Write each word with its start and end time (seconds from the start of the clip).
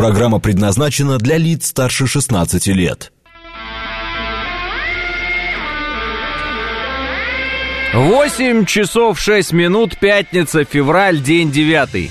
Программа 0.00 0.40
предназначена 0.40 1.18
для 1.18 1.36
лиц 1.36 1.66
старше 1.66 2.06
16 2.06 2.68
лет. 2.68 3.12
8 7.92 8.64
часов 8.64 9.20
6 9.20 9.52
минут, 9.52 9.98
пятница, 9.98 10.64
февраль, 10.64 11.20
день 11.20 11.52
девятый. 11.52 12.10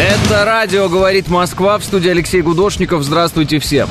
Это 0.00 0.44
радио 0.44 0.88
«Говорит 0.88 1.28
Москва» 1.28 1.78
в 1.78 1.84
студии 1.84 2.10
Алексей 2.10 2.42
Гудошников. 2.42 3.04
Здравствуйте 3.04 3.60
всем. 3.60 3.88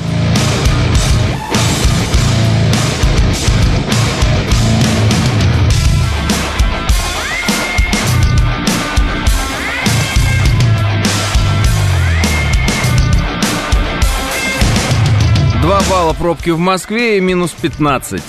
Балла 15.88 16.12
пробки 16.12 16.50
в 16.50 16.58
Москве 16.58 17.18
и 17.18 17.20
минус 17.20 17.52
15. 17.52 18.22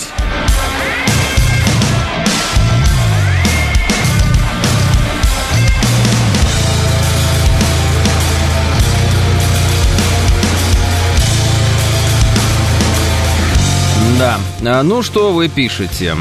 Да. 14.17 14.39
А, 14.66 14.83
ну, 14.83 15.03
что 15.03 15.31
вы 15.31 15.47
пишете? 15.47 16.16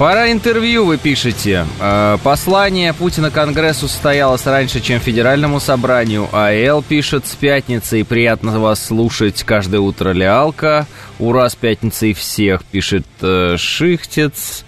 Пора 0.00 0.32
интервью, 0.32 0.86
вы 0.86 0.96
пишете. 0.96 1.66
А, 1.78 2.16
послание 2.16 2.94
Путина 2.94 3.30
Конгрессу 3.30 3.86
состоялось 3.86 4.46
раньше, 4.46 4.80
чем 4.80 4.98
Федеральному 4.98 5.60
собранию. 5.60 6.26
АЛ 6.32 6.82
пишет 6.82 7.26
с 7.26 7.34
пятницы, 7.34 8.00
и 8.00 8.02
приятно 8.02 8.58
вас 8.60 8.82
слушать 8.82 9.42
каждое 9.42 9.82
утро 9.82 10.12
Леалка. 10.12 10.86
Ура 11.18 11.50
с 11.50 11.54
пятницей 11.54 12.14
всех, 12.14 12.64
пишет 12.64 13.04
э, 13.20 13.56
Шихтец. 13.58 14.64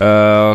Э, 0.00 0.54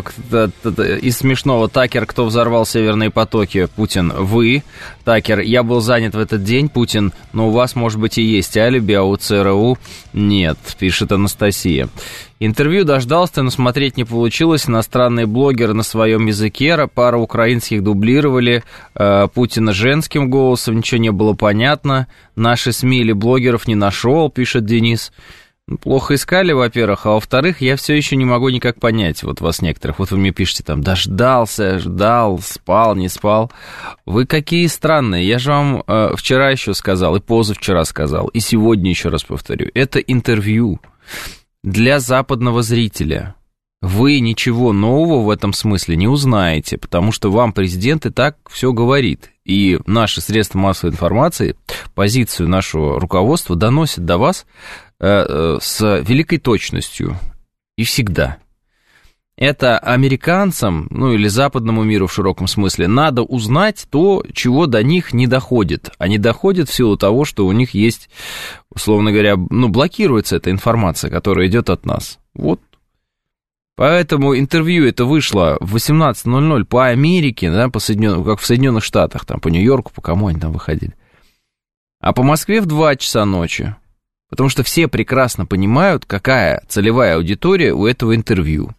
из 1.02 1.18
смешного 1.18 1.68
Такер, 1.68 2.06
кто 2.06 2.24
взорвал 2.24 2.64
северные 2.64 3.10
потоки, 3.10 3.68
Путин, 3.76 4.10
вы. 4.16 4.62
Такер, 5.04 5.40
я 5.40 5.62
был 5.62 5.80
занят 5.80 6.14
в 6.14 6.18
этот 6.18 6.44
день, 6.44 6.70
Путин, 6.70 7.12
но 7.34 7.48
у 7.48 7.50
вас, 7.50 7.74
может 7.76 8.00
быть, 8.00 8.16
и 8.16 8.22
есть 8.22 8.56
алиби, 8.56 8.94
а 8.94 9.02
у 9.02 9.14
ЦРУ 9.16 9.76
нет, 10.14 10.56
пишет 10.78 11.12
Анастасия. 11.12 11.90
Интервью 12.40 12.84
дождался, 12.84 13.42
но 13.42 13.50
смотреть 13.50 13.96
не 13.96 14.04
получилось. 14.04 14.66
Иностранные 14.66 15.26
блогеры 15.26 15.74
на 15.74 15.82
своем 15.82 16.26
языке, 16.26 16.88
пара 16.92 17.18
украинских 17.18 17.82
дублировали 17.82 18.64
э, 18.94 19.28
Путина 19.32 19.72
женским 19.72 20.30
голосом, 20.30 20.78
ничего 20.78 21.00
не 21.00 21.12
было 21.12 21.34
понятно. 21.34 22.06
Наши 22.34 22.72
СМИ 22.72 23.00
или 23.00 23.12
блогеров 23.12 23.68
не 23.68 23.74
нашел, 23.74 24.30
пишет 24.30 24.64
Денис. 24.64 25.12
Плохо 25.80 26.16
искали, 26.16 26.52
во-первых, 26.52 27.06
а 27.06 27.12
во-вторых, 27.12 27.62
я 27.62 27.76
все 27.76 27.94
еще 27.94 28.16
не 28.16 28.26
могу 28.26 28.50
никак 28.50 28.78
понять 28.78 29.22
вот 29.22 29.40
вас 29.40 29.62
некоторых. 29.62 29.98
Вот 29.98 30.10
вы 30.10 30.18
мне 30.18 30.30
пишете 30.30 30.62
там, 30.62 30.82
дождался, 30.82 31.78
ждал, 31.78 32.38
спал, 32.40 32.94
не 32.94 33.08
спал. 33.08 33.50
Вы 34.04 34.26
какие 34.26 34.66
странные. 34.66 35.26
Я 35.26 35.38
же 35.38 35.50
вам 35.50 35.82
э, 35.86 36.14
вчера 36.16 36.50
еще 36.50 36.74
сказал, 36.74 37.16
и 37.16 37.20
позавчера 37.20 37.84
сказал, 37.86 38.28
и 38.28 38.40
сегодня 38.40 38.90
еще 38.90 39.08
раз 39.08 39.22
повторю. 39.24 39.70
Это 39.72 40.00
интервью 40.00 40.80
для 41.62 41.98
западного 41.98 42.62
зрителя. 42.62 43.34
Вы 43.80 44.20
ничего 44.20 44.74
нового 44.74 45.22
в 45.22 45.30
этом 45.30 45.54
смысле 45.54 45.96
не 45.96 46.08
узнаете, 46.08 46.76
потому 46.76 47.10
что 47.10 47.30
вам 47.30 47.54
президент 47.54 48.04
и 48.04 48.10
так 48.10 48.36
все 48.50 48.72
говорит. 48.72 49.30
И 49.44 49.78
наши 49.86 50.20
средства 50.20 50.58
массовой 50.58 50.92
информации, 50.92 51.56
позицию 51.94 52.48
нашего 52.48 52.98
руководства 52.98 53.56
доносят 53.56 54.04
до 54.04 54.16
вас 54.18 54.46
Э, 55.00 55.26
э, 55.28 55.58
с 55.60 56.00
великой 56.06 56.38
точностью 56.38 57.18
и 57.76 57.84
всегда. 57.84 58.38
Это 59.36 59.78
американцам, 59.78 60.86
ну 60.88 61.12
или 61.12 61.26
западному 61.26 61.82
миру 61.82 62.06
в 62.06 62.12
широком 62.14 62.46
смысле, 62.46 62.86
надо 62.86 63.22
узнать 63.22 63.86
то, 63.90 64.24
чего 64.32 64.66
до 64.66 64.84
них 64.84 65.12
не 65.12 65.26
доходит. 65.26 65.90
А 65.98 66.06
не 66.08 66.18
доходит 66.18 66.68
в 66.68 66.74
силу 66.74 66.96
того, 66.96 67.24
что 67.24 67.44
у 67.44 67.52
них 67.52 67.74
есть, 67.74 68.08
условно 68.70 69.10
говоря, 69.10 69.34
ну, 69.50 69.68
блокируется 69.68 70.36
эта 70.36 70.50
информация, 70.50 71.10
которая 71.10 71.48
идет 71.48 71.68
от 71.68 71.84
нас. 71.84 72.18
Вот. 72.32 72.60
Поэтому 73.76 74.38
интервью 74.38 74.86
это 74.86 75.04
вышло 75.04 75.56
в 75.60 75.74
18.00 75.74 76.64
по 76.64 76.86
Америке, 76.86 77.50
да, 77.50 77.68
по 77.68 77.80
Соединенным, 77.80 78.24
как 78.24 78.38
в 78.38 78.46
Соединенных 78.46 78.84
Штатах, 78.84 79.24
там 79.24 79.40
по 79.40 79.48
Нью-Йорку, 79.48 79.92
по 79.92 80.00
кому 80.00 80.28
они 80.28 80.38
там 80.38 80.52
выходили. 80.52 80.94
А 82.00 82.12
по 82.12 82.22
Москве 82.22 82.60
в 82.60 82.66
2 82.66 82.96
часа 82.96 83.24
ночи. 83.24 83.74
Потому 84.30 84.48
что 84.48 84.62
все 84.62 84.88
прекрасно 84.88 85.44
понимают, 85.44 86.06
какая 86.06 86.62
целевая 86.68 87.16
аудитория 87.16 87.72
у 87.72 87.86
этого 87.86 88.14
интервью. 88.14 88.70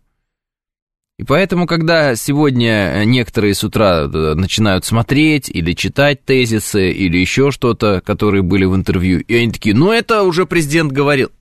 И 1.18 1.24
поэтому, 1.24 1.66
когда 1.66 2.16
сегодня 2.16 3.04
некоторые 3.06 3.54
с 3.54 3.64
утра 3.64 4.08
начинают 4.08 4.84
смотреть 4.84 5.50
или 5.50 5.74
читать 5.74 6.26
тезисы 6.26 6.92
или 6.92 7.18
еще 7.18 7.52
что-то, 7.52 8.02
которые 8.02 8.44
были 8.44 8.66
в 8.66 8.76
интервью, 8.76 9.22
и 9.22 9.36
они 9.36 9.52
такие, 9.52 9.76
ну 9.76 9.92
это 9.92 10.24
уже 10.24 10.46
президент 10.46 10.92
говорил. 10.92 11.32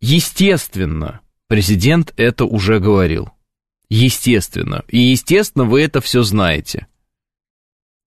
Естественно, 0.00 1.20
президент 1.50 2.14
это 2.16 2.44
уже 2.44 2.78
говорил. 2.78 3.28
Естественно. 3.88 4.84
И 4.86 4.98
естественно, 4.98 5.64
вы 5.64 5.82
это 5.82 6.00
все 6.00 6.22
знаете 6.22 6.86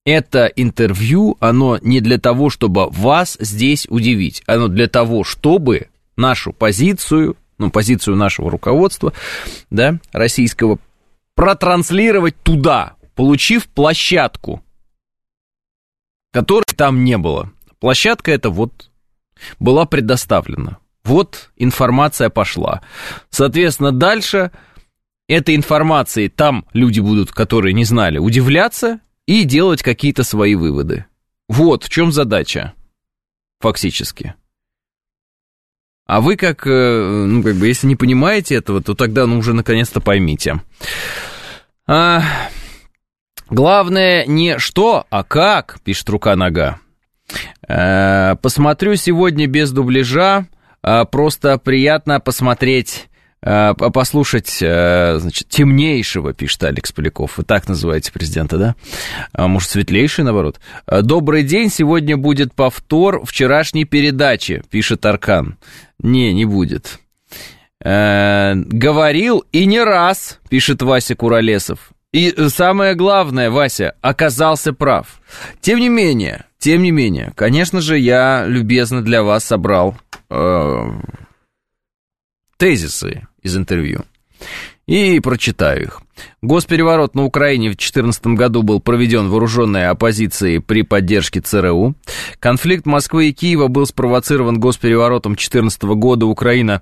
это 0.05 0.47
интервью, 0.47 1.37
оно 1.39 1.77
не 1.81 2.01
для 2.01 2.17
того, 2.17 2.49
чтобы 2.49 2.89
вас 2.89 3.37
здесь 3.39 3.87
удивить, 3.89 4.43
оно 4.45 4.67
для 4.67 4.87
того, 4.87 5.23
чтобы 5.23 5.87
нашу 6.17 6.51
позицию, 6.51 7.37
ну, 7.57 7.71
позицию 7.71 8.15
нашего 8.17 8.51
руководства, 8.51 9.13
да, 9.69 9.99
российского, 10.11 10.79
протранслировать 11.35 12.35
туда, 12.43 12.95
получив 13.15 13.67
площадку, 13.67 14.61
которой 16.31 16.65
там 16.75 17.03
не 17.03 17.17
было. 17.17 17.51
Площадка 17.79 18.31
эта 18.31 18.49
вот 18.49 18.89
была 19.59 19.85
предоставлена. 19.85 20.79
Вот 21.03 21.51
информация 21.57 22.29
пошла. 22.29 22.81
Соответственно, 23.29 23.91
дальше 23.91 24.51
этой 25.27 25.55
информацией 25.55 26.29
там 26.29 26.65
люди 26.73 26.99
будут, 26.99 27.31
которые 27.31 27.73
не 27.73 27.83
знали, 27.83 28.17
удивляться, 28.17 28.99
и 29.25 29.43
делать 29.43 29.81
какие-то 29.81 30.23
свои 30.23 30.55
выводы. 30.55 31.05
Вот 31.47 31.83
в 31.83 31.89
чем 31.89 32.11
задача, 32.11 32.73
фактически. 33.59 34.35
А 36.05 36.19
вы 36.19 36.35
как, 36.35 36.67
э, 36.67 37.25
ну, 37.27 37.41
как 37.41 37.55
бы, 37.55 37.67
если 37.67 37.87
не 37.87 37.95
понимаете 37.95 38.55
этого, 38.55 38.81
то 38.81 38.93
тогда, 38.93 39.25
ну, 39.25 39.37
уже 39.37 39.53
наконец-то 39.53 40.01
поймите. 40.01 40.61
А, 41.87 42.21
главное 43.49 44.25
не 44.25 44.59
что, 44.59 45.05
а 45.09 45.23
как, 45.23 45.79
пишет 45.83 46.09
рука-нога. 46.09 46.79
А, 47.67 48.35
посмотрю 48.35 48.95
сегодня 48.95 49.47
без 49.47 49.71
дубляжа, 49.71 50.47
просто 51.11 51.57
приятно 51.57 52.19
посмотреть 52.19 53.07
Э, 53.45 53.73
послушать, 53.73 54.59
э, 54.61 55.17
значит, 55.19 55.49
темнейшего, 55.49 56.33
пишет 56.33 56.63
Алекс 56.63 56.93
Поляков. 56.93 57.37
Вы 57.37 57.43
так 57.43 57.67
называете 57.67 58.13
президента, 58.13 58.57
да? 58.57 58.75
А 59.33 59.47
может, 59.47 59.69
светлейший, 59.69 60.23
наоборот? 60.23 60.61
Э, 60.87 61.01
Добрый 61.01 61.43
день, 61.43 61.69
сегодня 61.69 62.15
будет 62.15 62.53
повтор 62.53 63.25
вчерашней 63.25 63.83
передачи, 63.83 64.63
пишет 64.69 65.05
Аркан. 65.05 65.57
Не, 65.99 66.33
не 66.33 66.45
будет. 66.45 66.99
Говорил 67.81 69.43
и 69.51 69.65
не 69.65 69.83
раз, 69.83 70.39
пишет 70.47 70.81
Вася 70.81 71.15
Куролесов. 71.15 71.91
И 72.13 72.31
самое 72.49 72.93
главное, 72.93 73.49
Вася, 73.49 73.95
оказался 74.01 74.71
прав. 74.71 75.19
Тем 75.61 75.79
не 75.79 75.89
менее, 75.89 76.45
тем 76.59 76.83
не 76.83 76.91
менее, 76.91 77.33
конечно 77.35 77.81
же, 77.81 77.97
я 77.97 78.45
любезно 78.45 79.01
для 79.01 79.23
вас 79.23 79.43
собрал 79.43 79.97
тезисы 82.57 83.27
из 83.41 83.57
интервью. 83.57 84.05
И 84.85 85.19
прочитаю 85.19 85.83
их. 85.83 86.01
Госпереворот 86.43 87.15
на 87.15 87.23
Украине 87.23 87.69
в 87.69 87.77
2014 87.77 88.27
году 88.27 88.63
был 88.63 88.81
проведен 88.81 89.29
вооруженной 89.29 89.87
оппозицией 89.87 90.59
при 90.59 90.81
поддержке 90.81 91.39
ЦРУ. 91.39 91.95
Конфликт 92.41 92.85
Москвы 92.85 93.29
и 93.29 93.31
Киева 93.31 93.69
был 93.69 93.85
спровоцирован 93.85 94.59
госпереворотом 94.59 95.35
2014 95.35 95.83
года. 95.83 96.25
Украина 96.25 96.81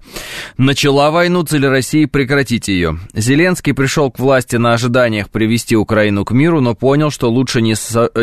начала 0.58 1.12
войну, 1.12 1.44
цель 1.44 1.68
России 1.68 2.06
прекратить 2.06 2.70
ее. 2.70 2.98
Зеленский 3.14 3.76
пришел 3.76 4.10
к 4.10 4.18
власти 4.18 4.56
на 4.56 4.74
ожиданиях 4.74 5.30
привести 5.30 5.76
Украину 5.76 6.26
к 6.26 6.32
миру, 6.32 6.60
но 6.60 6.74
понял, 6.74 7.12
что 7.12 7.30
лучше 7.30 7.62
не, 7.62 7.76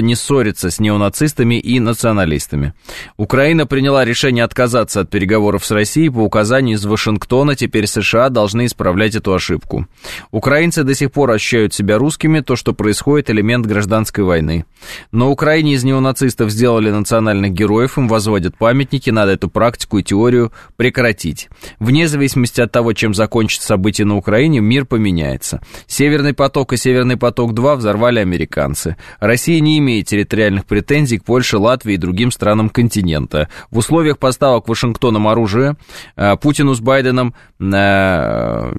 не 0.03 0.17
ссориться 0.17 0.73
с 0.73 0.81
неонацистами 0.81 1.61
и 1.61 1.79
националистами. 1.79 2.75
Украина 3.17 3.65
приняла 3.65 4.05
решение 4.05 4.43
отказаться 4.43 5.03
от 5.03 5.11
переговоров 5.11 5.65
с 5.65 5.71
Россией 5.71 6.11
по 6.11 6.19
указанию 6.19 6.77
из 6.77 6.85
Вашингтона. 6.85 7.55
Теперь 7.55 7.87
США 7.87 8.29
должны 8.29 8.67
исправлять 8.67 9.15
эту 9.15 9.33
ошибку. 9.33 9.87
Украинцы 10.33 10.83
до 10.83 10.97
сих 10.97 11.13
пор 11.13 11.28
ощущают 11.33 11.75
себя 11.75 11.99
русскими, 11.99 12.41
то, 12.41 12.57
что 12.57 12.73
происходит, 12.73 13.31
элемент 13.31 13.67
гражданской 13.67 14.25
войны. 14.25 14.65
На 15.13 15.29
Украине 15.29 15.75
из 15.75 15.85
неонацистов 15.85 16.51
сделали 16.51 16.91
национальных 16.91 17.53
героев, 17.53 17.99
им 17.99 18.09
возводят 18.09 18.57
памятники, 18.57 19.11
надо 19.11 19.33
эту 19.33 19.49
практику 19.49 19.99
и 19.99 20.03
теорию 20.03 20.53
прекратить. 20.77 21.49
Вне 21.79 22.09
зависимости 22.09 22.61
от 22.61 22.73
того, 22.73 22.93
чем 22.93 23.15
закончится 23.15 23.67
событие 23.67 24.07
на 24.07 24.17
Украине, 24.17 24.61
мир 24.61 24.85
поменяется. 24.85 25.61
Северный 25.87 26.35
поток 26.35 26.73
и 26.73 26.77
Северный 26.77 27.17
поток-2 27.17 27.77
взорвали 27.77 28.21
американцы. 28.21 28.97
Россия 29.21 29.61
не 29.61 29.79
имеет 29.79 30.07
территориальных 30.07 30.65
претензий 30.67 31.19
к 31.19 31.25
Польше, 31.25 31.59
Латвии 31.59 31.95
и 31.95 31.99
другим 31.99 32.31
странам 32.31 32.69
континента. 32.71 33.49
В 33.71 33.79
условиях 33.79 34.19
поставок 34.19 34.69
Вашингтоном 34.69 35.29
оружия 35.29 35.77
э, 36.17 36.37
Путину 36.37 36.75
с 36.75 36.81
Байденом 36.81 37.35
э, 37.61 38.73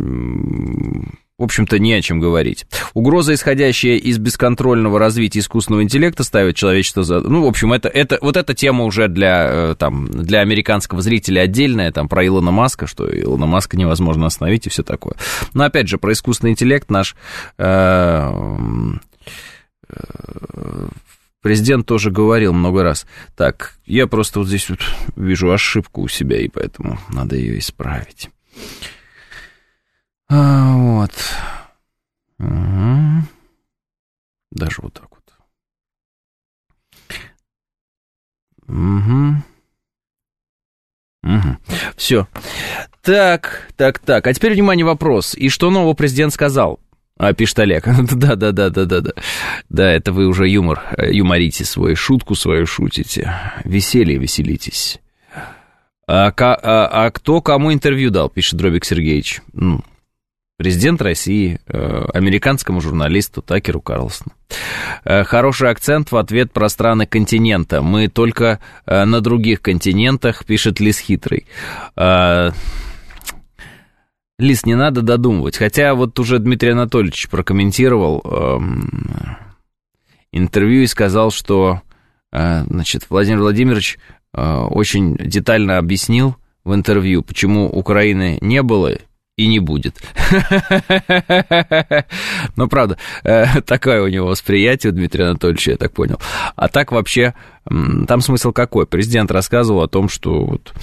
в 1.40 1.44
общем-то, 1.44 1.80
не 1.80 1.94
о 1.94 2.02
чем 2.02 2.20
говорить. 2.20 2.68
Угроза, 2.94 3.34
исходящая 3.34 3.96
из 3.96 4.18
бесконтрольного 4.18 5.00
развития 5.00 5.40
искусственного 5.40 5.84
интеллекта, 5.84 6.24
ставит 6.24 6.58
человечество 6.58 7.04
за... 7.04 7.22
Ну, 7.22 7.44
в 7.44 7.48
общем, 7.48 7.72
это, 7.72 7.88
это, 7.88 8.20
вот 8.22 8.36
эта 8.36 8.54
тема 8.54 8.84
уже 8.84 9.08
для, 9.08 9.48
э, 9.50 9.76
там, 9.80 10.08
для 10.12 10.42
американского 10.42 11.02
зрителя 11.02 11.42
отдельная, 11.42 11.94
там, 11.94 12.10
про 12.10 12.28
Илона 12.28 12.52
Маска, 12.52 12.88
что 12.88 13.10
Илона 13.10 13.46
Маска 13.46 13.78
невозможно 13.78 14.26
остановить 14.26 14.68
и 14.68 14.70
все 14.70 14.84
такое. 14.84 15.16
Но, 15.54 15.64
опять 15.64 15.88
же, 15.88 15.98
про 15.98 16.12
искусственный 16.12 16.52
интеллект 16.52 16.92
наш... 16.92 17.16
Э, 17.58 18.32
э, 19.90 20.88
президент 21.42 21.86
тоже 21.86 22.12
говорил 22.12 22.52
много 22.52 22.84
раз. 22.84 23.06
Так, 23.38 23.78
я 23.86 24.08
просто 24.08 24.40
вот 24.40 24.50
здесь 24.50 24.70
вот 24.70 24.80
вижу 25.16 25.50
ошибку 25.52 26.02
у 26.02 26.10
себя, 26.10 26.38
и 26.38 26.50
поэтому 26.50 27.00
надо 27.10 27.38
ее 27.38 27.60
исправить. 27.60 28.30
А, 30.30 30.76
вот. 30.76 31.12
Угу. 32.38 33.28
Даже 34.52 34.82
вот 34.82 34.94
так 34.94 35.10
вот. 35.10 35.20
Угу. 38.68 39.44
Угу. 41.24 41.58
Все. 41.98 42.28
Так, 43.02 43.72
так, 43.76 44.00
так. 44.00 44.28
А 44.28 44.34
теперь, 44.34 44.54
внимание, 44.54 44.86
вопрос. 44.86 45.34
И 45.36 45.50
что 45.50 45.72
нового 45.72 45.94
президент 45.94 46.34
сказал? 46.34 46.80
А, 47.18 47.34
пишет 47.34 47.60
Олег. 47.60 47.86
да, 48.12 48.36
да, 48.36 48.52
да, 48.52 48.70
да, 48.70 48.86
да, 48.86 49.02
да. 49.02 49.12
Да, 49.70 49.92
это 49.92 50.14
вы 50.14 50.28
уже 50.28 50.48
юмор, 50.48 50.82
э, 50.98 51.12
юморите 51.12 51.66
свою, 51.66 51.96
шутку 51.96 52.36
свою 52.36 52.66
шутите. 52.66 53.34
Веселье 53.66 54.18
веселитесь. 54.18 55.00
А, 56.08 56.32
а, 56.38 57.06
а 57.06 57.12
кто 57.12 57.42
кому 57.42 57.74
интервью 57.74 58.10
дал, 58.10 58.30
пишет 58.30 58.58
Дробик 58.58 58.86
Сергеевич. 58.86 59.42
Ну, 59.54 59.84
Президент 60.60 61.02
России, 61.02 61.62
э, 61.68 62.06
американскому 62.14 62.82
журналисту 62.82 63.42
Такеру 63.42 63.80
Карлсону. 63.80 64.34
Э, 65.06 65.24
хороший 65.24 65.70
акцент 65.70 66.12
в 66.12 66.18
ответ 66.18 66.52
про 66.52 66.68
страны 66.68 67.06
континента. 67.06 67.82
Мы 67.82 68.10
только 68.10 68.60
э, 68.86 69.06
на 69.06 69.22
других 69.22 69.62
континентах, 69.62 70.44
пишет 70.44 70.82
Лис 70.82 71.00
Хитрый. 71.00 71.48
Лис, 74.38 74.66
не 74.66 74.76
надо 74.76 75.02
додумывать. 75.02 75.56
Хотя 75.56 75.96
вот 75.96 76.20
уже 76.20 76.40
Дмитрий 76.40 76.72
Анатольевич 76.72 77.30
прокомментировал 77.30 78.22
эм, 78.26 79.38
интервью 80.34 80.82
и 80.82 80.88
сказал, 80.88 81.32
что 81.32 81.82
значит, 82.34 83.06
Владимир 83.10 83.40
Владимирович 83.40 83.98
очень 84.34 85.16
детально 85.16 85.78
объяснил 85.78 86.36
в 86.66 86.76
интервью, 86.76 87.24
почему 87.24 87.70
Украины 87.70 88.38
не 88.42 88.62
было 88.62 88.98
и 89.40 89.48
не 89.48 89.60
будет. 89.60 90.02
Ну, 92.56 92.68
правда, 92.68 92.98
э, 93.24 93.62
такое 93.62 94.02
у 94.02 94.08
него 94.08 94.28
восприятие 94.28 94.92
у 94.92 94.96
Дмитрия 94.96 95.26
Анатольевича, 95.26 95.72
я 95.72 95.78
так 95.78 95.94
понял. 95.94 96.20
А 96.56 96.68
так 96.68 96.92
вообще, 96.92 97.34
там 97.66 98.22
смысл 98.22 98.52
какой? 98.52 98.86
Президент 98.86 99.32
рассказывал 99.32 99.84
о 99.84 99.88
том, 99.88 100.10
что 100.10 100.46
вот, 100.46 100.74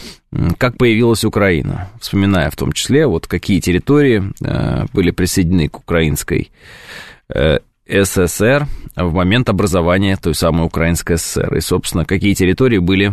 как 0.59 0.79
появилась 0.79 1.25
Украина, 1.25 1.89
вспоминая 2.01 2.51
в 2.51 2.57
том 2.57 2.73
числе, 2.73 3.07
вот 3.07 3.27
какие 3.27 3.61
территории 3.61 4.33
э, 4.43 4.87
были 4.93 5.11
присоединены 5.11 5.69
к 5.69 5.79
украинской 5.79 6.51
э, 7.35 7.59
СССР 7.89 8.67
в 8.97 9.13
момент 9.13 9.49
образования 9.49 10.17
той 10.17 10.35
самой 10.35 10.67
Украинской 10.67 11.19
ССР. 11.19 11.57
И, 11.57 11.61
собственно, 11.61 12.05
какие 12.05 12.35
территории 12.35 12.79
были 12.79 13.13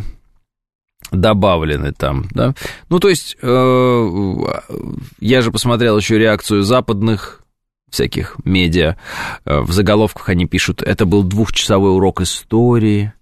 добавлены 1.12 1.94
там, 1.94 2.26
да. 2.32 2.54
Ну, 2.90 3.00
то 3.00 3.10
есть, 3.10 3.38
э, 3.42 4.38
я 5.20 5.42
же 5.42 5.52
посмотрел 5.52 5.98
еще 5.98 6.18
реакцию 6.18 6.64
западных 6.64 7.44
всяких 7.90 8.38
медиа. 8.44 8.98
Э, 9.46 9.60
в 9.62 9.72
заголовках 9.72 10.30
они 10.30 10.46
пишут, 10.46 10.82
это 10.82 11.06
был 11.06 11.24
двухчасовой 11.24 11.96
урок 11.96 12.22
истории, 12.22 13.14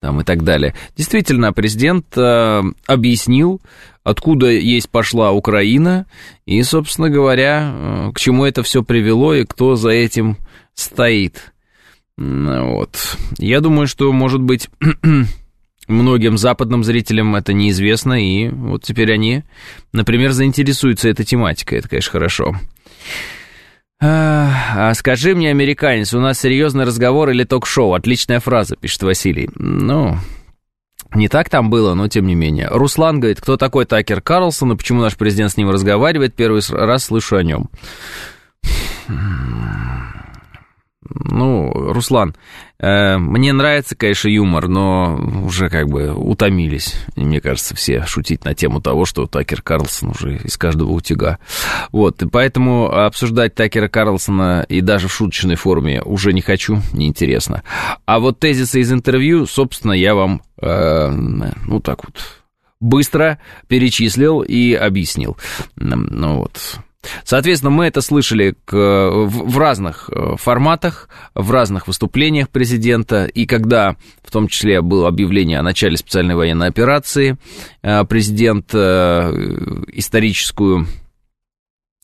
там 0.00 0.20
и 0.20 0.24
так 0.24 0.44
далее. 0.44 0.74
Действительно, 0.96 1.52
президент 1.52 2.06
э, 2.16 2.62
объяснил, 2.86 3.60
откуда 4.04 4.50
есть 4.50 4.88
пошла 4.90 5.32
Украина, 5.32 6.06
и, 6.46 6.62
собственно 6.62 7.10
говоря, 7.10 8.10
к 8.14 8.20
чему 8.20 8.44
это 8.44 8.62
все 8.62 8.82
привело 8.82 9.34
и 9.34 9.44
кто 9.44 9.74
за 9.74 9.90
этим 9.90 10.36
стоит. 10.74 11.52
Вот. 12.16 13.16
Я 13.38 13.60
думаю, 13.60 13.86
что, 13.86 14.12
может 14.12 14.40
быть, 14.40 14.68
Многим 15.88 16.36
западным 16.36 16.84
зрителям 16.84 17.34
это 17.34 17.54
неизвестно, 17.54 18.22
и 18.22 18.48
вот 18.50 18.84
теперь 18.84 19.12
они, 19.12 19.42
например, 19.92 20.32
заинтересуются 20.32 21.08
этой 21.08 21.24
тематикой. 21.24 21.78
Это, 21.78 21.88
конечно, 21.88 22.12
хорошо. 22.12 22.54
А, 24.00 24.92
скажи 24.94 25.34
мне, 25.34 25.50
американец, 25.50 26.14
у 26.14 26.20
нас 26.20 26.38
серьезный 26.38 26.84
разговор 26.84 27.30
или 27.30 27.44
ток-шоу? 27.44 27.94
Отличная 27.94 28.38
фраза, 28.38 28.76
пишет 28.76 29.02
Василий. 29.02 29.48
Ну, 29.56 30.16
не 31.14 31.28
так 31.28 31.48
там 31.48 31.70
было, 31.70 31.94
но 31.94 32.06
тем 32.06 32.26
не 32.26 32.34
менее. 32.34 32.68
Руслан 32.70 33.18
говорит, 33.18 33.40
кто 33.40 33.56
такой 33.56 33.86
Такер 33.86 34.20
Карлсон 34.20 34.72
и 34.72 34.76
почему 34.76 35.00
наш 35.00 35.16
президент 35.16 35.52
с 35.52 35.56
ним 35.56 35.70
разговаривает? 35.70 36.34
Первый 36.34 36.62
раз 36.70 37.04
слышу 37.04 37.36
о 37.36 37.42
нем. 37.42 37.70
Ну, 41.10 41.72
Руслан, 41.72 42.34
э, 42.78 43.16
мне 43.18 43.52
нравится, 43.52 43.96
конечно, 43.96 44.28
юмор, 44.28 44.68
но 44.68 45.18
уже 45.44 45.68
как 45.68 45.88
бы 45.88 46.12
утомились, 46.12 46.94
мне 47.16 47.40
кажется, 47.40 47.74
все 47.74 48.04
шутить 48.06 48.44
на 48.44 48.54
тему 48.54 48.80
того, 48.80 49.04
что 49.04 49.26
Такер 49.26 49.62
Карлсон 49.62 50.10
уже 50.10 50.36
из 50.38 50.56
каждого 50.56 50.90
утюга. 50.92 51.38
Вот, 51.92 52.22
и 52.22 52.28
поэтому 52.28 52.90
обсуждать 52.90 53.54
Такера 53.54 53.88
Карлсона 53.88 54.64
и 54.68 54.80
даже 54.80 55.08
в 55.08 55.12
шуточной 55.12 55.56
форме 55.56 56.02
уже 56.02 56.32
не 56.32 56.40
хочу, 56.40 56.80
неинтересно. 56.92 57.62
А 58.06 58.18
вот 58.18 58.38
тезисы 58.38 58.80
из 58.80 58.92
интервью, 58.92 59.46
собственно, 59.46 59.92
я 59.92 60.14
вам, 60.14 60.42
э, 60.60 61.08
ну, 61.10 61.80
так 61.80 62.04
вот, 62.04 62.14
быстро 62.80 63.38
перечислил 63.66 64.42
и 64.42 64.72
объяснил. 64.74 65.36
Ну 65.76 66.38
вот, 66.38 66.78
Соответственно, 67.24 67.70
мы 67.70 67.86
это 67.86 68.00
слышали 68.00 68.56
к, 68.64 68.74
в, 68.74 69.50
в 69.50 69.58
разных 69.58 70.10
э, 70.10 70.36
форматах, 70.36 71.08
в 71.34 71.50
разных 71.50 71.86
выступлениях 71.86 72.48
президента, 72.48 73.26
и 73.26 73.46
когда, 73.46 73.96
в 74.22 74.30
том 74.30 74.48
числе, 74.48 74.82
было 74.82 75.08
объявление 75.08 75.58
о 75.58 75.62
начале 75.62 75.96
специальной 75.96 76.34
военной 76.34 76.68
операции, 76.68 77.36
э, 77.82 78.04
президент 78.04 78.70
э, 78.74 79.30
историческую 79.92 80.86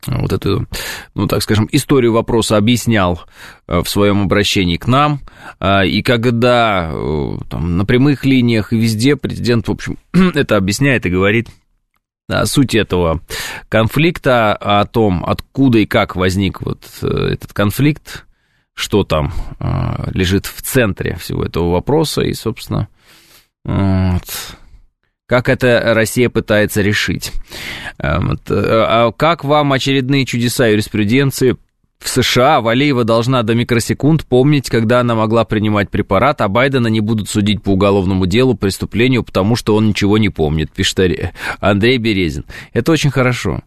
вот 0.07 0.35
эту, 0.35 0.69
ну, 1.15 1.27
так 1.27 1.43
скажем, 1.43 1.67
историю 1.73 2.13
вопроса 2.13 2.59
объяснял 2.59 3.23
в 3.67 3.87
своем 3.87 4.25
обращении 4.25 4.77
к 4.77 4.87
нам, 4.87 5.21
и 5.63 6.03
когда 6.03 6.93
там, 7.49 7.79
на 7.79 7.87
прямых 7.87 8.27
линиях 8.27 8.75
и 8.75 8.77
везде 8.77 9.17
президент, 9.17 9.67
в 9.67 9.71
общем, 9.71 9.97
это 10.13 10.59
объясняет 10.59 11.07
и 11.07 11.11
говорит– 11.11 11.49
суть 12.45 12.75
этого 12.75 13.21
конфликта, 13.69 14.55
о 14.55 14.85
том, 14.87 15.25
откуда 15.25 15.79
и 15.79 15.87
как 15.87 16.17
возник 16.17 16.63
вот 16.63 16.85
э, 17.03 17.07
этот 17.33 17.53
конфликт, 17.53 18.25
что 18.75 19.05
там 19.05 19.33
э, 19.61 20.11
лежит 20.13 20.47
в 20.47 20.63
центре 20.63 21.17
всего 21.17 21.45
этого 21.45 21.71
вопроса, 21.71 22.23
и, 22.23 22.33
собственно, 22.33 22.89
вот, 23.65 24.25
как 25.27 25.49
это 25.49 25.95
Россия 25.95 26.29
пытается 26.29 26.83
решить. 26.83 27.33
Эм, 27.99 28.29
вот, 28.29 28.43
а 28.51 29.11
как 29.13 29.45
вам 29.45 29.73
очередные 29.73 30.27
чудеса 30.27 30.67
юриспруденции 30.67 31.57
в 32.05 32.09
США 32.11 32.61
Валеева 32.61 33.05
должна 33.05 33.43
до 33.43 33.55
микросекунд 33.55 34.27
помнить, 34.27 34.69
когда 34.69 35.01
она 35.01 35.15
могла 35.15 35.47
принимать 35.47 35.89
препарат, 35.89 36.43
а 36.43 36.49
Байдена 36.49 36.89
не 36.89 37.01
будут 37.01 37.31
судить 37.31 37.63
по 37.63 37.71
уголовному 37.71 38.27
делу 38.27 38.55
преступлению, 38.55 39.25
потому 39.25 39.57
что 39.57 39.75
он 39.75 39.89
ничего 39.89 40.19
не 40.19 40.29
помнит, 40.29 40.71
пишет 40.71 41.33
Андрей 41.61 41.97
Березин. 41.97 42.45
Это 42.75 42.93
очень 42.93 43.11
хорошо. 43.11 43.63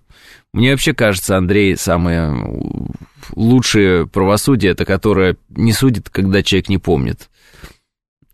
Мне 0.53 0.69
вообще 0.69 0.93
кажется, 0.93 1.35
Андрей, 1.35 1.75
самое 1.75 2.61
лучшее 3.35 4.05
правосудие, 4.05 4.73
это 4.73 4.85
которое 4.85 5.35
не 5.49 5.73
судит, 5.73 6.09
когда 6.11 6.43
человек 6.43 6.69
не 6.69 6.77
помнит. 6.77 7.31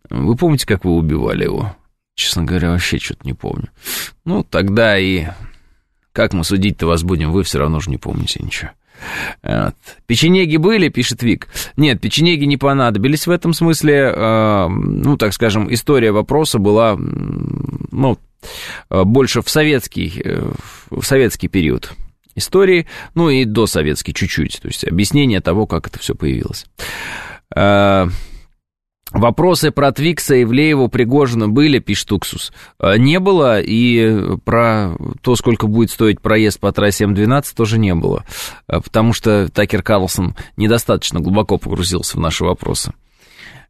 Вы 0.10 0.36
помните, 0.36 0.68
как 0.68 0.84
вы 0.84 0.98
убивали 0.98 1.46
его? 1.46 1.78
Честно 2.16 2.44
говоря, 2.44 2.72
вообще 2.72 3.00
что-то 3.00 3.26
не 3.26 3.34
помню. 3.34 3.70
Ну, 4.26 4.44
тогда 4.44 5.00
и 5.00 5.28
как 6.12 6.34
мы 6.34 6.44
судить-то 6.44 6.88
вас 6.88 7.04
будем, 7.04 7.32
вы 7.32 7.44
все 7.44 7.60
равно 7.60 7.80
же 7.80 7.90
не 7.90 7.98
помните 7.98 8.44
ничего. 8.44 8.72
Вот. 9.42 9.76
Печенеги 10.08 10.58
были, 10.58 10.90
пишет 10.90 11.24
Вик. 11.24 11.48
Нет, 11.78 12.02
печенеги 12.02 12.46
не 12.46 12.58
понадобились 12.58 13.28
в 13.28 13.32
этом 13.32 13.54
смысле. 13.54 14.14
Э, 14.16 14.68
ну, 14.70 15.18
так 15.18 15.34
скажем, 15.34 15.72
история 15.74 16.12
вопроса 16.12 16.60
была, 16.60 16.98
ну, 16.98 18.18
больше 18.90 19.42
в 19.42 19.50
советский, 19.50 20.22
э, 20.24 20.52
в 20.90 21.04
советский 21.04 21.48
период 21.48 21.94
истории, 22.36 22.88
ну 23.14 23.30
и 23.30 23.46
до 23.46 23.68
советский 23.68 24.14
чуть-чуть, 24.14 24.60
то 24.62 24.68
есть 24.68 24.84
объяснение 24.84 25.40
того, 25.40 25.68
как 25.68 25.88
это 25.88 26.00
все 26.00 26.16
появилось. 26.16 26.66
Э, 29.12 29.20
Вопросы 29.20 29.72
про 29.72 29.92
Твикса, 29.92 30.42
Ивлееву, 30.42 30.88
Пригожина 30.88 31.48
были, 31.50 31.80
пишет 31.80 32.12
Уксус. 32.12 32.52
А, 32.80 32.98
не 32.98 33.20
было, 33.20 33.60
и 33.62 34.38
про 34.44 34.96
то, 35.22 35.36
сколько 35.36 35.68
будет 35.68 35.92
стоить 35.92 36.22
проезд 36.22 36.60
по 36.60 36.72
трассе 36.72 37.06
М12, 37.06 37.54
тоже 37.56 37.78
не 37.78 37.94
было. 37.94 38.24
А, 38.68 38.82
потому 38.82 39.14
что 39.14 39.50
Такер 39.52 39.84
Карлсон 39.84 40.36
недостаточно 40.58 41.20
глубоко 41.20 41.58
погрузился 41.58 42.18
в 42.18 42.22
наши 42.22 42.44
вопросы. 42.44 42.94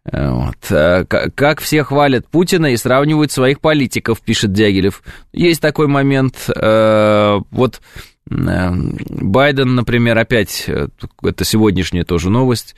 А, 0.06 0.34
вот. 0.34 1.08
Как 1.36 1.62
все 1.62 1.84
хвалят 1.84 2.28
Путина 2.28 2.68
и 2.68 2.78
сравнивают 2.78 3.32
своих 3.32 3.60
политиков, 3.60 4.22
пишет 4.22 4.54
Дягилев. 4.54 5.04
Есть 5.34 5.62
такой 5.62 5.88
момент. 5.88 6.50
Вот 6.56 7.82
Байден, 8.26 9.76
например, 9.76 10.18
опять, 10.18 10.66
э, 10.68 10.88
это 11.22 11.44
сегодняшняя 11.44 12.06
тоже 12.06 12.30
новость, 12.30 12.76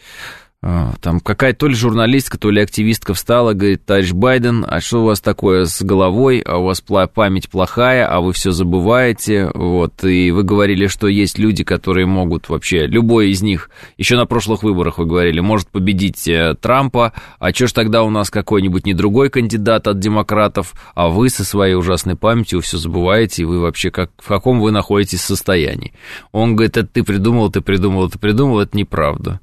там 0.99 1.19
какая-то 1.19 1.59
то 1.59 1.67
ли 1.67 1.75
журналистка, 1.75 2.39
то 2.39 2.49
ли 2.49 2.59
активистка 2.59 3.13
встала, 3.13 3.53
говорит, 3.53 3.85
товарищ 3.85 4.13
Байден, 4.13 4.65
а 4.67 4.81
что 4.81 5.03
у 5.03 5.05
вас 5.05 5.21
такое 5.21 5.65
с 5.65 5.83
головой, 5.83 6.39
а 6.39 6.57
у 6.57 6.63
вас 6.63 6.81
память 6.81 7.49
плохая, 7.49 8.07
а 8.07 8.19
вы 8.19 8.33
все 8.33 8.49
забываете, 8.49 9.51
вот, 9.53 10.03
и 10.03 10.31
вы 10.31 10.41
говорили, 10.41 10.87
что 10.87 11.07
есть 11.07 11.37
люди, 11.37 11.63
которые 11.63 12.07
могут 12.07 12.49
вообще, 12.49 12.87
любой 12.87 13.29
из 13.29 13.43
них, 13.43 13.69
еще 13.97 14.15
на 14.15 14.25
прошлых 14.25 14.63
выборах 14.63 14.97
вы 14.97 15.05
говорили, 15.05 15.39
может 15.39 15.67
победить 15.67 16.27
э, 16.27 16.55
Трампа, 16.59 17.13
а 17.37 17.53
что 17.53 17.67
ж 17.67 17.73
тогда 17.73 18.01
у 18.01 18.09
нас 18.09 18.31
какой-нибудь 18.31 18.87
не 18.87 18.95
другой 18.95 19.29
кандидат 19.29 19.87
от 19.87 19.99
демократов, 19.99 20.73
а 20.95 21.09
вы 21.09 21.29
со 21.29 21.43
своей 21.43 21.75
ужасной 21.75 22.15
памятью 22.15 22.61
все 22.61 22.77
забываете, 22.77 23.43
и 23.43 23.45
вы 23.45 23.59
вообще 23.59 23.91
как, 23.91 24.09
в 24.17 24.27
каком 24.27 24.59
вы 24.59 24.71
находитесь 24.71 25.21
состоянии? 25.21 25.93
Он 26.31 26.55
говорит, 26.55 26.77
это 26.77 26.87
ты 26.87 27.03
придумал, 27.03 27.51
ты 27.51 27.61
придумал, 27.61 28.09
ты 28.09 28.17
придумал, 28.17 28.61
это 28.61 28.75
неправда. 28.75 29.41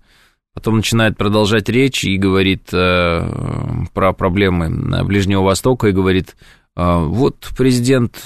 Потом 0.54 0.76
начинает 0.76 1.16
продолжать 1.16 1.68
речь 1.68 2.04
и 2.04 2.18
говорит 2.18 2.68
э, 2.72 3.84
про 3.94 4.12
проблемы 4.12 5.02
Ближнего 5.04 5.42
Востока 5.42 5.88
и 5.88 5.92
говорит, 5.92 6.36
э, 6.76 6.98
вот 6.98 7.50
президент, 7.56 8.22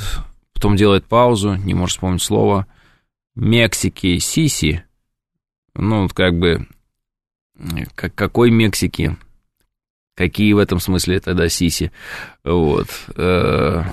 потом 0.52 0.74
делает 0.74 1.04
паузу, 1.04 1.54
не 1.54 1.74
может 1.74 1.94
вспомнить 1.94 2.22
слово, 2.22 2.66
Мексики, 3.36 4.18
Сиси, 4.18 4.84
ну, 5.74 6.08
как 6.08 6.36
бы, 6.38 6.66
как, 7.94 8.14
какой 8.14 8.50
Мексики, 8.50 9.16
какие 10.16 10.52
в 10.52 10.58
этом 10.58 10.80
смысле 10.80 11.20
тогда 11.20 11.48
Сиси, 11.48 11.92
вот, 12.42 12.88
э, 13.14 13.84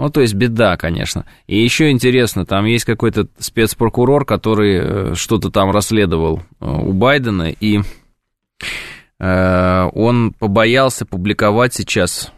ну, 0.00 0.10
то 0.10 0.22
есть 0.22 0.32
беда, 0.32 0.78
конечно. 0.78 1.26
И 1.46 1.62
еще 1.62 1.90
интересно, 1.90 2.46
там 2.46 2.64
есть 2.64 2.86
какой-то 2.86 3.28
спецпрокурор, 3.38 4.24
который 4.24 4.78
э, 4.80 5.14
что-то 5.14 5.50
там 5.50 5.70
расследовал 5.70 6.38
э, 6.38 6.64
у 6.64 6.94
Байдена, 6.94 7.50
и 7.50 7.80
э, 9.18 9.88
он 9.92 10.32
побоялся 10.32 11.04
публиковать 11.04 11.74
сейчас, 11.74 12.32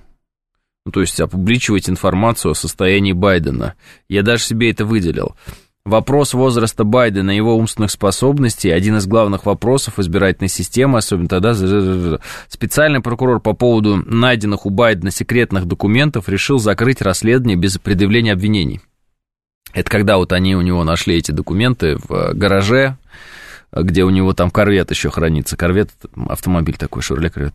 ну, 0.85 0.91
то 0.91 1.03
есть 1.03 1.21
опубличивать 1.21 1.89
информацию 1.89 2.51
о 2.51 2.57
состоянии 2.57 3.13
Байдена. 3.13 3.75
Я 4.09 4.23
даже 4.23 4.43
себе 4.43 4.73
это 4.73 4.85
выделил. 4.85 5.37
Вопрос 5.85 6.33
возраста 6.33 6.85
Байдена 6.85 7.33
и 7.33 7.37
его 7.37 7.57
умственных 7.57 7.91
способностей 7.91 8.71
один 8.71 8.99
из 8.99 9.07
главных 9.09 9.47
вопросов 9.47 9.99
избирательной 9.99 10.49
системы, 10.49 10.99
особенно 10.99 11.29
тогда 11.29 11.55
специальный 12.49 13.01
прокурор 13.01 13.41
по 13.41 13.53
поводу 13.53 13.97
найденных 13.97 14.65
у 14.65 14.71
Байдена 14.71 15.11
секретных 15.11 15.67
документов 15.67 16.29
решил 16.29 16.61
закрыть 16.61 17.03
расследование 17.03 17.57
без 17.57 17.79
предъявления 17.79 18.33
обвинений. 18.33 18.81
Это 19.73 19.91
когда 19.91 20.19
вот 20.19 20.33
они 20.33 20.55
у 20.55 20.61
него 20.61 20.85
нашли 20.85 21.17
эти 21.17 21.33
документы 21.33 21.97
в 21.97 22.33
гараже, 22.35 22.97
где 23.73 24.05
у 24.05 24.11
него 24.11 24.35
там 24.35 24.53
корвет 24.53 24.91
еще 24.91 25.11
хранится. 25.11 25.57
Корвет, 25.57 25.91
автомобиль 26.29 26.77
такой, 26.77 27.03
Шевроле 27.03 27.31
корвет 27.31 27.55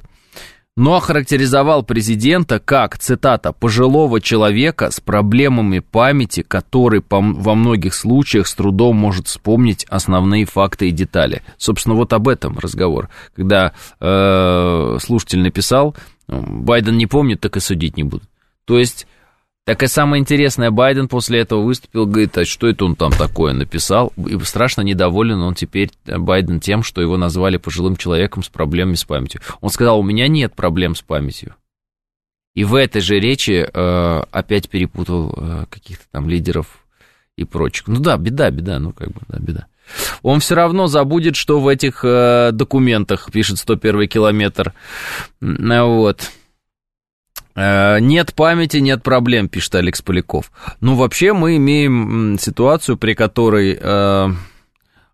но 0.77 0.95
охарактеризовал 0.95 1.81
президента 1.81 2.59
как, 2.59 2.99
цитата, 2.99 3.51
«пожилого 3.51 4.21
человека 4.21 4.91
с 4.91 4.99
проблемами 4.99 5.79
памяти, 5.79 6.43
который 6.43 7.01
по, 7.01 7.19
во 7.19 7.55
многих 7.55 7.95
случаях 7.95 8.45
с 8.47 8.53
трудом 8.53 8.95
может 8.95 9.27
вспомнить 9.27 9.85
основные 9.89 10.45
факты 10.45 10.87
и 10.87 10.91
детали». 10.91 11.41
Собственно, 11.57 11.95
вот 11.95 12.13
об 12.13 12.27
этом 12.27 12.59
разговор. 12.59 13.09
Когда 13.35 13.73
э, 13.99 14.97
слушатель 15.01 15.39
написал, 15.39 15.95
Байден 16.27 16.95
не 16.95 17.07
помнит, 17.07 17.41
так 17.41 17.57
и 17.57 17.59
судить 17.59 17.97
не 17.97 18.03
будут. 18.03 18.29
То 18.65 18.77
есть 18.77 19.07
так 19.67 19.83
и 19.83 19.87
самое 19.87 20.21
интересное, 20.21 20.71
Байден 20.71 21.09
после 21.09 21.41
этого 21.41 21.61
выступил, 21.61 22.05
говорит, 22.05 22.37
а 22.37 22.45
что 22.45 22.69
это 22.69 22.85
он 22.85 22.95
там 22.95 23.11
такое 23.11 23.51
написал? 23.51 24.13
И 24.15 24.39
страшно 24.45 24.79
недоволен 24.79 25.41
он 25.41 25.55
теперь, 25.55 25.91
э, 26.05 26.17
Байден, 26.17 26.61
тем, 26.61 26.83
что 26.83 27.01
его 27.01 27.17
назвали 27.17 27.57
пожилым 27.57 27.97
человеком 27.97 28.43
с 28.43 28.47
проблемами 28.47 28.95
с 28.95 29.03
памятью. 29.03 29.41
Он 29.59 29.69
сказал, 29.69 29.99
у 29.99 30.03
меня 30.03 30.29
нет 30.29 30.55
проблем 30.55 30.95
с 30.95 31.01
памятью. 31.01 31.53
И 32.55 32.63
в 32.63 32.75
этой 32.75 33.01
же 33.01 33.19
речи 33.19 33.67
э, 33.69 34.23
опять 34.31 34.69
перепутал 34.69 35.33
э, 35.35 35.65
каких-то 35.69 36.05
там 36.13 36.29
лидеров 36.29 36.85
и 37.35 37.43
прочих. 37.43 37.89
Ну 37.89 37.99
да, 37.99 38.15
беда, 38.15 38.49
беда, 38.49 38.79
ну 38.79 38.93
как 38.93 39.09
бы, 39.09 39.19
да, 39.27 39.37
беда. 39.37 39.67
Он 40.21 40.39
все 40.39 40.55
равно 40.55 40.87
забудет, 40.87 41.35
что 41.35 41.59
в 41.59 41.67
этих 41.67 42.05
э, 42.05 42.51
документах 42.53 43.29
пишет 43.33 43.57
101 43.57 44.07
километр. 44.07 44.71
Вот. 45.41 46.31
Э, 47.57 47.99
нет 47.99 48.35
памяти, 48.35 48.77
нет 48.77 49.01
проблем, 49.01 49.49
пишет 49.49 49.73
Алекс 49.75 50.01
Поляков. 50.03 50.51
Ну, 50.79 50.93
вообще 50.93 51.33
мы 51.33 51.57
имеем 51.57 52.37
ситуацию, 52.39 52.97
при 52.97 53.15
которой 53.15 53.75
э, 53.81 54.29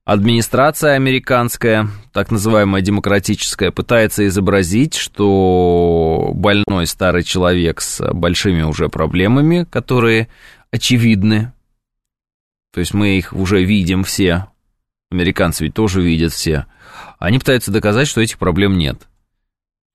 администрация 0.04 0.96
американская, 0.96 1.88
так 2.12 2.32
называемая 2.32 2.82
демократическая, 2.82 3.72
пытается 3.72 4.28
изобразить, 4.28 4.96
что 4.96 6.32
больной 6.34 6.86
старый 6.86 7.24
человек 7.24 7.80
с 7.80 8.12
большими 8.12 8.64
уже 8.64 8.90
проблемами, 8.90 9.66
которые 9.70 10.28
очевидны, 10.70 11.54
то 12.74 12.82
есть 12.82 12.94
мы 12.94 13.18
их 13.18 13.32
уже 13.32 13.64
видим 13.64 14.04
все, 14.04 14.48
американцы 15.10 15.64
ведь 15.64 15.76
тоже 15.76 16.02
видят 16.02 16.34
все, 16.34 16.66
они 17.20 17.40
пытаются 17.40 17.72
доказать, 17.72 18.10
что 18.10 18.20
этих 18.20 18.38
проблем 18.38 18.78
нет. 18.78 19.08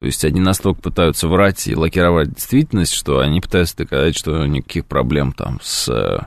То 0.01 0.07
есть 0.07 0.25
они 0.25 0.41
настолько 0.41 0.81
пытаются 0.81 1.27
врать 1.27 1.67
и 1.67 1.75
лакировать 1.75 2.33
действительность, 2.33 2.93
что 2.93 3.19
они 3.19 3.41
пытаются 3.41 3.77
доказать, 3.77 4.17
что 4.17 4.47
никаких 4.47 4.87
проблем 4.87 5.33
там 5.33 5.59
с 5.61 5.89
э, 5.89 6.27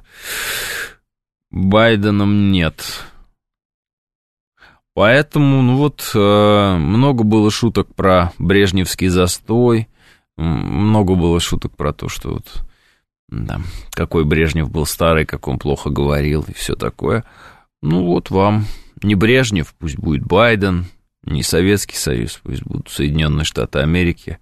Байденом 1.51 2.51
нет. 2.51 2.83
Поэтому, 4.93 5.61
ну 5.61 5.77
вот, 5.77 6.11
э, 6.13 6.75
много 6.77 7.23
было 7.23 7.49
шуток 7.49 7.95
про 7.95 8.33
брежневский 8.37 9.07
застой, 9.07 9.87
много 10.35 11.15
было 11.15 11.39
шуток 11.39 11.75
про 11.77 11.93
то, 11.93 12.09
что 12.09 12.33
вот, 12.33 12.63
да, 13.29 13.61
какой 13.91 14.25
Брежнев 14.25 14.69
был 14.69 14.85
старый, 14.85 15.25
как 15.25 15.47
он 15.47 15.59
плохо 15.59 15.89
говорил 15.89 16.43
и 16.47 16.53
все 16.53 16.75
такое. 16.75 17.23
Ну 17.81 18.05
вот 18.05 18.29
вам 18.31 18.65
не 19.01 19.15
Брежнев, 19.15 19.73
пусть 19.77 19.97
будет 19.97 20.25
Байден, 20.25 20.85
не 21.23 21.43
Советский 21.43 21.97
Союз, 21.97 22.39
пусть 22.43 22.63
будут 22.63 22.89
Соединенные 22.89 23.45
Штаты 23.45 23.79
Америки. 23.79 24.39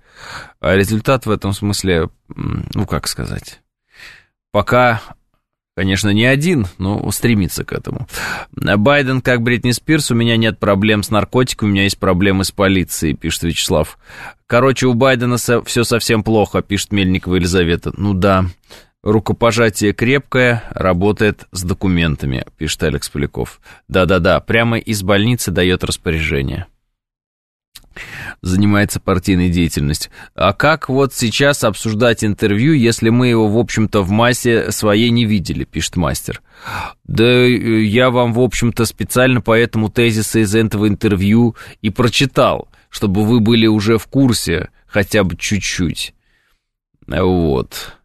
А 0.59 0.75
результат 0.75 1.25
в 1.25 1.31
этом 1.31 1.53
смысле, 1.53 2.09
ну 2.27 2.85
как 2.85 3.07
сказать, 3.07 3.61
пока, 4.51 5.01
конечно, 5.75 6.09
не 6.09 6.25
один, 6.25 6.67
но 6.77 7.09
стремится 7.11 7.63
к 7.63 7.73
этому. 7.73 8.07
Байден, 8.51 9.21
как 9.21 9.41
Бритни 9.41 9.71
Спирс, 9.71 10.11
у 10.11 10.15
меня 10.15 10.37
нет 10.37 10.59
проблем 10.59 11.03
с 11.03 11.09
наркотиками, 11.09 11.69
у 11.69 11.71
меня 11.73 11.83
есть 11.83 11.97
проблемы 11.97 12.43
с 12.45 12.51
полицией, 12.51 13.13
пишет 13.13 13.43
Вячеслав. 13.43 13.97
Короче, 14.47 14.87
у 14.87 14.93
Байдена 14.93 15.37
все 15.37 15.83
совсем 15.83 16.23
плохо, 16.23 16.61
пишет 16.61 16.91
Мельникова 16.91 17.35
Елизавета. 17.35 17.91
Ну 17.95 18.13
да, 18.13 18.45
Рукопожатие 19.01 19.93
крепкое, 19.93 20.63
работает 20.71 21.47
с 21.53 21.63
документами, 21.63 22.45
пишет 22.57 22.83
Алекс 22.83 23.09
Поляков. 23.09 23.61
Да-да-да, 23.87 24.41
прямо 24.41 24.77
из 24.77 25.03
больницы 25.03 25.51
дает 25.51 25.85
распоряжение. 25.85 26.67
Занимается 28.41 28.99
партийной 28.99 29.49
деятельностью. 29.49 30.11
А 30.35 30.51
как 30.51 30.89
вот 30.89 31.13
сейчас 31.13 31.63
обсуждать 31.63 32.25
интервью, 32.25 32.73
если 32.73 33.09
мы 33.09 33.27
его, 33.27 33.47
в 33.47 33.57
общем-то, 33.57 34.01
в 34.01 34.11
массе 34.11 34.71
своей 34.71 35.11
не 35.11 35.25
видели, 35.25 35.63
пишет 35.63 35.95
мастер. 35.95 36.41
Да 37.05 37.23
э, 37.23 37.81
я 37.83 38.09
вам, 38.09 38.33
в 38.33 38.39
общем-то, 38.39 38.83
специально 38.85 39.39
поэтому 39.39 39.89
тезисы 39.89 40.41
из 40.41 40.53
этого 40.55 40.89
интервью 40.89 41.55
и 41.81 41.89
прочитал, 41.89 42.67
чтобы 42.89 43.25
вы 43.25 43.39
были 43.39 43.65
уже 43.65 43.97
в 43.97 44.07
курсе 44.07 44.69
хотя 44.87 45.23
бы 45.23 45.35
чуть-чуть. 45.37 46.13
Вот. 47.07 47.98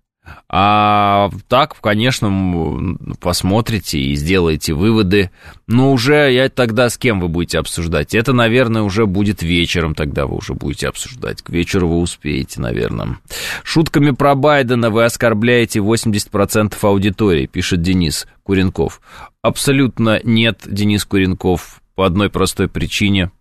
А 0.49 1.31
так, 1.49 1.77
конечно, 1.81 2.97
посмотрите 3.21 3.99
и 3.99 4.15
сделаете 4.15 4.73
выводы. 4.73 5.31
Но 5.67 5.93
уже 5.93 6.33
я 6.33 6.49
тогда 6.49 6.89
с 6.89 6.97
кем 6.97 7.21
вы 7.21 7.29
будете 7.29 7.59
обсуждать? 7.59 8.15
Это, 8.15 8.33
наверное, 8.33 8.83
уже 8.83 9.07
будет 9.07 9.43
вечером, 9.43 9.95
тогда 9.95 10.27
вы 10.27 10.37
уже 10.37 10.55
будете 10.55 10.89
обсуждать. 10.89 11.43
К 11.43 11.51
вечеру 11.51 11.89
вы 11.89 11.99
успеете, 11.99 12.61
наверное. 12.61 13.19
Шутками 13.63 14.13
про 14.13 14.35
Байдена 14.35 14.91
вы 14.91 15.05
оскорбляете 15.05 15.81
80% 15.81 16.75
аудитории, 16.83 17.47
пишет 17.47 17.83
Денис 17.83 18.27
Куренков. 18.43 19.01
Абсолютно 19.43 20.21
нет, 20.25 20.61
Денис 20.67 21.05
Куренков, 21.05 21.83
по 21.95 22.07
одной 22.07 22.31
простой 22.31 22.69
причине– 22.69 23.31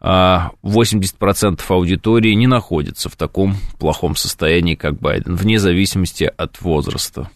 80% 0.00 1.60
аудитории 1.68 2.32
не 2.34 2.46
находится 2.46 3.08
в 3.08 3.16
таком 3.16 3.56
плохом 3.78 4.16
состоянии, 4.16 4.74
как 4.74 4.98
Байден, 4.98 5.36
вне 5.36 5.58
зависимости 5.58 6.30
от 6.36 6.60
возраста. 6.60 7.30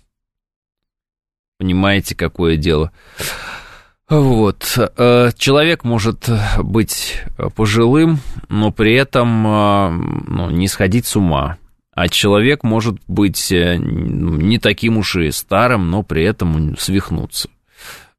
Понимаете, 1.59 2.15
какое 2.15 2.57
дело? 2.57 2.93
Вот. 4.09 4.79
Э, 4.97 5.31
человек 5.37 5.85
может 5.85 6.31
быть 6.59 7.23
пожилым, 7.55 8.21
но 8.49 8.71
при 8.71 8.95
этом 8.95 9.47
э, 9.47 9.91
ну, 10.29 10.51
не 10.51 10.67
сходить 10.69 11.07
с 11.07 11.17
ума. 11.17 11.59
А 11.93 12.09
человек 12.09 12.63
может 12.63 12.97
быть 13.07 13.53
э, 13.53 13.77
не 13.77 14.59
таким 14.59 14.99
уж 14.99 15.17
и 15.17 15.31
старым, 15.31 15.91
но 15.91 16.03
при 16.03 16.23
этом 16.23 16.77
свихнуться. 16.79 17.51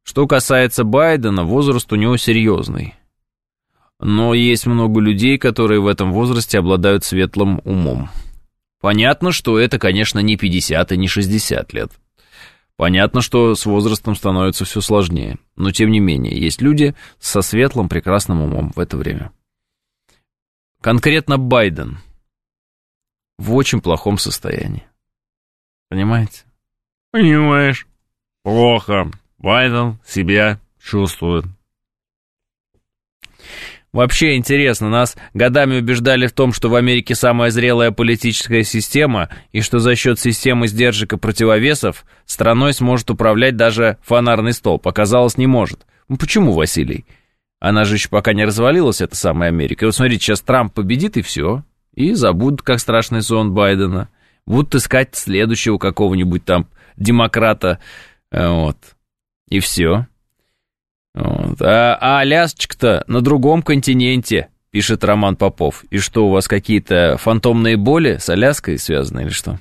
Что 0.04 0.28
касается 0.28 0.84
Байдена, 0.84 1.44
возраст 1.44 1.92
у 1.94 1.96
него 1.96 2.18
серьезный. 2.18 2.96
Но 4.00 4.34
есть 4.34 4.66
много 4.66 5.02
людей, 5.02 5.38
которые 5.38 5.82
в 5.82 5.88
этом 5.88 6.14
возрасте 6.14 6.60
обладают 6.60 7.04
светлым 7.04 7.62
умом. 7.66 8.10
Понятно, 8.82 9.32
что 9.32 9.60
это, 9.60 9.78
конечно, 9.78 10.20
не 10.20 10.38
50 10.38 10.92
и 10.94 10.98
не 10.98 11.08
60 11.08 11.74
лет. 11.74 11.92
Понятно, 12.78 13.22
что 13.22 13.56
с 13.56 13.66
возрастом 13.66 14.16
становится 14.16 14.64
все 14.64 14.80
сложнее. 14.80 15.38
Но, 15.58 15.72
тем 15.72 15.92
не 15.92 16.00
менее, 16.00 16.40
есть 16.40 16.62
люди 16.62 16.96
со 17.20 17.42
светлым, 17.42 17.90
прекрасным 17.90 18.42
умом 18.42 18.72
в 18.74 18.80
это 18.80 18.96
время. 18.96 19.34
Конкретно 20.80 21.38
Байден 21.38 21.98
в 23.38 23.54
очень 23.54 23.82
плохом 23.82 24.18
состоянии. 24.18 24.86
Понимаете? 25.90 26.46
Понимаешь. 27.12 27.86
Плохо. 28.44 29.12
Байден 29.40 30.00
себя 30.06 30.62
чувствует. 30.82 31.46
Вообще 33.92 34.36
интересно, 34.36 34.88
нас 34.88 35.18
годами 35.34 35.80
убеждали 35.80 36.28
в 36.28 36.32
том, 36.32 36.54
что 36.54 36.70
в 36.70 36.76
Америке 36.76 37.16
самая 37.16 37.50
зрелая 37.50 37.90
политическая 37.90 38.64
система, 38.64 39.30
и 39.52 39.62
что 39.62 39.80
за 39.80 39.96
счет 39.96 40.20
системы 40.20 40.68
сдержек 40.68 41.14
и 41.14 41.18
противовесов 41.18 42.06
страной 42.26 42.74
сможет 42.74 43.10
управлять 43.10 43.56
даже 43.56 43.98
фонарный 44.04 44.54
столб. 44.54 44.88
Оказалось, 44.88 45.38
не 45.38 45.48
может. 45.48 45.88
Ну 46.08 46.18
почему, 46.18 46.54
Василий? 46.54 47.06
Она 47.60 47.84
же 47.84 47.96
еще 47.96 48.10
пока 48.10 48.34
не 48.34 48.46
развалилась, 48.46 49.02
эта 49.02 49.16
самая 49.16 49.50
Америка. 49.50 49.86
И 49.86 49.88
вот 49.88 49.96
смотрите, 49.96 50.24
сейчас 50.24 50.42
Трамп 50.42 50.74
победит, 50.74 51.18
и 51.18 51.24
все. 51.24 51.64
И 51.96 52.14
забудут, 52.14 52.62
как 52.62 52.80
страшный 52.80 53.24
сон 53.24 53.54
Байдена. 53.54 54.10
Будут 54.46 54.76
искать 54.76 55.16
следующего 55.16 55.78
какого-нибудь 55.78 56.46
там 56.46 56.68
демократа. 56.96 57.80
Э, 58.32 58.50
вот. 58.50 58.78
И 59.50 59.60
все. 59.60 60.08
Вот. 61.20 61.62
А, 61.62 61.98
а 62.00 62.20
Алясочка-то 62.20 63.04
на 63.08 63.22
другом 63.22 63.62
континенте, 63.62 64.48
пишет 64.72 65.04
Роман 65.04 65.36
Попов. 65.36 65.84
И 65.90 65.98
что, 65.98 66.28
у 66.28 66.32
вас 66.32 66.48
какие-то 66.48 67.18
фантомные 67.20 67.78
боли 67.78 68.18
с 68.20 68.30
Аляской 68.30 68.78
связаны 68.78 69.22
или 69.22 69.30
что? 69.30 69.60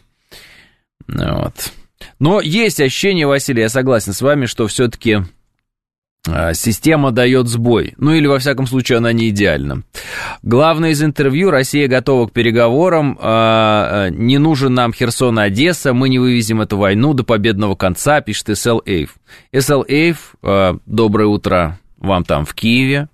Вот. 1.06 1.72
Но 2.18 2.40
есть 2.40 2.80
ощущение, 2.80 3.26
Василий, 3.26 3.62
я 3.62 3.68
согласен 3.68 4.12
с 4.12 4.22
вами, 4.22 4.46
что 4.46 4.66
все-таки 4.66 5.18
система 6.52 7.10
дает 7.10 7.48
сбой. 7.48 7.94
Ну 7.96 8.12
или, 8.12 8.26
во 8.26 8.38
всяком 8.38 8.66
случае, 8.66 8.98
она 8.98 9.12
не 9.12 9.30
идеальна. 9.30 9.82
Главное 10.42 10.90
из 10.90 11.02
интервью, 11.02 11.50
Россия 11.50 11.88
готова 11.88 12.26
к 12.26 12.32
переговорам, 12.32 13.18
а, 13.20 14.06
а, 14.06 14.10
не 14.10 14.38
нужен 14.38 14.74
нам 14.74 14.92
Херсон 14.92 15.40
и 15.40 15.44
Одесса, 15.44 15.94
мы 15.94 16.08
не 16.08 16.18
вывезем 16.18 16.60
эту 16.60 16.76
войну 16.76 17.14
до 17.14 17.24
победного 17.24 17.74
конца, 17.74 18.20
пишет 18.20 18.50
SL 18.50 18.82
Эйв. 18.84 19.14
SL 19.52 19.84
Эйв, 19.88 20.34
доброе 20.86 21.28
утро 21.28 21.78
вам 21.98 22.24
там 22.24 22.44
в 22.44 22.54
Киеве. 22.54 23.08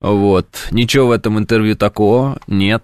Вот, 0.00 0.46
ничего 0.70 1.08
в 1.08 1.10
этом 1.10 1.38
интервью 1.38 1.74
такого 1.74 2.38
нет. 2.46 2.82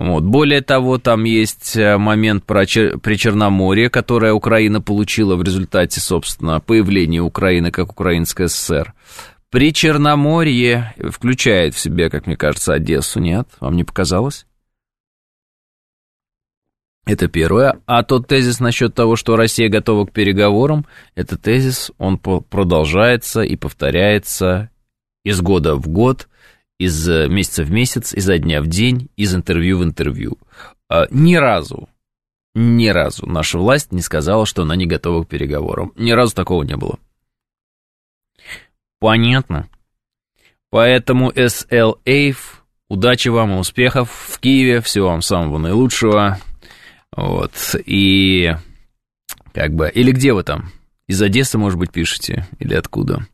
Вот. 0.00 0.24
Более 0.24 0.62
того, 0.62 0.96
там 0.96 1.24
есть 1.24 1.76
э, 1.76 1.98
момент 1.98 2.44
про 2.44 2.64
Чер... 2.64 2.98
при 3.00 3.16
Черноморье, 3.16 3.90
которое 3.90 4.32
Украина 4.32 4.80
получила 4.80 5.36
в 5.36 5.42
результате, 5.42 6.00
собственно, 6.00 6.58
появления 6.58 7.20
Украины 7.20 7.70
как 7.70 7.92
Украинская 7.92 8.48
ССР. 8.48 8.94
При 9.50 9.74
Черноморье 9.74 10.94
включает 11.10 11.74
в 11.74 11.78
себе, 11.78 12.08
как 12.08 12.26
мне 12.26 12.38
кажется, 12.38 12.72
Одессу, 12.72 13.20
нет? 13.20 13.46
Вам 13.60 13.76
не 13.76 13.84
показалось? 13.84 14.46
Это 17.04 17.28
первое. 17.28 17.78
А 17.84 18.02
тот 18.02 18.26
тезис 18.26 18.58
насчет 18.58 18.94
того, 18.94 19.16
что 19.16 19.36
Россия 19.36 19.68
готова 19.68 20.06
к 20.06 20.12
переговорам, 20.12 20.86
это 21.14 21.36
тезис, 21.36 21.92
он 21.98 22.16
продолжается 22.16 23.42
и 23.42 23.54
повторяется 23.54 24.70
из 25.24 25.42
года 25.42 25.74
в 25.74 25.88
год 25.88 26.26
из 26.80 27.06
э, 27.10 27.28
месяца 27.28 27.62
в 27.62 27.70
месяц, 27.70 28.14
изо 28.14 28.38
дня 28.38 28.62
в 28.62 28.66
день, 28.66 29.10
из 29.14 29.34
интервью 29.34 29.78
в 29.78 29.84
интервью. 29.84 30.38
А, 30.88 31.06
ни 31.10 31.34
разу, 31.36 31.90
ни 32.54 32.88
разу 32.88 33.26
наша 33.26 33.58
власть 33.58 33.92
не 33.92 34.00
сказала, 34.00 34.46
что 34.46 34.62
она 34.62 34.76
не 34.76 34.86
готова 34.86 35.24
к 35.24 35.28
переговорам. 35.28 35.92
Ни 35.96 36.12
разу 36.12 36.34
такого 36.34 36.62
не 36.62 36.76
было. 36.76 36.98
Понятно. 38.98 39.68
Поэтому 40.70 41.30
SLA, 41.30 42.34
удачи 42.88 43.28
вам 43.28 43.52
и 43.52 43.58
успехов 43.58 44.10
в 44.10 44.40
Киеве, 44.40 44.80
всего 44.80 45.08
вам 45.08 45.20
самого 45.20 45.58
наилучшего. 45.58 46.38
Вот, 47.14 47.52
и 47.84 48.54
как 49.52 49.74
бы, 49.74 49.90
или 49.90 50.12
где 50.12 50.32
вы 50.32 50.44
там? 50.44 50.70
Из 51.08 51.20
Одессы, 51.20 51.58
может 51.58 51.78
быть, 51.78 51.92
пишете, 51.92 52.46
или 52.58 52.72
откуда? 52.74 53.26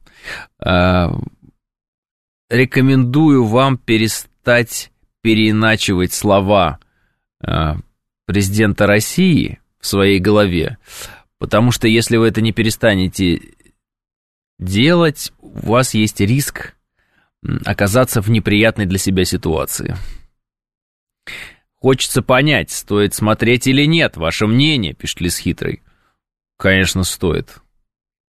Рекомендую 2.48 3.44
вам 3.44 3.76
перестать 3.76 4.92
переиначивать 5.22 6.12
слова 6.12 6.78
э, 7.42 7.74
президента 8.26 8.86
России 8.86 9.60
в 9.80 9.86
своей 9.86 10.20
голове, 10.20 10.78
потому 11.38 11.72
что 11.72 11.88
если 11.88 12.16
вы 12.16 12.28
это 12.28 12.40
не 12.40 12.52
перестанете 12.52 13.40
делать, 14.58 15.32
у 15.40 15.66
вас 15.66 15.94
есть 15.94 16.20
риск 16.20 16.76
оказаться 17.64 18.20
в 18.20 18.30
неприятной 18.30 18.86
для 18.86 18.98
себя 18.98 19.24
ситуации. 19.24 19.96
Хочется 21.74 22.22
понять, 22.22 22.70
стоит 22.70 23.14
смотреть 23.14 23.66
или 23.66 23.84
нет, 23.84 24.16
ваше 24.16 24.46
мнение, 24.46 24.94
пишет 24.94 25.20
Лис 25.20 25.38
Хитрый. 25.38 25.82
Конечно, 26.56 27.04
стоит. 27.04 27.58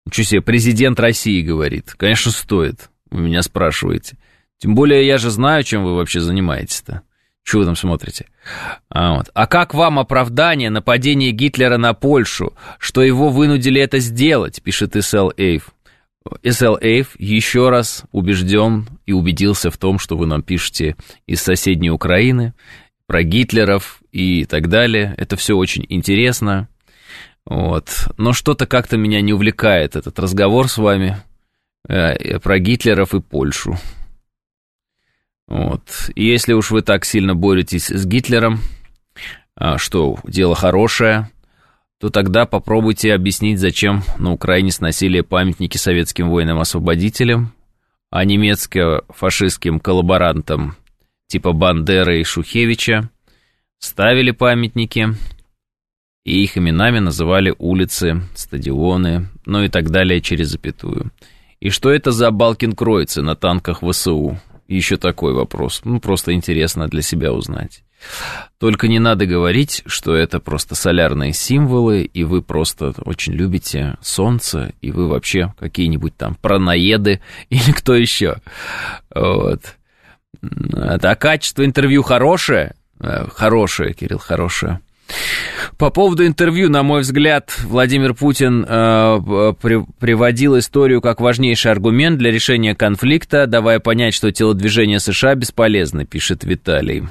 Ничего 0.07 0.25
себе, 0.25 0.41
президент 0.41 0.99
России 0.99 1.43
говорит. 1.43 1.95
Конечно, 1.95 2.31
стоит. 2.31 2.91
Вы 3.11 3.23
меня 3.23 3.43
спрашиваете. 3.43 4.17
Тем 4.59 4.75
более 4.75 5.07
я 5.07 5.19
же 5.19 5.31
знаю, 5.31 5.63
чем 5.65 5.85
вы 5.85 5.95
вообще 5.95 6.21
занимаетесь-то. 6.21 7.03
Чего 7.45 7.61
вы 7.61 7.67
там 7.67 7.77
смотрите? 7.77 8.27
А, 8.91 9.17
вот. 9.17 9.31
а 9.33 9.47
как 9.47 9.73
вам 9.73 10.01
оправдание 10.01 10.69
нападения 10.69 11.31
Гитлера 11.31 11.77
на 11.77 11.95
Польшу, 11.95 12.55
что 12.79 13.03
его 13.03 13.29
вынудили 13.29 13.81
это 13.81 14.01
сделать, 14.01 14.61
пишет 14.63 14.97
Исел 14.97 15.33
Эйв. 15.37 15.71
Исел 16.43 16.77
Эйв 16.81 17.15
еще 17.19 17.69
раз 17.69 18.03
убежден 18.11 18.89
и 19.07 19.13
убедился 19.13 19.71
в 19.71 19.79
том, 19.79 20.01
что 20.01 20.17
вы 20.17 20.27
нам 20.27 20.43
пишете 20.43 20.97
из 21.27 21.41
соседней 21.41 21.91
Украины, 21.91 22.53
про 23.07 23.23
Гитлеров 23.23 24.01
и 24.11 24.45
так 24.45 24.69
далее. 24.69 25.15
Это 25.17 25.37
все 25.37 25.57
очень 25.57 25.87
интересно. 25.89 26.69
Вот. 27.45 28.09
Но 28.19 28.33
что-то 28.33 28.67
как-то 28.67 28.97
меня 28.97 29.21
не 29.21 29.33
увлекает 29.33 29.95
этот 29.95 30.19
разговор 30.19 30.69
с 30.69 30.79
вами. 30.79 31.19
Э, 31.89 32.39
про 32.41 32.59
Гитлеров 32.59 33.15
и 33.15 33.21
Польшу. 33.21 33.79
Вот. 35.47 36.11
И 36.15 36.25
если 36.27 36.53
уж 36.53 36.71
вы 36.73 36.83
так 36.83 37.05
сильно 37.05 37.35
боретесь 37.37 37.89
с 37.89 38.05
Гитлером, 38.05 38.59
а, 39.55 39.79
что 39.79 40.19
дело 40.25 40.57
хорошее, 40.57 41.31
то 42.01 42.11
тогда 42.11 42.45
попробуйте 42.45 43.15
объяснить, 43.15 43.61
зачем 43.61 44.03
на 44.19 44.33
Украине 44.33 44.73
сносили 44.73 45.21
памятники 45.21 45.77
советским 45.77 46.29
воинам-освободителям, 46.29 47.53
а 48.11 48.25
немецко-фашистским 48.25 49.79
коллаборантам 49.79 50.77
типа 51.29 51.53
Бандеры 51.53 52.21
и 52.21 52.25
Шухевича 52.25 53.11
ставили 53.79 54.33
памятники, 54.33 55.15
и 56.25 56.43
их 56.43 56.59
именами 56.59 56.99
называли 56.99 57.55
улицы, 57.57 58.23
стадионы, 58.35 59.29
ну 59.45 59.63
и 59.63 59.69
так 59.69 59.91
далее 59.91 60.21
через 60.21 60.49
запятую. 60.49 61.13
И 61.67 61.71
что 61.71 61.91
это 61.91 62.13
за 62.13 62.31
Балкин-Кройцы 62.31 63.23
на 63.23 63.35
танках 63.35 63.81
ВСУ? 63.83 64.39
Еще 64.69 64.99
такой 64.99 65.33
вопрос. 65.33 65.81
Ну, 65.83 65.99
просто 65.99 66.33
интересно 66.33 66.87
для 66.87 67.03
себя 67.03 67.33
узнать. 67.33 67.83
Только 68.61 68.87
не 68.87 69.01
надо 69.01 69.27
говорить, 69.27 69.83
что 69.85 70.15
это 70.15 70.39
просто 70.39 70.77
солярные 70.77 71.33
символы, 71.33 72.03
и 72.03 72.23
вы 72.23 72.41
просто 72.41 72.95
очень 73.05 73.33
любите 73.33 73.97
солнце, 74.01 74.75
и 74.81 74.93
вы 74.93 75.09
вообще 75.09 75.55
какие-нибудь 75.59 76.17
там 76.17 76.37
праноеды 76.37 77.21
или 77.51 77.73
кто 77.73 77.97
еще. 77.97 78.37
Вот. 79.13 79.63
А 80.73 81.17
качество 81.17 81.65
интервью 81.65 82.05
хорошее? 82.05 82.77
Э, 83.01 83.27
хорошее, 83.29 83.93
Кирилл, 83.93 84.19
хорошее. 84.19 84.79
По 85.79 85.91
поводу 85.91 86.27
интервью, 86.27 86.71
на 86.71 86.83
мой 86.83 87.03
взгляд, 87.03 87.55
Владимир 87.65 88.15
Путин 88.15 88.65
э, 88.67 89.53
при, 89.61 89.85
приводил 89.99 90.59
историю 90.59 91.01
как 91.01 91.21
важнейший 91.21 91.71
аргумент 91.71 92.19
для 92.19 92.31
решения 92.31 92.75
конфликта, 92.75 93.47
давая 93.47 93.79
понять, 93.79 94.15
что 94.15 94.33
телодвижение 94.33 95.01
США 95.01 95.35
бесполезно, 95.35 96.07
пишет 96.07 96.45
Виталий. 96.45 97.05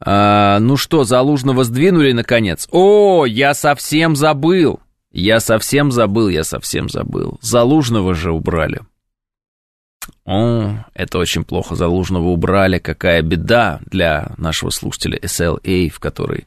А, 0.00 0.58
ну 0.60 0.76
что, 0.76 1.04
Залужного 1.04 1.64
сдвинули 1.64 2.12
наконец? 2.12 2.68
О, 2.70 3.26
я 3.26 3.54
совсем 3.54 4.16
забыл. 4.16 4.80
Я 5.12 5.40
совсем 5.40 5.92
забыл, 5.92 6.28
я 6.28 6.42
совсем 6.42 6.88
забыл. 6.88 7.38
Залужного 7.40 8.14
же 8.14 8.32
убрали. 8.32 8.80
О, 10.24 10.84
это 10.94 11.18
очень 11.18 11.44
плохо. 11.44 11.74
Залужного 11.74 12.28
убрали. 12.28 12.78
Какая 12.78 13.22
беда 13.22 13.80
для 13.86 14.32
нашего 14.36 14.70
слушателя 14.70 15.18
SLA, 15.18 15.88
в 15.90 16.00
который 16.00 16.46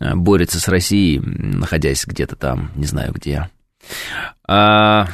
э, 0.00 0.14
борется 0.14 0.60
с 0.60 0.68
Россией, 0.68 1.20
находясь 1.20 2.04
где-то 2.06 2.36
там, 2.36 2.70
не 2.74 2.86
знаю 2.86 3.12
где. 3.12 3.48
А, 4.46 5.08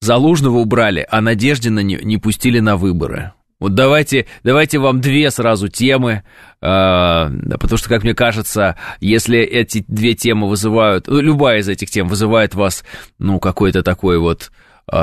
Залужного 0.00 0.58
убрали, 0.58 1.06
а 1.10 1.20
Надеждина 1.20 1.80
не, 1.80 1.96
не 1.96 2.18
пустили 2.18 2.60
на 2.60 2.76
выборы. 2.76 3.32
Вот 3.60 3.74
давайте, 3.74 4.26
давайте 4.44 4.78
вам 4.78 5.00
две 5.00 5.30
сразу 5.32 5.68
темы, 5.68 6.22
э, 6.60 7.28
потому 7.50 7.76
что, 7.76 7.88
как 7.88 8.04
мне 8.04 8.14
кажется, 8.14 8.76
если 9.00 9.40
эти 9.40 9.84
две 9.88 10.14
темы 10.14 10.48
вызывают, 10.48 11.08
ну, 11.08 11.20
любая 11.20 11.58
из 11.58 11.68
этих 11.68 11.90
тем 11.90 12.06
вызывает 12.06 12.54
вас, 12.54 12.84
ну, 13.18 13.40
какой-то 13.40 13.82
такой 13.82 14.18
вот 14.18 14.52
э, 14.92 14.96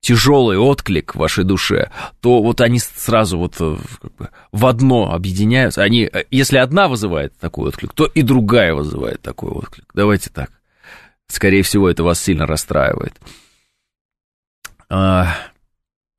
тяжелый 0.00 0.58
отклик 0.58 1.14
в 1.14 1.18
вашей 1.18 1.44
душе, 1.44 1.90
то 2.20 2.42
вот 2.42 2.60
они 2.60 2.78
сразу 2.78 3.38
вот 3.38 3.56
э, 3.60 3.76
как 4.00 4.14
бы 4.16 4.28
в 4.52 4.66
одно 4.66 5.12
объединяются. 5.12 5.82
Они, 5.82 6.08
э, 6.10 6.24
если 6.30 6.58
одна 6.58 6.88
вызывает 6.88 7.36
такой 7.38 7.68
отклик, 7.68 7.92
то 7.92 8.06
и 8.06 8.22
другая 8.22 8.74
вызывает 8.74 9.20
такой 9.22 9.50
отклик. 9.50 9.86
Давайте 9.94 10.30
так. 10.30 10.50
Скорее 11.26 11.62
всего, 11.62 11.90
это 11.90 12.04
вас 12.04 12.20
сильно 12.20 12.46
расстраивает. 12.46 13.14
А, 14.88 15.34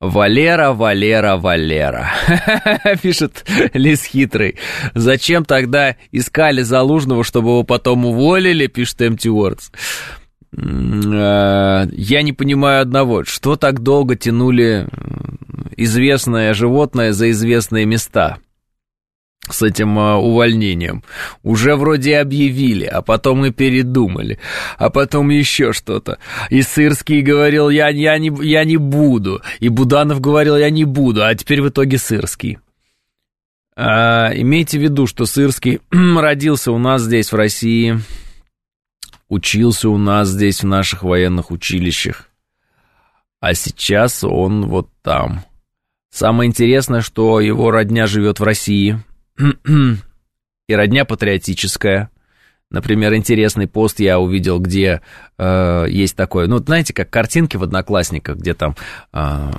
Валера, 0.00 0.72
Валера, 0.72 1.36
Валера, 1.36 2.10
пишет 3.02 3.44
Лис 3.74 4.04
Хитрый. 4.04 4.56
Зачем 4.94 5.44
тогда 5.44 5.96
искали 6.12 6.62
Залужного, 6.62 7.24
чтобы 7.24 7.48
его 7.50 7.64
потом 7.64 8.06
уволили, 8.06 8.66
пишет 8.66 9.00
Empty 9.00 9.30
Words. 9.30 9.72
Э, 10.56 11.86
я 11.92 12.22
не 12.22 12.32
понимаю 12.32 12.82
одного, 12.82 13.24
что 13.24 13.56
так 13.56 13.80
долго 13.80 14.16
тянули 14.16 14.88
известное 15.76 16.54
животное 16.54 17.12
за 17.12 17.30
известные 17.30 17.86
места– 17.86 18.38
с 19.48 19.62
этим 19.62 19.98
а, 19.98 20.16
увольнением. 20.16 21.02
Уже 21.42 21.76
вроде 21.76 22.18
объявили, 22.18 22.84
а 22.84 23.02
потом 23.02 23.44
и 23.44 23.50
передумали, 23.50 24.38
а 24.78 24.90
потом 24.90 25.30
еще 25.30 25.72
что-то. 25.72 26.18
И 26.50 26.62
Сырский 26.62 27.20
говорил, 27.20 27.68
я, 27.70 27.88
я, 27.88 28.18
не, 28.18 28.32
я 28.42 28.64
не 28.64 28.76
буду, 28.76 29.42
и 29.58 29.68
Буданов 29.68 30.20
говорил, 30.20 30.56
я 30.56 30.70
не 30.70 30.84
буду, 30.84 31.24
а 31.24 31.34
теперь 31.34 31.62
в 31.62 31.68
итоге 31.68 31.98
Сырский. 31.98 32.58
А, 33.76 34.30
имейте 34.34 34.78
в 34.78 34.82
виду, 34.82 35.06
что 35.06 35.26
Сырский 35.26 35.80
родился 35.90 36.70
у 36.72 36.78
нас 36.78 37.02
здесь, 37.02 37.32
в 37.32 37.36
России, 37.36 37.98
учился 39.30 39.88
у 39.88 39.96
нас 39.96 40.28
здесь, 40.28 40.62
в 40.62 40.66
наших 40.66 41.02
военных 41.02 41.50
училищах, 41.50 42.28
а 43.40 43.54
сейчас 43.54 44.22
он 44.22 44.66
вот 44.66 44.90
там. 45.00 45.44
Самое 46.12 46.48
интересное, 46.48 47.00
что 47.00 47.40
его 47.40 47.70
родня 47.70 48.06
живет 48.06 48.40
в 48.40 48.42
России– 48.42 49.02
и 50.70 50.74
родня 50.74 51.04
патриотическая. 51.04 52.10
Например, 52.70 53.12
интересный 53.14 53.66
пост 53.66 53.98
я 53.98 54.20
увидел, 54.20 54.60
где 54.60 55.00
э, 55.36 55.86
есть 55.88 56.14
такое, 56.14 56.46
ну, 56.46 56.58
знаете, 56.58 56.94
как 56.94 57.10
картинки 57.10 57.56
в 57.56 57.64
Одноклассниках, 57.64 58.36
где 58.36 58.54
там 58.54 58.76
э, 59.12 59.50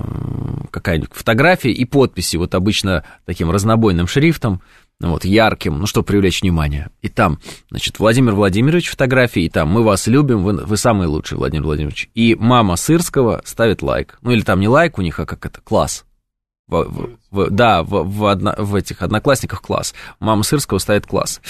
какая-нибудь 0.70 1.12
фотография 1.12 1.70
и 1.70 1.84
подписи, 1.84 2.36
вот 2.36 2.54
обычно 2.54 3.04
таким 3.26 3.50
разнобойным 3.50 4.06
шрифтом, 4.06 4.62
вот, 5.10 5.24
ярким, 5.24 5.78
ну, 5.78 5.86
чтобы 5.86 6.06
привлечь 6.06 6.42
внимание. 6.42 6.90
И 7.02 7.08
там, 7.08 7.38
значит, 7.70 7.98
Владимир 7.98 8.34
Владимирович 8.34 8.88
фотографии, 8.88 9.42
и 9.42 9.48
там 9.48 9.68
«Мы 9.68 9.82
вас 9.82 10.06
любим, 10.06 10.42
вы, 10.42 10.52
вы 10.64 10.76
самый 10.76 11.08
лучший, 11.08 11.38
Владимир 11.38 11.64
Владимирович». 11.64 12.08
И 12.14 12.36
мама 12.38 12.76
Сырского 12.76 13.42
ставит 13.44 13.82
лайк. 13.82 14.18
Ну, 14.22 14.30
или 14.30 14.42
там 14.42 14.60
не 14.60 14.68
лайк 14.68 14.98
у 14.98 15.02
них, 15.02 15.18
а 15.18 15.26
как 15.26 15.44
это, 15.44 15.60
класс. 15.60 16.04
В, 16.68 16.84
в, 16.84 17.18
в, 17.30 17.50
да, 17.50 17.82
в, 17.82 18.04
в, 18.04 18.26
одно, 18.26 18.54
в 18.56 18.74
этих 18.74 19.02
одноклассниках 19.02 19.60
класс. 19.60 19.94
Мама 20.20 20.44
Сырского 20.44 20.78
ставит 20.78 21.06
класс. 21.06 21.40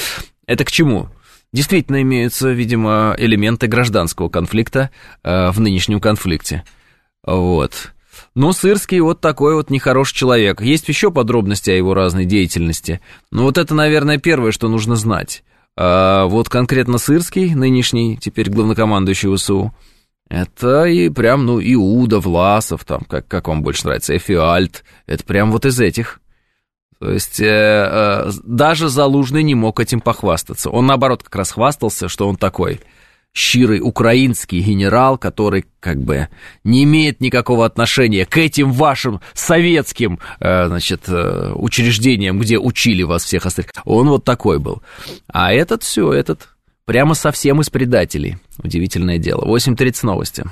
Это 0.47 0.65
к 0.65 0.71
чему? 0.71 1.09
Действительно 1.53 2.01
имеются, 2.01 2.51
видимо, 2.51 3.15
элементы 3.19 3.67
гражданского 3.67 4.31
конфликта 4.31 4.91
э, 5.23 5.51
в 5.51 5.61
нынешнем 5.61 6.01
конфликте. 6.01 6.65
Вот. 7.25 7.93
Но 8.35 8.53
Сырский 8.53 9.01
вот 9.01 9.21
такой 9.21 9.55
вот 9.55 9.71
нехороший 9.71 10.17
человек. 10.17 10.63
Есть 10.63 10.89
еще 10.89 11.11
подробности 11.11 11.71
о 11.71 11.77
его 11.77 11.93
разной 11.95 12.25
деятельности. 12.25 13.01
Но 13.31 13.45
вот 13.45 13.59
это, 13.59 13.75
наверное, 13.75 14.19
первое, 14.19 14.53
что 14.53 14.69
нужно 14.69 14.97
знать. 14.97 15.45
А 15.77 16.27
вот 16.27 16.49
конкретно 16.49 16.99
Сырский, 16.99 17.55
нынешний, 17.55 18.17
теперь 18.17 18.51
главнокомандующий 18.51 19.35
ВСУ, 19.35 19.73
это 20.29 20.85
и 20.85 21.11
прям, 21.11 21.45
ну, 21.45 21.61
Иуда, 21.61 22.19
Власов, 22.19 22.85
там, 22.85 23.03
как, 23.09 23.27
как 23.29 23.49
вам 23.49 23.63
больше 23.63 23.85
нравится, 23.87 24.17
Эфиальт, 24.17 24.85
это 25.07 25.25
прям 25.25 25.53
вот 25.53 25.67
из 25.67 25.79
этих. 25.79 26.21
То 26.99 27.11
есть 27.11 27.41
э, 27.41 27.47
э, 27.47 28.31
даже 28.45 28.89
Залужный 28.89 29.43
не 29.43 29.55
мог 29.55 29.81
этим 29.81 30.01
похвастаться. 30.01 30.71
Он, 30.71 30.87
наоборот, 30.87 31.23
как 31.23 31.35
раз 31.35 31.51
хвастался, 31.51 32.09
что 32.09 32.29
он 32.29 32.37
такой 32.37 32.81
щирый 33.35 33.81
украинский 33.81 34.61
генерал, 34.61 35.19
который 35.19 35.65
как 35.81 36.03
бы 36.03 36.29
не 36.65 36.85
имеет 36.85 37.21
никакого 37.21 37.65
отношения 37.65 38.27
к 38.27 38.37
этим 38.37 38.73
вашим 38.73 39.21
советским, 39.35 40.19
э, 40.41 40.67
значит, 40.67 41.03
э, 41.09 41.53
учреждениям, 41.55 42.39
где 42.39 42.59
учили 42.59 43.03
вас 43.03 43.25
всех 43.25 43.47
остальных. 43.47 43.73
Он 43.85 44.09
вот 44.09 44.25
такой 44.25 44.59
был. 44.59 44.83
А 45.29 45.53
этот 45.53 45.83
все, 45.83 46.13
этот 46.13 46.49
Прямо 46.85 47.15
совсем 47.15 47.61
из 47.61 47.71
предателей. 47.71 48.39
Удивительное 48.59 49.19
дело. 49.19 49.45
8.30 49.47 50.05
новости. 50.05 50.45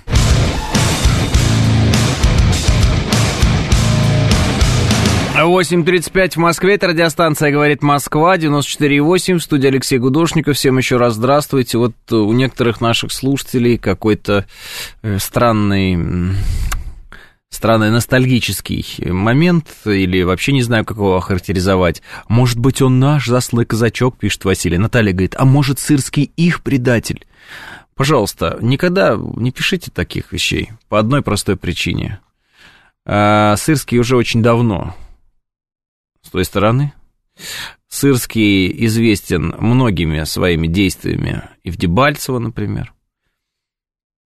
Восемь 5.45 5.85
тридцать 5.85 6.13
пять 6.13 6.37
в 6.37 6.39
Москве, 6.39 6.75
это 6.75 6.89
радиостанция 6.89 7.51
«Говорит 7.51 7.83
Москва», 7.83 8.37
94,8, 8.37 9.39
в 9.39 9.43
студии 9.43 9.69
Алексей 9.69 9.99
Гудошников. 9.99 10.57
Всем 10.57 10.77
еще 10.77 10.99
раз 10.99 11.15
здравствуйте. 11.15 11.79
Вот 11.79 11.95
у 12.11 12.31
некоторых 12.33 12.81
наших 12.83 13.11
слушателей 13.11 13.79
какой-то 13.79 14.47
э, 15.03 15.19
странный 15.19 16.35
странный 17.49 17.91
ностальгический 17.91 19.11
момент, 19.11 19.67
или 19.87 20.23
вообще 20.23 20.53
не 20.53 20.63
знаю, 20.63 20.85
как 20.85 20.99
его 20.99 21.17
охарактеризовать. 21.17 22.03
Может 22.29 22.59
быть, 22.59 22.83
он 22.83 22.99
наш 22.99 23.27
заслый 23.27 23.65
казачок, 23.65 24.19
пишет 24.19 24.45
Василий. 24.45 24.79
Наталья 24.79 25.13
говорит, 25.13 25.37
а 25.39 25.47
может, 25.47 25.79
Сырский 25.79 26.31
их 26.37 26.63
предатель? 26.63 27.27
Пожалуйста, 27.95 28.59
никогда 28.61 29.19
не 29.37 29.53
пишите 29.53 29.91
таких 29.91 30.33
вещей, 30.33 30.71
по 30.89 30.99
одной 30.99 31.23
простой 31.23 31.57
причине. 31.57 32.21
А, 33.07 33.57
Сырский 33.57 33.99
уже 33.99 34.17
очень 34.17 34.43
давно 34.43 34.95
с 36.31 36.33
той 36.33 36.45
стороны. 36.45 36.93
Сырский 37.89 38.87
известен 38.87 39.53
многими 39.59 40.23
своими 40.23 40.69
действиями 40.69 41.43
и 41.65 41.71
в 41.71 41.77
Дебальцево, 41.77 42.39
например. 42.39 42.95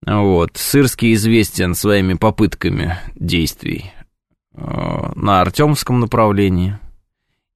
Вот. 0.07 0.59
Сырский 0.59 1.15
известен 1.15 1.75
своими 1.75 2.13
попытками 2.13 2.99
действий 3.15 3.91
э, 4.53 5.13
на 5.15 5.41
Артемском 5.41 5.99
направлении. 5.99 6.79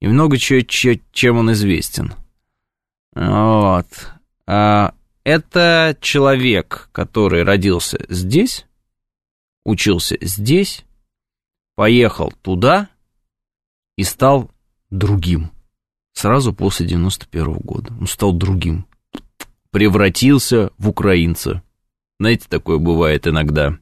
И 0.01 0.09
много 0.09 0.39
чего, 0.39 0.99
чем 1.13 1.37
он 1.37 1.53
известен. 1.53 2.15
Вот. 3.15 3.89
А, 4.47 4.95
это 5.25 5.95
человек, 6.01 6.89
который 6.93 7.43
родился 7.43 7.99
здесь, 8.09 8.65
учился 9.67 10.17
здесь, 10.23 10.87
поехал 11.75 12.33
туда 12.41 12.89
и 13.99 14.05
стал 14.05 14.51
другим. 14.91 15.51
Сразу 16.15 16.55
после 16.55 16.87
91 16.87 17.49
-го 17.49 17.63
года. 17.63 17.93
Он 18.01 18.07
стал 18.07 18.33
другим. 18.33 18.87
Превратился 19.71 20.71
в 20.79 20.89
украинца. 20.89 21.63
Знаете, 22.21 22.47
такое 22.49 22.79
бывает 22.79 23.27
иногда. 23.27 23.77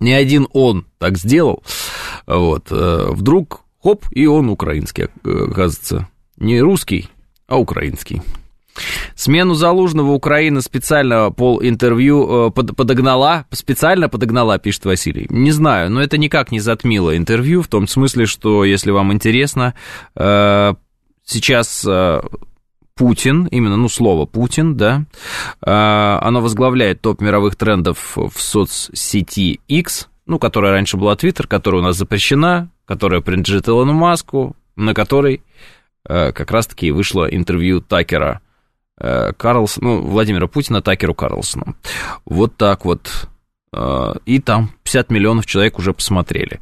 Не 0.00 0.12
один 0.12 0.48
он 0.52 0.86
так 0.98 1.18
сделал. 1.18 1.62
Вот. 2.26 2.66
Э, 2.72 3.12
вдруг, 3.12 3.62
хоп, 3.80 4.06
и 4.10 4.26
он 4.26 4.48
украинский, 4.48 5.06
оказывается. 5.22 6.08
Не 6.36 6.60
русский, 6.60 7.08
а 7.46 7.58
украинский. 7.58 8.22
Смену 9.14 9.54
Залужного 9.54 10.12
Украина 10.12 10.60
специально 10.60 11.30
пол 11.30 11.60
интервью 11.62 12.48
э, 12.48 12.50
подогнала, 12.50 13.46
специально 13.50 14.08
подогнала, 14.08 14.58
пишет 14.58 14.84
Василий. 14.84 15.26
Не 15.30 15.50
знаю, 15.50 15.90
но 15.90 16.02
это 16.02 16.18
никак 16.18 16.52
не 16.52 16.60
затмило 16.60 17.16
интервью, 17.16 17.62
в 17.62 17.68
том 17.68 17.86
смысле, 17.86 18.26
что, 18.26 18.64
если 18.64 18.90
вам 18.90 19.12
интересно, 19.12 19.74
э, 20.16 20.74
сейчас 21.24 21.86
Путин, 22.94 23.46
именно, 23.46 23.76
ну, 23.76 23.88
слово 23.88 24.26
Путин, 24.26 24.76
да, 24.76 25.06
оно 25.60 26.40
возглавляет 26.42 27.00
топ 27.00 27.22
мировых 27.22 27.56
трендов 27.56 28.16
в 28.16 28.32
соцсети 28.36 29.60
X, 29.66 30.08
ну, 30.26 30.38
которая 30.38 30.72
раньше 30.72 30.96
была 30.96 31.14
Twitter, 31.14 31.46
которая 31.46 31.80
у 31.80 31.84
нас 31.84 31.96
запрещена, 31.96 32.70
которая 32.84 33.20
принадлежит 33.22 33.68
Илону 33.68 33.94
Маску, 33.94 34.54
на 34.76 34.94
которой 34.94 35.42
э, 36.06 36.32
как 36.32 36.50
раз-таки 36.50 36.90
вышло 36.90 37.24
интервью 37.24 37.80
Такера 37.80 38.41
э, 39.02 39.32
Карлсона, 39.36 39.88
ну, 39.88 40.02
Владимира 40.02 40.46
Путина 40.46 40.80
Такеру 40.80 41.14
Карлсону. 41.14 41.74
Вот 42.24 42.56
так 42.56 42.84
вот. 42.84 43.28
Э, 43.74 44.14
и 44.24 44.38
там 44.38 44.70
50 44.84 45.10
миллионов 45.10 45.46
человек 45.46 45.78
уже 45.78 45.92
посмотрели. 45.92 46.60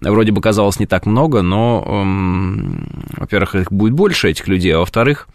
Вроде 0.00 0.32
бы 0.32 0.40
казалось 0.40 0.80
не 0.80 0.86
так 0.86 1.06
много, 1.06 1.42
но, 1.42 1.84
эм, 1.86 3.04
во-первых, 3.16 3.54
их 3.54 3.72
будет 3.72 3.92
больше, 3.92 4.30
этих 4.30 4.48
людей, 4.48 4.74
а 4.74 4.78
во-вторых, 4.78 5.28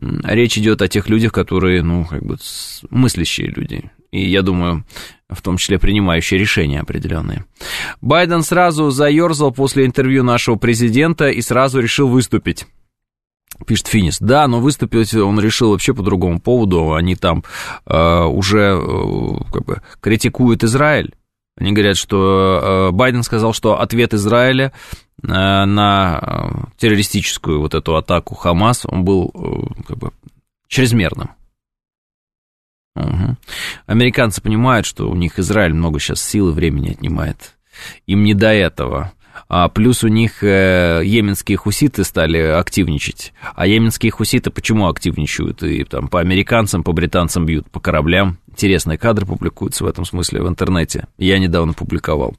речь 0.00 0.58
идет 0.58 0.82
о 0.82 0.88
тех 0.88 1.08
людях, 1.08 1.32
которые, 1.32 1.82
ну, 1.82 2.04
как 2.04 2.22
бы 2.22 2.36
мыслящие 2.90 3.48
люди. 3.48 3.90
И 4.10 4.28
я 4.28 4.42
думаю, 4.42 4.84
в 5.30 5.40
том 5.40 5.56
числе 5.56 5.78
принимающие 5.78 6.38
решения 6.38 6.80
определенные. 6.80 7.46
Байден 8.02 8.42
сразу 8.42 8.90
заерзал 8.90 9.52
после 9.52 9.86
интервью 9.86 10.22
нашего 10.22 10.56
президента 10.56 11.30
и 11.30 11.40
сразу 11.40 11.80
решил 11.80 12.08
выступить. 12.08 12.66
Пишет 13.66 13.86
Финис. 13.86 14.18
Да, 14.18 14.46
но 14.48 14.60
выступить 14.60 15.14
он 15.14 15.38
решил 15.40 15.70
вообще 15.70 15.94
по 15.94 16.02
другому 16.02 16.40
поводу. 16.40 16.94
Они 16.94 17.14
там 17.14 17.44
э, 17.86 18.24
уже 18.24 18.80
э, 18.80 19.44
как 19.52 19.64
бы 19.64 19.82
критикуют 20.00 20.64
Израиль. 20.64 21.14
Они 21.56 21.72
говорят, 21.72 21.96
что 21.96 22.88
э, 22.90 22.90
Байден 22.92 23.22
сказал, 23.22 23.52
что 23.52 23.80
ответ 23.80 24.14
Израиля 24.14 24.72
э, 25.22 25.26
на 25.26 26.18
э, 26.20 26.64
террористическую 26.78 27.60
вот 27.60 27.74
эту 27.74 27.96
атаку 27.96 28.34
Хамас, 28.34 28.84
он 28.86 29.04
был 29.04 29.30
э, 29.34 29.82
как 29.86 29.98
бы 29.98 30.10
чрезмерным. 30.68 31.30
Угу. 32.96 33.36
Американцы 33.86 34.42
понимают, 34.42 34.86
что 34.86 35.08
у 35.08 35.14
них 35.14 35.38
Израиль 35.38 35.72
много 35.74 35.98
сейчас 35.98 36.22
сил 36.22 36.50
и 36.50 36.52
времени 36.52 36.90
отнимает. 36.90 37.56
Им 38.06 38.24
не 38.24 38.34
до 38.34 38.52
этого. 38.52 39.12
А 39.48 39.68
плюс 39.68 40.04
у 40.04 40.08
них 40.08 40.42
э, 40.42 41.02
йеменские 41.04 41.56
хуситы 41.56 42.04
стали 42.04 42.38
активничать. 42.38 43.32
А 43.54 43.66
йеменские 43.66 44.10
хуситы 44.10 44.50
почему 44.50 44.88
активничают? 44.88 45.62
И 45.62 45.84
там 45.84 46.08
по 46.08 46.20
американцам, 46.20 46.82
по 46.82 46.92
британцам 46.92 47.46
бьют, 47.46 47.70
по 47.70 47.80
кораблям. 47.80 48.38
Интересные 48.48 48.98
кадры 48.98 49.26
публикуются 49.26 49.84
в 49.84 49.86
этом 49.86 50.04
смысле 50.04 50.42
в 50.42 50.48
интернете. 50.48 51.06
Я 51.18 51.38
недавно 51.38 51.72
публиковал 51.72 52.34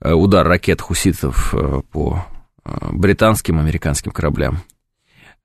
э, 0.00 0.12
удар 0.12 0.46
ракет 0.46 0.80
хуситов 0.80 1.54
э, 1.54 1.80
по 1.90 2.24
э, 2.64 2.70
британским, 2.92 3.58
американским 3.58 4.12
кораблям. 4.12 4.62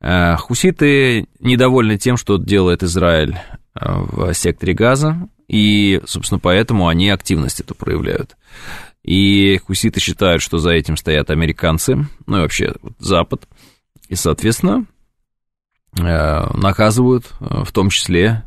Хуситы 0.04 1.28
недовольны 1.40 2.00
тем, 2.00 2.18
что 2.18 2.38
делает 2.38 2.82
Израиль 2.82 3.38
в 3.76 4.34
секторе 4.34 4.74
газа, 4.74 5.30
и, 5.48 6.02
собственно, 6.08 6.40
поэтому 6.40 6.88
они 6.88 7.12
активность 7.12 7.60
эту 7.60 7.76
проявляют. 7.76 8.36
И 9.04 9.58
хуситы 9.58 10.00
считают, 10.00 10.42
что 10.42 10.60
за 10.60 10.72
этим 10.72 10.96
стоят 10.96 11.32
американцы, 11.32 12.08
ну 12.28 12.38
и 12.38 12.42
вообще 12.42 12.76
Запад, 13.00 13.48
и, 14.08 14.16
соответственно, 14.16 14.86
э, 15.98 16.58
наказывают 16.58 17.32
э, 17.40 17.64
в 17.64 17.72
том 17.72 17.90
числе 17.90 18.44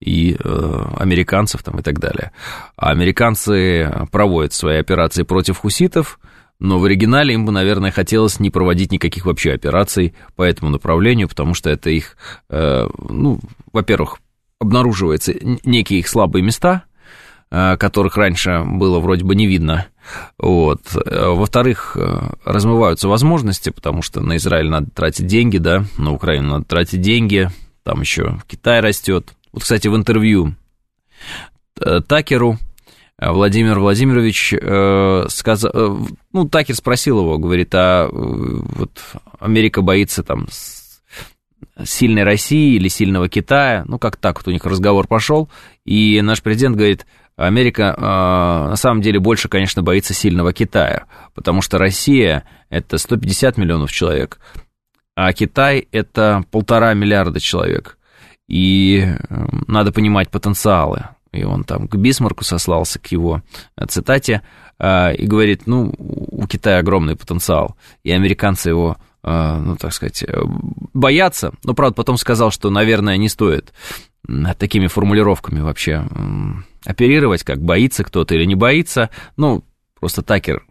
и 0.00 0.36
э, 0.38 0.84
американцев 0.96 1.62
там 1.62 1.78
и 1.78 1.82
так 1.82 2.00
далее. 2.00 2.32
А 2.76 2.90
американцы 2.90 3.90
проводят 4.10 4.52
свои 4.52 4.78
операции 4.78 5.22
против 5.22 5.58
хуситов, 5.58 6.18
но 6.58 6.78
в 6.78 6.84
оригинале 6.84 7.34
им 7.34 7.46
бы, 7.46 7.52
наверное, 7.52 7.90
хотелось 7.90 8.40
не 8.40 8.50
проводить 8.50 8.92
никаких 8.92 9.26
вообще 9.26 9.52
операций 9.52 10.14
по 10.34 10.42
этому 10.42 10.70
направлению, 10.70 11.28
потому 11.28 11.52
что 11.52 11.68
это 11.68 11.90
их, 11.90 12.16
ну, 12.48 13.40
во-первых, 13.72 14.18
обнаруживаются 14.60 15.34
некие 15.64 15.98
их 15.98 16.08
слабые 16.08 16.42
места, 16.42 16.84
которых 17.50 18.16
раньше 18.16 18.62
было 18.64 18.98
вроде 18.98 19.24
бы 19.24 19.34
не 19.34 19.46
видно. 19.46 19.86
Вот. 20.38 20.80
Э, 20.94 21.28
во-вторых, 21.28 21.96
э, 21.96 22.30
размываются 22.44 23.08
возможности, 23.08 23.70
потому 23.70 24.02
что 24.02 24.20
на 24.20 24.36
Израиль 24.36 24.68
надо 24.68 24.90
тратить 24.90 25.26
деньги, 25.26 25.58
да, 25.58 25.84
на 25.96 26.12
Украину 26.12 26.50
надо 26.50 26.64
тратить 26.64 27.00
деньги, 27.00 27.50
там 27.82 28.00
еще 28.00 28.40
Китай 28.46 28.80
растет. 28.80 29.34
Вот, 29.52 29.62
кстати, 29.62 29.88
в 29.88 29.96
интервью 29.96 30.54
Такеру 32.06 32.58
Владимир 33.18 33.78
Владимирович 33.78 34.54
сказал, 35.32 35.98
ну, 36.32 36.48
Такер 36.48 36.74
спросил 36.74 37.20
его, 37.20 37.38
говорит, 37.38 37.72
а 37.74 38.08
вот 38.10 39.00
Америка 39.38 39.80
боится 39.82 40.22
там 40.22 40.48
сильной 41.84 42.24
России 42.24 42.74
или 42.74 42.88
сильного 42.88 43.28
Китая, 43.28 43.84
ну, 43.86 43.98
как 43.98 44.16
так 44.16 44.38
вот 44.38 44.48
у 44.48 44.50
них 44.50 44.64
разговор 44.64 45.06
пошел, 45.06 45.48
и 45.84 46.20
наш 46.20 46.42
президент 46.42 46.76
говорит, 46.76 47.06
Америка 47.36 47.94
э, 47.96 48.00
на 48.00 48.76
самом 48.76 49.00
деле 49.00 49.18
больше, 49.18 49.48
конечно, 49.48 49.82
боится 49.82 50.14
сильного 50.14 50.52
Китая, 50.52 51.06
потому 51.34 51.62
что 51.62 51.78
Россия 51.78 52.44
это 52.70 52.96
150 52.96 53.56
миллионов 53.56 53.90
человек, 53.90 54.38
а 55.16 55.32
Китай 55.32 55.88
это 55.90 56.44
полтора 56.50 56.94
миллиарда 56.94 57.40
человек. 57.40 57.98
И 58.48 59.04
э, 59.04 59.46
надо 59.66 59.90
понимать 59.92 60.30
потенциалы. 60.30 61.08
И 61.32 61.42
он 61.42 61.64
там 61.64 61.88
к 61.88 61.96
Бисмарку 61.96 62.44
сослался, 62.44 63.00
к 63.00 63.06
его 63.08 63.42
цитате, 63.88 64.42
э, 64.78 65.14
и 65.16 65.26
говорит, 65.26 65.66
ну, 65.66 65.92
у 65.98 66.46
Китая 66.46 66.78
огромный 66.78 67.16
потенциал, 67.16 67.76
и 68.04 68.12
американцы 68.12 68.68
его 68.68 68.96
ну, 69.24 69.76
так 69.76 69.92
сказать, 69.92 70.22
э, 70.22 70.42
бояться. 70.92 71.52
Но, 71.64 71.74
правда, 71.74 71.94
потом 71.94 72.16
сказал, 72.16 72.50
что, 72.50 72.70
наверное, 72.70 73.16
не 73.16 73.28
стоит 73.28 73.72
такими 74.58 74.86
формулировками 74.86 75.60
вообще 75.60 76.06
оперировать, 76.86 77.42
как 77.42 77.62
боится 77.62 78.04
кто-то 78.04 78.34
или 78.34 78.44
не 78.44 78.54
боится. 78.54 79.10
Ну, 79.36 79.64
просто 79.98 80.22
Такер 80.22 80.64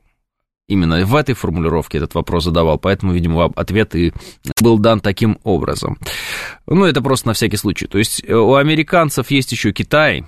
именно 0.67 1.05
в 1.05 1.15
этой 1.15 1.35
формулировке 1.35 1.97
этот 1.97 2.15
вопрос 2.15 2.45
задавал, 2.45 2.79
поэтому, 2.79 3.13
видимо, 3.13 3.51
ответ 3.55 3.95
и 3.95 4.13
был 4.61 4.79
дан 4.79 4.99
таким 4.99 5.39
образом. 5.43 5.97
Ну, 6.67 6.85
это 6.85 7.01
просто 7.01 7.27
на 7.27 7.33
всякий 7.33 7.57
случай. 7.57 7.87
То 7.87 7.97
есть 7.97 8.23
э, 8.25 8.33
у 8.33 8.55
американцев 8.55 9.29
есть 9.31 9.51
еще 9.51 9.71
Китай, 9.71 10.25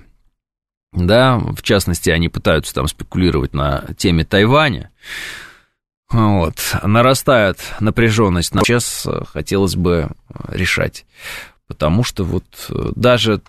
да, 0.92 1.38
в 1.38 1.62
частности, 1.62 2.10
они 2.10 2.30
пытаются 2.30 2.74
там 2.74 2.88
спекулировать 2.88 3.54
на 3.54 3.86
теме 3.98 4.24
Тайваня. 4.24 4.92
Вот, 6.12 6.56
нарастает 6.84 7.58
напряженность. 7.80 8.54
Сейчас 8.54 9.06
э, 9.06 9.24
хотелось 9.32 9.76
бы 9.76 10.10
э, 10.30 10.34
решать, 10.50 11.06
потому 11.68 12.04
что 12.04 12.24
вот 12.24 12.44
э, 12.70 12.92
даже 12.96 13.42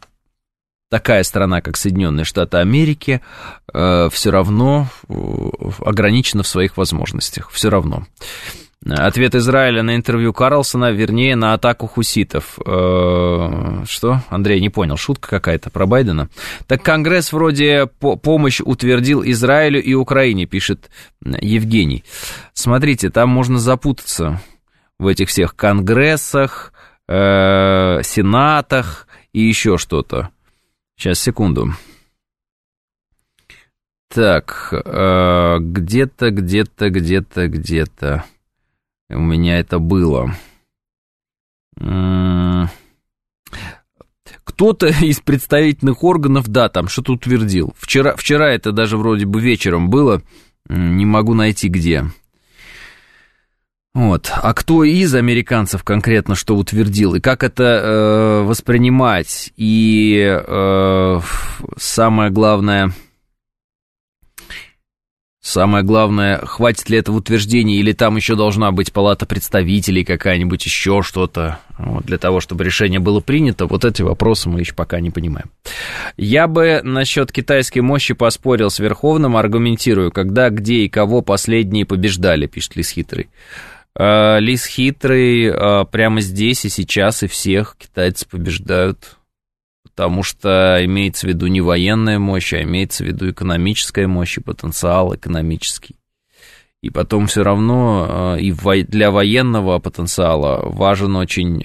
такая 0.90 1.22
страна, 1.22 1.60
как 1.60 1.76
Соединенные 1.76 2.24
Штаты 2.24 2.58
Америки, 2.58 3.20
все 3.66 4.30
равно 4.30 4.88
ограничена 5.80 6.44
в 6.44 6.48
своих 6.48 6.76
возможностях, 6.76 7.50
все 7.50 7.68
равно. 7.70 8.06
Ответ 8.88 9.34
Израиля 9.34 9.82
на 9.82 9.96
интервью 9.96 10.32
Карлсона, 10.32 10.92
вернее, 10.92 11.34
на 11.34 11.54
атаку 11.54 11.88
хуситов. 11.88 12.58
Э, 12.64 13.84
что? 13.84 14.20
Андрей, 14.28 14.60
не 14.60 14.68
понял, 14.68 14.96
шутка 14.96 15.28
какая-то 15.28 15.70
про 15.70 15.86
Байдена? 15.86 16.28
Так 16.68 16.82
Конгресс 16.82 17.32
вроде 17.32 17.86
помощь 17.86 18.60
утвердил 18.60 19.22
Израилю 19.24 19.82
и 19.82 19.94
Украине, 19.94 20.46
пишет 20.46 20.90
Евгений. 21.20 22.04
Смотрите, 22.52 23.10
там 23.10 23.28
можно 23.28 23.58
запутаться 23.58 24.40
в 24.98 25.08
этих 25.08 25.30
всех 25.30 25.56
конгрессах, 25.56 26.72
э, 27.08 28.02
сенатах 28.04 29.08
и 29.32 29.40
еще 29.40 29.78
что-то. 29.78 30.30
Сейчас, 30.96 31.18
секунду. 31.18 31.72
Так, 34.14 34.68
э, 34.72 35.56
где-то, 35.60 36.30
где-то, 36.30 36.90
где-то, 36.90 37.48
где-то... 37.48 38.24
У 39.08 39.20
меня 39.20 39.58
это 39.58 39.78
было. 39.78 40.34
кто-то 44.56 44.86
из 45.02 45.20
представительных 45.20 46.02
органов, 46.02 46.48
да, 46.48 46.68
там 46.68 46.88
что-то 46.88 47.12
утвердил. 47.12 47.74
Вчера, 47.78 48.16
вчера 48.16 48.50
это 48.50 48.72
даже 48.72 48.96
вроде 48.96 49.26
бы 49.26 49.40
вечером 49.40 49.90
было, 49.90 50.22
не 50.68 51.04
могу 51.04 51.34
найти 51.34 51.68
где. 51.68 52.04
Вот. 53.94 54.30
А 54.30 54.52
кто 54.52 54.84
из 54.84 55.14
американцев 55.14 55.82
конкретно 55.82 56.34
что 56.34 56.56
утвердил, 56.56 57.14
и 57.14 57.20
как 57.20 57.42
это 57.42 57.62
э, 57.64 58.42
воспринимать, 58.42 59.52
и 59.56 60.22
э, 60.22 61.20
самое 61.78 62.30
главное, 62.30 62.92
самое 65.46 65.84
главное, 65.84 66.38
хватит 66.38 66.90
ли 66.90 66.98
этого 66.98 67.16
утверждения, 67.16 67.76
или 67.76 67.92
там 67.92 68.16
еще 68.16 68.34
должна 68.34 68.72
быть 68.72 68.92
палата 68.92 69.26
представителей 69.26 70.04
какая-нибудь, 70.04 70.64
еще 70.64 71.02
что-то, 71.02 71.58
вот, 71.78 72.04
для 72.04 72.18
того, 72.18 72.40
чтобы 72.40 72.64
решение 72.64 73.00
было 73.00 73.20
принято, 73.20 73.66
вот 73.66 73.84
эти 73.84 74.02
вопросы 74.02 74.48
мы 74.48 74.60
еще 74.60 74.74
пока 74.74 75.00
не 75.00 75.10
понимаем. 75.10 75.50
Я 76.16 76.48
бы 76.48 76.80
насчет 76.82 77.32
китайской 77.32 77.80
мощи 77.80 78.14
поспорил 78.14 78.70
с 78.70 78.78
Верховным, 78.78 79.36
аргументирую, 79.36 80.10
когда, 80.10 80.50
где 80.50 80.84
и 80.84 80.88
кого 80.88 81.22
последние 81.22 81.86
побеждали, 81.86 82.46
пишет 82.46 82.76
Лис 82.76 82.90
Хитрый. 82.90 83.28
Э, 83.98 84.38
Лис 84.40 84.66
хитрый 84.66 85.46
э, 85.46 85.84
прямо 85.90 86.20
здесь 86.20 86.64
и 86.64 86.68
сейчас, 86.68 87.22
и 87.22 87.28
всех 87.28 87.76
китайцы 87.78 88.28
побеждают, 88.28 89.16
потому 89.96 90.22
что 90.22 90.78
имеется 90.82 91.26
в 91.26 91.30
виду 91.30 91.46
не 91.46 91.62
военная 91.62 92.18
мощь, 92.18 92.52
а 92.52 92.62
имеется 92.62 93.02
в 93.02 93.06
виду 93.06 93.30
экономическая 93.30 94.06
мощь 94.06 94.36
и 94.36 94.42
потенциал 94.42 95.14
экономический. 95.14 95.96
И 96.82 96.90
потом 96.90 97.26
все 97.26 97.42
равно 97.42 98.36
э, 98.36 98.40
и 98.42 98.52
для 98.82 99.10
военного 99.10 99.78
потенциала 99.78 100.68
важен 100.68 101.16
очень 101.16 101.64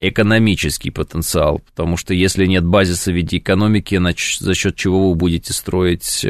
экономический 0.00 0.92
потенциал, 0.92 1.58
потому 1.58 1.96
что 1.96 2.14
если 2.14 2.46
нет 2.46 2.64
базиса 2.64 3.10
в 3.10 3.16
виде 3.16 3.38
экономики, 3.38 4.00
за 4.38 4.54
счет 4.54 4.76
чего 4.76 5.10
вы 5.10 5.16
будете 5.16 5.52
строить, 5.52 6.24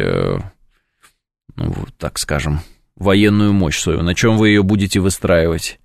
ну, 1.55 1.75
так 1.99 2.19
скажем, 2.19 2.61
военную 2.97 3.53
мощь 3.53 3.79
свою, 3.79 4.01
на 4.01 4.15
чем 4.15 4.39
вы 4.39 4.49
ее 4.49 4.63
будете 4.63 5.01
выстраивать. 5.01 5.79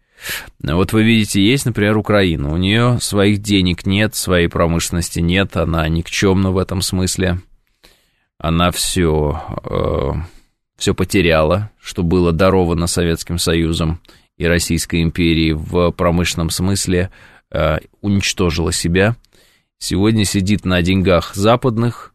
Вот 0.61 0.93
вы 0.93 1.03
видите, 1.03 1.41
есть, 1.43 1.65
например, 1.65 1.97
Украина. 1.97 2.51
У 2.53 2.57
нее 2.57 2.97
своих 3.01 3.41
денег 3.41 3.85
нет, 3.85 4.15
своей 4.15 4.47
промышленности 4.47 5.19
нет, 5.19 5.57
она 5.57 5.87
никчемна 5.87 6.51
в 6.51 6.57
этом 6.57 6.81
смысле. 6.81 7.39
Она 8.37 8.71
все, 8.71 9.41
э, 9.63 10.11
все 10.77 10.93
потеряла, 10.93 11.71
что 11.79 12.03
было 12.03 12.31
даровано 12.31 12.87
Советским 12.87 13.37
Союзом 13.37 14.01
и 14.37 14.45
Российской 14.45 15.01
империей 15.01 15.53
в 15.53 15.91
промышленном 15.91 16.49
смысле, 16.49 17.11
э, 17.51 17.79
уничтожила 18.01 18.71
себя. 18.71 19.15
Сегодня 19.77 20.25
сидит 20.25 20.65
на 20.65 20.81
деньгах 20.81 21.35
западных 21.35 22.13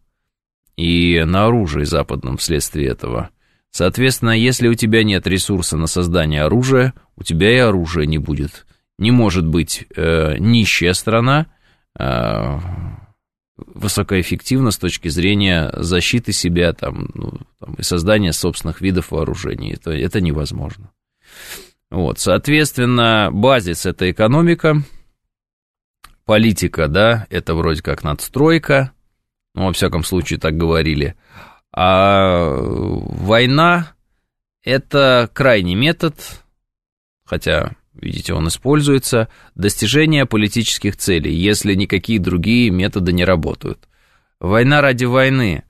и 0.77 1.23
на 1.25 1.47
оружии 1.47 1.85
западном 1.85 2.37
вследствие 2.39 2.89
этого– 2.89 3.31
Соответственно, 3.71 4.31
если 4.31 4.69
у 4.69 4.75
тебя 4.75 5.05
нет 5.05 5.27
ресурса 5.27 5.77
на 5.77 5.87
создание 5.87 6.43
оружия, 6.43 6.95
у 7.17 7.23
тебя 7.23 7.55
и 7.55 7.59
оружия 7.59 8.07
не 8.07 8.19
будет. 8.19 8.67
Не 8.99 9.11
может 9.11 9.47
быть 9.47 9.87
э, 9.95 10.37
нищая 10.39 10.93
страна 10.95 11.47
э, 11.99 12.59
высокоэффективна 13.57 14.71
с 14.71 14.79
точки 14.79 15.09
зрения 15.09 15.71
защиты 15.75 16.33
себя 16.33 16.73
там, 16.73 17.11
ну, 17.15 17.41
там, 17.61 17.75
и 17.75 17.83
создания 17.83 18.33
собственных 18.33 18.81
видов 18.81 19.11
вооружений. 19.11 19.75
Это, 19.75 19.93
это 19.93 20.21
невозможно. 20.21 20.91
Вот, 21.91 22.19
соответственно, 22.19 23.31
базис– 23.33 23.87
это 23.87 24.11
экономика, 24.11 24.83
политика, 26.25 26.89
да, 26.89 27.27
это 27.31 27.55
вроде 27.55 27.83
как 27.83 28.03
надстройка, 28.03 28.93
ну, 29.55 29.67
во 29.67 29.73
всяком 29.73 30.05
случае, 30.05 30.41
так 30.41 30.57
говорили– 30.57 31.15
а 31.81 32.57
война– 32.61 33.93
это 34.65 35.31
крайний 35.33 35.77
метод, 35.77 36.17
хотя, 37.25 37.77
видите, 37.95 38.35
он 38.35 38.49
используется, 38.49 39.29
достижения 39.55 40.27
политических 40.27 40.97
целей, 40.97 41.33
если 41.33 41.75
никакие 41.75 42.19
другие 42.19 42.71
методы 42.71 43.13
не 43.13 43.25
работают. 43.25 43.89
Война 44.41 44.81
ради 44.81 45.05
войны 45.05 45.63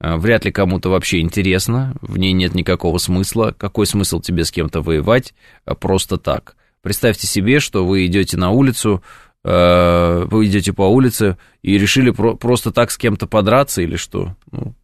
э, 0.00 0.16
вряд 0.16 0.44
ли 0.44 0.52
кому-то 0.52 0.90
вообще 0.90 1.20
интересно, 1.20 1.96
в 2.02 2.18
ней 2.18 2.34
нет 2.34 2.54
никакого 2.54 2.98
смысла. 2.98 3.54
Какой 3.56 3.86
смысл 3.86 4.20
тебе 4.20 4.44
с 4.44 4.52
кем-то 4.52 4.82
воевать 4.82 5.32
э, 5.64 5.74
просто 5.74 6.18
так? 6.18 6.56
Представьте 6.82 7.26
себе, 7.26 7.58
что 7.58 7.86
вы 7.86 8.04
идете 8.04 8.36
на 8.36 8.50
улицу, 8.50 9.02
э, 9.42 10.24
вы 10.26 10.44
идете 10.44 10.74
по 10.74 10.82
улице 10.82 11.38
и 11.62 11.78
решили 11.78 12.10
просто 12.10 12.70
так 12.70 12.90
с 12.90 12.98
кем-то 12.98 13.26
подраться 13.26 13.80
или 13.80 13.96
что? 13.96 14.36
Ну, 14.52 14.74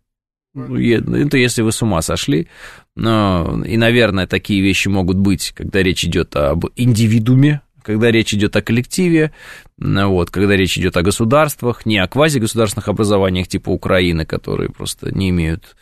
это 0.55 1.37
если 1.37 1.63
вы 1.63 1.73
с 1.73 1.83
ума 1.83 2.03
сошли. 2.03 2.49
Но, 2.97 3.63
и, 3.65 3.77
наверное, 3.77 4.27
такие 4.27 4.61
вещи 4.63 4.89
могут 4.89 5.17
быть, 5.17 5.53
когда 5.55 5.83
речь 5.83 6.05
идет 6.05 6.35
об 6.37 6.67
индивидууме, 6.77 7.63
когда 7.83 8.11
речь 8.11 8.35
идет 8.35 8.57
о 8.57 8.63
коллективе, 8.63 9.33
вот, 9.79 10.31
когда 10.31 10.57
речь 10.57 10.77
идет 10.77 10.97
о 10.97 11.03
государствах, 11.03 11.87
не 11.87 11.99
о 11.99 12.09
квазигосударственных 12.09 12.89
образованиях 12.89 13.49
типа 13.49 13.71
Украины, 13.71 14.27
которые 14.27 14.71
просто 14.71 15.15
не 15.15 15.31
имеют 15.31 15.77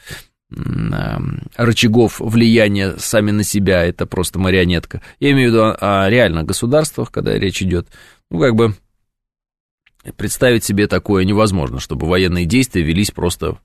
рычагов 1.57 2.21
влияния 2.21 2.95
сами 2.99 3.33
на 3.33 3.45
себя, 3.45 3.85
это 3.85 4.07
просто 4.07 4.39
марионетка. 4.39 5.03
Я 5.21 5.33
имею 5.33 5.51
в 5.51 5.53
виду 5.53 5.77
о 5.79 6.09
реальных 6.09 6.47
государствах, 6.47 7.11
когда 7.11 7.39
речь 7.39 7.63
идет, 7.63 7.89
ну, 8.31 8.41
как 8.41 8.55
бы, 8.55 8.75
представить 10.17 10.65
себе 10.65 10.87
такое 10.87 11.25
невозможно, 11.25 11.81
чтобы 11.81 12.07
военные 12.07 12.47
действия 12.47 12.83
велись 12.83 13.11
просто 13.11 13.59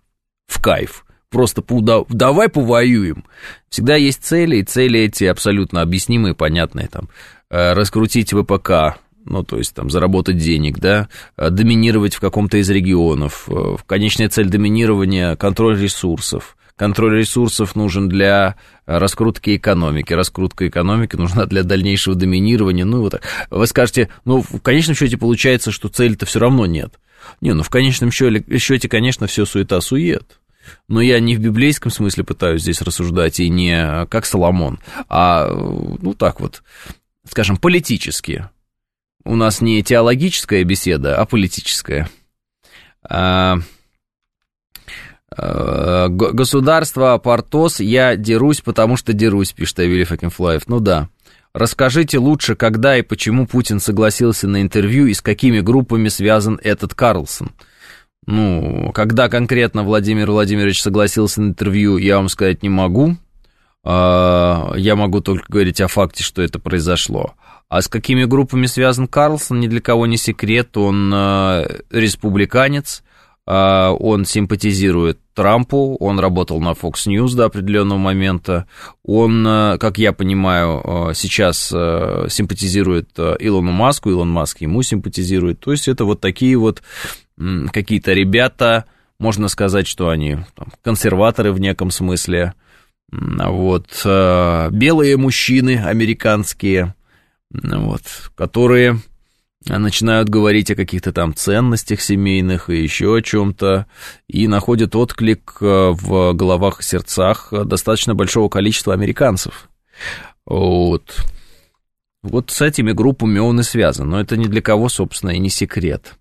в 0.47 0.61
кайф. 0.61 1.05
Просто 1.29 1.63
давай 2.09 2.47
повоюем. 2.47 3.25
Всегда 3.69 3.95
есть 3.95 4.23
цели, 4.23 4.57
и 4.57 4.63
цели 4.63 4.99
эти 4.99 5.23
абсолютно 5.23 5.81
объяснимые, 5.81 6.35
понятные. 6.35 6.87
Там, 6.87 7.09
э, 7.49 7.73
раскрутить 7.73 8.33
ВПК, 8.33 8.99
ну, 9.25 9.43
то 9.43 9.57
есть 9.57 9.73
там 9.73 9.89
заработать 9.89 10.37
денег, 10.37 10.77
да, 10.79 11.09
э, 11.37 11.49
доминировать 11.49 12.13
в 12.13 12.19
каком-то 12.19 12.57
из 12.57 12.69
регионов. 12.69 13.45
Э, 13.47 13.77
конечная 13.87 14.29
цель 14.29 14.47
доминирования– 14.47 15.35
контроль 15.37 15.81
ресурсов. 15.81 16.55
Контроль 16.75 17.19
ресурсов 17.19 17.75
нужен 17.75 18.09
для 18.09 18.55
раскрутки 18.85 19.55
экономики. 19.55 20.13
Раскрутка 20.13 20.67
экономики 20.67 21.15
нужна 21.15 21.45
для 21.45 21.63
дальнейшего 21.63 22.15
доминирования. 22.15 22.85
Ну, 22.85 23.01
вот 23.01 23.11
так. 23.11 23.23
Вы 23.49 23.67
скажете, 23.67 24.09
ну, 24.25 24.41
в 24.41 24.59
конечном 24.59 24.95
счете 24.95 25.17
получается, 25.17 25.71
что 25.71 25.89
цели-то 25.89 26.25
все 26.25 26.39
равно 26.39 26.65
нет. 26.65 26.99
Не, 27.41 27.53
ну, 27.53 27.63
в 27.63 27.69
конечном 27.69 28.11
счете, 28.11 28.89
конечно, 28.89 29.27
все 29.27 29.45
суета-сует. 29.45 30.39
Но 30.87 31.01
я 31.01 31.19
не 31.19 31.35
в 31.35 31.39
библейском 31.39 31.91
смысле 31.91 32.23
пытаюсь 32.23 32.61
здесь 32.61 32.81
рассуждать, 32.81 33.39
и 33.39 33.49
не 33.49 34.05
как 34.07 34.25
Соломон, 34.25 34.79
а, 35.09 35.47
ну, 35.49 36.13
так 36.13 36.39
вот, 36.39 36.63
скажем, 37.29 37.57
политически. 37.57 38.49
У 39.25 39.35
нас 39.35 39.61
не 39.61 39.83
теологическая 39.83 40.63
беседа, 40.63 41.17
а 41.17 41.25
политическая. 41.25 42.09
А, 43.03 43.55
а, 43.55 43.59
государство 45.37 47.17
Портос, 47.17 47.79
я 47.79 48.15
дерусь, 48.15 48.61
потому 48.61 48.97
что 48.97 49.13
дерусь, 49.13 49.53
пишет 49.53 49.79
Авилий 49.79 50.05
Факинфлаев. 50.05 50.67
Ну 50.67 50.79
да. 50.79 51.09
Расскажите 51.53 52.17
лучше, 52.17 52.55
когда 52.55 52.97
и 52.97 53.03
почему 53.03 53.45
Путин 53.45 53.79
согласился 53.79 54.47
на 54.47 54.61
интервью 54.61 55.05
и 55.05 55.13
с 55.13 55.21
какими 55.21 55.59
группами 55.59 56.07
связан 56.07 56.59
этот 56.63 56.95
Карлсон. 56.95 57.51
Ну, 58.25 58.91
когда 58.93 59.29
конкретно 59.29 59.83
Владимир 59.83 60.31
Владимирович 60.31 60.81
согласился 60.81 61.41
на 61.41 61.49
интервью, 61.49 61.97
я 61.97 62.17
вам 62.17 62.29
сказать 62.29 62.63
не 62.63 62.69
могу. 62.69 63.17
А, 63.83 64.73
я 64.75 64.95
могу 64.95 65.21
только 65.21 65.45
говорить 65.49 65.81
о 65.81 65.87
факте, 65.87 66.23
что 66.23 66.41
это 66.41 66.57
произошло. 66.57 67.33
А 67.69 67.81
с 67.81 67.87
какими 67.87 68.23
группами 68.23 68.65
связан 68.65 69.07
Карлсон, 69.07 69.59
ни 69.59 69.67
для 69.67 69.81
кого 69.81 70.07
не 70.07 70.17
секрет. 70.17 70.77
Он 70.77 71.11
а, 71.13 71.67
республиканец, 71.91 73.03
он 73.45 74.25
симпатизирует 74.25 75.19
Трампу, 75.33 75.97
он 75.99 76.19
работал 76.19 76.61
на 76.61 76.71
Fox 76.71 77.07
News 77.07 77.35
до 77.35 77.45
определенного 77.45 77.97
момента. 77.97 78.67
Он, 79.03 79.43
как 79.79 79.97
я 79.97 80.13
понимаю, 80.13 81.11
сейчас 81.13 81.67
симпатизирует 81.67 83.09
Илону 83.17 83.71
Маску, 83.71 84.09
Илон 84.09 84.29
Маск 84.29 84.61
ему 84.61 84.81
симпатизирует. 84.81 85.59
То 85.59 85.71
есть 85.71 85.87
это 85.87 86.05
вот 86.05 86.21
такие 86.21 86.55
вот 86.57 86.81
какие-то 87.71 88.13
ребята, 88.13 88.85
можно 89.19 89.47
сказать, 89.47 89.87
что 89.87 90.09
они 90.09 90.37
там, 90.55 90.67
консерваторы 90.81 91.51
в 91.51 91.59
неком 91.59 91.91
смысле, 91.91 92.53
вот, 93.11 94.01
э, 94.05 94.69
белые 94.71 95.17
мужчины 95.17 95.83
американские, 95.83 96.95
вот, 97.51 98.01
которые 98.35 98.99
начинают 99.65 100.29
говорить 100.29 100.71
о 100.71 100.75
каких-то 100.75 101.11
там 101.13 101.33
ценностях 101.33 102.01
семейных 102.01 102.69
и 102.69 102.81
еще 102.81 103.15
о 103.15 103.21
чем-то, 103.21 103.87
и 104.27 104.47
находят 104.47 104.95
отклик 104.95 105.57
э, 105.61 105.91
в 105.91 106.33
головах 106.33 106.81
и 106.81 106.83
сердцах 106.83 107.53
достаточно 107.65 108.15
большого 108.15 108.49
количества 108.49 108.93
американцев. 108.93 109.69
Вот. 110.45 111.25
Вот 112.21 112.51
с 112.51 112.61
этими 112.61 112.91
группами 112.91 113.39
он 113.39 113.59
и 113.59 113.63
связан, 113.63 114.09
но 114.09 114.19
это 114.19 114.37
ни 114.37 114.47
для 114.47 114.61
кого, 114.61 114.89
собственно, 114.89 115.31
и 115.31 115.39
не 115.39 115.49
секрет. 115.49 116.15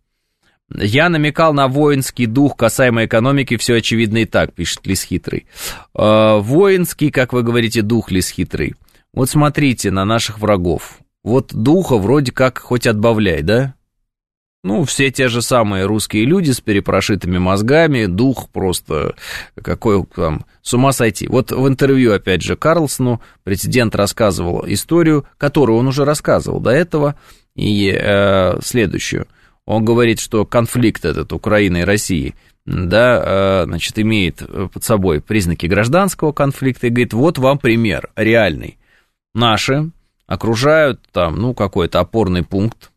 Я 0.75 1.09
намекал 1.09 1.53
на 1.53 1.69
воинский 1.69 2.27
дух 2.27 2.57
касаемо 2.57 3.05
экономики, 3.05 3.57
все 3.57 3.77
очевидно 3.77 4.19
и 4.19 4.25
так, 4.25 4.55
пишет 4.55 4.87
Лис 4.87 5.03
Хитрый. 5.03 5.47
Э, 5.95 6.39
воинский, 6.39 7.11
как 7.11 7.33
вы 7.33 7.43
говорите, 7.43 7.83
дух 7.83 8.11
Лис 8.11 8.31
Хитрый. 8.31 8.75
Вот 9.13 9.29
смотрите 9.29 9.91
на 9.91 10.05
наших 10.05 10.39
врагов. 10.39 11.02
Вот 11.23 11.55
духа 11.55 11.99
вроде 11.99 12.33
как 12.33 12.59
хоть 12.59 12.87
отбавляй, 12.87 13.43
да? 13.43 13.75
Ну, 14.65 14.85
все 14.85 15.11
те 15.11 15.27
же 15.27 15.43
самые 15.43 15.87
русские 15.87 16.25
люди 16.25 16.53
с 16.53 16.61
перепрошитыми 16.61 17.39
мозгами, 17.39 18.07
дух 18.07 18.49
просто 18.49 19.17
какой 19.61 20.05
там, 20.15 20.47
с 20.63 20.73
ума 20.73 20.93
сойти. 20.93 21.27
Вот 21.27 21.51
в 21.51 21.67
интервью, 21.67 22.13
опять 22.13 22.43
же, 22.43 22.55
Карлсону 22.55 23.21
президент 23.43 23.97
рассказывал 23.97 24.65
историю, 24.69 25.27
которую 25.37 25.79
он 25.79 25.89
уже 25.89 26.05
рассказывал 26.05 26.61
до 26.61 26.71
этого, 26.71 27.17
и 27.57 27.93
э, 27.93 28.61
следующую. 28.63 29.27
Он 29.67 29.85
говорит, 29.85 30.21
что 30.21 30.45
конфликт 30.45 31.05
этот 31.05 31.33
Украины 31.33 31.79
и 31.81 31.85
России, 31.85 32.37
да, 32.65 33.23
э, 33.25 33.65
значит, 33.65 33.99
имеет 33.99 34.43
под 34.73 34.85
собой 34.85 35.21
признаки 35.21 35.67
гражданского 35.67 36.31
конфликта, 36.31 36.87
и 36.87 36.91
говорит, 36.91 37.15
вот 37.15 37.39
вам 37.39 37.59
пример 37.59 38.11
реальный. 38.15 38.79
Наши 39.35 39.91
окружают 40.33 41.01
там, 41.13 41.37
ну, 41.37 41.53
какой-то 41.53 42.01
опорный 42.01 42.43
пункт, 42.43 42.91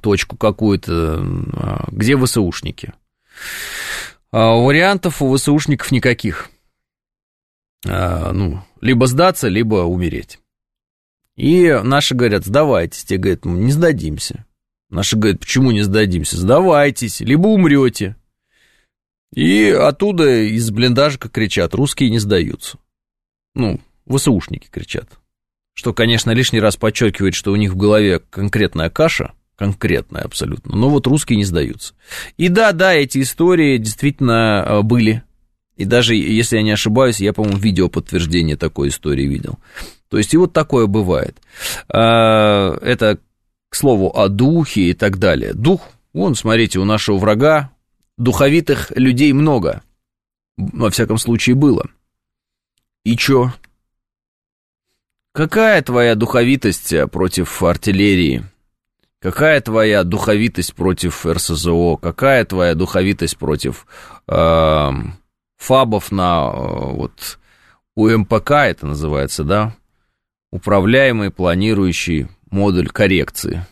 точку 0.00 0.36
какую-то, 0.36 1.20
а, 1.52 1.84
где 1.88 2.16
ВСУшники. 2.16 2.94
А 4.30 4.54
вариантов 4.54 5.20
у 5.20 5.36
ВСУшников 5.36 5.90
никаких. 5.90 6.48
А, 7.86 8.32
ну, 8.32 8.62
либо 8.80 9.06
сдаться, 9.06 9.48
либо 9.48 9.84
умереть. 9.84 10.38
И 11.36 11.70
наши 11.84 12.14
говорят, 12.14 12.46
сдавайтесь. 12.46 13.04
Те 13.04 13.18
говорят, 13.18 13.44
мы 13.44 13.58
не 13.58 13.72
сдадимся. 13.72 14.46
Наши 14.88 15.16
говорят, 15.16 15.40
почему 15.40 15.70
не 15.70 15.82
сдадимся? 15.82 16.38
Сдавайтесь, 16.38 17.20
либо 17.20 17.48
умрете. 17.48 18.16
И 19.34 19.68
оттуда 19.68 20.46
из 20.48 20.70
блиндажика 20.70 21.28
кричат, 21.28 21.74
русские 21.74 22.08
не 22.08 22.18
сдаются. 22.18 22.78
Ну, 23.54 23.80
ВСУшники 24.08 24.68
кричат. 24.70 25.18
Что, 25.78 25.94
конечно, 25.94 26.32
лишний 26.32 26.58
раз 26.58 26.76
подчеркивает, 26.76 27.36
что 27.36 27.52
у 27.52 27.56
них 27.56 27.70
в 27.70 27.76
голове 27.76 28.18
конкретная 28.18 28.90
каша, 28.90 29.30
конкретная 29.54 30.22
абсолютно. 30.22 30.74
Но 30.74 30.90
вот 30.90 31.06
русские 31.06 31.36
не 31.36 31.44
сдаются. 31.44 31.94
И 32.36 32.48
да, 32.48 32.72
да, 32.72 32.94
эти 32.94 33.22
истории 33.22 33.78
действительно 33.78 34.64
э, 34.66 34.82
были. 34.82 35.22
И 35.76 35.84
даже, 35.84 36.16
если 36.16 36.56
я 36.56 36.64
не 36.64 36.72
ошибаюсь, 36.72 37.20
я, 37.20 37.32
по-моему, 37.32 37.58
видео 37.58 37.88
подтверждение 37.88 38.56
такой 38.56 38.88
истории 38.88 39.22
видел. 39.22 39.60
То 40.10 40.18
есть 40.18 40.34
и 40.34 40.36
вот 40.36 40.52
такое 40.52 40.88
бывает. 40.88 41.36
А, 41.88 42.76
это, 42.82 43.20
к 43.68 43.76
слову, 43.76 44.10
о 44.18 44.26
духе 44.26 44.90
и 44.90 44.94
так 44.94 45.20
далее. 45.20 45.54
Дух, 45.54 45.82
вон, 46.12 46.34
смотрите, 46.34 46.80
у 46.80 46.84
нашего 46.84 47.18
врага 47.18 47.70
духовитых 48.16 48.90
людей 48.96 49.32
много. 49.32 49.82
Во 50.56 50.90
всяком 50.90 51.18
случае, 51.18 51.54
было. 51.54 51.86
И 53.04 53.16
чё? 53.16 53.52
Какая 55.32 55.82
твоя 55.82 56.14
духовитость 56.14 56.92
э, 56.92 57.06
против 57.06 57.62
артиллерии? 57.62 58.44
Какая 59.20 59.60
твоя 59.60 60.04
духовитость 60.04 60.74
против 60.74 61.26
РСЗО? 61.26 61.96
Какая 61.96 62.44
твоя 62.44 62.74
духовитость 62.74 63.36
против 63.36 63.86
э, 64.26 64.90
фабов 65.56 66.12
на 66.12 66.50
э, 66.52 66.92
вот 66.94 67.38
УМПК 67.94 68.50
это 68.52 68.86
называется, 68.86 69.44
да? 69.44 69.74
Управляемый 70.50 71.30
планирующий 71.30 72.28
модуль 72.50 72.88
коррекции. 72.88 73.66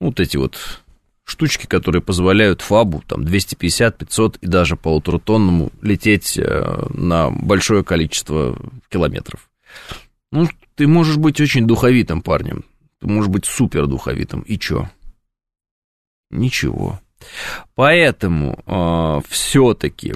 Вот 0.00 0.18
эти 0.18 0.36
вот 0.36 0.82
штучки, 1.24 1.66
которые 1.66 2.02
позволяют 2.02 2.62
фабу 2.62 3.02
там 3.06 3.24
250, 3.24 3.98
500 3.98 4.36
и 4.38 4.46
даже 4.46 4.76
полуторатонному 4.76 5.70
лететь 5.82 6.38
э, 6.38 6.86
на 6.90 7.30
большое 7.30 7.84
количество 7.84 8.58
километров. 8.88 9.48
Ну, 10.30 10.48
ты 10.74 10.86
можешь 10.86 11.16
быть 11.16 11.40
очень 11.40 11.66
духовитым 11.66 12.22
парнем, 12.22 12.64
ты 13.00 13.06
можешь 13.06 13.30
быть 13.30 13.44
супер 13.44 13.86
духовитым. 13.86 14.40
И 14.42 14.58
чё? 14.58 14.88
Ничего. 16.30 17.00
Поэтому 17.74 18.58
э, 18.66 19.20
все-таки, 19.28 20.14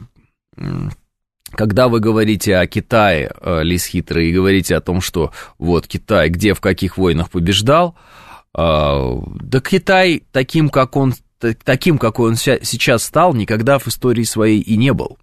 когда 1.53 1.89
вы 1.89 2.01
говорите 2.01 2.57
о 2.57 2.67
Китае, 2.67 3.33
э, 3.41 3.63
Лис 3.63 3.87
Хитрый, 3.87 4.29
и 4.29 4.35
говорите 4.35 4.77
о 4.77 4.81
том, 4.81 5.01
что 5.01 5.33
вот 5.59 5.87
Китай, 5.87 6.29
где 6.29 6.55
в 6.55 6.61
каких 6.61 6.99
войнах 6.99 7.31
побеждал, 7.31 7.97
э, 8.55 8.61
да 8.61 9.61
Китай 9.61 10.25
таким, 10.33 10.69
как 10.69 10.97
он, 10.97 11.15
таким, 11.39 11.99
какой 11.99 12.31
он 12.31 12.37
сейчас 12.37 13.05
стал, 13.05 13.35
никогда 13.35 13.79
в 13.79 13.87
истории 13.89 14.25
своей 14.25 14.61
и 14.61 14.77
не 14.77 14.93
был. 14.93 15.19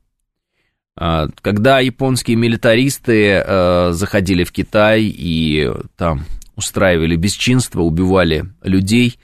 А, 0.98 1.28
когда 1.42 1.80
японские 1.80 2.38
милитаристы 2.38 3.44
э, 3.46 3.92
заходили 3.92 4.44
в 4.44 4.52
Китай 4.52 5.04
и 5.04 5.70
там 5.98 6.26
устраивали 6.56 7.18
бесчинство, 7.18 7.82
убивали 7.82 8.46
людей, 8.64 9.20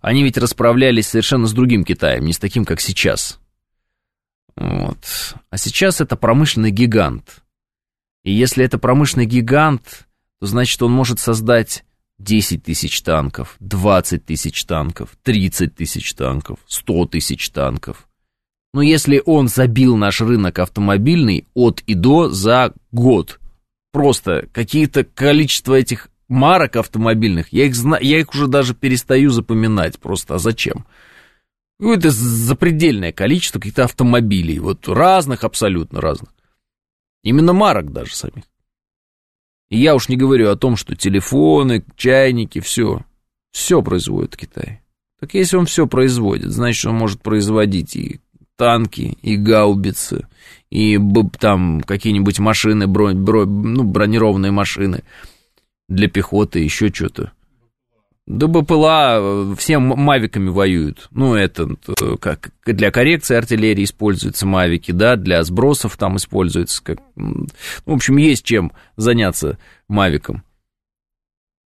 они 0.00 0.22
ведь 0.22 0.38
расправлялись 0.38 1.08
совершенно 1.08 1.46
с 1.46 1.52
другим 1.52 1.84
Китаем, 1.84 2.24
не 2.24 2.32
с 2.32 2.38
таким, 2.38 2.64
как 2.64 2.80
сейчас. 2.80 3.40
Вот. 4.56 4.98
А 5.50 5.58
сейчас 5.58 6.00
это 6.00 6.16
промышленный 6.16 6.70
гигант. 6.70 7.42
И 8.22 8.32
если 8.32 8.64
это 8.64 8.78
промышленный 8.78 9.26
гигант, 9.26 10.06
то 10.40 10.46
значит 10.46 10.80
он 10.82 10.92
может 10.92 11.18
создать 11.18 11.84
10 12.18 12.64
тысяч 12.64 13.02
танков, 13.02 13.56
20 13.60 14.24
тысяч 14.24 14.64
танков, 14.64 15.10
30 15.22 15.74
тысяч 15.74 16.14
танков, 16.14 16.58
100 16.66 17.06
тысяч 17.06 17.50
танков. 17.50 18.05
Но 18.76 18.82
если 18.82 19.22
он 19.24 19.48
забил 19.48 19.96
наш 19.96 20.20
рынок 20.20 20.58
автомобильный 20.58 21.48
от 21.54 21.80
и 21.86 21.94
до 21.94 22.28
за 22.28 22.74
год, 22.92 23.40
просто 23.90 24.50
какие-то 24.52 25.02
количество 25.02 25.72
этих 25.72 26.10
марок 26.28 26.76
автомобильных, 26.76 27.54
я 27.54 27.64
их, 27.64 27.74
зна... 27.74 27.96
я 27.98 28.20
их 28.20 28.34
уже 28.34 28.48
даже 28.48 28.74
перестаю 28.74 29.30
запоминать 29.30 29.98
просто, 29.98 30.34
а 30.34 30.38
зачем? 30.38 30.84
Какое-то 31.80 32.10
запредельное 32.10 33.12
количество 33.12 33.60
каких-то 33.60 33.84
автомобилей, 33.84 34.58
вот 34.58 34.86
разных, 34.88 35.44
абсолютно 35.44 36.02
разных. 36.02 36.34
Именно 37.22 37.54
марок 37.54 37.94
даже 37.94 38.14
самих. 38.14 38.44
И 39.70 39.78
я 39.78 39.94
уж 39.94 40.10
не 40.10 40.18
говорю 40.18 40.50
о 40.50 40.56
том, 40.56 40.76
что 40.76 40.94
телефоны, 40.94 41.82
чайники, 41.96 42.60
все, 42.60 43.06
все 43.52 43.80
производит 43.80 44.36
Китай. 44.36 44.82
Так 45.18 45.32
если 45.32 45.56
он 45.56 45.64
все 45.64 45.86
производит, 45.86 46.50
значит, 46.50 46.84
он 46.84 46.96
может 46.96 47.22
производить 47.22 47.96
и 47.96 48.20
танки, 48.56 49.16
и 49.22 49.36
гаубицы, 49.36 50.26
и 50.70 50.98
там 51.38 51.80
какие-нибудь 51.82 52.38
машины, 52.38 52.86
бронь, 52.86 53.16
бронь, 53.16 53.48
ну, 53.48 53.84
бронированные 53.84 54.52
машины 54.52 55.04
для 55.88 56.08
пехоты, 56.08 56.60
еще 56.60 56.92
что-то. 56.92 57.32
Да 58.26 58.48
БПЛА 58.48 59.18
э, 59.20 59.54
всем 59.56 59.82
мавиками 59.82 60.48
воюют. 60.48 61.06
Ну, 61.12 61.36
это 61.36 61.68
э, 62.00 62.16
как 62.20 62.50
для 62.64 62.90
коррекции 62.90 63.36
артиллерии 63.36 63.84
используются 63.84 64.46
мавики, 64.46 64.90
да, 64.90 65.14
для 65.14 65.44
сбросов 65.44 65.96
там 65.96 66.16
используется. 66.16 66.82
Как, 66.82 66.98
ну, 67.14 67.46
в 67.84 67.92
общем, 67.92 68.16
есть 68.16 68.44
чем 68.44 68.72
заняться 68.96 69.58
мавиком. 69.86 70.42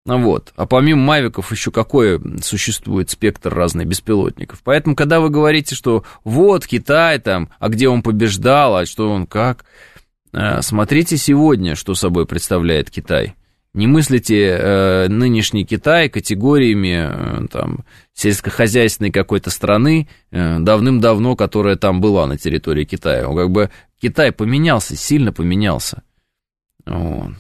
Вот. 0.06 0.54
А 0.56 0.66
помимо 0.66 1.02
мавиков 1.02 1.52
еще 1.52 1.72
какой 1.72 2.20
существует 2.42 3.10
спектр 3.10 3.54
разных 3.54 3.88
беспилотников. 3.88 4.62
Поэтому, 4.64 4.96
когда 4.96 5.20
вы 5.20 5.30
говорите, 5.30 5.76
что 5.76 6.04
вот 6.24 6.66
Китай 6.66 7.20
там, 7.20 7.50
а 7.60 7.70
где 7.70 7.90
он 7.90 8.02
побеждал, 8.02 8.78
а 8.78 8.86
что 8.86 9.12
он 9.12 9.28
как, 9.28 9.66
э, 10.34 10.62
смотрите 10.62 11.18
сегодня, 11.18 11.76
что 11.76 11.96
собой 11.96 12.26
представляет 12.26 12.90
Китай. 12.90 13.36
Не 13.74 13.86
мыслите 13.86 14.48
э, 14.50 15.08
нынешний 15.10 15.64
Китай 15.64 16.10
категориями 16.10 17.08
э, 17.08 17.48
там, 17.52 17.86
сельскохозяйственной 18.14 19.12
какой-то 19.12 19.52
страны, 19.52 20.10
э, 20.32 20.58
давным-давно, 20.60 21.36
которая 21.36 21.76
там 21.76 22.02
была 22.02 22.26
на 22.26 22.36
территории 22.36 22.86
Китая. 22.86 23.28
Он 23.28 23.38
как 23.38 23.52
бы 23.52 23.70
Китай 24.02 24.32
поменялся, 24.32 24.96
сильно 24.96 25.32
поменялся. 25.32 26.02
Вот. 26.88 27.34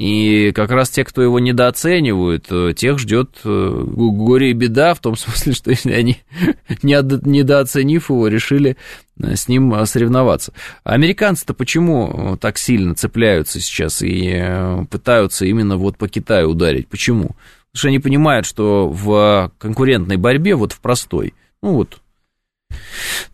И 0.00 0.52
как 0.52 0.70
раз 0.70 0.88
те, 0.88 1.04
кто 1.04 1.20
его 1.20 1.38
недооценивают, 1.40 2.46
э, 2.48 2.72
тех 2.74 2.98
ждет 2.98 3.36
э, 3.44 3.84
горе 3.86 4.48
и 4.48 4.54
беда, 4.54 4.94
в 4.94 5.00
том 5.00 5.14
смысле, 5.16 5.52
что 5.52 5.70
если 5.70 5.92
они, 5.92 6.16
недооценив 6.82 8.08
его, 8.08 8.26
решили 8.28 8.78
э, 9.22 9.36
с 9.36 9.46
ним 9.46 9.84
соревноваться. 9.84 10.54
Американцы-то 10.84 11.52
почему 11.52 12.38
так 12.40 12.56
сильно 12.56 12.94
цепляются 12.94 13.60
сейчас 13.60 14.00
и 14.00 14.42
пытаются 14.90 15.44
именно 15.44 15.76
вот 15.76 15.98
по 15.98 16.08
Китаю 16.08 16.52
ударить? 16.52 16.88
Почему? 16.88 17.36
Потому 17.72 17.74
что 17.74 17.88
они 17.88 17.98
понимают, 17.98 18.46
что 18.46 18.88
в 18.88 19.52
конкурентной 19.58 20.16
борьбе, 20.16 20.54
вот 20.54 20.72
в 20.72 20.80
простой, 20.80 21.34
ну 21.62 21.74
вот 21.74 22.00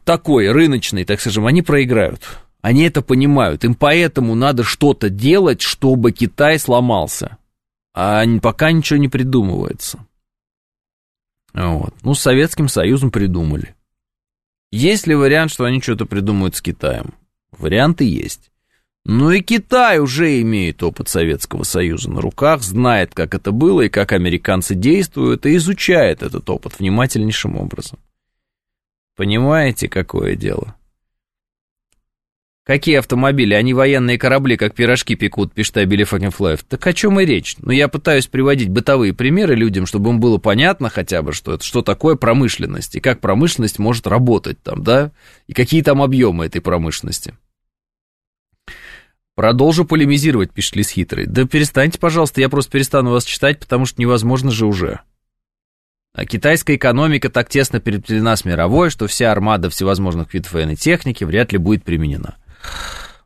такой 0.02 0.50
рыночной, 0.50 1.04
так 1.04 1.20
скажем, 1.20 1.46
они 1.46 1.62
проиграют. 1.62 2.22
Они 2.66 2.82
это 2.82 3.00
понимают. 3.00 3.62
Им 3.62 3.76
поэтому 3.76 4.34
надо 4.34 4.64
что-то 4.64 5.08
делать, 5.08 5.62
чтобы 5.62 6.10
Китай 6.10 6.58
сломался. 6.58 7.38
а 7.94 8.24
пока 8.42 8.72
ничего 8.72 8.98
не 8.98 9.06
придумывается. 9.06 10.04
Вот. 11.54 11.94
Ну, 12.02 12.14
с 12.14 12.20
Советским 12.20 12.66
Союзом 12.66 13.12
придумали. 13.12 13.76
Есть 14.72 15.06
ли 15.06 15.14
вариант, 15.14 15.52
что 15.52 15.62
они 15.62 15.80
что-то 15.80 16.06
придумают 16.06 16.56
с 16.56 16.60
Китаем? 16.60 17.14
Варианты 17.52 18.02
есть. 18.02 18.50
Но 19.04 19.30
и 19.30 19.42
Китай 19.42 20.00
уже 20.00 20.40
имеет 20.40 20.82
опыт 20.82 21.08
Советского 21.08 21.62
Союза 21.62 22.10
на 22.10 22.20
руках, 22.20 22.62
знает, 22.62 23.14
как 23.14 23.36
это 23.36 23.52
было 23.52 23.82
и 23.82 23.88
как 23.88 24.10
американцы 24.10 24.74
действуют, 24.74 25.46
и 25.46 25.54
изучает 25.54 26.24
этот 26.24 26.50
опыт 26.50 26.80
внимательнейшим 26.80 27.58
образом. 27.58 28.00
Понимаете, 29.14 29.88
какое 29.88 30.34
дело? 30.34 30.74
Какие 32.66 32.96
автомобили? 32.96 33.54
Они 33.54 33.74
военные 33.74 34.18
корабли, 34.18 34.56
как 34.56 34.74
пирожки 34.74 35.14
пекут, 35.14 35.54
пишет 35.54 35.76
Абили 35.76 36.02
Флайв. 36.02 36.64
Так 36.64 36.84
о 36.84 36.92
чем 36.92 37.20
и 37.20 37.24
речь? 37.24 37.54
Ну, 37.60 37.70
я 37.70 37.86
пытаюсь 37.86 38.26
приводить 38.26 38.70
бытовые 38.70 39.14
примеры 39.14 39.54
людям, 39.54 39.86
чтобы 39.86 40.10
им 40.10 40.18
было 40.18 40.38
понятно 40.38 40.88
хотя 40.88 41.22
бы, 41.22 41.32
что 41.32 41.54
это 41.54 41.64
что 41.64 41.82
такое 41.82 42.16
промышленность, 42.16 42.96
и 42.96 43.00
как 43.00 43.20
промышленность 43.20 43.78
может 43.78 44.08
работать 44.08 44.60
там, 44.64 44.82
да, 44.82 45.12
и 45.46 45.52
какие 45.52 45.82
там 45.82 46.02
объемы 46.02 46.46
этой 46.46 46.60
промышленности. 46.60 47.34
Продолжу 49.36 49.84
полемизировать, 49.84 50.50
пишет 50.50 50.74
Лис 50.74 50.90
Хитрый. 50.90 51.26
Да 51.26 51.44
перестаньте, 51.44 52.00
пожалуйста, 52.00 52.40
я 52.40 52.48
просто 52.48 52.72
перестану 52.72 53.12
вас 53.12 53.24
читать, 53.24 53.60
потому 53.60 53.86
что 53.86 54.00
невозможно 54.00 54.50
же 54.50 54.66
уже. 54.66 55.02
А 56.14 56.24
китайская 56.26 56.74
экономика 56.74 57.28
так 57.28 57.48
тесно 57.48 57.78
переплетена 57.78 58.34
с 58.34 58.44
мировой, 58.44 58.90
что 58.90 59.06
вся 59.06 59.30
армада 59.30 59.70
всевозможных 59.70 60.34
видов 60.34 60.52
военной 60.52 60.74
техники 60.74 61.22
вряд 61.22 61.52
ли 61.52 61.58
будет 61.58 61.84
применена. 61.84 62.38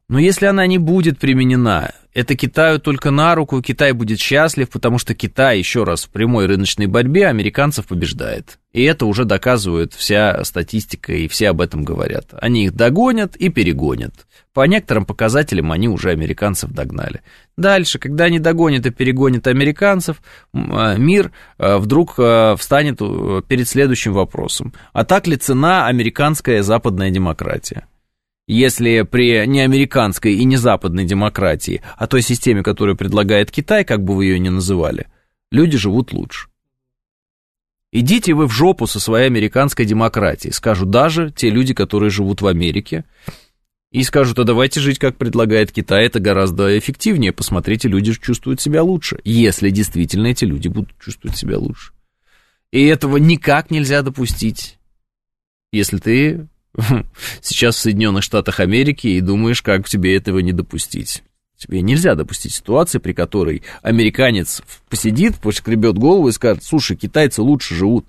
Но 0.08 0.18
если 0.18 0.46
она 0.46 0.66
не 0.66 0.78
будет 0.78 1.20
применена, 1.20 1.92
это 2.12 2.34
Китаю 2.34 2.80
только 2.80 3.12
на 3.12 3.36
руку, 3.36 3.62
Китай 3.62 3.92
будет 3.92 4.18
счастлив, 4.18 4.68
потому 4.68 4.98
что 4.98 5.14
Китай, 5.14 5.58
еще 5.58 5.84
раз, 5.84 6.04
в 6.04 6.08
прямой 6.08 6.46
рыночной 6.46 6.86
борьбе 6.86 7.28
американцев 7.28 7.86
побеждает. 7.86 8.58
И 8.72 8.82
это 8.82 9.06
уже 9.06 9.24
доказывает 9.24 9.94
вся 9.94 10.42
статистика, 10.42 11.12
и 11.12 11.28
все 11.28 11.50
об 11.50 11.60
этом 11.60 11.84
говорят. 11.84 12.26
Они 12.32 12.64
их 12.64 12.74
догонят 12.74 13.36
и 13.36 13.48
перегонят. 13.50 14.26
По 14.52 14.66
некоторым 14.66 15.04
показателям 15.04 15.70
они 15.70 15.88
уже 15.88 16.10
американцев 16.10 16.70
догнали. 16.70 17.22
Дальше, 17.56 18.00
когда 18.00 18.24
они 18.24 18.40
догонят 18.40 18.86
и 18.86 18.90
перегонят 18.90 19.46
американцев, 19.46 20.20
а, 20.52 20.96
мир 20.96 21.30
а, 21.56 21.78
вдруг 21.78 22.14
а, 22.18 22.56
встанет 22.56 22.98
перед 23.46 23.68
следующим 23.68 24.14
вопросом. 24.14 24.72
А 24.92 25.04
так 25.04 25.28
ли 25.28 25.36
цена 25.36 25.86
американская 25.86 26.64
западная 26.64 27.10
демократия? 27.10 27.86
Если 28.50 29.02
при 29.02 29.46
не 29.46 29.60
американской 29.60 30.34
и 30.34 30.44
не 30.44 30.56
западной 30.56 31.04
демократии, 31.04 31.82
а 31.96 32.08
той 32.08 32.20
системе, 32.20 32.64
которую 32.64 32.96
предлагает 32.96 33.52
Китай, 33.52 33.84
как 33.84 34.02
бы 34.02 34.16
вы 34.16 34.24
ее 34.24 34.40
ни 34.40 34.48
называли, 34.48 35.06
люди 35.52 35.78
живут 35.78 36.12
лучше. 36.12 36.48
Идите 37.92 38.34
вы 38.34 38.48
в 38.48 38.50
жопу 38.50 38.88
со 38.88 38.98
своей 38.98 39.26
американской 39.26 39.84
демократией, 39.84 40.52
скажут 40.52 40.90
даже 40.90 41.30
те 41.30 41.48
люди, 41.48 41.74
которые 41.74 42.10
живут 42.10 42.42
в 42.42 42.48
Америке, 42.48 43.04
и 43.92 44.02
скажут, 44.02 44.40
а 44.40 44.44
давайте 44.44 44.80
жить, 44.80 44.98
как 44.98 45.16
предлагает 45.16 45.70
Китай, 45.70 46.06
это 46.06 46.18
гораздо 46.18 46.76
эффективнее, 46.76 47.32
посмотрите, 47.32 47.86
люди 47.86 48.12
чувствуют 48.14 48.60
себя 48.60 48.82
лучше, 48.82 49.20
если 49.22 49.70
действительно 49.70 50.26
эти 50.26 50.44
люди 50.44 50.66
будут 50.66 50.98
чувствовать 50.98 51.36
себя 51.36 51.56
лучше. 51.56 51.92
И 52.72 52.84
этого 52.84 53.16
никак 53.16 53.70
нельзя 53.70 54.02
допустить, 54.02 54.78
если 55.72 55.98
ты 55.98 56.48
сейчас 57.42 57.76
в 57.76 57.80
Соединенных 57.80 58.22
Штатах 58.22 58.60
Америки 58.60 59.06
и 59.08 59.20
думаешь, 59.20 59.62
как 59.62 59.88
тебе 59.88 60.16
этого 60.16 60.38
не 60.38 60.52
допустить. 60.52 61.22
Тебе 61.56 61.82
нельзя 61.82 62.14
допустить 62.14 62.54
ситуации, 62.54 62.98
при 62.98 63.12
которой 63.12 63.62
американец 63.82 64.62
посидит, 64.88 65.36
поскребет 65.36 65.98
голову 65.98 66.28
и 66.28 66.32
скажет, 66.32 66.64
слушай, 66.64 66.96
китайцы 66.96 67.42
лучше 67.42 67.74
живут. 67.74 68.06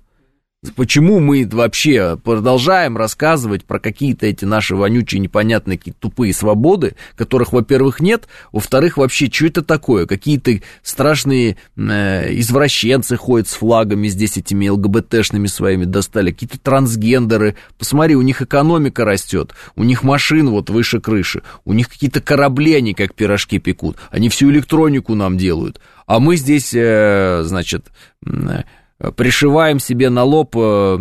Почему 0.76 1.18
мы 1.18 1.44
вообще 1.50 2.16
продолжаем 2.22 2.96
рассказывать 2.96 3.64
про 3.64 3.80
какие-то 3.80 4.26
эти 4.26 4.44
наши 4.44 4.76
вонючие, 4.76 5.18
непонятные, 5.18 5.76
какие-то 5.76 5.98
тупые 5.98 6.32
свободы, 6.32 6.94
которых, 7.16 7.52
во-первых, 7.52 7.98
нет, 7.98 8.28
во-вторых, 8.52 8.96
вообще, 8.96 9.28
что 9.28 9.46
это 9.46 9.62
такое? 9.62 10.06
Какие-то 10.06 10.60
страшные 10.84 11.56
э, 11.76 12.32
извращенцы 12.38 13.16
ходят 13.16 13.48
с 13.48 13.54
флагами 13.54 14.06
здесь, 14.06 14.36
этими 14.36 14.68
ЛГБТшными 14.68 15.48
своими 15.48 15.84
достали, 15.84 16.30
какие-то 16.30 16.60
трансгендеры. 16.60 17.56
Посмотри, 17.76 18.14
у 18.14 18.22
них 18.22 18.40
экономика 18.40 19.04
растет, 19.04 19.56
у 19.74 19.82
них 19.82 20.04
машин 20.04 20.48
вот 20.50 20.70
выше 20.70 21.00
крыши, 21.00 21.42
у 21.64 21.72
них 21.72 21.88
какие-то 21.88 22.20
корабли, 22.20 22.74
они 22.74 22.94
как 22.94 23.14
пирожки 23.14 23.58
пекут, 23.58 23.96
они 24.12 24.28
всю 24.28 24.48
электронику 24.52 25.16
нам 25.16 25.38
делают. 25.38 25.80
А 26.06 26.20
мы 26.20 26.36
здесь, 26.36 26.72
э, 26.72 27.42
значит... 27.42 27.88
Э, 28.24 28.62
пришиваем 29.10 29.80
себе 29.80 30.10
на 30.10 30.22
лоб, 30.22 30.54
э, 30.56 30.96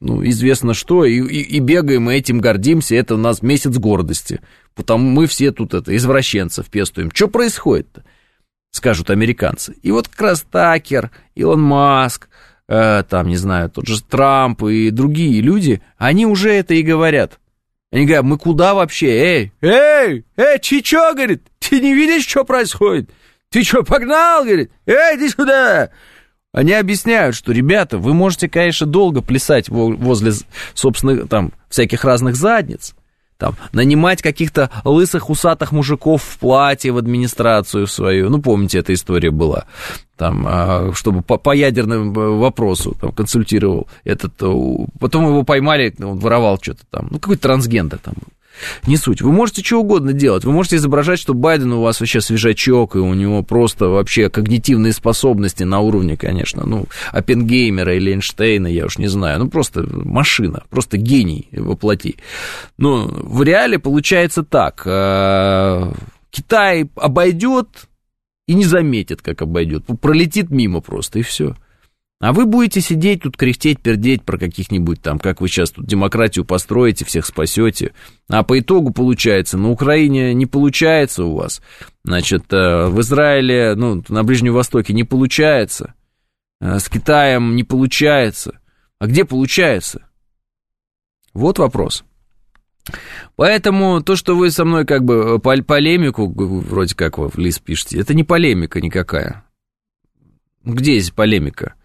ну, 0.00 0.26
известно 0.26 0.74
что, 0.74 1.06
и, 1.06 1.14
и, 1.14 1.56
и 1.56 1.58
бегаем, 1.58 2.10
и 2.10 2.14
этим 2.14 2.40
гордимся, 2.40 2.94
это 2.94 3.14
у 3.14 3.18
нас 3.18 3.40
месяц 3.40 3.76
гордости. 3.78 4.40
Потому 4.74 5.08
мы 5.08 5.26
все 5.26 5.50
тут 5.50 5.72
это, 5.72 5.96
извращенцев 5.96 6.66
пестуем. 6.66 7.10
Что 7.12 7.28
происходит-то? 7.28 8.04
Скажут 8.72 9.10
американцы. 9.10 9.74
И 9.82 9.90
вот 9.90 10.08
как 10.08 10.20
раз 10.20 10.46
Илон 11.34 11.62
Маск, 11.62 12.28
э, 12.68 13.02
там, 13.08 13.28
не 13.28 13.36
знаю, 13.36 13.70
тот 13.70 13.86
же 13.86 14.02
Трамп 14.02 14.62
и 14.64 14.90
другие 14.90 15.40
люди, 15.40 15.80
они 15.96 16.26
уже 16.26 16.52
это 16.52 16.74
и 16.74 16.82
говорят. 16.82 17.40
Они 17.90 18.04
говорят, 18.04 18.24
мы 18.24 18.38
куда 18.38 18.74
вообще? 18.74 19.08
Эй, 19.08 19.52
эй, 19.62 20.24
эй, 20.36 20.58
ты 20.58 20.80
чё, 20.80 21.12
говорит, 21.14 21.42
ты 21.58 21.80
не 21.80 21.94
видишь, 21.94 22.26
что 22.26 22.44
происходит? 22.44 23.10
Ты 23.48 23.64
что, 23.64 23.82
погнал, 23.82 24.44
говорит? 24.44 24.70
Эй, 24.86 25.16
иди 25.16 25.28
сюда! 25.28 25.90
Они 26.52 26.72
объясняют, 26.72 27.36
что, 27.36 27.52
ребята, 27.52 27.98
вы 27.98 28.12
можете, 28.12 28.48
конечно, 28.48 28.86
долго 28.86 29.22
плясать 29.22 29.68
возле, 29.68 30.32
собственно, 30.74 31.26
там, 31.28 31.52
всяких 31.68 32.04
разных 32.04 32.34
задниц, 32.34 32.96
там, 33.38 33.54
нанимать 33.72 34.20
каких-то 34.20 34.68
лысых 34.84 35.30
усатых 35.30 35.70
мужиков 35.70 36.22
в 36.22 36.38
платье 36.38 36.90
в 36.90 36.98
администрацию 36.98 37.86
свою, 37.86 38.30
ну, 38.30 38.42
помните, 38.42 38.78
эта 38.80 38.92
история 38.92 39.30
была, 39.30 39.66
там, 40.16 40.44
а, 40.46 40.92
чтобы 40.92 41.22
по, 41.22 41.38
по 41.38 41.54
ядерному 41.54 42.38
вопросу 42.38 42.96
там, 43.00 43.12
консультировал 43.12 43.88
этот, 44.02 44.34
потом 44.98 45.28
его 45.28 45.44
поймали, 45.44 45.94
он 46.00 46.18
воровал 46.18 46.58
что-то 46.60 46.82
там, 46.90 47.08
ну, 47.12 47.20
какой-то 47.20 47.42
трансгендер 47.42 47.98
там 47.98 48.14
не 48.86 48.96
суть. 48.96 49.22
Вы 49.22 49.32
можете 49.32 49.62
что 49.62 49.80
угодно 49.80 50.12
делать. 50.12 50.44
Вы 50.44 50.52
можете 50.52 50.76
изображать, 50.76 51.18
что 51.18 51.34
Байден 51.34 51.72
у 51.72 51.82
вас 51.82 52.00
вообще 52.00 52.20
свежачок, 52.20 52.96
и 52.96 52.98
у 52.98 53.14
него 53.14 53.42
просто 53.42 53.88
вообще 53.88 54.30
когнитивные 54.30 54.92
способности 54.92 55.64
на 55.64 55.80
уровне, 55.80 56.16
конечно, 56.16 56.64
ну, 56.66 56.86
Оппенгеймера 57.12 57.94
или 57.96 58.12
Эйнштейна, 58.12 58.66
я 58.66 58.86
уж 58.86 58.98
не 58.98 59.08
знаю. 59.08 59.38
Ну, 59.40 59.48
просто 59.48 59.86
машина, 59.90 60.62
просто 60.70 60.96
гений 60.96 61.48
воплоти. 61.52 62.16
Но 62.78 63.06
в 63.06 63.42
реале 63.42 63.78
получается 63.78 64.42
так. 64.42 64.82
Э, 64.84 65.92
Китай 66.30 66.88
обойдет 66.96 67.68
и 68.46 68.54
не 68.54 68.64
заметит, 68.64 69.22
как 69.22 69.42
обойдет. 69.42 69.84
Пролетит 70.00 70.50
мимо 70.50 70.80
просто, 70.80 71.18
и 71.18 71.22
все. 71.22 71.54
А 72.20 72.34
вы 72.34 72.44
будете 72.44 72.82
сидеть 72.82 73.22
тут, 73.22 73.38
кряхтеть, 73.38 73.80
пердеть 73.80 74.24
про 74.24 74.36
каких-нибудь 74.36 75.00
там, 75.00 75.18
как 75.18 75.40
вы 75.40 75.48
сейчас 75.48 75.70
тут 75.70 75.86
демократию 75.86 76.44
построите, 76.44 77.06
всех 77.06 77.24
спасете. 77.24 77.94
А 78.28 78.42
по 78.42 78.60
итогу 78.60 78.92
получается, 78.92 79.56
на 79.56 79.70
Украине 79.70 80.34
не 80.34 80.44
получается 80.44 81.24
у 81.24 81.34
вас. 81.34 81.62
Значит, 82.04 82.52
э, 82.52 82.88
в 82.88 83.00
Израиле, 83.00 83.74
ну, 83.74 84.04
на 84.10 84.22
Ближнем 84.22 84.52
Востоке 84.52 84.92
не 84.92 85.04
получается. 85.04 85.94
Э, 86.60 86.78
с 86.78 86.90
Китаем 86.90 87.56
не 87.56 87.64
получается. 87.64 88.60
А 88.98 89.06
где 89.06 89.24
получается? 89.24 90.06
Вот 91.32 91.58
вопрос. 91.58 92.04
Поэтому 93.36 94.02
то, 94.02 94.14
что 94.14 94.36
вы 94.36 94.50
со 94.50 94.66
мной 94.66 94.84
как 94.84 95.04
бы 95.04 95.40
э, 95.42 95.62
полемику, 95.62 96.26
вроде 96.28 96.94
как 96.94 97.16
вы 97.16 97.30
в 97.30 97.38
лист 97.38 97.62
пишете, 97.62 97.98
это 97.98 98.12
не 98.12 98.24
полемика 98.24 98.78
никакая. 98.78 99.42
Где 100.64 100.98
здесь 100.98 101.12
полемика? 101.12 101.76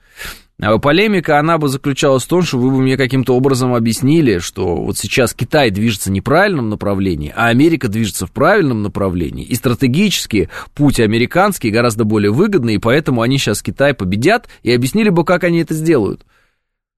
А 0.61 0.77
полемика, 0.77 1.37
она 1.37 1.57
бы 1.57 1.67
заключалась 1.67 2.23
в 2.23 2.27
том, 2.27 2.41
что 2.41 2.57
вы 2.57 2.71
бы 2.71 2.81
мне 2.81 2.95
каким-то 2.95 3.35
образом 3.35 3.73
объяснили, 3.73 4.37
что 4.37 4.77
вот 4.77 4.97
сейчас 4.97 5.33
Китай 5.33 5.69
движется 5.69 6.09
в 6.09 6.13
неправильном 6.13 6.69
направлении, 6.69 7.33
а 7.35 7.47
Америка 7.47 7.89
движется 7.89 8.25
в 8.25 8.31
правильном 8.31 8.81
направлении, 8.81 9.43
и 9.43 9.53
стратегически 9.55 10.49
путь 10.73 11.01
американский 11.01 11.71
гораздо 11.71 12.05
более 12.05 12.31
выгодный, 12.31 12.75
и 12.75 12.79
поэтому 12.79 13.21
они 13.21 13.37
сейчас 13.37 13.61
Китай 13.61 13.93
победят, 13.93 14.47
и 14.63 14.71
объяснили 14.71 15.09
бы, 15.09 15.25
как 15.25 15.43
они 15.43 15.59
это 15.59 15.73
сделают. 15.73 16.25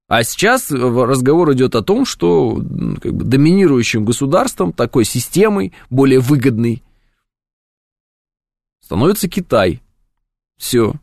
А 0.07 0.23
сейчас 0.23 0.69
разговор 0.71 1.51
идет 1.53 1.75
о 1.75 1.81
том, 1.81 2.05
что 2.05 2.55
как 3.01 3.13
бы, 3.13 3.25
доминирующим 3.25 4.05
государством, 4.05 4.71
такой 4.71 5.03
системой, 5.03 5.73
более 5.89 6.19
выгодной, 6.19 6.83
становится 8.81 9.27
Китай. 9.27 9.81
Все. 10.57 10.93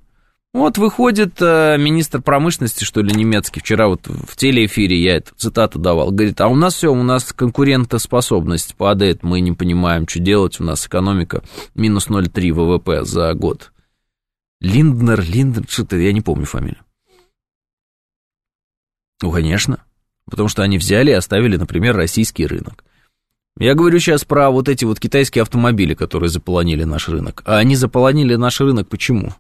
Вот 0.55 0.79
выходит 0.79 1.43
э, 1.43 1.77
министр 1.79 2.23
промышленности, 2.23 2.85
что 2.85 3.03
ли, 3.03 3.13
немецкий, 3.13 3.59
вчера 3.59 3.89
вот 3.89 4.07
в 4.07 4.37
телеэфире 4.37 4.97
я 4.97 5.17
эту 5.17 5.35
цитату 5.35 5.81
давал, 5.81 6.13
говорит, 6.13 6.41
а 6.41 6.47
у 6.47 6.55
нас 6.55 6.77
все, 6.77 6.93
у 6.93 7.03
нас 7.03 7.33
конкурентоспособность 7.33 8.77
падает, 8.77 9.25
мы 9.25 9.41
не 9.41 9.51
понимаем, 9.51 10.07
что 10.07 10.21
делать, 10.21 10.61
у 10.61 10.65
нас 10.65 10.87
экономика 10.87 11.43
минус 11.75 12.07
0,3 12.07 12.53
ВВП 12.53 13.05
за 13.05 13.35
год. 13.35 13.73
Линднер, 14.61 15.23
Линднер, 15.23 15.65
что-то, 15.69 15.97
я 15.97 16.13
не 16.13 16.21
помню 16.21 16.47
фамилию. 16.47 16.85
Ну, 19.23 19.33
конечно. 19.33 19.83
Потому 20.31 20.49
что 20.49 20.63
они 20.63 20.79
взяли 20.79 21.11
и 21.11 21.15
оставили, 21.15 21.57
например, 21.57 21.97
российский 21.97 22.47
рынок. 22.47 22.85
Я 23.59 23.75
говорю 23.75 23.99
сейчас 23.99 24.25
про 24.25 24.51
вот 24.51 24.69
эти 24.69 24.85
вот 24.85 25.01
китайские 25.01 25.43
автомобили, 25.43 25.95
которые 25.95 26.31
заполонили 26.31 26.85
наш 26.85 27.09
рынок. 27.09 27.43
А 27.45 27.59
они 27.59 27.75
заполонили 27.75 28.37
наш 28.37 28.61
рынок 28.61 28.89
почему? 28.89 29.35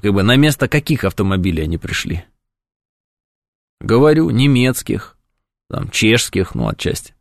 Как 0.00 0.12
бы 0.12 0.22
на 0.22 0.36
место 0.36 0.68
каких 0.68 1.04
автомобилей 1.04 1.64
они 1.64 1.78
пришли? 1.78 2.24
Говорю, 3.80 4.30
немецких, 4.30 5.16
там, 5.68 5.90
чешских, 5.90 6.54
ну, 6.54 6.68
отчасти. 6.68 7.14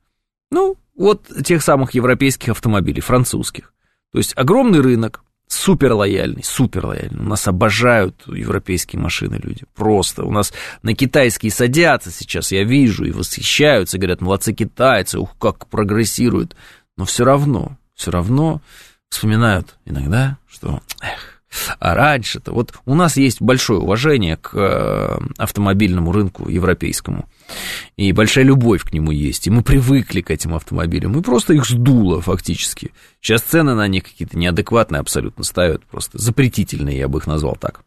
Ну, 0.52 0.78
вот 0.96 1.28
тех 1.44 1.62
самых 1.62 1.94
европейских 1.94 2.50
автомобилей, 2.50 3.02
французских. 3.02 3.74
То 4.12 4.20
есть 4.20 4.34
огромный 4.38 4.80
рынок, 4.80 5.24
супер 5.48 5.94
лояльный, 5.94 6.44
супер 6.44 6.86
лояльный. 6.86 7.20
У 7.20 7.28
нас 7.28 7.48
обожают 7.48 8.24
европейские 8.28 9.02
машины 9.02 9.40
люди. 9.42 9.64
Просто. 9.76 10.24
У 10.24 10.32
нас 10.32 10.54
на 10.82 10.94
китайские 10.94 11.52
садятся 11.52 12.12
сейчас, 12.12 12.52
я 12.52 12.64
вижу, 12.64 13.06
и 13.06 13.12
восхищаются, 13.12 13.98
говорят, 13.98 14.22
молодцы 14.22 14.54
китайцы, 14.54 15.20
ух, 15.20 15.36
как 15.38 15.68
прогрессируют. 15.68 16.56
Но 16.98 17.06
все 17.06 17.26
равно, 17.26 17.78
все 17.94 18.12
равно 18.12 18.62
вспоминают 19.10 19.76
иногда, 19.86 20.38
что, 20.48 20.82
эх, 21.02 21.35
а 21.80 21.96
раньше-то, 21.96 22.52
вот 22.54 22.74
у 22.86 22.96
нас 22.96 23.18
есть 23.18 23.42
большое 23.42 23.80
уважение 23.80 24.38
к 24.38 24.52
э, 24.54 25.20
автомобильному 25.38 26.12
рынку 26.12 26.50
европейскому. 26.50 27.28
И 27.96 28.12
большая 28.12 28.46
любовь 28.46 28.84
к 28.84 28.94
нему 28.94 29.12
есть. 29.12 29.48
И 29.48 29.52
мы 29.52 29.62
привыкли 29.62 30.22
к 30.22 30.32
этим 30.32 30.56
автомобилям. 30.56 31.14
Мы 31.14 31.22
просто 31.22 31.54
их 31.54 31.66
сдуло 31.66 32.22
фактически. 32.22 32.92
Сейчас 33.22 33.42
цены 33.42 33.76
на 33.76 33.88
них 33.88 34.04
какие-то 34.04 34.38
неадекватные 34.38 35.00
абсолютно 35.00 35.44
ставят. 35.44 35.84
Просто 35.86 36.18
запретительные, 36.18 36.98
я 36.98 37.08
бы 37.08 37.20
их 37.20 37.28
назвал 37.28 37.56
так. 37.56 37.82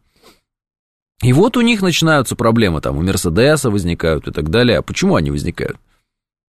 И 1.21 1.33
вот 1.33 1.57
у 1.57 1.61
них 1.61 1.81
начинаются 1.81 2.35
проблемы. 2.35 2.81
Там 2.81 2.97
у 2.97 3.01
Мерседеса 3.01 3.69
возникают 3.69 4.27
и 4.27 4.31
так 4.31 4.49
далее. 4.49 4.77
А 4.77 4.81
почему 4.81 5.15
они 5.15 5.31
возникают? 5.31 5.77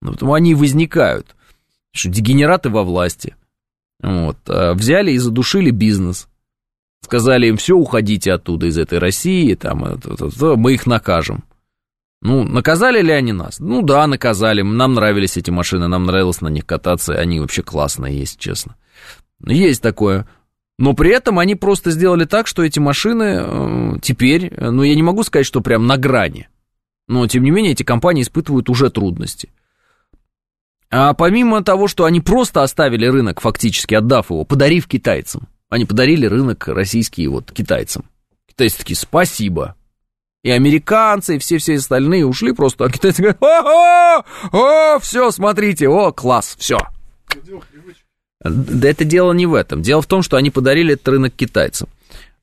Ну, 0.00 0.12
потому 0.12 0.34
они 0.34 0.54
возникают. 0.54 1.34
Что 1.92 2.08
дегенераты 2.08 2.70
во 2.70 2.84
власти. 2.84 3.34
Вот. 4.00 4.38
А 4.46 4.74
взяли 4.74 5.10
и 5.12 5.18
задушили 5.18 5.70
бизнес 5.70 6.28
сказали 7.10 7.48
им, 7.48 7.56
все, 7.56 7.76
уходите 7.76 8.32
оттуда, 8.32 8.66
из 8.66 8.78
этой 8.78 9.00
России, 9.00 9.54
там, 9.54 9.98
мы 10.56 10.74
их 10.74 10.86
накажем. 10.86 11.42
Ну, 12.22 12.44
наказали 12.44 13.02
ли 13.02 13.10
они 13.10 13.32
нас? 13.32 13.58
Ну 13.58 13.82
да, 13.82 14.06
наказали. 14.06 14.62
Нам 14.62 14.94
нравились 14.94 15.36
эти 15.36 15.50
машины, 15.50 15.88
нам 15.88 16.04
нравилось 16.04 16.40
на 16.40 16.48
них 16.48 16.66
кататься, 16.66 17.14
они 17.14 17.40
вообще 17.40 17.62
классные, 17.62 18.16
есть 18.16 18.38
честно. 18.38 18.76
Есть 19.44 19.82
такое. 19.82 20.28
Но 20.78 20.94
при 20.94 21.10
этом 21.10 21.40
они 21.40 21.56
просто 21.56 21.90
сделали 21.90 22.26
так, 22.26 22.46
что 22.46 22.62
эти 22.62 22.78
машины 22.78 23.42
э, 23.42 23.92
теперь, 24.00 24.52
ну 24.56 24.84
я 24.84 24.94
не 24.94 25.02
могу 25.02 25.24
сказать, 25.24 25.46
что 25.46 25.62
прям 25.62 25.88
на 25.88 25.96
грани. 25.96 26.48
Но 27.08 27.26
тем 27.26 27.42
не 27.42 27.50
менее 27.50 27.72
эти 27.72 27.82
компании 27.82 28.22
испытывают 28.22 28.70
уже 28.70 28.88
трудности. 28.90 29.50
А 30.90 31.14
помимо 31.14 31.64
того, 31.64 31.88
что 31.88 32.04
они 32.04 32.20
просто 32.20 32.62
оставили 32.62 33.06
рынок, 33.06 33.40
фактически 33.40 33.94
отдав 33.94 34.30
его, 34.30 34.44
подарив 34.44 34.86
китайцам, 34.86 35.48
они 35.70 35.86
подарили 35.86 36.26
рынок 36.26 36.68
российский 36.68 37.26
вот 37.28 37.50
китайцам. 37.52 38.04
Китайцы 38.46 38.78
такие, 38.78 38.96
спасибо. 38.96 39.76
И 40.42 40.50
американцы, 40.50 41.36
и 41.36 41.38
все-все 41.38 41.76
остальные 41.76 42.26
ушли 42.26 42.52
просто, 42.52 42.84
а 42.84 42.90
китайцы 42.90 43.22
говорят, 43.22 43.42
о, 43.42 44.18
о, 44.18 44.96
о, 44.96 44.98
все, 44.98 45.30
смотрите, 45.30 45.88
о, 45.88 46.12
класс, 46.12 46.56
все. 46.58 46.78
Да 48.42 48.88
это 48.88 49.04
дело 49.04 49.32
не 49.32 49.46
в 49.46 49.54
этом. 49.54 49.82
Дело 49.82 50.02
в 50.02 50.06
том, 50.06 50.22
что 50.22 50.36
они 50.36 50.50
подарили 50.50 50.94
этот 50.94 51.08
рынок 51.08 51.34
китайцам. 51.34 51.88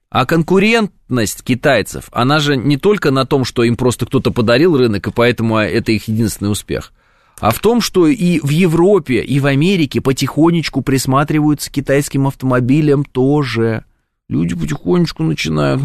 А 0.10 0.26
конкурентность 0.26 1.44
китайцев, 1.44 2.08
она 2.12 2.40
же 2.40 2.56
не 2.56 2.78
только 2.78 3.12
на 3.12 3.26
том, 3.26 3.44
что 3.44 3.64
им 3.64 3.76
просто 3.76 4.06
кто-то 4.06 4.32
подарил 4.32 4.78
рынок, 4.78 5.08
и 5.08 5.12
поэтому 5.12 5.58
это 5.58 5.92
их 5.92 6.08
единственный 6.08 6.52
успех 6.52 6.94
а 7.40 7.52
в 7.52 7.60
том, 7.60 7.82
что 7.82 8.08
и 8.08 8.40
в 8.40 8.50
Европе, 8.50 9.22
и 9.22 9.40
в 9.40 9.46
Америке 9.46 10.02
потихонечку 10.02 10.82
присматриваются 10.82 11.70
к 11.70 11.74
китайским 11.74 12.28
автомобилям 12.28 13.06
тоже. 13.06 13.86
Люди 14.28 14.56
потихонечку 14.56 15.24
начинают, 15.24 15.82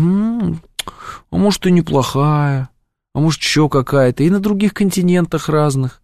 а 1.30 1.36
может 1.36 1.66
и 1.66 1.70
неплохая, 1.70 2.70
а 3.14 3.20
может 3.20 3.40
еще 3.40 3.68
какая-то, 3.68 4.24
и 4.24 4.30
на 4.30 4.40
других 4.40 4.72
континентах 4.72 5.48
разных. 5.48 6.00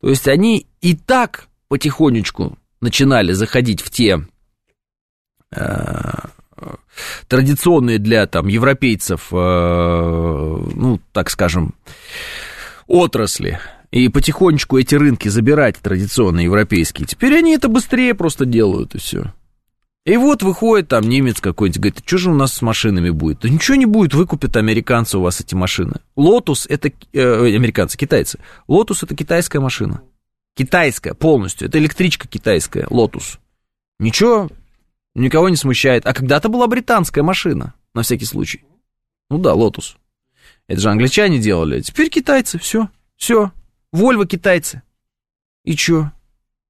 То 0.00 0.08
есть 0.08 0.28
они 0.28 0.66
и 0.80 0.94
так 0.94 1.48
потихонечку 1.68 2.56
начинали 2.80 3.32
заходить 3.32 3.80
в 3.80 3.90
те 3.90 4.20
э, 5.50 6.12
традиционные 7.26 7.98
для 7.98 8.26
там 8.26 8.46
европейцев, 8.46 9.28
э, 9.32 9.36
ну 9.36 11.00
так 11.12 11.30
скажем, 11.30 11.74
отрасли, 12.86 13.58
и 13.94 14.08
потихонечку 14.08 14.76
эти 14.76 14.96
рынки 14.96 15.28
забирать 15.28 15.76
традиционные 15.76 16.46
европейские. 16.46 17.06
Теперь 17.06 17.38
они 17.38 17.54
это 17.54 17.68
быстрее 17.68 18.14
просто 18.14 18.44
делают, 18.44 18.96
и 18.96 18.98
все. 18.98 19.32
И 20.04 20.16
вот 20.16 20.42
выходит 20.42 20.88
там 20.88 21.08
немец 21.08 21.40
какой-нибудь, 21.40 21.78
говорит, 21.78 22.02
что 22.04 22.18
же 22.18 22.30
у 22.32 22.34
нас 22.34 22.54
с 22.54 22.60
машинами 22.60 23.10
будет? 23.10 23.38
Да 23.40 23.48
ничего 23.48 23.76
не 23.76 23.86
будет, 23.86 24.12
выкупят 24.12 24.56
американцы 24.56 25.16
у 25.16 25.20
вас 25.20 25.40
эти 25.40 25.54
машины. 25.54 26.00
Lotus 26.16 26.66
это, 26.66 26.90
э, 27.12 27.54
американцы, 27.54 27.96
китайцы. 27.96 28.40
Lotus 28.66 29.04
это 29.04 29.14
китайская 29.14 29.60
машина. 29.60 30.02
Китайская 30.56 31.14
полностью, 31.14 31.68
это 31.68 31.78
электричка 31.78 32.26
китайская, 32.26 32.88
Lotus. 32.90 33.38
Ничего, 34.00 34.50
никого 35.14 35.48
не 35.48 35.56
смущает. 35.56 36.04
А 36.04 36.12
когда-то 36.12 36.48
была 36.48 36.66
британская 36.66 37.22
машина, 37.22 37.74
на 37.94 38.02
всякий 38.02 38.26
случай. 38.26 38.64
Ну 39.30 39.38
да, 39.38 39.54
Lotus. 39.54 39.96
Это 40.66 40.80
же 40.80 40.90
англичане 40.90 41.38
делали, 41.38 41.78
а 41.78 41.80
теперь 41.80 42.08
китайцы, 42.08 42.58
все, 42.58 42.88
все, 43.16 43.52
Volvo 43.94 44.26
китайцы. 44.26 44.82
И 45.64 45.74
чё? 45.76 46.10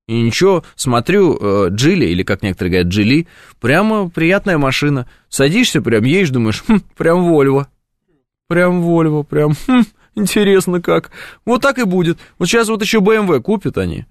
И 0.07 0.21
ничего, 0.21 0.63
смотрю, 0.77 1.39
э, 1.41 1.69
Джили, 1.71 2.05
или 2.05 2.23
как 2.23 2.43
некоторые 2.43 2.73
говорят, 2.73 2.93
Джили, 2.93 3.27
прямо 3.63 4.11
приятная 4.11 4.59
машина. 4.59 5.09
Садишься, 5.31 5.81
прям 5.81 6.05
едешь, 6.05 6.29
думаешь, 6.29 6.63
хм, 6.69 6.83
прям 6.99 7.25
Volvo. 7.25 7.69
Прям 8.47 8.83
Вольво, 8.83 9.23
прям, 9.23 9.55
хм, 9.67 9.85
интересно 10.15 10.83
как. 10.83 11.13
Вот 11.47 11.63
так 11.63 11.79
и 11.79 11.85
будет. 11.85 12.19
Вот 12.39 12.49
сейчас 12.49 12.69
вот 12.69 12.83
еще 12.83 12.99
BMW 12.99 13.41
купят 13.41 13.79
они. 13.79 14.05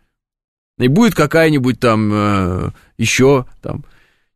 И 0.80 0.88
будет 0.88 1.14
какая-нибудь 1.14 1.80
там 1.80 2.12
э, 2.12 2.72
еще 2.98 3.46
там 3.62 3.86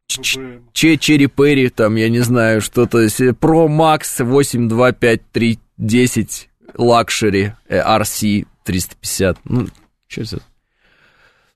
Черри 0.06 1.26
Перри, 1.26 1.70
там, 1.70 1.96
я 1.96 2.10
не 2.10 2.20
знаю, 2.20 2.62
что-то, 2.62 3.06
Pro 3.06 3.68
Max 3.68 4.20
8253110 4.20 6.50
Luxury 6.78 7.54
RC 7.70 8.46
350. 8.68 9.40
Ну, 9.46 9.68
что 10.08 10.22
это? 10.22 10.42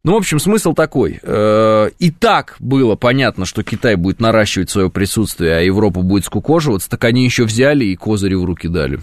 Ну, 0.03 0.13
в 0.13 0.15
общем, 0.15 0.39
смысл 0.39 0.73
такой. 0.73 1.19
Э, 1.21 1.89
и 1.99 2.09
так 2.09 2.55
было 2.59 2.95
понятно, 2.95 3.45
что 3.45 3.63
Китай 3.63 3.95
будет 3.95 4.19
наращивать 4.19 4.69
свое 4.69 4.89
присутствие, 4.89 5.57
а 5.57 5.59
Европа 5.59 6.01
будет 6.01 6.25
скукоживаться, 6.25 6.89
так 6.89 7.03
они 7.03 7.23
еще 7.23 7.43
взяли 7.43 7.85
и 7.85 7.95
козыри 7.95 8.33
в 8.33 8.45
руки 8.45 8.67
дали. 8.67 8.99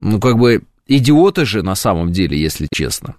Ну, 0.00 0.18
как 0.18 0.38
бы, 0.38 0.62
идиоты 0.88 1.44
же 1.44 1.62
на 1.62 1.76
самом 1.76 2.10
деле, 2.10 2.40
если 2.40 2.66
честно. 2.72 3.14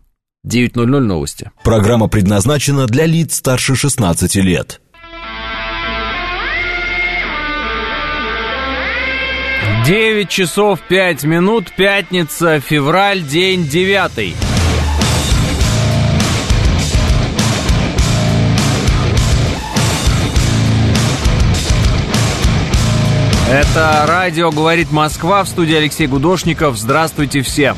9.00 0.45 0.85
новости. 0.99 1.51
Программа 1.63 2.09
предназначена 2.09 2.87
для 2.87 3.05
лиц 3.05 3.35
старше 3.35 3.75
16 3.75 4.35
лет. 4.37 4.81
9 9.85 10.29
часов 10.29 10.79
5 10.87 11.25
минут, 11.25 11.73
пятница, 11.75 12.61
февраль, 12.61 13.21
день 13.21 13.67
9. 13.67 14.33
Это 23.51 24.05
радио 24.07 24.51
«Говорит 24.51 24.89
Москва» 24.91 25.43
в 25.43 25.49
студии 25.49 25.75
Алексей 25.75 26.07
Гудошников. 26.07 26.77
Здравствуйте 26.77 27.41
всем. 27.41 27.75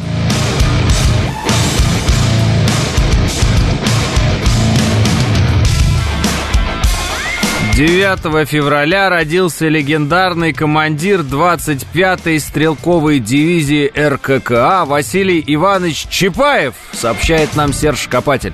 9 7.76 8.48
февраля 8.48 9.10
родился 9.10 9.68
легендарный 9.68 10.54
командир 10.54 11.20
25-й 11.20 12.40
стрелковой 12.40 13.20
дивизии 13.20 13.92
РККА 13.94 14.86
Василий 14.86 15.44
Иванович 15.46 16.08
Чапаев, 16.10 16.76
сообщает 16.94 17.54
нам 17.58 17.74
Серж 17.74 18.08
Копатель. 18.08 18.54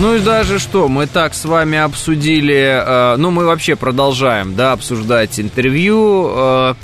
Ну 0.00 0.14
и 0.14 0.20
даже 0.20 0.60
что, 0.60 0.86
мы 0.86 1.08
так 1.08 1.34
с 1.34 1.44
вами 1.44 1.76
обсудили, 1.76 2.54
э, 2.54 3.16
ну 3.16 3.32
мы 3.32 3.44
вообще 3.44 3.74
продолжаем, 3.74 4.54
да, 4.54 4.70
обсуждать 4.70 5.40
интервью, 5.40 6.30
э, 6.30 6.74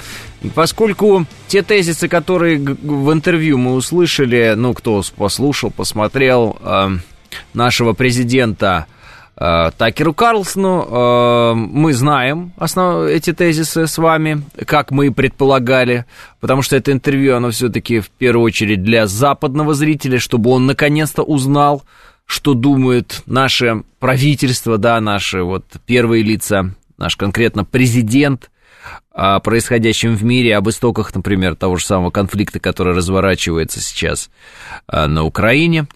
поскольку 0.53 1.25
те 1.47 1.63
тезисы, 1.63 2.09
которые 2.09 2.59
в 2.59 3.13
интервью 3.13 3.57
мы 3.57 3.75
услышали, 3.75 4.55
ну 4.57 4.75
кто 4.75 5.01
послушал, 5.17 5.71
посмотрел 5.71 6.57
э, 6.61 6.89
нашего 7.53 7.93
президента 7.93 8.87
э, 9.37 9.71
Такеру 9.79 10.13
Карлсону, 10.13 10.83
э, 10.83 11.55
мы 11.55 11.93
знаем 11.93 12.53
основ... 12.57 13.07
эти 13.07 13.33
тезисы 13.33 13.87
с 13.87 13.97
вами, 13.97 14.43
как 14.67 14.91
мы 14.91 15.07
и 15.07 15.11
предполагали, 15.11 16.05
потому 16.41 16.63
что 16.63 16.75
это 16.75 16.91
интервью, 16.91 17.37
оно 17.37 17.53
все-таки 17.53 18.01
в 18.01 18.11
первую 18.11 18.47
очередь 18.47 18.83
для 18.83 19.07
западного 19.07 19.73
зрителя, 19.75 20.19
чтобы 20.19 20.51
он 20.51 20.67
наконец-то 20.67 21.23
узнал, 21.23 21.85
что 22.27 22.55
думает 22.55 23.23
наше 23.27 23.83
правительство, 23.99 24.79
да, 24.79 25.01
наши 25.01 25.43
вот 25.43 25.65
первые 25.87 26.23
лица, 26.23 26.75
наш 26.97 27.17
конкретно 27.17 27.65
президент 27.65 28.51
о 29.11 29.41
происходящем 29.41 30.17
в 30.17 30.25
мире, 30.25 30.57
об 30.57 30.69
истоках, 30.69 31.15
например, 31.15 31.55
того 31.55 31.77
же 31.77 31.87
самого 31.87 32.11
конфликта, 32.11 32.61
который 32.61 32.95
разворачивается 32.95 33.81
сейчас 33.81 34.31
а, 34.87 35.07
на 35.07 35.25
Украине. 35.25 35.87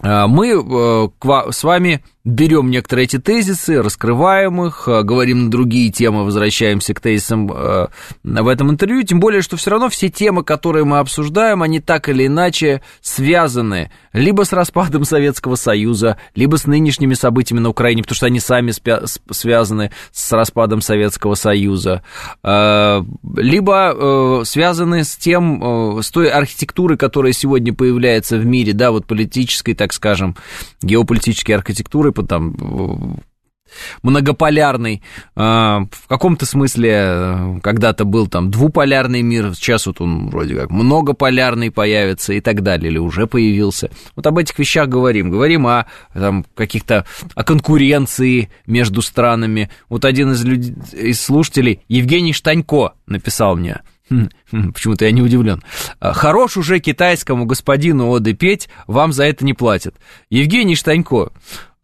А, 0.00 0.26
мы 0.26 0.50
э, 0.50 1.52
с 1.52 1.64
вами 1.64 2.02
берем 2.24 2.70
некоторые 2.70 3.04
эти 3.04 3.18
тезисы, 3.18 3.82
раскрываем 3.82 4.64
их, 4.64 4.84
э, 4.88 5.02
говорим 5.02 5.44
на 5.44 5.50
другие 5.50 5.92
темы, 5.92 6.24
возвращаемся 6.24 6.94
к 6.94 7.00
тезисам 7.00 7.52
э, 7.52 7.88
в 8.22 8.48
этом 8.48 8.70
интервью, 8.70 9.02
тем 9.02 9.20
более, 9.20 9.42
что 9.42 9.58
все 9.58 9.70
равно 9.70 9.90
все 9.90 10.08
темы, 10.08 10.42
которые 10.42 10.84
мы 10.84 11.00
обсуждаем, 11.00 11.62
они 11.62 11.80
так 11.80 12.08
или 12.08 12.26
иначе 12.26 12.80
связаны 13.02 13.90
либо 14.14 14.44
с 14.44 14.52
распадом 14.52 15.04
Советского 15.04 15.56
Союза, 15.56 16.16
либо 16.34 16.56
с 16.56 16.66
нынешними 16.66 17.12
событиями 17.12 17.60
на 17.60 17.68
Украине, 17.68 18.02
потому 18.02 18.16
что 18.16 18.26
они 18.26 18.40
сами 18.40 18.72
связаны 19.30 19.90
с 20.10 20.32
распадом 20.32 20.80
Советского 20.80 21.34
Союза, 21.34 22.02
э, 22.42 23.02
либо 23.36 24.42
связаны 24.46 25.04
с 25.04 25.16
тем, 25.16 26.00
с 26.02 26.10
той 26.10 26.30
архитектурой, 26.30 26.96
которая 26.96 27.32
сегодня 27.32 27.74
появляется 27.74 28.38
в 28.38 28.46
мире, 28.46 28.72
да, 28.72 28.92
вот 28.92 29.06
политической, 29.06 29.74
так 29.74 29.92
скажем, 29.92 30.36
геополитической 30.80 31.52
архитектурой, 31.52 32.13
там 32.22 33.20
многополярный, 34.02 35.02
а, 35.34 35.86
в 35.90 36.06
каком-то 36.08 36.46
смысле 36.46 36.90
э, 36.92 37.60
когда-то 37.62 38.04
был 38.04 38.28
там 38.28 38.50
двуполярный 38.50 39.22
мир, 39.22 39.54
сейчас 39.54 39.86
вот 39.86 40.00
он 40.00 40.28
вроде 40.28 40.54
как 40.54 40.70
многополярный 40.70 41.70
появится 41.70 42.32
и 42.32 42.40
так 42.40 42.62
далее, 42.62 42.90
или 42.90 42.98
уже 42.98 43.26
появился. 43.26 43.90
Вот 44.16 44.26
об 44.26 44.38
этих 44.38 44.58
вещах 44.58 44.88
говорим. 44.88 45.30
Говорим 45.30 45.66
о 45.66 45.86
там, 46.12 46.44
каких-то 46.54 47.06
о 47.34 47.44
конкуренции 47.44 48.50
между 48.66 49.02
странами. 49.02 49.70
Вот 49.88 50.04
один 50.04 50.32
из, 50.32 50.44
людей, 50.44 50.74
из 50.92 51.20
слушателей, 51.20 51.80
Евгений 51.88 52.32
Штанько, 52.32 52.92
написал 53.06 53.56
мне, 53.56 53.80
хм, 54.10 54.28
Почему-то 54.72 55.04
я 55.04 55.12
не 55.12 55.22
удивлен. 55.22 55.62
«А, 56.00 56.12
Хорош 56.12 56.56
уже 56.56 56.78
китайскому 56.78 57.46
господину 57.46 58.08
оды 58.08 58.34
петь, 58.34 58.68
вам 58.86 59.12
за 59.12 59.24
это 59.24 59.44
не 59.44 59.54
платят. 59.54 59.96
Евгений 60.30 60.76
Штанько, 60.76 61.32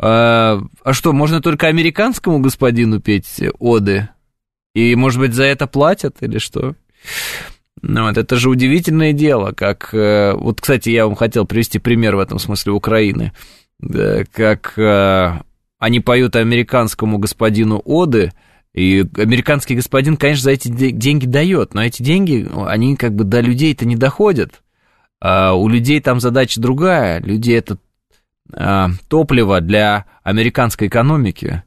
а, 0.02 0.62
а 0.82 0.92
что, 0.94 1.12
можно 1.12 1.42
только 1.42 1.66
американскому 1.66 2.38
господину 2.38 3.00
петь 3.00 3.40
оды? 3.58 4.08
И, 4.74 4.94
может 4.94 5.20
быть, 5.20 5.34
за 5.34 5.44
это 5.44 5.66
платят 5.66 6.16
или 6.20 6.38
что? 6.38 6.74
Ну, 7.82 8.04
вот 8.04 8.16
это 8.16 8.36
же 8.36 8.48
удивительное 8.48 9.12
дело, 9.12 9.52
как... 9.52 9.92
Э, 9.92 10.32
вот, 10.34 10.60
кстати, 10.60 10.90
я 10.90 11.06
вам 11.06 11.16
хотел 11.16 11.46
привести 11.46 11.78
пример 11.78 12.16
в 12.16 12.20
этом 12.20 12.38
смысле 12.38 12.72
Украины. 12.72 13.32
Как 14.32 14.78
э, 14.78 15.40
они 15.78 16.00
поют 16.00 16.36
американскому 16.36 17.18
господину 17.18 17.80
оды, 17.84 18.32
и 18.74 19.04
американский 19.16 19.74
господин, 19.74 20.16
конечно, 20.16 20.44
за 20.44 20.50
эти 20.52 20.68
деньги 20.68 21.26
дает, 21.26 21.74
но 21.74 21.84
эти 21.84 22.02
деньги, 22.02 22.48
они 22.66 22.96
как 22.96 23.14
бы 23.14 23.24
до 23.24 23.40
людей-то 23.40 23.86
не 23.86 23.96
доходят. 23.96 24.62
А 25.20 25.54
у 25.54 25.68
людей 25.68 26.00
там 26.00 26.20
задача 26.20 26.60
другая. 26.60 27.20
Люди 27.20 27.52
это 27.52 27.78
топлива 29.08 29.60
для 29.60 30.06
американской 30.22 30.88
экономики, 30.88 31.62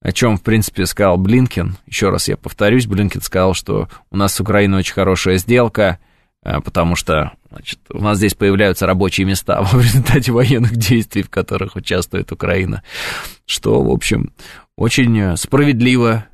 о 0.00 0.12
чем, 0.12 0.36
в 0.36 0.42
принципе, 0.42 0.86
сказал 0.86 1.18
Блинкен. 1.18 1.76
Еще 1.86 2.10
раз 2.10 2.28
я 2.28 2.36
повторюсь, 2.36 2.86
Блинкен 2.86 3.20
сказал, 3.20 3.54
что 3.54 3.88
у 4.10 4.16
нас 4.16 4.34
с 4.34 4.40
Украиной 4.40 4.78
очень 4.78 4.94
хорошая 4.94 5.38
сделка, 5.38 5.98
э, 6.44 6.60
потому 6.60 6.94
что 6.94 7.32
значит, 7.50 7.80
у 7.90 7.98
нас 7.98 8.18
здесь 8.18 8.34
появляются 8.34 8.86
рабочие 8.86 9.26
места 9.26 9.62
в 9.72 9.80
результате 9.80 10.32
военных 10.32 10.76
действий, 10.76 11.22
в 11.22 11.30
которых 11.30 11.76
участвует 11.76 12.30
Украина. 12.30 12.82
Что, 13.44 13.82
в 13.82 13.90
общем, 13.90 14.32
очень 14.76 15.36
справедливо, 15.36 16.26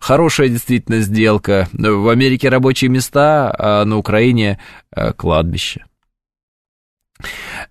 хорошая 0.00 0.48
действительно 0.48 1.00
сделка. 1.00 1.68
В 1.72 2.08
Америке 2.08 2.48
рабочие 2.48 2.90
места, 2.90 3.54
а 3.56 3.84
на 3.84 3.96
Украине 3.96 4.58
э, 4.90 5.12
кладбище. 5.12 5.84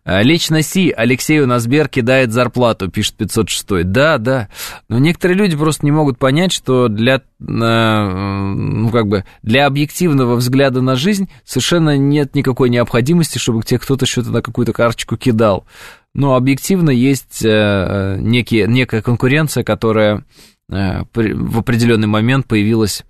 Э, 0.07 0.23
лично 0.23 0.61
Си 0.61 0.93
Алексею 0.95 1.47
на 1.47 1.59
Сбер 1.59 1.89
кидает 1.89 2.31
зарплату, 2.31 2.89
пишет 2.89 3.15
506. 3.15 3.83
Да, 3.83 4.17
да. 4.17 4.47
Но 4.87 4.99
некоторые 4.99 5.37
люди 5.37 5.57
просто 5.57 5.85
не 5.85 5.91
могут 5.91 6.17
понять, 6.17 6.53
что 6.53 6.87
для, 6.87 7.15
э, 7.15 7.21
ну, 7.41 8.89
как 8.89 9.07
бы, 9.07 9.25
для 9.43 9.65
объективного 9.65 10.35
взгляда 10.35 10.81
на 10.81 10.95
жизнь 10.95 11.29
совершенно 11.43 11.97
нет 11.97 12.35
никакой 12.35 12.69
необходимости, 12.69 13.37
чтобы 13.37 13.63
тебе 13.63 13.79
кто-то 13.79 14.05
что-то 14.05 14.31
на 14.31 14.41
какую-то 14.41 14.71
карточку 14.71 15.17
кидал. 15.17 15.65
Но 16.13 16.35
объективно 16.35 16.89
есть 16.89 17.43
э, 17.43 18.17
некие, 18.19 18.65
некая 18.67 19.01
конкуренция, 19.01 19.63
которая 19.63 20.23
в 20.69 21.59
определенный 21.59 22.09
момент 22.09 22.45
появилась 22.45 23.05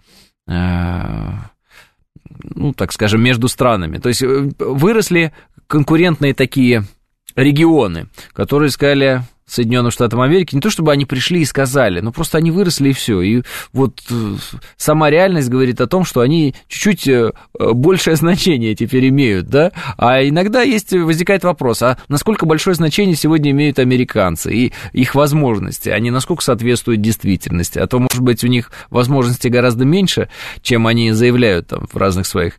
ну, 0.46 1.34
так 2.74 2.92
скажем, 2.92 3.24
между 3.24 3.48
странами. 3.48 3.98
То 3.98 4.10
есть 4.10 4.22
выросли 4.22 5.34
конкурентные 5.68 6.34
такие 6.34 6.86
регионы, 7.36 8.08
которые 8.34 8.70
сказали 8.72 9.22
Соединенным 9.48 9.92
Штатам 9.92 10.20
Америки, 10.20 10.56
не 10.56 10.62
то 10.62 10.70
чтобы 10.70 10.92
они 10.92 11.06
пришли 11.06 11.40
и 11.42 11.46
сказали, 11.46 12.02
но 12.02 12.12
просто 12.12 12.38
они 12.38 12.52
выросли 12.52 12.90
и 12.90 12.94
все. 12.94 13.22
И 13.22 13.44
вот 13.72 14.02
э, 14.10 14.36
сама 14.76 15.10
реальность 15.10 15.48
говорит 15.48 15.80
о 15.80 15.88
том, 15.88 16.04
что 16.04 16.20
они 16.20 16.54
чуть-чуть 16.68 17.08
э, 17.08 17.32
большее 17.58 18.18
значение 18.18 18.76
теперь 18.76 19.08
имеют, 19.08 19.48
да? 19.48 19.72
А 19.98 20.22
иногда 20.22 20.64
есть, 20.64 20.92
возникает 20.92 21.46
вопрос, 21.46 21.82
а 21.82 21.98
насколько 22.10 22.46
большое 22.46 22.76
значение 22.76 23.16
сегодня 23.16 23.52
имеют 23.52 23.80
американцы 23.80 24.54
и 24.54 24.74
их 24.92 25.16
возможности, 25.16 25.88
они 25.88 26.12
насколько 26.12 26.44
соответствуют 26.44 27.00
действительности? 27.00 27.80
А 27.80 27.88
то, 27.88 28.00
может 28.00 28.20
быть, 28.20 28.44
у 28.44 28.48
них 28.48 28.70
возможности 28.90 29.48
гораздо 29.48 29.86
меньше, 29.86 30.28
чем 30.62 30.88
они 30.88 31.14
заявляют 31.14 31.68
там 31.68 31.88
в 31.90 31.96
разных 31.96 32.28
своих 32.28 32.56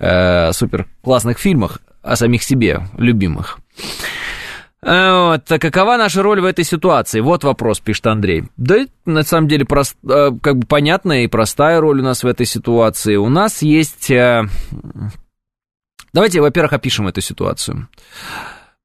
э, 0.00 0.52
супер 0.52 0.88
классных 1.02 1.38
фильмах 1.38 1.78
о 2.02 2.16
самих 2.16 2.42
себе, 2.42 2.86
любимых. 2.96 3.58
Э, 4.84 5.26
вот, 5.28 5.50
а 5.50 5.58
какова 5.58 5.96
наша 5.96 6.22
роль 6.22 6.40
в 6.40 6.44
этой 6.44 6.64
ситуации? 6.64 7.20
Вот 7.20 7.44
вопрос, 7.44 7.78
пишет 7.80 8.06
Андрей. 8.08 8.44
Да, 8.56 8.84
на 9.06 9.22
самом 9.22 9.48
деле, 9.48 9.64
прост, 9.64 9.96
э, 10.08 10.30
как 10.42 10.58
бы 10.58 10.66
понятная 10.66 11.22
и 11.24 11.28
простая 11.28 11.80
роль 11.80 12.00
у 12.00 12.02
нас 12.02 12.24
в 12.24 12.26
этой 12.26 12.46
ситуации. 12.46 13.16
У 13.16 13.28
нас 13.28 13.62
есть... 13.62 14.10
Э, 14.10 14.44
давайте, 16.12 16.40
во-первых, 16.40 16.72
опишем 16.72 17.06
эту 17.06 17.20
ситуацию. 17.20 17.88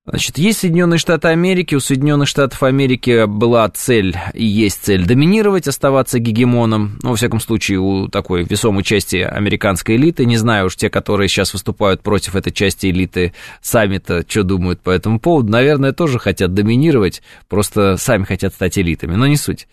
Значит, 0.09 0.37
есть 0.37 0.59
Соединенные 0.59 0.99
Штаты 0.99 1.27
Америки, 1.27 1.75
у 1.75 1.81
Соединенных 1.81 2.29
Штатов 2.29 2.63
Америки 2.63 3.25
была 3.25 3.67
цель 3.67 4.15
и 4.33 4.45
есть 4.45 4.85
цель 4.85 5.05
доминировать, 5.05 5.67
оставаться 5.67 6.17
гегемоном, 6.17 6.97
ну, 7.03 7.09
во 7.09 7.15
всяком 7.17 7.41
случае, 7.41 7.79
у 7.79 8.07
такой 8.07 8.45
весомой 8.45 8.83
части 8.83 9.17
американской 9.17 9.97
элиты, 9.97 10.25
не 10.25 10.37
знаю 10.37 10.67
уж 10.67 10.77
те, 10.77 10.89
которые 10.89 11.27
сейчас 11.27 11.51
выступают 11.51 12.03
против 12.03 12.37
этой 12.37 12.53
части 12.53 12.87
элиты 12.87 13.33
сами-то, 13.61 14.23
что 14.25 14.43
думают 14.43 14.79
по 14.79 14.91
этому 14.91 15.19
поводу, 15.19 15.51
наверное, 15.51 15.91
тоже 15.91 16.19
хотят 16.19 16.53
доминировать, 16.53 17.21
просто 17.49 17.97
сами 17.97 18.23
хотят 18.23 18.53
стать 18.53 18.79
элитами, 18.79 19.15
но 19.15 19.27
не 19.27 19.35
суть. 19.35 19.67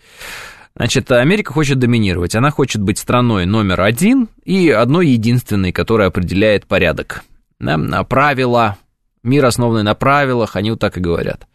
Значит, 0.75 1.09
Америка 1.13 1.53
хочет 1.53 1.79
доминировать, 1.79 2.35
она 2.35 2.51
хочет 2.51 2.81
быть 2.81 2.99
страной 2.99 3.45
номер 3.45 3.79
один 3.79 4.27
и 4.43 4.69
одной 4.69 5.07
единственной, 5.07 5.71
которая 5.71 6.09
определяет 6.09 6.65
порядок, 6.65 7.23
да, 7.57 8.03
правила, 8.03 8.77
Мир, 9.25 9.43
основанный 9.45 9.81
на 9.81 9.95
правилах, 9.95 10.55
они 10.55 10.69
вот 10.69 10.79
так 10.79 10.97
и 10.97 11.01
говорят. 11.01 11.47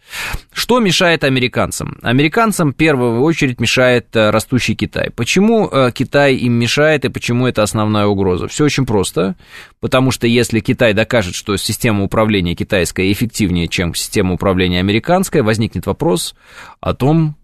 Что 0.53 0.81
мешает 0.81 1.23
американцам? 1.23 1.99
Американцам 2.03 2.73
в 2.73 2.77
первую 2.77 3.23
очередь 3.23 3.61
мешает 3.61 4.15
э, 4.17 4.31
растущий 4.31 4.75
Китай. 4.75 5.11
Почему 5.11 5.69
э, 5.69 5.93
Китай 5.95 6.35
им 6.35 6.55
мешает 6.55 7.05
и 7.05 7.09
почему 7.09 7.47
это 7.47 7.63
основная 7.63 8.07
угроза? 8.07 8.49
Все 8.49 8.65
очень 8.65 8.87
просто, 8.87 9.37
потому 9.79 10.11
что 10.11 10.27
если 10.27 10.59
Китай 10.59 10.95
докажет, 10.95 11.37
что 11.37 11.57
система 11.57 12.03
управления 12.03 12.57
китайская 12.57 13.11
эффективнее, 13.13 13.69
чем 13.69 13.95
система 13.95 14.35
управления 14.35 14.81
американская, 14.81 15.45
возникнет 15.45 15.87
вопрос 15.87 16.35
о 16.81 16.93
том, 16.93 17.37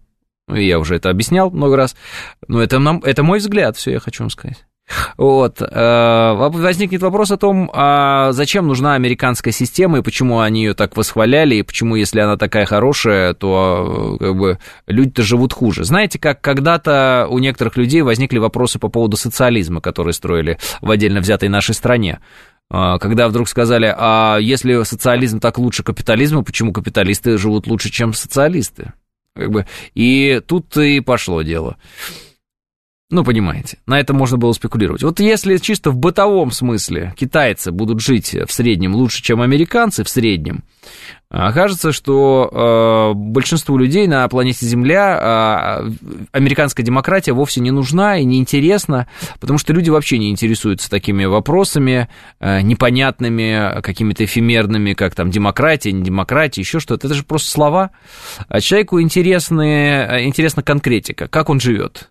я 0.49 0.79
уже 0.79 0.97
это 0.97 1.09
объяснял 1.09 1.49
много 1.51 1.77
раз, 1.77 1.95
но 2.49 2.61
это, 2.61 2.79
нам, 2.79 2.99
это 2.99 3.23
мой 3.23 3.39
взгляд, 3.39 3.77
все 3.77 3.91
я 3.91 3.99
хочу 3.99 4.23
вам 4.23 4.29
сказать 4.29 4.66
Вот. 5.17 5.61
Э, 5.61 6.33
возникнет 6.35 7.01
вопрос 7.01 7.31
о 7.31 7.37
том, 7.37 7.69
а 7.73 8.31
зачем 8.31 8.67
нужна 8.67 8.93
американская 8.93 9.51
система, 9.51 9.99
и 9.99 10.01
почему 10.01 10.39
они 10.39 10.63
ее 10.63 10.73
так 10.73 10.95
восхваляли, 10.95 11.55
и 11.55 11.63
почему, 11.63 11.95
если 11.95 12.19
она 12.21 12.37
такая 12.37 12.65
хорошая, 12.65 13.33
то 13.33 14.17
э, 14.19 14.23
как 14.23 14.35
бы, 14.37 14.59
люди-то 14.87 15.23
живут 15.23 15.53
хуже. 15.53 15.83
Знаете, 15.83 16.19
как 16.19 16.41
когда-то 16.41 17.27
у 17.29 17.39
некоторых 17.39 17.77
людей 17.77 18.01
возникли 18.01 18.37
вопросы 18.37 18.79
по 18.79 18.89
поводу 18.89 19.17
социализма, 19.17 19.81
который 19.81 20.13
строили 20.13 20.57
в 20.81 20.89
отдельно 20.89 21.19
взятой 21.19 21.49
нашей 21.49 21.75
стране. 21.75 22.19
Э, 22.71 22.97
когда 22.99 23.27
вдруг 23.27 23.49
сказали, 23.49 23.93
а 23.97 24.37
если 24.39 24.83
социализм 24.83 25.39
так 25.39 25.57
лучше 25.57 25.83
капитализма, 25.83 26.43
почему 26.43 26.71
капиталисты 26.71 27.37
живут 27.37 27.67
лучше, 27.67 27.89
чем 27.89 28.13
социалисты? 28.13 28.93
Как 29.35 29.51
бы, 29.51 29.67
и 29.93 30.41
тут 30.47 30.75
и 30.77 30.99
пошло 30.99 31.43
дело. 31.43 31.77
Ну, 33.09 33.23
понимаете, 33.23 33.77
на 33.85 34.01
это 34.01 34.13
можно 34.13 34.35
было 34.35 34.51
спекулировать. 34.51 35.01
Вот 35.01 35.21
если 35.21 35.55
чисто 35.57 35.91
в 35.91 35.97
бытовом 35.97 36.51
смысле 36.51 37.13
китайцы 37.17 37.71
будут 37.71 38.01
жить 38.01 38.35
в 38.45 38.51
среднем 38.51 38.95
лучше, 38.95 39.23
чем 39.23 39.39
американцы 39.39 40.03
в 40.03 40.09
среднем, 40.09 40.65
окажется, 41.29 41.93
что 41.93 43.13
э, 43.13 43.17
большинству 43.17 43.77
людей 43.77 44.07
на 44.07 44.27
планете 44.27 44.65
Земля 44.65 45.85
э, 45.85 45.89
американская 46.33 46.85
демократия 46.85 47.31
вовсе 47.31 47.61
не 47.61 47.71
нужна 47.71 48.17
и 48.17 48.25
не 48.25 48.39
интересна, 48.39 49.07
потому 49.39 49.57
что 49.57 49.71
люди 49.71 49.89
вообще 49.89 50.17
не 50.17 50.29
интересуются 50.29 50.89
такими 50.89 51.23
вопросами 51.23 52.09
э, 52.41 52.59
непонятными, 52.59 53.81
какими-то 53.83 54.25
эфемерными, 54.25 54.91
как 54.91 55.15
там 55.15 55.31
демократия, 55.31 55.93
не 55.93 56.03
демократия, 56.03 56.59
еще 56.59 56.81
что-то. 56.81 57.07
Это 57.07 57.15
же 57.15 57.23
просто 57.23 57.51
слова. 57.51 57.91
А 58.49 58.59
человеку 58.59 58.99
интересны, 58.99 60.25
интересна 60.25 60.61
конкретика, 60.61 61.29
как 61.29 61.49
он 61.49 61.61
живет 61.61 62.09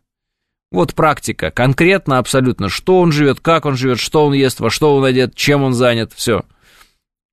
вот 0.73 0.95
практика, 0.95 1.51
конкретно, 1.51 2.19
абсолютно, 2.19 2.69
что 2.69 3.01
он 3.01 3.13
живет, 3.13 3.41
как 3.41 3.67
он 3.67 3.77
живет, 3.77 3.99
что 3.99 4.27
он 4.27 4.33
ест, 4.33 4.61
во 4.61 4.71
что 4.71 4.97
он 4.97 5.05
одет, 5.05 5.35
чем 5.35 5.63
он 5.63 5.73
занят, 5.73 6.13
все. 6.15 6.43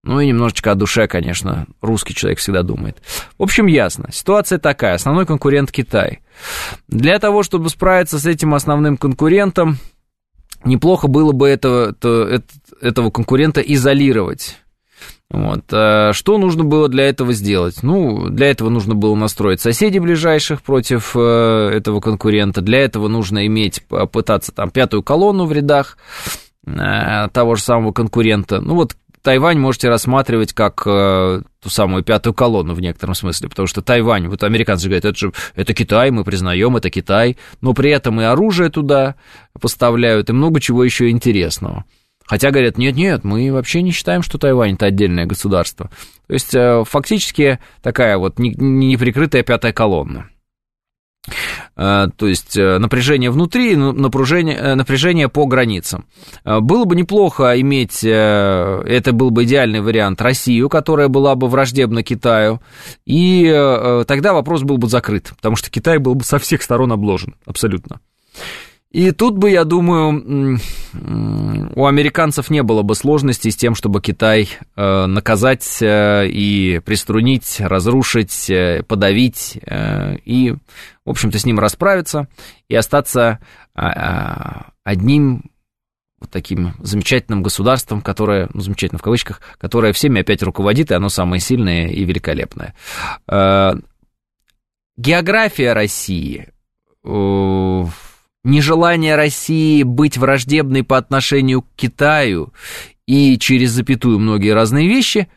Ну 0.04 0.20
и 0.20 0.28
немножечко 0.28 0.72
о 0.72 0.76
душе, 0.76 1.08
конечно, 1.08 1.66
русский 1.82 2.14
человек 2.14 2.40
всегда 2.40 2.62
думает. 2.62 3.02
В 3.38 3.44
общем, 3.44 3.68
ясно. 3.68 4.10
Ситуация 4.12 4.60
такая. 4.60 4.96
Основной 4.96 5.26
конкурент 5.26 5.72
Китай. 5.72 6.20
Для 6.90 7.20
того, 7.20 7.42
чтобы 7.42 7.70
справиться 7.70 8.20
с 8.20 8.26
этим 8.26 8.54
основным 8.54 8.98
конкурентом, 8.98 9.78
неплохо 10.66 11.08
было 11.08 11.32
бы 11.32 11.48
этого, 11.48 11.96
этого 12.82 13.12
конкурента 13.12 13.62
изолировать. 13.62 14.58
Вот. 15.34 15.64
А 15.72 16.14
что 16.14 16.38
нужно 16.38 16.64
было 16.64 16.88
для 16.88 17.10
этого 17.10 17.34
сделать? 17.34 17.82
Ну, 17.82 18.30
для 18.30 18.52
этого 18.52 18.70
нужно 18.70 18.94
было 18.94 19.16
настроить 19.16 19.60
соседей 19.60 20.00
ближайших 20.00 20.62
против 20.62 21.16
э, 21.16 21.70
этого 21.74 22.02
конкурента. 22.02 22.62
Для 22.62 22.82
этого 22.82 23.08
нужно 23.08 23.48
иметь, 23.48 23.84
пытаться 24.12 24.52
там 24.52 24.70
пятую 24.70 25.02
колонну 25.02 25.46
в 25.46 25.52
рядах 25.52 25.98
э, 26.68 27.30
того 27.34 27.56
же 27.56 27.64
самого 27.64 27.92
конкурента. 27.92 28.62
Ну, 28.62 28.76
вот 28.76 28.96
Тайвань 29.24 29.58
можете 29.58 29.90
рассматривать 29.90 30.54
как 30.54 30.84
э, 30.86 31.42
ту 31.64 31.70
самую 31.70 32.04
пятую 32.04 32.36
колонну 32.36 32.76
в 32.76 32.82
некотором 32.82 33.16
смысле, 33.16 33.50
потому 33.50 33.68
что 33.68 33.82
Тайвань, 33.82 34.28
вот 34.28 34.44
американцы 34.44 34.86
говорят, 34.86 35.06
это 35.06 35.18
же 35.18 35.34
это 35.56 35.74
Китай, 35.74 36.12
мы 36.12 36.24
признаем, 36.24 36.76
это 36.78 36.92
Китай, 36.92 37.38
но 37.60 37.74
при 37.74 37.90
этом 37.90 38.22
и 38.22 38.24
оружие 38.24 38.70
туда 38.70 39.16
поставляют, 39.60 40.30
и 40.30 40.34
много 40.34 40.60
чего 40.60 40.84
еще 40.84 41.10
интересного. 41.10 41.86
Хотя 42.26 42.52
говорят, 42.52 42.78
нет-нет, 42.78 43.24
мы 43.24 43.52
вообще 43.52 43.82
не 43.82 43.92
считаем, 43.92 44.24
что 44.24 44.38
Тайвань 44.38 44.76
это 44.76 44.86
отдельное 44.86 45.26
государство. 45.26 45.90
То 46.28 46.34
есть 46.34 46.56
э, 46.56 46.84
фактически 46.88 47.60
такая 47.82 48.18
вот 48.18 48.40
неприкрытая 48.40 49.44
пятая 49.44 49.74
колонна. 49.74 50.30
Э, 51.76 52.08
то 52.16 52.28
есть 52.28 52.56
э, 52.58 52.78
напряжение 52.78 53.30
внутри, 53.30 53.76
напряжение, 53.76 54.76
напряжение 54.76 55.28
по 55.28 55.46
границам. 55.46 56.06
Было 56.46 56.86
бы 56.86 56.96
неплохо 56.96 57.60
иметь, 57.60 58.04
это 58.04 59.12
был 59.12 59.30
бы 59.30 59.44
идеальный 59.44 59.82
вариант, 59.82 60.22
Россию, 60.22 60.70
которая 60.70 61.10
была 61.10 61.36
бы 61.36 61.48
враждебна 61.48 62.04
Китаю, 62.04 62.62
и 63.06 63.44
тогда 64.08 64.34
вопрос 64.34 64.64
был 64.64 64.78
бы 64.78 64.88
закрыт, 64.88 65.34
потому 65.36 65.56
что 65.56 65.70
Китай 65.70 65.98
был 65.98 66.16
бы 66.16 66.24
со 66.24 66.40
всех 66.40 66.62
сторон 66.62 66.94
обложен, 66.94 67.36
абсолютно. 67.46 68.00
И 68.94 69.12
тут 69.12 69.38
бы, 69.40 69.50
я 69.50 69.64
думаю, 69.64 70.60
у 71.76 71.86
американцев 71.88 72.52
не 72.52 72.62
было 72.62 72.84
бы 72.84 72.94
сложностей 72.94 73.50
с 73.50 73.56
тем, 73.56 73.74
чтобы 73.74 74.02
Китай 74.02 74.50
э, 74.76 75.06
наказать 75.08 75.82
э, 75.82 76.28
и 76.28 76.80
приструнить, 76.86 77.60
разрушить, 77.60 78.52
э, 78.52 78.84
подавить 78.84 79.60
и, 79.66 80.56
в 81.06 81.10
общем-то, 81.10 81.40
с 81.40 81.46
ним 81.46 81.58
расправиться 81.58 82.28
и 82.68 82.76
остаться 82.76 83.40
одним 83.74 85.50
вот 86.20 86.30
таким 86.30 86.76
замечательным 86.78 87.42
государством, 87.42 88.02
которое, 88.02 88.48
ну, 88.54 88.62
замечательно 88.62 89.00
в 89.00 89.04
кавычках, 89.04 89.42
которое 89.58 89.92
всеми 89.94 90.22
опять 90.22 90.44
руководит, 90.44 90.92
и 90.92 90.94
оно 90.94 91.10
самое 91.10 91.40
сильное 91.40 91.88
и 91.88 92.06
великолепное. 92.06 92.76
География 94.96 95.74
России 95.74 96.50
нежелание 98.44 99.16
России 99.16 99.84
быть 99.84 100.18
враждебной 100.18 100.84
по 100.84 100.98
отношению 100.98 101.64
к 101.64 101.68
Китаю 101.76 102.54
и 103.06 103.38
через 103.38 103.72
запятую 103.72 104.20
многие 104.20 104.54
разные 104.54 104.88
вещи, 104.88 105.30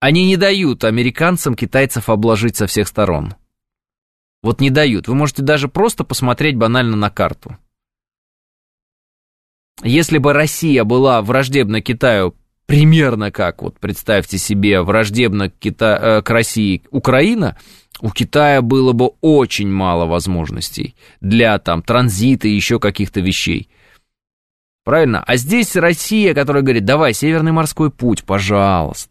они 0.00 0.26
не 0.26 0.36
дают 0.36 0.84
американцам 0.84 1.54
китайцев 1.54 2.08
обложить 2.08 2.56
со 2.56 2.66
всех 2.66 2.88
сторон. 2.88 3.34
Вот 4.42 4.60
не 4.60 4.70
дают. 4.70 5.08
Вы 5.08 5.14
можете 5.14 5.42
даже 5.42 5.68
просто 5.68 6.04
посмотреть 6.04 6.56
банально 6.56 6.96
на 6.96 7.10
карту. 7.10 7.58
Если 9.82 10.18
бы 10.18 10.32
Россия 10.32 10.84
была 10.84 11.22
враждебна 11.22 11.80
Китаю 11.80 12.34
примерно 12.66 13.30
как, 13.30 13.62
вот 13.62 13.78
представьте 13.78 14.38
себе, 14.38 14.82
враждебна 14.82 15.50
Кита... 15.50 15.98
Э, 16.00 16.22
к 16.22 16.30
России 16.30 16.82
Украина, 16.90 17.58
у 18.00 18.10
Китая 18.10 18.62
было 18.62 18.92
бы 18.92 19.12
очень 19.20 19.68
мало 19.68 20.06
возможностей 20.06 20.94
для 21.20 21.58
там 21.58 21.82
транзита 21.82 22.48
и 22.48 22.54
еще 22.54 22.78
каких-то 22.78 23.20
вещей. 23.20 23.68
Правильно? 24.84 25.22
А 25.26 25.36
здесь 25.36 25.76
Россия, 25.76 26.34
которая 26.34 26.62
говорит, 26.62 26.84
давай, 26.84 27.12
Северный 27.12 27.52
морской 27.52 27.90
путь, 27.90 28.24
пожалуйста. 28.24 29.10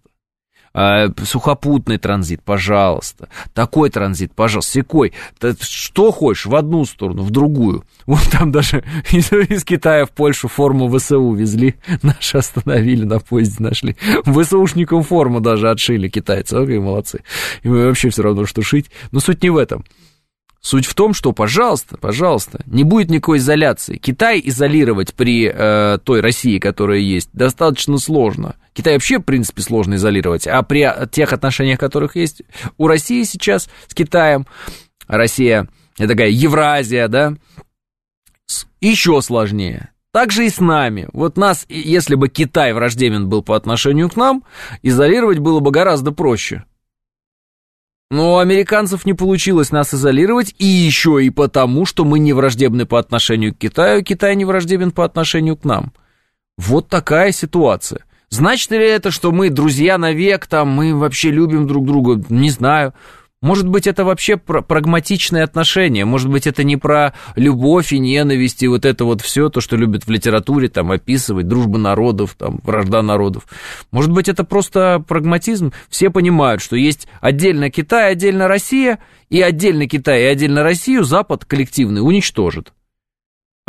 А, 0.73 1.07
сухопутный 1.23 1.97
транзит, 1.97 2.43
пожалуйста. 2.43 3.29
Такой 3.53 3.89
транзит, 3.89 4.33
пожалуйста. 4.33 4.71
Секой. 4.71 5.13
Что 5.59 6.11
хочешь, 6.11 6.45
в 6.45 6.55
одну 6.55 6.85
сторону, 6.85 7.23
в 7.23 7.31
другую. 7.31 7.83
Вот 8.05 8.21
там 8.31 8.51
даже 8.51 8.83
из, 9.11 9.31
из 9.31 9.63
Китая 9.63 10.05
в 10.05 10.11
Польшу 10.11 10.47
форму 10.47 10.89
ВСУ 10.97 11.33
везли. 11.33 11.75
Наши 12.01 12.37
остановили 12.37 13.03
на 13.03 13.19
поезде, 13.19 13.63
нашли. 13.63 13.95
ВСУшникам 14.25 15.03
форму 15.03 15.39
даже 15.39 15.69
отшили 15.69 16.07
китайцы. 16.07 16.57
Ой, 16.57 16.79
молодцы. 16.79 17.23
И 17.63 17.67
мы 17.67 17.87
вообще 17.87 18.09
все 18.09 18.23
равно, 18.23 18.45
что 18.45 18.61
шить. 18.61 18.89
Но 19.11 19.19
суть 19.19 19.43
не 19.43 19.49
в 19.49 19.57
этом. 19.57 19.85
Суть 20.61 20.85
в 20.85 20.93
том, 20.93 21.13
что, 21.13 21.31
пожалуйста, 21.31 21.97
пожалуйста, 21.97 22.61
не 22.65 22.83
будет 22.83 23.09
никакой 23.09 23.37
изоляции. 23.37 23.95
Китай 23.95 24.41
изолировать 24.43 25.13
при 25.13 25.49
э, 25.53 25.99
той 26.03 26.19
России, 26.19 26.59
которая 26.59 26.99
есть, 26.99 27.29
достаточно 27.31 27.97
сложно. 27.97 28.55
Китай 28.73 28.93
вообще, 28.93 29.19
в 29.19 29.23
принципе, 29.23 29.61
сложно 29.61 29.95
изолировать. 29.95 30.47
А 30.47 30.61
при 30.63 30.85
тех 31.07 31.31
отношениях, 31.31 31.79
которых 31.79 32.17
есть 32.17 32.41
у 32.77 32.87
России 32.87 33.23
сейчас 33.23 33.69
с 33.87 33.93
Китаем, 33.93 34.47
Россия, 35.07 35.69
это 35.97 36.09
такая 36.09 36.29
Евразия, 36.29 37.07
да, 37.07 37.35
еще 38.81 39.21
сложнее. 39.21 39.91
Так 40.11 40.31
же 40.31 40.45
и 40.45 40.49
с 40.49 40.59
нами. 40.59 41.07
Вот 41.13 41.37
нас, 41.37 41.65
если 41.69 42.15
бы 42.15 42.29
Китай 42.29 42.73
враждебен 42.73 43.29
был 43.29 43.43
по 43.43 43.55
отношению 43.55 44.09
к 44.09 44.15
нам, 44.15 44.43
изолировать 44.81 45.39
было 45.39 45.59
бы 45.59 45.71
гораздо 45.71 46.11
проще. 46.11 46.63
Но 48.11 48.35
у 48.35 48.37
американцев 48.39 49.05
не 49.05 49.13
получилось 49.13 49.71
нас 49.71 49.93
изолировать, 49.93 50.55
и 50.57 50.65
еще 50.65 51.23
и 51.23 51.29
потому, 51.29 51.85
что 51.85 52.05
мы 52.05 52.17
не 52.17 52.33
враждебны 52.33 52.85
по 52.87 52.97
отношению 52.97 53.53
к 53.53 53.59
Китаю, 53.59 54.03
Китай 54.03 54.35
не 54.35 54.45
враждебен 54.45 54.91
по 54.91 55.05
отношению 55.05 55.57
к 55.57 55.63
нам. 55.63 55.93
Вот 56.57 56.89
такая 56.89 57.31
ситуация. 57.31 58.05
Значит 58.29 58.71
ли 58.71 58.85
это, 58.85 59.11
что 59.11 59.31
мы 59.31 59.49
друзья 59.49 59.97
навек, 59.97 60.47
там, 60.47 60.69
мы 60.69 60.95
вообще 60.95 61.29
любим 61.29 61.67
друг 61.67 61.85
друга? 61.85 62.23
Не 62.29 62.49
знаю. 62.49 62.93
Может 63.41 63.69
быть, 63.69 63.87
это 63.87 64.03
вообще 64.03 64.35
про 64.35 64.61
прагматичные 64.61 65.43
отношения, 65.43 66.03
может 66.03 66.29
быть, 66.29 66.45
это 66.45 66.65
не 66.65 66.75
про 66.75 67.13
любовь 67.37 67.93
и 67.93 67.99
ненависть 67.99 68.63
и 68.63 68.67
вот 68.67 68.83
это 68.83 69.05
вот 69.05 69.21
все, 69.21 69.47
то, 69.47 69.61
что 69.61 69.77
любят 69.77 70.05
в 70.05 70.09
литературе 70.09 70.67
там 70.67 70.91
описывать, 70.91 71.47
дружба 71.47 71.77
народов, 71.77 72.35
там, 72.37 72.59
вражда 72.63 73.01
народов. 73.01 73.45
Может 73.91 74.11
быть, 74.11 74.27
это 74.27 74.43
просто 74.43 75.01
прагматизм. 75.07 75.71
Все 75.89 76.09
понимают, 76.09 76.61
что 76.61 76.75
есть 76.75 77.07
отдельно 77.21 77.69
Китай, 77.69 78.11
отдельно 78.11 78.49
Россия, 78.49 78.99
и 79.29 79.41
отдельно 79.41 79.87
Китай 79.87 80.23
и 80.23 80.25
отдельно 80.25 80.63
Россию 80.63 81.05
Запад 81.05 81.45
коллективный 81.45 82.01
уничтожит. 82.01 82.73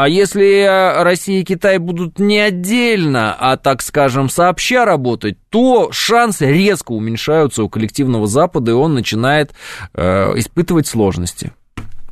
А 0.01 0.09
если 0.09 0.63
э, 0.63 1.03
Россия 1.03 1.43
и 1.43 1.45
Китай 1.45 1.77
будут 1.77 2.19
не 2.19 2.39
отдельно, 2.39 3.37
а, 3.39 3.59
так 3.59 3.83
скажем, 3.83 4.31
сообща 4.31 4.87
работать, 4.87 5.37
то 5.51 5.93
шансы 5.93 6.47
резко 6.47 6.93
уменьшаются 6.93 7.63
у 7.63 7.69
коллективного 7.69 8.27
Запада, 8.27 8.71
и 8.71 8.75
он 8.75 8.95
начинает 8.95 9.53
э, 9.93 10.39
испытывать 10.39 10.87
сложности 10.87 11.53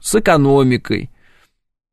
с 0.03 0.15
экономикой, 0.15 1.09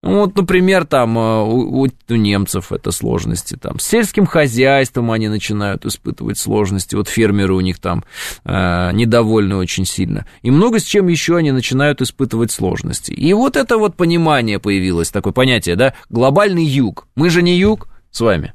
Ну, 0.06 0.20
вот, 0.20 0.36
например, 0.36 0.86
там 0.86 1.18
э, 1.18 1.41
у, 1.41 1.82
у 1.82 2.16
немцев 2.16 2.72
это 2.72 2.91
сложности, 2.91 3.56
там 3.56 3.80
с 3.80 3.88
сельским 3.88 4.28
хозяйством 4.28 5.10
они 5.10 5.30
начинают 5.30 5.84
испытывать 5.84 6.38
сложности, 6.38 6.93
вот 6.93 7.10
фермеры 7.10 7.56
у 7.56 7.60
них 7.60 7.80
там 7.80 8.03
э, 8.43 8.91
недовольны 8.93 9.56
очень 9.56 9.84
сильно, 9.88 10.28
и 10.43 10.51
много 10.51 10.78
с 10.78 10.84
чем 10.84 11.08
еще 11.08 11.38
они 11.38 11.51
начинают 11.51 12.03
испытывать 12.03 12.51
сложности. 12.51 13.14
И 13.14 13.34
вот 13.34 13.58
это 13.58 13.80
вот 13.80 13.95
понимание 13.95 14.60
появилось, 14.60 15.10
такое 15.10 15.34
понятие, 15.34 15.76
да, 15.76 15.95
глобальный 16.12 16.66
юг. 16.66 17.08
Мы 17.16 17.32
же 17.32 17.41
не 17.41 17.58
юг 17.58 17.88
с 18.12 18.22
вами. 18.22 18.53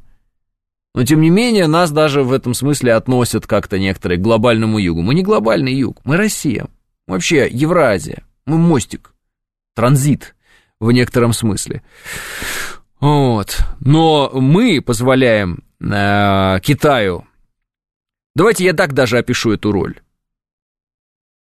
Но, 0.94 1.04
тем 1.04 1.20
не 1.20 1.30
менее, 1.30 1.66
нас 1.66 1.90
даже 1.90 2.22
в 2.22 2.32
этом 2.32 2.54
смысле 2.54 2.94
относят 2.94 3.48
как-то 3.48 3.76
некоторые 3.76 4.18
к 4.18 4.22
глобальному 4.22 4.78
югу. 4.78 5.02
Мы 5.02 5.14
не 5.14 5.24
глобальный 5.24 5.74
юг, 5.74 5.98
мы 6.04 6.16
Россия. 6.16 6.68
Вообще 7.08 7.48
Евразия. 7.50 8.22
Мы 8.46 8.56
мостик, 8.56 9.14
транзит 9.74 10.36
в 10.80 10.90
некотором 10.90 11.32
смысле. 11.32 11.82
Вот. 12.98 13.58
Но 13.80 14.30
мы 14.32 14.80
позволяем 14.80 15.62
э, 15.80 16.60
Китаю... 16.62 17.26
Давайте 18.36 18.64
я 18.64 18.72
так 18.72 18.94
даже 18.94 19.18
опишу 19.18 19.52
эту 19.52 19.72
роль. 19.72 20.00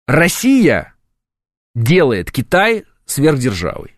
Россия 0.07 0.93
делает 1.73 2.31
Китай 2.31 2.85
сверхдержавой. 3.05 3.95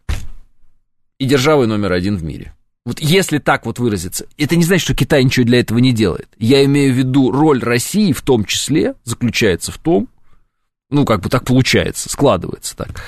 И 1.20 1.26
державой 1.26 1.68
номер 1.68 1.92
один 1.92 2.16
в 2.16 2.24
мире. 2.24 2.54
Вот 2.86 3.02
если 3.02 3.40
так 3.40 3.66
вот 3.66 3.80
выразиться, 3.80 4.28
это 4.38 4.56
не 4.56 4.64
значит, 4.64 4.86
что 4.86 4.96
Китай 4.96 5.22
ничего 5.24 5.46
для 5.46 5.60
этого 5.60 5.80
не 5.80 5.92
делает. 5.92 6.30
Я 6.38 6.64
имею 6.64 6.94
в 6.94 6.98
виду 6.98 7.32
роль 7.32 7.62
России 7.62 8.14
в 8.14 8.22
том 8.22 8.46
числе 8.46 8.96
заключается 9.04 9.74
в 9.74 9.78
том, 9.78 10.08
ну, 10.90 11.06
как 11.06 11.22
бы 11.22 11.30
так 11.30 11.44
получается, 11.44 12.10
складывается 12.10 12.76
так, 12.78 13.04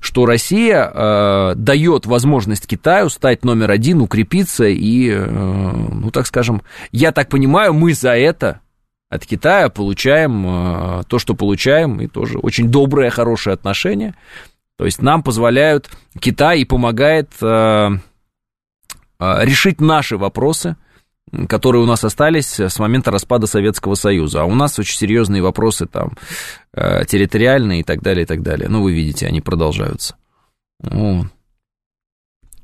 что 0.00 0.24
Россия 0.24 0.90
э, 0.92 1.54
дает 1.56 2.06
возможность 2.06 2.66
Китаю 2.66 3.08
стать 3.08 3.44
номер 3.44 3.70
один, 3.70 4.00
укрепиться 4.00 4.66
и, 4.66 5.10
э, 5.10 5.26
ну, 5.26 6.10
так 6.10 6.26
скажем, 6.26 6.62
я 6.92 7.10
так 7.10 7.28
понимаю, 7.28 7.74
мы 7.74 7.92
за 7.92 8.16
это 8.16 8.60
от 9.08 9.26
Китая 9.26 9.68
получаем 9.68 10.44
э, 10.46 11.02
то, 11.08 11.18
что 11.18 11.34
получаем, 11.34 12.00
и 12.00 12.06
тоже 12.06 12.38
очень 12.38 12.68
доброе, 12.68 13.10
хорошее 13.10 13.54
отношение. 13.54 14.14
То 14.76 14.84
есть 14.84 15.02
нам 15.02 15.22
позволяют, 15.22 15.90
Китай 16.18 16.60
и 16.60 16.64
помогает 16.64 17.30
э, 17.40 17.90
э, 19.18 19.44
решить 19.44 19.80
наши 19.80 20.16
вопросы, 20.16 20.76
которые 21.48 21.82
у 21.82 21.86
нас 21.86 22.04
остались 22.04 22.60
с 22.60 22.78
момента 22.78 23.10
распада 23.10 23.46
Советского 23.46 23.94
Союза. 23.94 24.42
А 24.42 24.44
у 24.44 24.54
нас 24.54 24.78
очень 24.78 24.96
серьезные 24.96 25.42
вопросы 25.42 25.86
там 25.86 26.16
э, 26.72 27.04
территориальные 27.06 27.80
и 27.80 27.82
так 27.82 28.02
далее, 28.02 28.24
и 28.24 28.26
так 28.26 28.42
далее. 28.42 28.68
Ну, 28.68 28.82
вы 28.82 28.92
видите, 28.92 29.26
они 29.26 29.40
продолжаются. 29.40 30.16
Вот. 30.80 31.26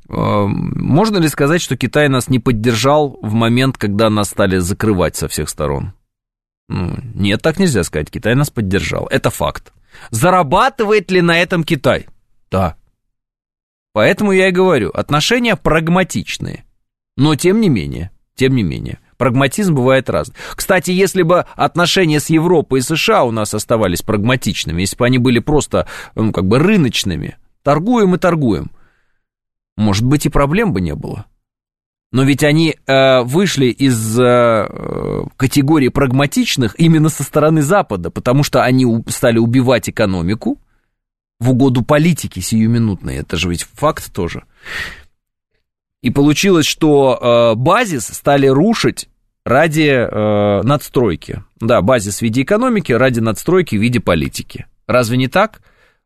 Э, 0.08 0.46
можно 0.46 1.18
ли 1.18 1.28
сказать, 1.28 1.62
что 1.62 1.76
Китай 1.76 2.08
нас 2.08 2.28
не 2.28 2.38
поддержал 2.38 3.18
в 3.22 3.32
момент, 3.32 3.78
когда 3.78 4.10
нас 4.10 4.30
стали 4.30 4.58
закрывать 4.58 5.16
со 5.16 5.28
всех 5.28 5.48
сторон? 5.48 5.92
Ну, 6.68 6.98
нет, 7.14 7.42
так 7.42 7.58
нельзя 7.58 7.82
сказать. 7.82 8.10
Китай 8.10 8.34
нас 8.34 8.50
поддержал. 8.50 9.06
Это 9.10 9.30
факт. 9.30 9.72
Зарабатывает 10.10 11.10
ли 11.10 11.20
на 11.20 11.38
этом 11.38 11.64
Китай? 11.64 12.06
Да. 12.50 12.76
Поэтому 13.92 14.32
я 14.32 14.48
и 14.48 14.52
говорю, 14.52 14.90
отношения 14.90 15.56
прагматичные. 15.56 16.64
Но 17.16 17.34
тем 17.34 17.60
не 17.60 17.68
менее, 17.68 18.12
тем 18.40 18.56
не 18.56 18.62
менее. 18.62 19.00
Прагматизм 19.18 19.74
бывает 19.74 20.08
разный. 20.08 20.34
Кстати, 20.56 20.92
если 20.92 21.20
бы 21.20 21.44
отношения 21.56 22.20
с 22.20 22.30
Европой 22.30 22.78
и 22.78 22.82
США 22.82 23.24
у 23.24 23.30
нас 23.30 23.52
оставались 23.52 24.00
прагматичными, 24.00 24.80
если 24.80 24.96
бы 24.96 25.04
они 25.04 25.18
были 25.18 25.40
просто, 25.40 25.86
ну, 26.14 26.32
как 26.32 26.46
бы 26.46 26.58
рыночными, 26.58 27.36
торгуем 27.62 28.14
и 28.14 28.18
торгуем, 28.18 28.70
может 29.76 30.06
быть, 30.06 30.24
и 30.24 30.30
проблем 30.30 30.72
бы 30.72 30.80
не 30.80 30.94
было. 30.94 31.26
Но 32.12 32.22
ведь 32.22 32.42
они 32.42 32.76
э, 32.86 33.20
вышли 33.20 33.66
из 33.66 34.18
э, 34.18 35.26
категории 35.36 35.88
прагматичных 35.88 36.80
именно 36.80 37.10
со 37.10 37.22
стороны 37.22 37.60
Запада, 37.60 38.10
потому 38.10 38.42
что 38.42 38.62
они 38.62 39.04
стали 39.08 39.36
убивать 39.36 39.90
экономику 39.90 40.58
в 41.38 41.50
угоду 41.50 41.82
политики 41.82 42.40
сиюминутной. 42.40 43.16
Это 43.16 43.36
же 43.36 43.50
ведь 43.50 43.64
факт 43.64 44.10
тоже. 44.14 44.44
И 46.02 46.10
получилось, 46.10 46.66
что 46.66 47.18
э, 47.20 47.58
базис 47.58 48.06
стали 48.06 48.46
рушить 48.46 49.08
ради 49.44 49.90
э, 49.90 50.62
надстройки. 50.62 51.44
Да, 51.60 51.82
базис 51.82 52.18
в 52.18 52.22
виде 52.22 52.42
экономики 52.42 52.92
ради 52.92 53.20
надстройки 53.20 53.76
в 53.76 53.80
виде 53.80 54.00
политики. 54.00 54.66
Разве 54.86 55.16
не 55.16 55.28
так? 55.28 55.60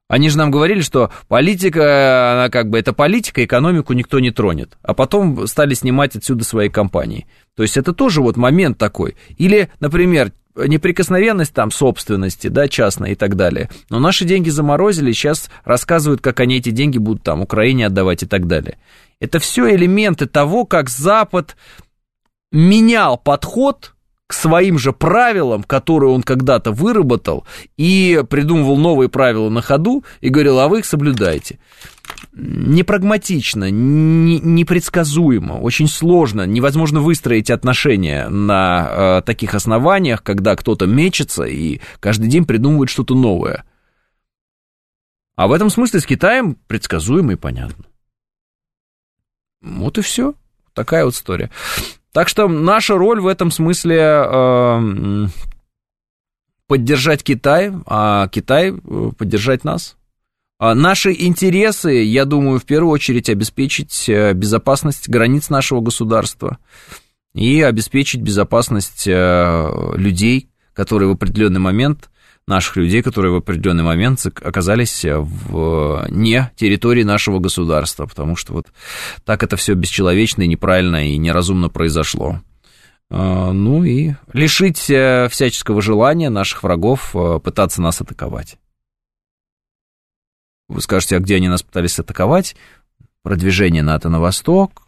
Они 0.08 0.28
же 0.28 0.36
нам 0.36 0.50
говорили, 0.50 0.82
что 0.82 1.10
политика, 1.28 2.32
она 2.32 2.50
как 2.50 2.68
бы, 2.68 2.78
это 2.78 2.92
политика, 2.92 3.44
экономику 3.44 3.94
никто 3.94 4.20
не 4.20 4.30
тронет. 4.30 4.76
А 4.82 4.92
потом 4.92 5.46
стали 5.46 5.74
снимать 5.74 6.14
отсюда 6.14 6.44
свои 6.44 6.68
компании. 6.68 7.26
То 7.56 7.62
есть 7.62 7.76
это 7.76 7.94
тоже 7.94 8.20
вот 8.20 8.36
момент 8.36 8.76
такой. 8.76 9.16
Или, 9.38 9.70
например, 9.80 10.32
неприкосновенность 10.56 11.54
там 11.54 11.70
собственности, 11.70 12.48
да, 12.48 12.68
частной 12.68 13.12
и 13.12 13.14
так 13.14 13.36
далее. 13.36 13.70
Но 13.88 13.98
наши 13.98 14.24
деньги 14.24 14.50
заморозили, 14.50 15.12
сейчас 15.12 15.50
рассказывают, 15.64 16.20
как 16.20 16.38
они 16.40 16.58
эти 16.58 16.70
деньги 16.70 16.98
будут 16.98 17.22
там 17.22 17.40
Украине 17.42 17.86
отдавать 17.86 18.22
и 18.22 18.26
так 18.26 18.46
далее. 18.46 18.78
Это 19.20 19.38
все 19.38 19.74
элементы 19.74 20.26
того, 20.26 20.66
как 20.66 20.90
Запад 20.90 21.56
менял 22.52 23.16
подход 23.16 23.93
своим 24.34 24.78
же 24.78 24.92
правилам, 24.92 25.62
которые 25.62 26.10
он 26.10 26.22
когда-то 26.22 26.72
выработал, 26.72 27.46
и 27.76 28.22
придумывал 28.28 28.76
новые 28.76 29.08
правила 29.08 29.48
на 29.48 29.62
ходу, 29.62 30.04
и 30.20 30.28
говорил, 30.28 30.58
а 30.60 30.68
вы 30.68 30.80
их 30.80 30.86
соблюдайте. 30.86 31.58
Непрагматично, 32.32 33.70
не, 33.70 34.40
непредсказуемо, 34.40 35.54
очень 35.54 35.88
сложно, 35.88 36.46
невозможно 36.46 37.00
выстроить 37.00 37.50
отношения 37.50 38.28
на 38.28 38.88
э, 39.18 39.22
таких 39.22 39.54
основаниях, 39.54 40.22
когда 40.22 40.56
кто-то 40.56 40.86
мечется 40.86 41.44
и 41.44 41.80
каждый 42.00 42.28
день 42.28 42.44
придумывает 42.44 42.90
что-то 42.90 43.14
новое. 43.14 43.64
А 45.36 45.48
в 45.48 45.52
этом 45.52 45.70
смысле 45.70 46.00
с 46.00 46.06
Китаем 46.06 46.56
предсказуемо 46.66 47.32
и 47.32 47.36
понятно. 47.36 47.84
Вот 49.62 49.98
и 49.98 50.02
все. 50.02 50.34
Такая 50.74 51.04
вот 51.04 51.14
история. 51.14 51.50
Так 52.14 52.28
что 52.28 52.46
наша 52.46 52.96
роль 52.96 53.20
в 53.20 53.26
этом 53.26 53.50
смысле 53.50 53.98
э, 53.98 55.26
поддержать 56.68 57.24
Китай, 57.24 57.72
а 57.86 58.28
Китай 58.28 58.70
э, 58.70 59.10
поддержать 59.18 59.64
нас. 59.64 59.96
А 60.60 60.76
наши 60.76 61.12
интересы, 61.12 62.04
я 62.04 62.24
думаю, 62.24 62.60
в 62.60 62.64
первую 62.66 62.92
очередь 62.92 63.28
обеспечить 63.28 64.08
э, 64.08 64.32
безопасность 64.32 65.08
границ 65.08 65.50
нашего 65.50 65.80
государства 65.80 66.58
и 67.34 67.60
обеспечить 67.62 68.20
безопасность 68.20 69.08
э, 69.08 69.92
людей, 69.96 70.50
которые 70.72 71.08
в 71.08 71.14
определенный 71.14 71.58
момент 71.58 72.10
наших 72.46 72.76
людей, 72.76 73.02
которые 73.02 73.32
в 73.32 73.36
определенный 73.36 73.84
момент 73.84 74.24
оказались 74.26 75.04
в 75.04 76.06
не 76.10 76.50
территории 76.56 77.02
нашего 77.02 77.38
государства, 77.38 78.06
потому 78.06 78.36
что 78.36 78.52
вот 78.52 78.66
так 79.24 79.42
это 79.42 79.56
все 79.56 79.74
бесчеловечно 79.74 80.42
и 80.42 80.48
неправильно 80.48 81.08
и 81.08 81.16
неразумно 81.16 81.68
произошло. 81.68 82.40
А, 83.10 83.52
ну 83.52 83.84
и 83.84 84.14
лишить 84.32 84.90
э, 84.90 85.28
всяческого 85.30 85.80
желания 85.82 86.30
наших 86.30 86.62
врагов 86.62 87.14
э, 87.14 87.38
пытаться 87.42 87.80
нас 87.80 88.00
атаковать. 88.00 88.56
Вы 90.68 90.80
скажете, 90.80 91.16
а 91.16 91.20
где 91.20 91.36
они 91.36 91.48
нас 91.48 91.62
пытались 91.62 91.98
атаковать? 91.98 92.56
Продвижение 93.22 93.82
НАТО 93.82 94.08
на 94.08 94.20
восток, 94.20 94.82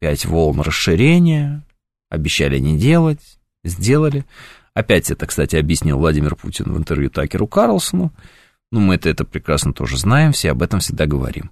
пять 0.00 0.26
волн 0.26 0.60
расширения, 0.60 1.64
обещали 2.10 2.58
не 2.58 2.78
делать, 2.78 3.38
сделали. 3.64 4.24
Опять 4.76 5.10
это, 5.10 5.24
кстати, 5.24 5.56
объяснил 5.56 5.96
Владимир 5.96 6.36
Путин 6.36 6.70
в 6.70 6.76
интервью 6.76 7.08
Такеру 7.08 7.46
Карлсону. 7.46 8.12
Ну, 8.70 8.80
мы 8.80 8.96
это, 8.96 9.08
это 9.08 9.24
прекрасно 9.24 9.72
тоже 9.72 9.96
знаем, 9.96 10.32
все 10.32 10.50
об 10.50 10.60
этом 10.60 10.80
всегда 10.80 11.06
говорим. 11.06 11.50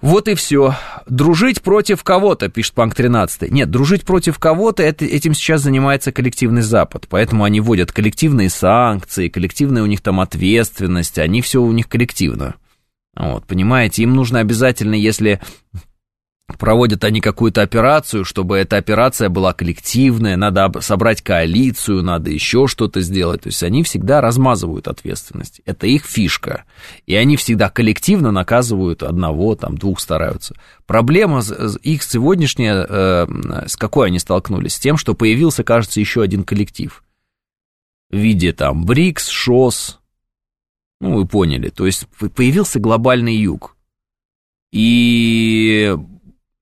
Вот 0.00 0.26
и 0.26 0.34
все. 0.34 0.74
Дружить 1.06 1.62
против 1.62 2.02
кого-то, 2.02 2.48
пишет 2.48 2.74
Панк 2.74 2.96
13. 2.96 3.52
Нет, 3.52 3.70
дружить 3.70 4.04
против 4.04 4.40
кого-то, 4.40 4.82
это, 4.82 5.04
этим 5.04 5.34
сейчас 5.34 5.60
занимается 5.60 6.10
коллективный 6.10 6.62
Запад. 6.62 7.06
Поэтому 7.08 7.44
они 7.44 7.60
вводят 7.60 7.92
коллективные 7.92 8.50
санкции, 8.50 9.28
коллективная 9.28 9.84
у 9.84 9.86
них 9.86 10.00
там 10.00 10.18
ответственность, 10.18 11.16
они 11.20 11.42
все 11.42 11.62
у 11.62 11.70
них 11.70 11.88
коллективно. 11.88 12.56
Вот, 13.14 13.46
понимаете, 13.46 14.02
им 14.02 14.14
нужно 14.14 14.40
обязательно, 14.40 14.96
если 14.96 15.40
проводят 16.58 17.04
они 17.04 17.20
какую-то 17.20 17.62
операцию, 17.62 18.24
чтобы 18.24 18.56
эта 18.58 18.76
операция 18.76 19.28
была 19.28 19.52
коллективная, 19.52 20.36
надо 20.36 20.70
собрать 20.80 21.22
коалицию, 21.22 22.02
надо 22.02 22.30
еще 22.30 22.66
что-то 22.66 23.00
сделать. 23.00 23.42
То 23.42 23.48
есть 23.48 23.62
они 23.62 23.82
всегда 23.82 24.20
размазывают 24.20 24.88
ответственность. 24.88 25.60
Это 25.66 25.86
их 25.86 26.04
фишка. 26.04 26.64
И 27.06 27.14
они 27.14 27.36
всегда 27.36 27.70
коллективно 27.70 28.30
наказывают 28.30 29.02
одного, 29.02 29.54
там, 29.54 29.76
двух 29.76 30.00
стараются. 30.00 30.54
Проблема 30.86 31.42
их 31.82 32.02
сегодняшняя, 32.02 32.86
э, 32.88 33.26
с 33.66 33.76
какой 33.76 34.08
они 34.08 34.18
столкнулись? 34.18 34.74
С 34.74 34.80
тем, 34.80 34.96
что 34.96 35.14
появился, 35.14 35.64
кажется, 35.64 36.00
еще 36.00 36.22
один 36.22 36.44
коллектив. 36.44 37.02
В 38.10 38.16
виде 38.16 38.52
там 38.52 38.84
БРИКС, 38.84 39.28
ШОС. 39.28 40.00
Ну, 41.00 41.14
вы 41.14 41.26
поняли. 41.26 41.70
То 41.70 41.86
есть 41.86 42.06
появился 42.34 42.78
глобальный 42.78 43.36
юг 43.36 43.76
И 44.72 45.96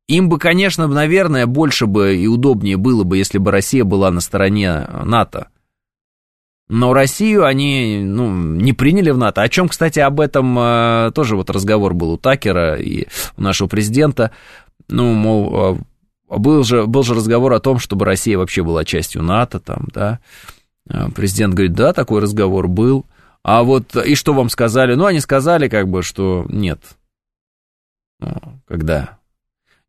им 0.08 0.30
бы, 0.30 0.38
конечно, 0.38 0.86
наверное, 0.88 1.46
больше 1.46 1.86
бы 1.86 2.16
и 2.16 2.26
удобнее 2.26 2.78
было 2.78 3.04
бы, 3.04 3.18
если 3.18 3.38
бы 3.38 3.50
Россия 3.50 3.84
была 3.84 4.10
на 4.10 4.20
стороне 4.20 4.88
НАТО. 5.04 5.48
Но 6.68 6.92
Россию 6.92 7.44
они 7.46 8.00
ну, 8.02 8.34
не 8.34 8.72
приняли 8.72 9.10
в 9.10 9.18
НАТО. 9.18 9.42
О 9.42 9.48
чем, 9.48 9.68
кстати, 9.68 10.00
об 10.00 10.20
этом 10.20 10.58
э, 10.58 11.12
тоже 11.14 11.36
вот 11.36 11.48
разговор 11.48 11.94
был 11.94 12.12
у 12.12 12.18
Такера 12.18 12.76
и 12.76 13.06
у 13.36 13.42
нашего 13.42 13.68
президента. 13.68 14.32
Ну, 14.88 15.12
мол, 15.14 15.80
а, 16.28 16.36
был 16.36 16.64
же, 16.64 16.86
был 16.86 17.02
же 17.02 17.14
разговор 17.14 17.52
о 17.54 17.60
том, 17.60 17.78
чтобы 17.78 18.04
Россия 18.04 18.36
вообще 18.36 18.62
была 18.62 18.84
частью 18.84 19.22
НАТО, 19.22 19.60
там, 19.60 19.88
да. 19.94 20.20
А, 20.90 21.10
президент 21.10 21.54
говорит, 21.54 21.72
да, 21.72 21.94
такой 21.94 22.20
разговор 22.20 22.68
был. 22.68 23.06
А 23.42 23.62
вот, 23.62 23.96
и 23.96 24.14
что 24.14 24.34
вам 24.34 24.50
сказали? 24.50 24.94
Ну, 24.94 25.06
они 25.06 25.20
сказали, 25.20 25.68
как 25.68 25.88
бы, 25.88 26.02
что 26.02 26.44
нет. 26.50 26.80
Ну, 28.20 28.60
когда? 28.66 29.17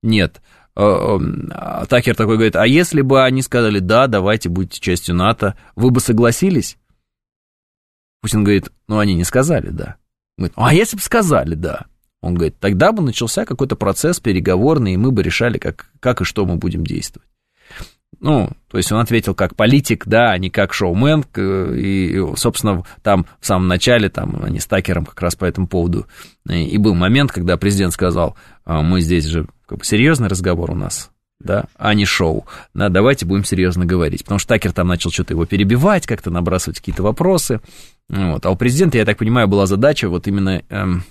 Нет. 0.01 0.41
А, 0.75 1.85
Такер 1.87 2.15
такой 2.15 2.35
говорит, 2.35 2.55
а 2.55 2.65
если 2.65 3.01
бы 3.01 3.23
они 3.23 3.41
сказали, 3.41 3.79
да, 3.79 4.07
давайте 4.07 4.49
будьте 4.49 4.79
частью 4.79 5.15
НАТО, 5.15 5.57
вы 5.75 5.91
бы 5.91 5.99
согласились? 5.99 6.77
Путин 8.21 8.43
говорит, 8.43 8.69
ну 8.87 8.99
они 8.99 9.13
не 9.13 9.23
сказали, 9.23 9.69
да. 9.69 9.97
Говорит, 10.37 10.53
а 10.55 10.73
если 10.73 10.95
бы 10.95 11.01
сказали, 11.01 11.55
да? 11.55 11.85
Он 12.21 12.35
говорит, 12.35 12.59
тогда 12.59 12.91
бы 12.91 13.01
начался 13.01 13.45
какой-то 13.45 13.75
процесс 13.75 14.19
переговорный, 14.19 14.93
и 14.93 14.97
мы 14.97 15.11
бы 15.11 15.23
решали, 15.23 15.57
как, 15.57 15.89
как 15.99 16.21
и 16.21 16.25
что 16.25 16.45
мы 16.45 16.55
будем 16.55 16.85
действовать. 16.85 17.27
Ну, 18.19 18.49
то 18.69 18.77
есть 18.77 18.91
он 18.91 18.99
ответил 18.99 19.33
как 19.35 19.55
политик, 19.55 20.05
да, 20.05 20.31
а 20.31 20.37
не 20.37 20.49
как 20.49 20.73
шоумен, 20.73 21.23
и, 21.37 22.21
собственно, 22.35 22.83
там 23.01 23.25
в 23.39 23.45
самом 23.45 23.67
начале, 23.67 24.09
там 24.09 24.41
они 24.43 24.59
с 24.59 24.65
Такером 24.65 25.05
как 25.05 25.21
раз 25.21 25.35
по 25.35 25.45
этому 25.45 25.67
поводу, 25.67 26.07
и 26.49 26.77
был 26.77 26.95
момент, 26.95 27.31
когда 27.31 27.55
президент 27.55 27.93
сказал, 27.93 28.35
«А 28.65 28.81
мы 28.81 28.99
здесь 28.99 29.25
же 29.25 29.47
как 29.69 29.77
бы 29.77 29.85
серьезный 29.85 30.27
разговор 30.27 30.71
у 30.71 30.75
нас, 30.75 31.11
да, 31.39 31.65
а 31.77 31.93
не 31.93 32.03
шоу. 32.03 32.47
Да, 32.73 32.89
давайте 32.89 33.27
будем 33.27 33.45
серьезно 33.45 33.85
говорить. 33.85 34.23
Потому 34.23 34.39
что 34.39 34.47
Такер 34.49 34.71
там 34.73 34.87
начал 34.87 35.11
что-то 35.11 35.33
его 35.33 35.45
перебивать, 35.45 36.07
как-то 36.07 36.31
набрасывать 36.31 36.79
какие-то 36.79 37.03
вопросы. 37.03 37.61
Вот. 38.09 38.43
А 38.47 38.49
у 38.49 38.55
президента, 38.55 38.97
я 38.97 39.05
так 39.05 39.19
понимаю, 39.19 39.47
была 39.47 39.67
задача 39.67 40.09
вот 40.09 40.27
именно 40.27 40.63
эм, 40.69 41.03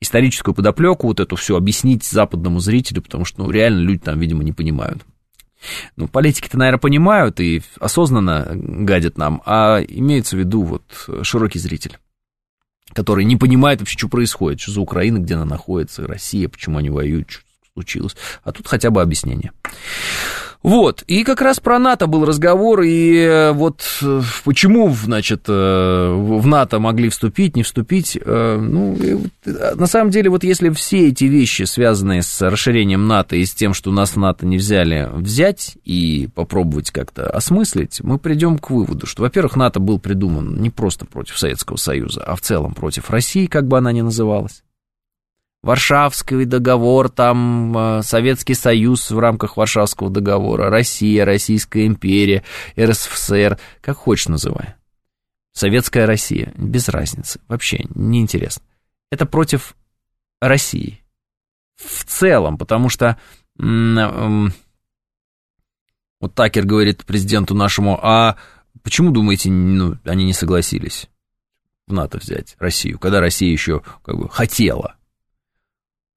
историческую 0.00 0.54
подоплеку, 0.54 1.08
вот 1.08 1.18
эту 1.18 1.34
все 1.34 1.56
объяснить 1.56 2.04
западному 2.04 2.60
зрителю, 2.60 3.02
потому 3.02 3.24
что, 3.24 3.42
ну, 3.42 3.50
реально 3.50 3.80
люди 3.80 3.98
там, 3.98 4.20
видимо, 4.20 4.44
не 4.44 4.52
понимают. 4.52 5.04
Ну, 5.96 6.06
политики-то, 6.06 6.56
наверное, 6.56 6.78
понимают 6.78 7.40
и 7.40 7.62
осознанно 7.80 8.46
гадят 8.54 9.18
нам, 9.18 9.42
а 9.44 9.80
имеется 9.80 10.36
в 10.36 10.38
виду 10.38 10.62
вот 10.62 10.84
широкий 11.22 11.58
зритель 11.58 11.98
который 12.94 13.24
не 13.24 13.36
понимает 13.36 13.80
вообще, 13.80 13.98
что 13.98 14.08
происходит, 14.08 14.60
что 14.60 14.72
за 14.72 14.80
Украина, 14.80 15.18
где 15.18 15.34
она 15.34 15.44
находится, 15.44 16.06
Россия, 16.06 16.48
почему 16.48 16.78
они 16.78 16.88
воюют, 16.88 17.28
случилось. 17.78 18.16
А 18.42 18.50
тут 18.50 18.66
хотя 18.66 18.90
бы 18.90 19.00
объяснение. 19.00 19.52
Вот, 20.60 21.04
и 21.06 21.22
как 21.22 21.40
раз 21.40 21.60
про 21.60 21.78
НАТО 21.78 22.08
был 22.08 22.24
разговор, 22.24 22.80
и 22.80 23.16
э, 23.16 23.52
вот 23.52 23.80
э, 24.02 24.22
почему, 24.44 24.90
значит, 24.90 25.44
э, 25.46 25.52
в 25.52 26.44
НАТО 26.48 26.80
могли 26.80 27.10
вступить, 27.10 27.54
не 27.54 27.62
вступить, 27.62 28.18
ну, 28.26 28.98
на 29.44 29.86
самом 29.86 30.10
деле, 30.10 30.30
вот 30.30 30.42
если 30.42 30.70
все 30.70 31.08
эти 31.08 31.26
вещи, 31.26 31.62
связанные 31.62 32.22
с 32.22 32.42
расширением 32.42 33.06
НАТО 33.06 33.36
и 33.36 33.44
с 33.44 33.54
тем, 33.54 33.72
что 33.72 33.92
нас 33.92 34.10
в 34.10 34.16
НАТО 34.16 34.46
не 34.46 34.56
взяли, 34.56 35.08
взять 35.12 35.78
и 35.84 36.28
попробовать 36.34 36.90
как-то 36.90 37.30
осмыслить, 37.30 38.00
мы 38.02 38.18
придем 38.18 38.58
к 38.58 38.70
выводу, 38.70 39.06
что, 39.06 39.22
во-первых, 39.22 39.54
НАТО 39.54 39.78
был 39.78 40.00
придуман 40.00 40.60
не 40.60 40.70
просто 40.70 41.06
против 41.06 41.38
Советского 41.38 41.76
Союза, 41.76 42.24
а 42.24 42.34
в 42.34 42.40
целом 42.40 42.74
против 42.74 43.10
России, 43.10 43.46
как 43.46 43.68
бы 43.68 43.78
она 43.78 43.92
ни 43.92 44.00
называлась. 44.00 44.64
Варшавский 45.62 46.44
договор, 46.44 47.08
там 47.08 47.76
э, 47.76 48.02
Советский 48.02 48.54
Союз 48.54 49.10
в 49.10 49.18
рамках 49.18 49.56
Варшавского 49.56 50.08
договора, 50.08 50.70
Россия, 50.70 51.24
Российская 51.24 51.86
империя, 51.86 52.44
РСФСР, 52.78 53.58
как 53.80 53.96
хочешь 53.96 54.28
называй. 54.28 54.76
Советская 55.52 56.06
Россия, 56.06 56.52
без 56.56 56.88
разницы, 56.88 57.40
вообще 57.48 57.84
неинтересно. 57.94 58.62
Это 59.10 59.26
против 59.26 59.74
России 60.40 61.02
в 61.76 62.04
целом, 62.04 62.56
потому 62.56 62.88
что 62.88 63.18
вот 66.20 66.34
Такер 66.34 66.64
говорит 66.64 67.04
президенту 67.04 67.56
нашему, 67.56 67.98
а 68.00 68.36
почему, 68.82 69.10
думаете, 69.10 69.50
ну, 69.50 69.96
они 70.04 70.24
не 70.24 70.32
согласились 70.32 71.08
в 71.88 71.92
НАТО 71.92 72.18
взять 72.18 72.54
Россию, 72.60 73.00
когда 73.00 73.20
Россия 73.20 73.50
еще 73.50 73.82
как 74.04 74.16
бы 74.16 74.28
хотела? 74.28 74.97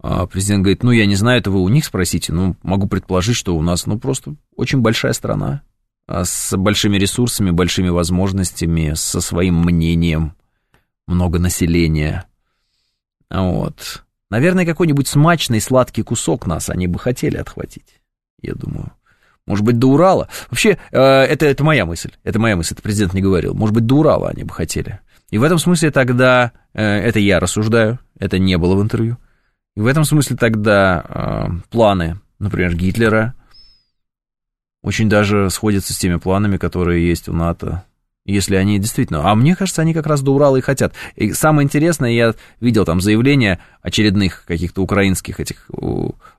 А 0.02 0.26
президент 0.26 0.64
говорит, 0.64 0.84
ну, 0.84 0.92
я 0.92 1.06
не 1.06 1.16
знаю, 1.16 1.40
это 1.40 1.52
вы 1.52 1.62
у 1.62 1.70
них 1.70 1.86
спросите, 1.86 2.34
ну, 2.34 2.56
могу 2.64 2.88
предположить, 2.88 3.36
что 3.36 3.56
у 3.56 3.62
нас, 3.62 3.86
ну, 3.86 4.00
просто 4.00 4.36
очень 4.56 4.80
большая 4.80 5.14
страна 5.14 5.62
а 6.08 6.26
с 6.26 6.58
большими 6.58 6.98
ресурсами, 6.98 7.52
большими 7.52 7.88
возможностями, 7.88 8.94
со 8.96 9.22
своим 9.22 9.64
мнением, 9.64 10.36
много 11.08 11.40
населения. 11.40 12.26
Вот. 13.30 14.04
Наверное, 14.30 14.66
какой-нибудь 14.66 15.08
смачный 15.08 15.62
сладкий 15.62 16.04
кусок 16.04 16.48
нас 16.48 16.70
они 16.70 16.88
бы 16.88 17.00
хотели 17.00 17.38
отхватить, 17.38 18.02
я 18.42 18.54
думаю. 18.56 18.92
Может 19.48 19.66
быть, 19.66 19.80
до 19.80 19.88
Урала. 19.88 20.28
Вообще, 20.50 20.78
э, 20.92 21.00
это, 21.00 21.46
это 21.46 21.64
моя 21.64 21.86
мысль. 21.86 22.12
Это 22.24 22.40
моя 22.40 22.56
мысль, 22.56 22.74
это 22.74 22.84
президент 22.84 23.14
не 23.14 23.22
говорил. 23.22 23.54
Может 23.54 23.74
быть, 23.74 23.86
до 23.86 23.96
Урала 23.96 24.30
они 24.30 24.44
бы 24.44 24.54
хотели. 24.54 25.00
И 25.30 25.38
в 25.38 25.44
этом 25.44 25.60
смысле 25.60 25.92
тогда, 25.92 26.52
э, 26.74 26.84
это 26.84 27.20
я 27.20 27.40
рассуждаю, 27.40 28.00
это 28.20 28.38
не 28.38 28.58
было 28.58 28.76
в 28.76 28.82
интервью, 28.82 29.18
и 29.76 29.82
в 29.82 29.88
этом 29.88 30.04
смысле 30.04 30.36
тогда 30.36 31.04
э, 31.08 31.48
планы, 31.70 32.20
например, 32.40 32.76
Гитлера, 32.76 33.34
очень 34.84 35.10
даже 35.10 35.50
сходятся 35.50 35.94
с 35.94 35.98
теми 35.98 36.18
планами, 36.18 36.58
которые 36.58 37.08
есть 37.08 37.30
у 37.30 37.34
НАТО. 37.34 37.86
Если 38.26 38.56
они 38.56 38.80
действительно... 38.80 39.30
А 39.30 39.36
мне 39.36 39.56
кажется, 39.56 39.82
они 39.82 39.94
как 39.94 40.06
раз 40.08 40.22
до 40.22 40.34
Урала 40.36 40.58
и 40.58 40.62
хотят. 40.62 40.94
И 41.16 41.34
самое 41.34 41.66
интересное, 41.66 42.12
я 42.12 42.36
видел 42.60 42.86
там 42.86 43.02
заявления 43.02 43.60
очередных 43.82 44.44
каких-то 44.46 44.82
украинских 44.82 45.40
этих 45.40 45.70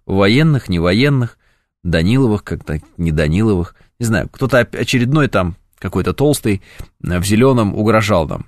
военных, 0.07 0.69
не 0.69 0.79
военных, 0.79 1.39
Даниловых, 1.83 2.45
как-то 2.45 2.81
не 2.97 3.11
Даниловых. 3.11 3.75
Не 3.99 4.07
знаю, 4.07 4.29
кто-то 4.29 4.59
очередной 4.59 5.29
там, 5.29 5.57
какой-то 5.79 6.13
толстый, 6.13 6.63
в 7.01 7.25
зеленом 7.25 7.75
угрожал 7.75 8.29
нам. 8.29 8.47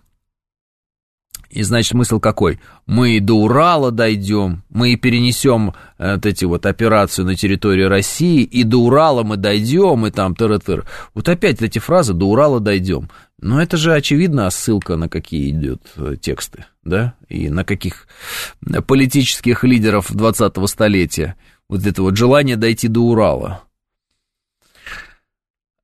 И 1.54 1.62
значит, 1.62 1.92
смысл 1.92 2.18
какой? 2.18 2.58
Мы 2.84 3.20
до 3.20 3.34
Урала 3.34 3.92
дойдем, 3.92 4.64
мы 4.70 4.94
и 4.94 4.96
перенесем 4.96 5.72
э, 5.98 6.14
вот 6.16 6.26
эти 6.26 6.44
вот 6.44 6.66
операции 6.66 7.22
на 7.22 7.36
территорию 7.36 7.88
России, 7.88 8.42
и 8.42 8.64
до 8.64 8.78
Урала 8.78 9.22
мы 9.22 9.36
дойдем, 9.36 10.04
и 10.04 10.10
там 10.10 10.34
тыр-тыр. 10.34 10.84
Вот 11.14 11.28
опять 11.28 11.62
эти 11.62 11.78
фразы 11.78 12.12
«до 12.12 12.26
Урала 12.26 12.58
дойдем». 12.58 13.08
Но 13.40 13.62
это 13.62 13.76
же 13.76 13.94
очевидно 13.94 14.50
ссылка 14.50 14.96
на 14.96 15.08
какие 15.08 15.50
идет 15.50 15.82
э, 15.96 16.16
тексты, 16.20 16.64
да? 16.82 17.14
И 17.28 17.48
на 17.48 17.64
каких 17.64 18.08
политических 18.88 19.62
лидеров 19.62 20.10
20-го 20.10 20.66
столетия. 20.66 21.36
Вот 21.68 21.86
это 21.86 22.02
вот 22.02 22.16
желание 22.16 22.56
дойти 22.56 22.88
до 22.88 23.00
Урала. 23.02 23.62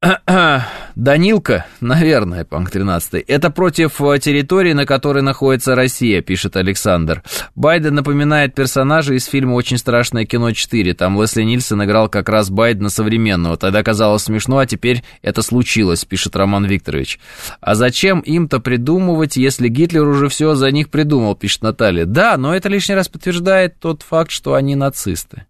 Данилка, 0.97 1.67
наверное, 1.83 2.47
панк 2.47 2.71
13 2.71 3.23
Это 3.29 3.51
против 3.51 4.01
э, 4.01 4.19
территории, 4.19 4.73
на 4.73 4.87
которой 4.87 5.23
находится 5.23 5.75
Россия, 5.75 6.23
пишет 6.23 6.57
Александр. 6.57 7.23
Байден 7.55 7.97
напоминает 7.97 8.55
персонажа 8.55 9.13
из 9.13 9.27
фильма 9.27 9.53
«Очень 9.53 9.77
страшное 9.77 10.25
кино 10.25 10.51
4». 10.51 10.95
Там 10.95 11.21
Лесли 11.21 11.43
Нильсон 11.43 11.85
играл 11.85 12.09
как 12.09 12.31
раз 12.31 12.49
Байдена 12.49 12.89
современного. 12.89 13.59
Тогда 13.59 13.83
казалось 13.83 14.22
смешно, 14.22 14.57
а 14.57 14.67
теперь 14.67 15.05
это 15.21 15.43
случилось, 15.43 16.07
пишет 16.07 16.35
Роман 16.35 16.64
Викторович. 16.64 17.21
А 17.61 17.75
зачем 17.75 18.21
им-то 18.21 18.59
придумывать, 18.59 19.37
если 19.37 19.68
Гитлер 19.68 20.09
уже 20.09 20.31
все 20.31 20.55
за 20.55 20.71
них 20.71 20.89
придумал, 20.89 21.37
пишет 21.37 21.61
Наталья. 21.61 22.07
Да, 22.07 22.39
но 22.39 22.55
это 22.55 22.71
лишний 22.71 22.95
раз 22.95 23.11
подтверждает 23.11 23.79
тот 23.79 24.01
факт, 24.01 24.31
что 24.31 24.55
они 24.55 24.77
нацисты. 24.77 25.45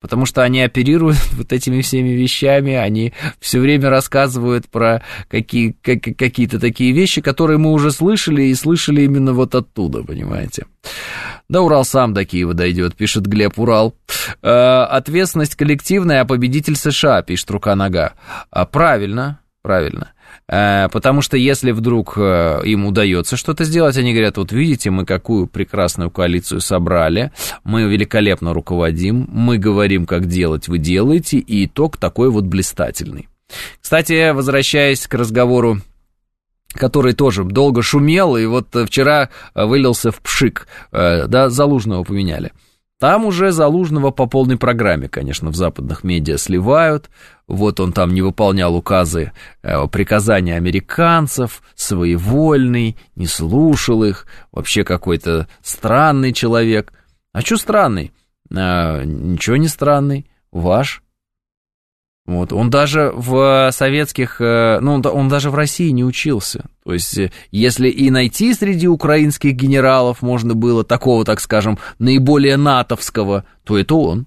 Потому 0.00 0.26
что 0.26 0.42
они 0.42 0.62
оперируют 0.62 1.18
вот 1.32 1.52
этими 1.52 1.80
всеми 1.80 2.10
вещами, 2.10 2.74
они 2.74 3.12
все 3.40 3.58
время 3.58 3.90
рассказывают 3.90 4.68
про 4.68 5.02
какие, 5.28 5.72
как, 5.82 6.02
какие-то 6.02 6.60
такие 6.60 6.92
вещи, 6.92 7.20
которые 7.20 7.58
мы 7.58 7.72
уже 7.72 7.90
слышали 7.90 8.42
и 8.42 8.54
слышали 8.54 9.02
именно 9.02 9.32
вот 9.32 9.54
оттуда, 9.54 10.02
понимаете. 10.04 10.66
Да 11.48 11.62
Урал 11.62 11.84
сам 11.84 12.12
до 12.14 12.24
Киева 12.24 12.54
дойдет, 12.54 12.94
пишет 12.94 13.26
Глеб 13.26 13.58
Урал. 13.58 13.94
Э, 14.42 14.82
ответственность 14.90 15.56
коллективная, 15.56 16.20
а 16.20 16.24
победитель 16.26 16.76
США, 16.76 17.22
пишет 17.22 17.50
Рука 17.50 17.74
Нога. 17.74 18.12
А, 18.50 18.66
правильно, 18.66 19.40
правильно. 19.62 20.12
Э, 20.48 20.88
потому 20.90 21.20
что 21.20 21.36
если 21.36 21.72
вдруг 21.72 22.14
э, 22.16 22.60
им 22.64 22.86
удается 22.86 23.36
что-то 23.36 23.64
сделать, 23.64 23.96
они 23.96 24.12
говорят, 24.12 24.38
вот 24.38 24.52
видите, 24.52 24.90
мы 24.90 25.04
какую 25.04 25.46
прекрасную 25.46 26.10
коалицию 26.10 26.60
собрали, 26.60 27.32
мы 27.64 27.82
великолепно 27.82 28.54
руководим, 28.54 29.26
мы 29.30 29.58
говорим, 29.58 30.06
как 30.06 30.26
делать, 30.26 30.68
вы 30.68 30.78
делаете, 30.78 31.38
и 31.38 31.66
итог 31.66 31.96
такой 31.98 32.30
вот 32.30 32.44
блистательный. 32.44 33.28
Кстати, 33.80 34.30
возвращаясь 34.32 35.06
к 35.06 35.14
разговору 35.14 35.78
который 36.74 37.14
тоже 37.14 37.44
долго 37.44 37.82
шумел, 37.82 38.36
и 38.36 38.44
вот 38.44 38.68
вчера 38.86 39.30
вылился 39.54 40.12
в 40.12 40.20
пшик, 40.20 40.68
э, 40.92 41.26
да, 41.26 41.48
Залужного 41.48 42.04
поменяли. 42.04 42.52
Там 42.98 43.26
уже 43.26 43.52
Залужного 43.52 44.10
по 44.10 44.26
полной 44.26 44.56
программе, 44.56 45.08
конечно, 45.08 45.50
в 45.50 45.54
западных 45.54 46.02
медиа 46.02 46.36
сливают. 46.36 47.10
Вот 47.46 47.78
он 47.78 47.92
там 47.92 48.12
не 48.12 48.22
выполнял 48.22 48.74
указы, 48.74 49.32
э, 49.62 49.86
приказания 49.86 50.56
американцев, 50.56 51.62
своевольный, 51.76 52.96
не 53.14 53.26
слушал 53.26 54.02
их, 54.02 54.26
вообще 54.50 54.82
какой-то 54.82 55.46
странный 55.62 56.32
человек. 56.32 56.92
А 57.32 57.40
что 57.40 57.56
странный? 57.56 58.12
А, 58.54 59.04
ничего 59.04 59.56
не 59.56 59.68
странный, 59.68 60.28
ваш. 60.50 61.02
Вот, 62.28 62.52
он 62.52 62.68
даже 62.68 63.10
в 63.14 63.70
советских, 63.72 64.42
э, 64.42 64.80
ну, 64.80 65.00
он, 65.00 65.28
даже 65.30 65.48
в 65.48 65.54
России 65.54 65.88
не 65.88 66.04
учился. 66.04 66.66
То 66.84 66.92
есть, 66.92 67.16
э, 67.16 67.32
если 67.52 67.88
и 67.88 68.10
найти 68.10 68.52
среди 68.52 68.86
украинских 68.86 69.54
генералов 69.54 70.20
можно 70.20 70.52
было 70.54 70.84
такого, 70.84 71.24
так 71.24 71.40
скажем, 71.40 71.78
наиболее 71.98 72.58
натовского, 72.58 73.46
то 73.64 73.78
это 73.78 73.94
он. 73.94 74.26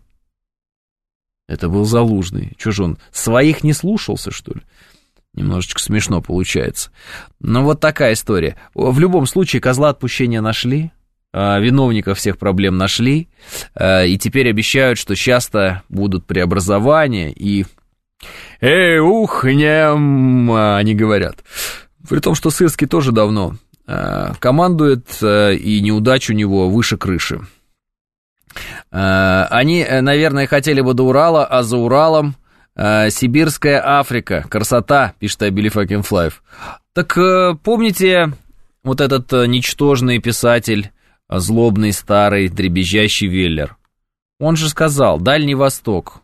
Это 1.47 1.69
был 1.69 1.85
Залужный. 1.85 2.53
Че 2.57 2.71
же 2.71 2.83
он, 2.85 2.97
своих 3.11 3.63
не 3.63 3.71
слушался, 3.71 4.31
что 4.31 4.53
ли? 4.53 4.61
Немножечко 5.35 5.79
смешно 5.79 6.23
получается. 6.23 6.89
Но 7.39 7.61
вот 7.61 7.81
такая 7.81 8.13
история. 8.13 8.57
В 8.73 8.99
любом 8.99 9.27
случае, 9.27 9.61
козла 9.61 9.89
отпущения 9.89 10.41
нашли, 10.41 10.91
а, 11.33 11.59
виновников 11.59 12.17
всех 12.17 12.39
проблем 12.39 12.77
нашли, 12.79 13.29
а, 13.75 14.05
и 14.05 14.17
теперь 14.17 14.49
обещают, 14.49 14.97
что 14.97 15.15
часто 15.15 15.83
будут 15.87 16.25
преобразования, 16.25 17.31
и 17.31 17.65
«Эй, 18.59 18.99
ухнем!» 18.99 20.51
они 20.51 20.95
говорят. 20.95 21.43
При 22.07 22.19
том, 22.19 22.35
что 22.35 22.49
Сырский 22.49 22.87
тоже 22.87 23.11
давно 23.11 23.55
э, 23.87 24.33
командует, 24.39 25.07
э, 25.21 25.55
и 25.55 25.81
неудач 25.81 26.29
у 26.29 26.33
него 26.33 26.69
выше 26.69 26.97
крыши. 26.97 27.41
Э, 28.91 29.45
они, 29.49 29.85
наверное, 29.85 30.47
хотели 30.47 30.81
бы 30.81 30.93
до 30.93 31.03
Урала, 31.03 31.45
а 31.45 31.63
за 31.63 31.77
Уралом 31.77 32.35
Сибирская 32.73 33.81
Африка. 33.85 34.45
Красота, 34.49 35.13
пишет 35.19 35.41
Абили 35.43 35.69
Fucking 35.69 36.07
Flive. 36.07 36.35
Так 36.93 37.59
помните 37.63 38.33
вот 38.83 39.01
этот 39.01 39.31
ничтожный 39.47 40.19
писатель, 40.19 40.91
злобный, 41.29 41.91
старый, 41.91 42.47
дребезжащий 42.47 43.27
Веллер? 43.27 43.75
Он 44.39 44.55
же 44.55 44.69
сказал, 44.69 45.19
Дальний 45.19 45.53
Восток. 45.53 46.21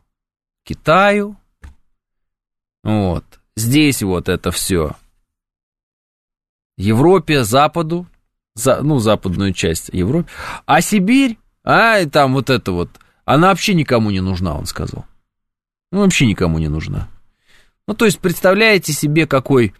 Китаю, 0.63 1.35
вот. 2.87 3.25
Здесь 3.57 4.01
вот 4.01 4.29
это 4.29 4.51
все. 4.51 4.95
Европе, 6.77 7.43
Западу, 7.43 8.07
за, 8.55 8.81
ну, 8.81 8.99
западную 8.99 9.51
часть 9.51 9.89
Европы. 9.91 10.29
А 10.65 10.79
Сибирь, 10.79 11.37
а, 11.65 11.99
и 11.99 12.05
там 12.05 12.33
вот 12.33 12.49
это 12.49 12.71
вот, 12.71 12.89
она 13.25 13.49
вообще 13.49 13.73
никому 13.73 14.09
не 14.09 14.21
нужна, 14.21 14.57
он 14.57 14.65
сказал. 14.65 15.05
Ну, 15.91 15.99
вообще 16.01 16.27
никому 16.27 16.59
не 16.59 16.69
нужна. 16.69 17.09
Ну, 17.87 17.93
то 17.93 18.05
есть, 18.05 18.19
представляете 18.19 18.93
себе, 18.93 19.27
какой... 19.27 19.73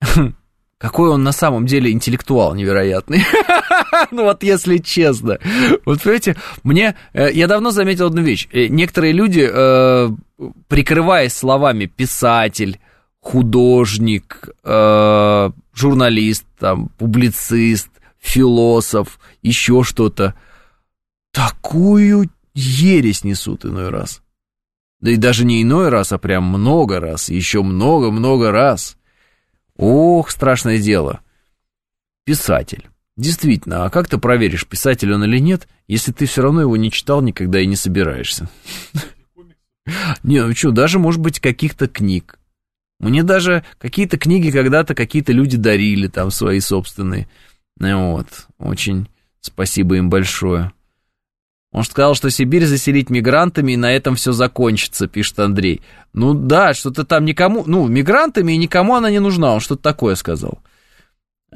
Какой 0.76 1.08
он 1.08 1.22
на 1.22 1.32
самом 1.32 1.66
деле 1.66 1.92
интеллектуал 1.92 2.54
невероятный. 2.54 3.22
ну 4.10 4.24
вот 4.24 4.42
если 4.42 4.78
честно. 4.78 5.38
Вот 5.84 6.02
понимаете, 6.02 6.36
мне... 6.62 6.96
Э, 7.12 7.30
я 7.32 7.46
давно 7.46 7.70
заметил 7.70 8.06
одну 8.06 8.22
вещь. 8.22 8.48
Э, 8.52 8.66
некоторые 8.66 9.12
люди, 9.12 9.48
э, 9.50 10.10
прикрываясь 10.68 11.34
словами 11.34 11.86
писатель, 11.86 12.80
художник, 13.20 14.50
журналист, 15.72 16.44
там, 16.58 16.90
публицист, 16.98 17.88
философ, 18.20 19.18
еще 19.40 19.82
что-то, 19.82 20.34
такую 21.32 22.28
ересь 22.52 23.24
несут 23.24 23.64
иной 23.64 23.88
раз. 23.88 24.20
Да 25.00 25.10
и 25.10 25.16
даже 25.16 25.46
не 25.46 25.62
иной 25.62 25.88
раз, 25.88 26.12
а 26.12 26.18
прям 26.18 26.44
много 26.44 27.00
раз, 27.00 27.30
еще 27.30 27.62
много-много 27.62 28.50
раз. 28.50 28.98
Ох, 29.76 30.30
страшное 30.30 30.78
дело. 30.78 31.20
Писатель. 32.24 32.90
Действительно, 33.16 33.84
а 33.84 33.90
как 33.90 34.08
ты 34.08 34.18
проверишь, 34.18 34.66
писатель 34.66 35.12
он 35.12 35.24
или 35.24 35.38
нет, 35.38 35.68
если 35.86 36.10
ты 36.10 36.26
все 36.26 36.42
равно 36.42 36.62
его 36.62 36.76
не 36.76 36.90
читал 36.90 37.22
никогда 37.22 37.60
и 37.60 37.66
не 37.66 37.76
собираешься? 37.76 38.48
Не, 40.22 40.42
ну 40.42 40.54
что, 40.54 40.70
даже, 40.70 40.98
может 40.98 41.20
быть, 41.20 41.40
каких-то 41.40 41.88
книг. 41.88 42.38
Мне 43.00 43.22
даже 43.22 43.64
какие-то 43.76 44.16
книги 44.16 44.50
когда-то 44.50 44.94
какие-то 44.94 45.32
люди 45.32 45.58
дарили, 45.58 46.06
там, 46.06 46.30
свои 46.30 46.58
собственные. 46.60 47.28
Вот, 47.78 48.28
очень 48.58 49.08
спасибо 49.42 49.96
им 49.96 50.08
большое. 50.08 50.72
Он 51.70 51.82
сказал, 51.82 52.14
что 52.14 52.30
Сибирь 52.30 52.66
заселить 52.66 53.10
мигрантами, 53.10 53.72
и 53.72 53.76
на 53.76 53.92
этом 53.92 54.14
все 54.14 54.32
закончится, 54.32 55.08
пишет 55.08 55.40
Андрей. 55.40 55.82
Ну 56.12 56.32
да, 56.32 56.72
что-то 56.72 57.04
там 57.04 57.24
никому, 57.24 57.64
ну, 57.66 57.88
мигрантами 57.88 58.52
и 58.52 58.56
никому 58.56 58.94
она 58.94 59.10
не 59.10 59.18
нужна, 59.18 59.52
он 59.52 59.60
что-то 59.60 59.82
такое 59.82 60.14
сказал. 60.14 60.60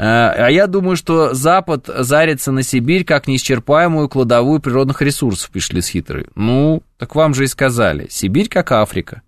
А, 0.00 0.30
а 0.30 0.50
я 0.50 0.68
думаю, 0.68 0.96
что 0.96 1.34
Запад 1.34 1.86
зарится 1.88 2.52
на 2.52 2.62
Сибирь 2.62 3.04
как 3.04 3.26
неисчерпаемую 3.26 4.08
кладовую 4.08 4.60
природных 4.60 5.02
ресурсов, 5.02 5.50
пишет 5.50 5.72
Лис 5.72 5.88
Хитрый. 5.88 6.28
Ну, 6.36 6.82
так 6.96 7.14
вам 7.14 7.34
же 7.34 7.44
и 7.44 7.48
сказали. 7.48 8.06
Сибирь 8.08 8.48
как 8.48 8.70
Африка. 8.72 9.22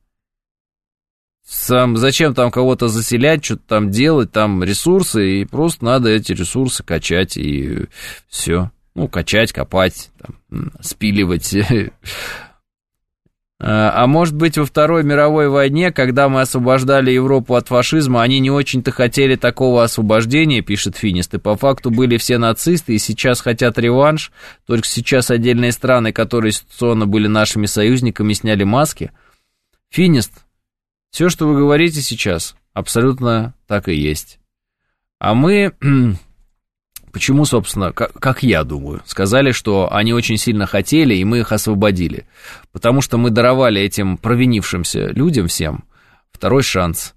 Сам, 1.44 1.96
зачем 1.96 2.32
там 2.34 2.52
кого-то 2.52 2.86
заселять, 2.86 3.44
что-то 3.44 3.62
там 3.66 3.90
делать, 3.90 4.30
там 4.30 4.62
ресурсы, 4.62 5.40
и 5.40 5.44
просто 5.44 5.84
надо 5.84 6.08
эти 6.08 6.32
ресурсы 6.32 6.84
качать, 6.84 7.36
и 7.36 7.88
все 8.28 8.70
ну, 8.94 9.08
качать, 9.08 9.52
копать, 9.52 10.10
там, 10.18 10.72
спиливать. 10.80 11.54
А, 13.62 13.92
а 13.94 14.06
может 14.06 14.34
быть, 14.34 14.56
во 14.56 14.64
Второй 14.64 15.04
мировой 15.04 15.50
войне, 15.50 15.92
когда 15.92 16.30
мы 16.30 16.40
освобождали 16.40 17.10
Европу 17.10 17.56
от 17.56 17.68
фашизма, 17.68 18.22
они 18.22 18.40
не 18.40 18.50
очень-то 18.50 18.90
хотели 18.90 19.36
такого 19.36 19.84
освобождения, 19.84 20.62
пишет 20.62 20.96
Финист, 20.96 21.34
и 21.34 21.38
по 21.38 21.56
факту 21.56 21.90
были 21.90 22.16
все 22.16 22.38
нацисты, 22.38 22.94
и 22.94 22.98
сейчас 22.98 23.42
хотят 23.42 23.76
реванш, 23.76 24.32
только 24.66 24.86
сейчас 24.86 25.30
отдельные 25.30 25.72
страны, 25.72 26.10
которые 26.10 26.52
ситуационно 26.52 27.06
были 27.06 27.26
нашими 27.26 27.66
союзниками, 27.66 28.32
сняли 28.32 28.64
маски. 28.64 29.12
Финист, 29.90 30.32
все, 31.10 31.28
что 31.28 31.46
вы 31.46 31.58
говорите 31.58 32.00
сейчас, 32.00 32.56
абсолютно 32.72 33.52
так 33.66 33.88
и 33.88 33.94
есть. 33.94 34.38
А 35.18 35.34
мы 35.34 35.74
Почему, 37.12 37.44
собственно, 37.44 37.92
как, 37.92 38.12
как 38.12 38.42
я 38.42 38.62
думаю, 38.64 39.02
сказали, 39.04 39.52
что 39.52 39.92
они 39.92 40.12
очень 40.12 40.36
сильно 40.36 40.66
хотели, 40.66 41.14
и 41.14 41.24
мы 41.24 41.40
их 41.40 41.52
освободили? 41.52 42.26
Потому 42.72 43.00
что 43.00 43.18
мы 43.18 43.30
даровали 43.30 43.80
этим 43.80 44.16
провинившимся 44.16 45.08
людям 45.08 45.48
всем 45.48 45.84
второй 46.32 46.62
шанс. 46.62 47.14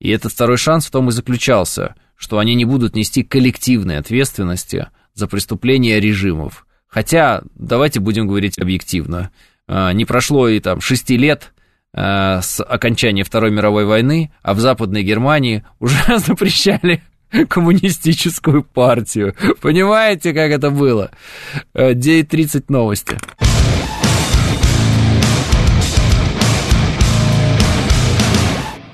И 0.00 0.10
этот 0.10 0.32
второй 0.32 0.56
шанс 0.56 0.86
в 0.86 0.90
том 0.90 1.08
и 1.08 1.12
заключался, 1.12 1.94
что 2.16 2.38
они 2.38 2.54
не 2.54 2.64
будут 2.64 2.94
нести 2.94 3.22
коллективной 3.22 3.98
ответственности 3.98 4.88
за 5.14 5.26
преступления 5.26 6.00
режимов. 6.00 6.66
Хотя, 6.86 7.42
давайте 7.54 8.00
будем 8.00 8.26
говорить 8.26 8.58
объективно, 8.58 9.30
а, 9.66 9.92
не 9.92 10.04
прошло 10.04 10.48
и 10.48 10.58
там 10.60 10.80
шести 10.80 11.16
лет 11.16 11.52
а, 11.92 12.40
с 12.40 12.62
окончания 12.62 13.24
Второй 13.24 13.50
мировой 13.50 13.84
войны, 13.84 14.32
а 14.42 14.54
в 14.54 14.60
Западной 14.60 15.02
Германии 15.02 15.64
уже 15.78 15.98
запрещали 16.18 17.02
коммунистическую 17.48 18.62
партию. 18.62 19.34
Понимаете, 19.60 20.32
как 20.32 20.50
это 20.50 20.70
было? 20.70 21.10
9.30 21.74 22.58
э, 22.58 22.62
новости. 22.68 23.16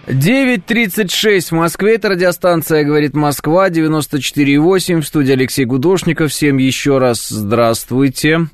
Девять 0.06 0.66
тридцать 0.66 1.10
шесть 1.10 1.50
в 1.50 1.54
Москве, 1.54 1.94
это 1.94 2.10
радиостанция 2.10 2.84
«Говорит 2.84 3.14
Москва», 3.14 3.70
94,8, 3.70 5.00
в 5.00 5.06
студии 5.06 5.32
Алексей 5.32 5.64
Гудошников. 5.64 6.30
Всем 6.30 6.58
еще 6.58 6.98
раз 6.98 7.28
здравствуйте. 7.28 8.48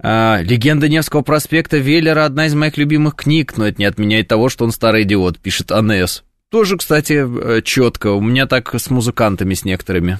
А, 0.00 0.40
«Легенда 0.42 0.88
Невского 0.88 1.22
проспекта» 1.22 1.78
Веллера 1.78 2.24
одна 2.24 2.46
из 2.46 2.54
моих 2.54 2.76
любимых 2.76 3.16
книг, 3.16 3.56
но 3.56 3.66
это 3.66 3.80
не 3.80 3.84
отменяет 3.84 4.28
того, 4.28 4.48
что 4.48 4.64
он 4.64 4.70
старый 4.70 5.02
идиот, 5.02 5.40
пишет 5.40 5.72
Анес. 5.72 6.22
Тоже, 6.52 6.76
кстати, 6.76 7.14
э, 7.14 7.62
четко. 7.62 8.08
У 8.08 8.20
меня 8.20 8.46
так 8.46 8.74
с 8.74 8.90
музыкантами, 8.90 9.54
с 9.54 9.64
некоторыми. 9.64 10.18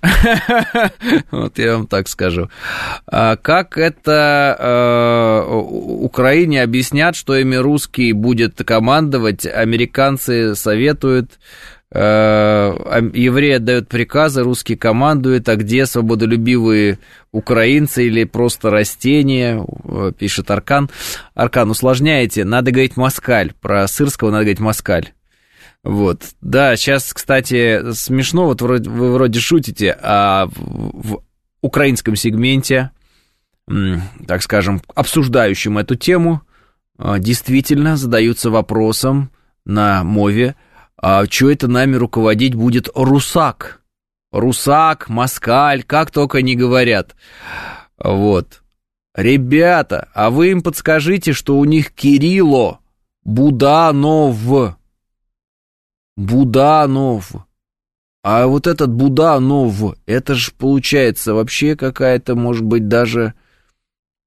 Вот 1.30 1.58
я 1.58 1.76
вам 1.76 1.86
так 1.86 2.08
скажу. 2.08 2.48
А 3.06 3.36
как 3.36 3.76
это 3.76 4.56
э, 4.58 5.46
Украине 5.46 6.62
объяснят, 6.62 7.14
что 7.14 7.36
ими 7.36 7.56
русский 7.56 8.14
будет 8.14 8.64
командовать, 8.64 9.44
американцы 9.44 10.54
советуют, 10.54 11.38
э, 11.92 13.10
евреи 13.12 13.56
отдают 13.56 13.88
приказы, 13.88 14.42
русские 14.42 14.78
командуют, 14.78 15.50
а 15.50 15.56
где 15.56 15.84
свободолюбивые 15.84 16.98
украинцы 17.30 18.06
или 18.06 18.24
просто 18.24 18.70
растения, 18.70 19.62
пишет 20.16 20.50
Аркан. 20.50 20.88
Аркан, 21.34 21.70
усложняете, 21.70 22.44
надо 22.44 22.70
говорить 22.70 22.96
москаль, 22.96 23.52
про 23.60 23.86
Сырского 23.86 24.30
надо 24.30 24.44
говорить 24.44 24.60
москаль. 24.60 25.12
Вот. 25.84 26.22
Да, 26.40 26.76
сейчас, 26.76 27.12
кстати, 27.12 27.92
смешно, 27.92 28.46
вот 28.46 28.62
вроде, 28.62 28.90
вы 28.90 29.12
вроде 29.12 29.38
шутите, 29.38 29.96
а 30.02 30.48
в, 30.56 31.22
украинском 31.60 32.16
сегменте 32.16 32.90
так 34.26 34.42
скажем, 34.42 34.82
обсуждающим 34.94 35.78
эту 35.78 35.94
тему, 35.94 36.42
а, 36.98 37.18
действительно 37.18 37.96
задаются 37.96 38.50
вопросом 38.50 39.30
на 39.64 40.04
мове, 40.04 40.56
а 40.96 41.24
что 41.26 41.50
это 41.50 41.68
нами 41.68 41.96
руководить 41.96 42.54
будет 42.54 42.88
русак? 42.94 43.80
Русак, 44.32 45.08
москаль, 45.08 45.82
как 45.82 46.10
только 46.10 46.42
не 46.42 46.56
говорят. 46.56 47.14
Вот. 47.98 48.62
Ребята, 49.14 50.08
а 50.12 50.30
вы 50.30 50.50
им 50.50 50.62
подскажите, 50.62 51.32
что 51.32 51.56
у 51.56 51.64
них 51.64 51.92
Кирилло 51.92 52.80
Буданов. 53.22 54.76
Буданов. 56.16 57.32
А 58.22 58.46
вот 58.46 58.66
этот 58.66 58.90
Буданов, 58.90 59.96
это 60.06 60.34
же 60.34 60.52
получается 60.52 61.34
вообще 61.34 61.76
какая-то, 61.76 62.34
может 62.34 62.64
быть, 62.64 62.88
даже, 62.88 63.34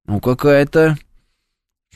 ну, 0.06 0.20
какая-то... 0.20 0.96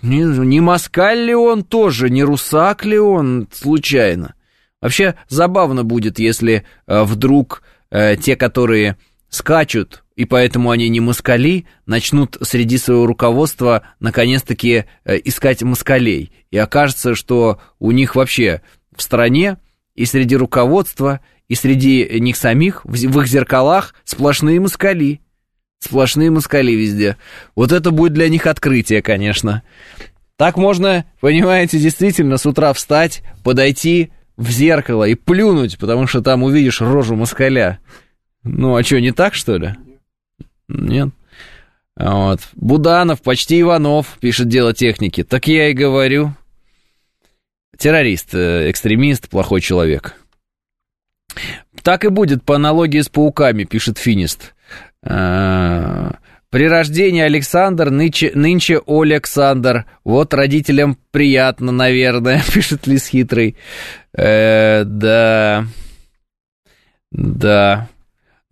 Не, 0.02 0.24
не 0.24 0.60
москаль 0.60 1.20
ли 1.20 1.34
он 1.34 1.62
тоже, 1.62 2.10
не 2.10 2.24
русак 2.24 2.84
ли 2.84 2.98
он 2.98 3.46
случайно? 3.52 4.34
Вообще 4.80 5.14
забавно 5.28 5.84
будет, 5.84 6.18
если 6.18 6.64
э, 6.88 7.02
вдруг 7.04 7.62
э, 7.90 8.16
те, 8.16 8.34
которые 8.34 8.96
скачут, 9.28 10.02
и 10.16 10.24
поэтому 10.24 10.70
они 10.70 10.88
не 10.88 10.98
москали, 10.98 11.66
начнут 11.86 12.36
среди 12.42 12.78
своего 12.78 13.06
руководства 13.06 13.82
наконец-таки 14.00 14.86
э, 15.04 15.18
искать 15.24 15.62
москалей. 15.62 16.32
И 16.50 16.58
окажется, 16.58 17.14
что 17.14 17.60
у 17.78 17.92
них 17.92 18.16
вообще 18.16 18.60
в 18.94 19.02
стране 19.02 19.58
и 19.94 20.04
среди 20.04 20.36
руководства, 20.36 21.20
и 21.48 21.54
среди 21.54 22.08
них 22.20 22.36
самих, 22.36 22.84
в, 22.84 22.92
в 22.92 23.20
их 23.20 23.26
зеркалах 23.26 23.94
сплошные 24.04 24.60
москали. 24.60 25.20
Сплошные 25.78 26.30
москали 26.30 26.72
везде. 26.72 27.16
Вот 27.56 27.72
это 27.72 27.90
будет 27.90 28.12
для 28.12 28.28
них 28.28 28.46
открытие, 28.46 29.02
конечно. 29.02 29.62
Так 30.36 30.56
можно, 30.56 31.04
понимаете, 31.20 31.78
действительно 31.78 32.36
с 32.36 32.46
утра 32.46 32.72
встать, 32.72 33.22
подойти 33.44 34.12
в 34.36 34.50
зеркало 34.50 35.04
и 35.04 35.14
плюнуть, 35.14 35.78
потому 35.78 36.06
что 36.06 36.22
там 36.22 36.42
увидишь 36.42 36.80
рожу 36.80 37.16
москаля. 37.16 37.80
Ну, 38.44 38.76
а 38.76 38.82
что, 38.82 39.00
не 39.00 39.12
так, 39.12 39.34
что 39.34 39.56
ли? 39.56 39.74
Нет. 40.68 41.10
Вот. 41.96 42.40
Буданов, 42.54 43.22
почти 43.22 43.60
Иванов, 43.60 44.18
пишет 44.20 44.48
дело 44.48 44.72
техники. 44.72 45.22
Так 45.22 45.46
я 45.46 45.68
и 45.68 45.74
говорю. 45.74 46.34
Террорист, 47.82 48.32
э, 48.32 48.70
экстремист, 48.70 49.28
плохой 49.28 49.60
человек. 49.60 50.14
Так 51.82 52.04
и 52.04 52.10
будет 52.10 52.44
по 52.44 52.54
аналогии 52.54 53.00
с 53.00 53.08
пауками, 53.08 53.64
пишет 53.64 53.98
Финист. 53.98 54.54
А, 55.02 56.12
при 56.48 56.68
рождении 56.68 57.22
Александр, 57.22 57.90
нынче, 57.90 58.30
нынче 58.36 58.80
Александр. 58.86 59.86
Вот 60.04 60.32
родителям 60.32 60.96
приятно, 61.10 61.72
наверное, 61.72 62.40
пишет 62.54 62.86
Лис 62.86 63.08
Хитрый. 63.08 63.56
Э, 64.16 64.84
да. 64.84 65.66
Да. 67.10 67.88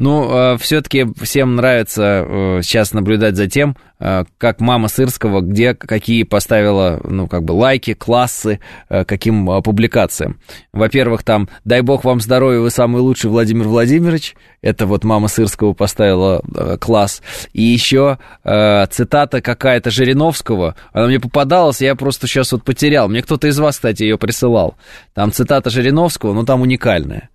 Ну, 0.01 0.55
э, 0.55 0.57
все-таки 0.57 1.07
всем 1.21 1.57
нравится 1.57 2.25
э, 2.27 2.61
сейчас 2.63 2.95
наблюдать 2.95 3.37
за 3.37 3.49
тем, 3.49 3.77
э, 3.99 4.25
как 4.39 4.59
мама 4.59 4.89
Сырского, 4.89 5.43
где 5.43 5.75
какие 5.75 6.23
поставила, 6.23 6.99
ну, 7.05 7.27
как 7.27 7.45
бы 7.45 7.53
лайки, 7.53 7.93
классы, 7.93 8.61
э, 8.89 9.05
каким 9.05 9.51
э, 9.51 9.61
публикациям. 9.61 10.41
Во-первых, 10.73 11.23
там 11.23 11.51
«Дай 11.67 11.83
бог 11.83 12.05
вам 12.05 12.19
здоровья, 12.23 12.61
вы 12.61 12.71
самый 12.71 13.03
лучший 13.03 13.29
Владимир 13.29 13.69
Владимирович». 13.69 14.37
Это 14.63 14.87
вот 14.87 15.05
мама 15.05 15.29
Сырского 15.29 15.75
поставила 15.75 16.41
э, 16.57 16.79
класс. 16.81 17.21
И 17.53 17.61
еще 17.61 18.17
э, 18.43 18.87
цитата 18.87 19.43
какая-то 19.43 19.91
Жириновского. 19.91 20.77
Она 20.95 21.09
мне 21.09 21.21
попадалась, 21.21 21.83
я 21.83 21.95
просто 21.95 22.27
сейчас 22.27 22.53
вот 22.53 22.65
потерял. 22.65 23.11
Мне 23.11 23.21
кто-то 23.21 23.49
из 23.49 23.59
вас, 23.59 23.75
кстати, 23.75 24.05
ее 24.05 24.17
присылал. 24.17 24.77
Там 25.13 25.31
цитата 25.31 25.69
Жириновского, 25.69 26.33
но 26.33 26.47
там 26.47 26.63
уникальная. 26.63 27.29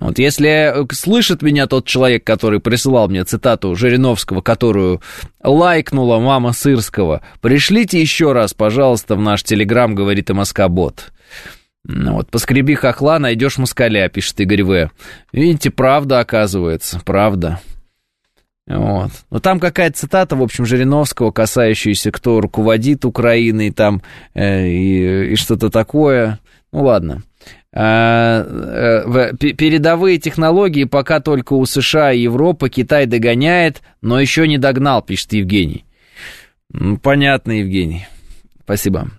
Вот 0.00 0.18
если 0.18 0.82
э, 0.82 0.86
слышит 0.92 1.42
меня 1.42 1.66
тот 1.66 1.86
человек, 1.86 2.24
который 2.24 2.60
присылал 2.60 3.08
мне 3.08 3.24
цитату 3.24 3.74
Жириновского, 3.74 4.40
которую 4.40 5.02
лайкнула 5.42 6.18
мама 6.18 6.52
Сырского, 6.52 7.22
пришлите 7.40 8.00
еще 8.00 8.32
раз, 8.32 8.54
пожалуйста, 8.54 9.16
в 9.16 9.20
наш 9.20 9.42
телеграм, 9.42 9.94
говорит 9.94 10.30
МСК-бот. 10.30 11.12
Ну 11.84 12.14
вот, 12.14 12.30
поскреби 12.30 12.74
хохла, 12.74 13.18
найдешь 13.18 13.58
москаля, 13.58 14.08
пишет 14.08 14.40
Игорь 14.40 14.62
В. 14.62 14.90
Видите, 15.32 15.70
правда 15.70 16.20
оказывается, 16.20 17.00
правда. 17.04 17.60
Вот. 18.66 19.10
Но 19.30 19.38
там 19.40 19.58
какая-то 19.58 19.96
цитата, 19.96 20.36
в 20.36 20.42
общем, 20.42 20.66
Жириновского, 20.66 21.30
касающаяся, 21.30 22.12
кто 22.12 22.40
руководит 22.40 23.06
Украиной, 23.06 23.70
там, 23.70 24.02
э, 24.34 24.68
и, 24.68 25.32
и 25.32 25.36
что-то 25.36 25.70
такое. 25.70 26.38
Ну 26.70 26.84
ладно. 26.84 27.22
А, 27.74 28.44
э, 28.44 29.36
передовые 29.36 30.18
технологии 30.18 30.84
пока 30.84 31.20
только 31.20 31.52
у 31.52 31.66
США 31.66 32.12
и 32.12 32.20
Европы, 32.20 32.70
Китай 32.70 33.06
догоняет, 33.06 33.82
но 34.00 34.18
еще 34.20 34.48
не 34.48 34.58
догнал, 34.58 35.02
пишет 35.02 35.34
Евгений. 35.34 35.84
Понятно, 37.02 37.52
Евгений. 37.52 38.06
Спасибо. 38.64 39.10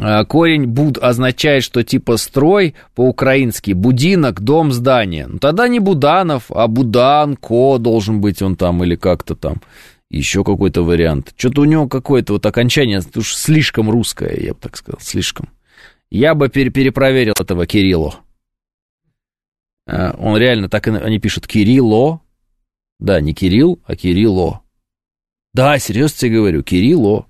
А, 0.00 0.24
корень 0.24 0.66
буд 0.66 0.98
означает, 0.98 1.64
что 1.64 1.82
типа 1.82 2.16
строй 2.16 2.74
по-украински 2.94 3.72
будинок, 3.72 4.40
дом, 4.40 4.72
здание. 4.72 5.26
Ну 5.26 5.38
тогда 5.38 5.68
не 5.68 5.80
Буданов, 5.80 6.50
а 6.50 6.66
Буданко 6.68 7.78
должен 7.78 8.20
быть 8.20 8.40
он 8.42 8.56
там 8.56 8.82
или 8.84 8.96
как-то 8.96 9.34
там. 9.34 9.60
Еще 10.10 10.42
какой-то 10.42 10.82
вариант. 10.82 11.34
Что-то 11.36 11.62
у 11.62 11.64
него 11.64 11.86
какое-то 11.88 12.34
вот 12.34 12.46
окончание 12.46 13.02
уж 13.14 13.34
слишком 13.34 13.90
русское, 13.90 14.38
я 14.40 14.54
бы 14.54 14.60
так 14.60 14.76
сказал, 14.76 15.00
слишком. 15.00 15.48
Я 16.10 16.34
бы 16.34 16.48
пере 16.48 16.70
перепроверил 16.70 17.34
этого 17.38 17.66
Кирилло. 17.66 18.20
Э, 19.86 20.12
он 20.18 20.38
реально 20.38 20.68
так 20.68 20.88
и 20.88 20.90
они 20.90 21.18
пишут 21.18 21.46
Кирилло. 21.46 22.20
Да, 22.98 23.20
не 23.20 23.34
Кирилл, 23.34 23.80
а 23.84 23.94
Кирилло. 23.94 24.62
Да, 25.52 25.78
серьезно 25.78 26.18
тебе 26.18 26.36
говорю, 26.36 26.62
Кирилло. 26.62 27.26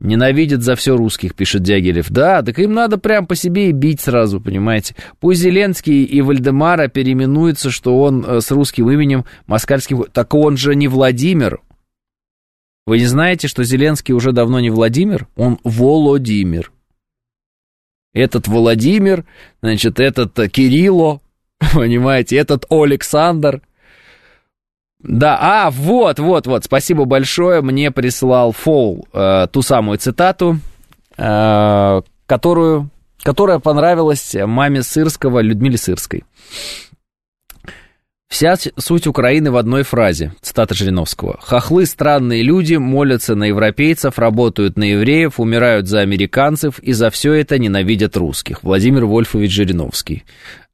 Ненавидят 0.00 0.62
за 0.62 0.76
все 0.76 0.96
русских, 0.96 1.34
пишет 1.34 1.62
Дягилев. 1.62 2.10
Да, 2.10 2.42
так 2.42 2.58
им 2.58 2.74
надо 2.74 2.98
прям 2.98 3.26
по 3.26 3.34
себе 3.34 3.70
и 3.70 3.72
бить 3.72 4.00
сразу, 4.00 4.40
понимаете. 4.40 4.94
Пусть 5.18 5.40
Зеленский 5.40 6.04
и 6.04 6.20
Вальдемара 6.20 6.88
переименуются, 6.88 7.70
что 7.70 7.98
он 8.02 8.24
э, 8.24 8.40
с 8.40 8.50
русским 8.50 8.90
именем 8.90 9.24
москальским... 9.46 10.04
Так 10.12 10.34
он 10.34 10.58
же 10.58 10.74
не 10.74 10.88
Владимир. 10.88 11.62
Вы 12.86 12.98
не 12.98 13.06
знаете, 13.06 13.48
что 13.48 13.64
Зеленский 13.64 14.12
уже 14.12 14.32
давно 14.32 14.60
не 14.60 14.68
Владимир? 14.68 15.26
Он 15.36 15.58
Володимир 15.64 16.73
этот 18.14 18.48
Владимир, 18.48 19.24
значит, 19.60 20.00
этот 20.00 20.38
э, 20.38 20.48
Кирилло, 20.48 21.20
понимаете, 21.74 22.36
этот 22.36 22.64
Александр. 22.70 23.60
Да, 25.00 25.36
а, 25.38 25.70
вот, 25.70 26.18
вот, 26.18 26.46
вот, 26.46 26.64
спасибо 26.64 27.04
большое, 27.04 27.60
мне 27.60 27.90
прислал 27.90 28.52
Фол 28.52 29.06
э, 29.12 29.48
ту 29.52 29.60
самую 29.60 29.98
цитату, 29.98 30.60
э, 31.18 32.02
которую, 32.24 32.88
которая 33.22 33.58
понравилась 33.58 34.34
маме 34.46 34.82
Сырского, 34.82 35.40
Людмиле 35.40 35.76
Сырской. 35.76 36.24
Вся 38.34 38.56
суть 38.78 39.06
Украины 39.06 39.52
в 39.52 39.56
одной 39.56 39.84
фразе, 39.84 40.34
цитата 40.40 40.74
Жириновского. 40.74 41.38
«Хохлы– 41.40 41.86
странные 41.86 42.42
люди, 42.42 42.74
молятся 42.74 43.36
на 43.36 43.44
европейцев, 43.44 44.18
работают 44.18 44.76
на 44.76 44.82
евреев, 44.82 45.38
умирают 45.38 45.86
за 45.86 46.00
американцев 46.00 46.80
и 46.80 46.94
за 46.94 47.10
все 47.10 47.32
это 47.34 47.60
ненавидят 47.60 48.16
русских». 48.16 48.64
Владимир 48.64 49.04
Вольфович 49.04 49.52
Жириновский. 49.52 50.24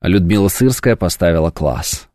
Людмила 0.00 0.48
Сырская 0.48 0.96
поставила 0.96 1.50
класс. 1.50 2.08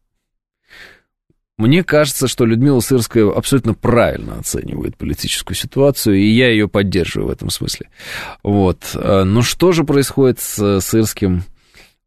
Мне 1.60 1.84
кажется, 1.84 2.28
что 2.28 2.46
Людмила 2.46 2.80
Сырская 2.80 3.30
абсолютно 3.30 3.76
правильно 3.76 4.40
оценивает 4.40 4.98
политическую 4.98 5.56
ситуацию, 5.56 6.16
и 6.16 6.26
я 6.26 6.50
ее 6.50 6.68
поддерживаю 6.68 7.28
в 7.28 7.32
этом 7.32 7.52
смысле. 7.52 7.90
Вот. 8.42 8.80
А, 8.96 9.24
но 9.26 9.44
что 9.44 9.74
же 9.74 9.84
происходит 9.84 10.40
с 10.40 10.80
Сырским, 10.82 11.44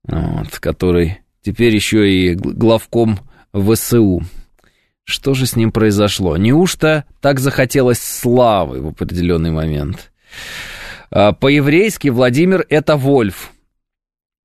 вот, 0.02 0.59
который 0.59 1.20
теперь 1.43 1.73
еще 1.73 2.12
и 2.12 2.35
главком 2.35 3.20
ВСУ. 3.53 4.23
Что 5.05 5.35
же 5.35 5.47
с 5.47 5.57
ним 5.57 5.73
произошло? 5.73 6.37
Неужто 6.37 7.05
так 7.20 7.41
захотелось 7.41 7.99
славы 7.99 8.83
в 8.83 8.89
определенный 8.89 9.51
момент? 9.51 10.12
А, 11.11 11.33
по-еврейски 11.33 12.09
Владимир— 12.09 12.66
это 12.69 12.97
Вольф. 12.97 13.53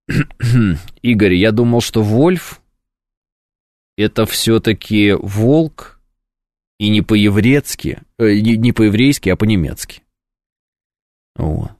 Игорь, 1.01 1.33
я 1.33 1.51
думал, 1.51 1.81
что 1.81 2.01
Вольф— 2.01 2.61
это 3.97 4.25
все-таки 4.25 5.11
волк, 5.11 5.99
и 6.79 6.89
не 6.89 7.01
по-еврейски, 7.01 8.01
э, 8.17 8.39
не 8.39 8.71
по-еврейски, 8.71 9.29
а 9.29 9.35
по-немецки. 9.35 10.01
Вот. 11.35 11.71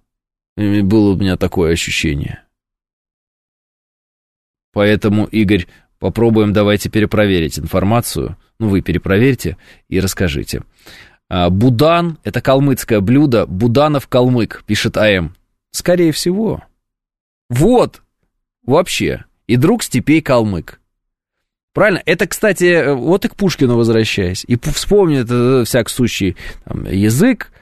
Было 0.56 1.14
у 1.14 1.16
меня 1.16 1.38
такое 1.38 1.74
ощущение. 1.74 2.44
Поэтому, 4.72 5.26
Игорь, 5.26 5.68
Попробуем, 6.04 6.52
давайте 6.52 6.90
перепроверить 6.90 7.58
информацию. 7.58 8.36
Ну, 8.60 8.68
вы 8.68 8.82
перепроверьте 8.82 9.56
и 9.88 10.02
расскажите. 10.02 10.64
А, 11.30 11.50
Будан– 11.50 12.18
это 12.26 12.42
калмыцкое 12.42 13.00
блюдо. 13.00 13.46
Буданов 13.46 14.10
калмык, 14.10 14.66
пишет 14.68 14.98
АМ. 14.98 15.34
Скорее 15.72 16.12
всего. 16.12 16.62
Вот, 17.50 18.02
вообще. 18.66 19.24
И 19.48 19.56
друг 19.56 19.82
степей 19.82 20.22
калмык. 20.22 20.82
Правильно? 21.74 22.02
Это, 22.06 22.28
кстати, 22.28 22.94
вот 22.94 23.24
и 23.24 23.30
к 23.30 23.38
Пушкину 23.38 23.78
возвращаясь. 23.78 24.44
И 24.46 24.58
вспомни 24.58 25.20
это 25.20 25.64
всяк 25.66 25.88
сущий 25.88 26.36
там, 26.66 26.84
язык, 26.84 27.54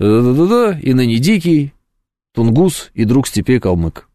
и 0.00 0.02
ныне 0.04 1.18
дикий, 1.18 1.74
тунгус 2.34 2.90
и 2.94 3.04
друг 3.04 3.28
степей 3.28 3.60
калмык. 3.60 4.08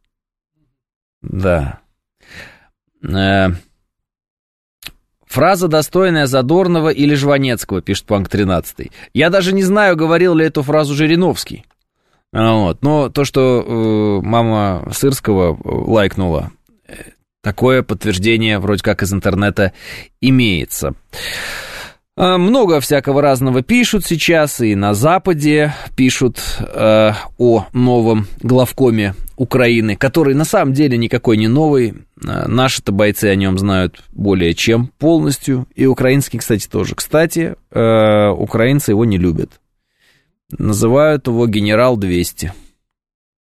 Да. 1.22 1.80
Э, 3.04 3.50
фраза, 5.26 5.68
достойная 5.68 6.26
Задорнова 6.26 6.90
или 6.90 7.16
Жванецкого, 7.16 7.82
пишет 7.82 8.06
Панк 8.06 8.30
13. 8.30 8.92
Я 9.14 9.30
даже 9.30 9.54
не 9.54 9.64
знаю, 9.64 9.96
говорил 9.96 10.36
ли 10.36 10.46
эту 10.46 10.64
фразу 10.64 10.96
Жириновский. 10.96 11.66
Вот. 12.32 12.82
Но 12.82 13.10
то, 13.10 13.26
что 13.26 13.62
э, 14.22 14.26
мама 14.26 14.90
Сырского 14.92 15.60
лайкнула, 15.64 16.52
Такое 17.44 17.84
подтверждение 17.84 18.58
вроде 18.58 18.82
как 18.82 19.04
из 19.04 19.14
интернета 19.14 19.74
имеется. 20.22 20.94
А, 22.16 22.38
много 22.38 22.80
всякого 22.80 23.22
разного 23.22 23.64
пишут 23.64 24.06
сейчас, 24.06 24.62
и 24.62 24.76
на 24.76 24.94
Западе 24.94 25.74
пишут 25.96 26.40
э, 26.60 27.12
о 27.40 27.66
новом 27.74 28.28
главкоме 28.42 29.16
Украины, 29.36 29.96
который 29.96 30.36
на 30.36 30.46
самом 30.46 30.74
деле 30.74 30.98
никакой 30.98 31.38
не 31.38 31.48
новый. 31.48 31.96
А, 32.24 32.48
наши-то 32.48 32.92
бойцы 32.92 33.26
о 33.26 33.36
нем 33.36 33.58
знают 33.58 34.04
более 34.12 34.54
чем 34.54 34.88
полностью. 35.00 35.68
И 35.74 35.88
украинские, 35.88 36.40
кстати, 36.40 36.68
тоже. 36.68 36.94
Кстати, 36.94 37.56
э, 37.72 38.30
украинцы 38.30 38.92
его 38.92 39.06
не 39.06 39.18
любят. 39.18 39.60
Называют 40.52 41.26
его 41.26 41.48
генерал 41.48 41.98
200. 41.98 42.54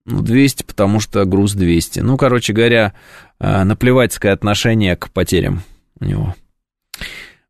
Ну, 0.07 0.21
200, 0.21 0.63
потому 0.63 0.99
что 0.99 1.23
груз 1.25 1.53
200. 1.53 1.99
Ну, 1.99 2.17
короче 2.17 2.51
говоря, 2.51 2.93
э, 3.39 3.63
наплевательское 3.63 4.33
отношение 4.33 4.95
к 4.95 5.11
потерям 5.11 5.61
у 5.99 6.05
него. 6.05 6.35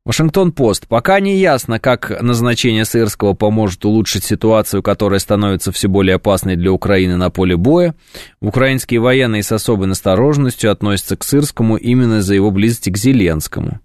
Вашингтон-Пост. 0.06 0.88
Пока 0.88 1.20
не 1.20 1.36
ясно, 1.38 1.80
как 1.80 2.22
назначение 2.22 2.86
Сырского 2.86 3.34
поможет 3.34 3.86
улучшить 3.86 4.24
ситуацию, 4.24 4.84
которая 4.84 5.20
становится 5.20 5.72
все 5.72 5.88
более 5.88 6.18
опасной 6.18 6.56
для 6.56 6.72
Украины 6.72 7.18
на 7.18 7.32
поле 7.32 7.58
боя. 7.58 7.96
Украинские 8.40 9.00
военные 9.00 9.42
с 9.42 9.52
особой 9.52 9.88
настороженностью 9.88 10.72
относятся 10.72 11.18
к 11.18 11.24
Сырскому 11.24 11.76
именно 11.76 12.20
из-за 12.20 12.36
его 12.36 12.52
близости 12.52 12.92
к 12.92 12.98
Зеленскому. 12.98 13.80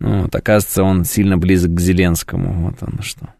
Ну, 0.00 0.22
вот, 0.22 0.34
оказывается, 0.34 0.82
он 0.82 1.04
сильно 1.04 1.36
близок 1.36 1.74
к 1.74 1.80
Зеленскому. 1.80 2.70
Вот 2.70 2.82
он 2.82 3.00
что. 3.02 3.34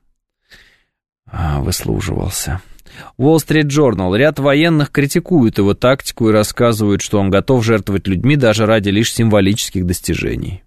А, 1.31 1.60
выслуживался. 1.60 2.60
Wall 3.19 3.36
Street 3.36 3.69
Journal. 3.69 4.15
Ряд 4.15 4.39
военных 4.39 4.90
критикуют 4.90 5.56
его 5.56 5.73
тактику 5.73 6.28
и 6.28 6.32
рассказывают, 6.32 7.01
что 7.01 7.19
он 7.19 7.31
готов 7.31 7.65
жертвовать 7.65 8.06
людьми 8.09 8.36
даже 8.36 8.66
ради 8.66 8.90
лишь 8.90 9.15
символических 9.15 9.86
достижений. 9.86 10.65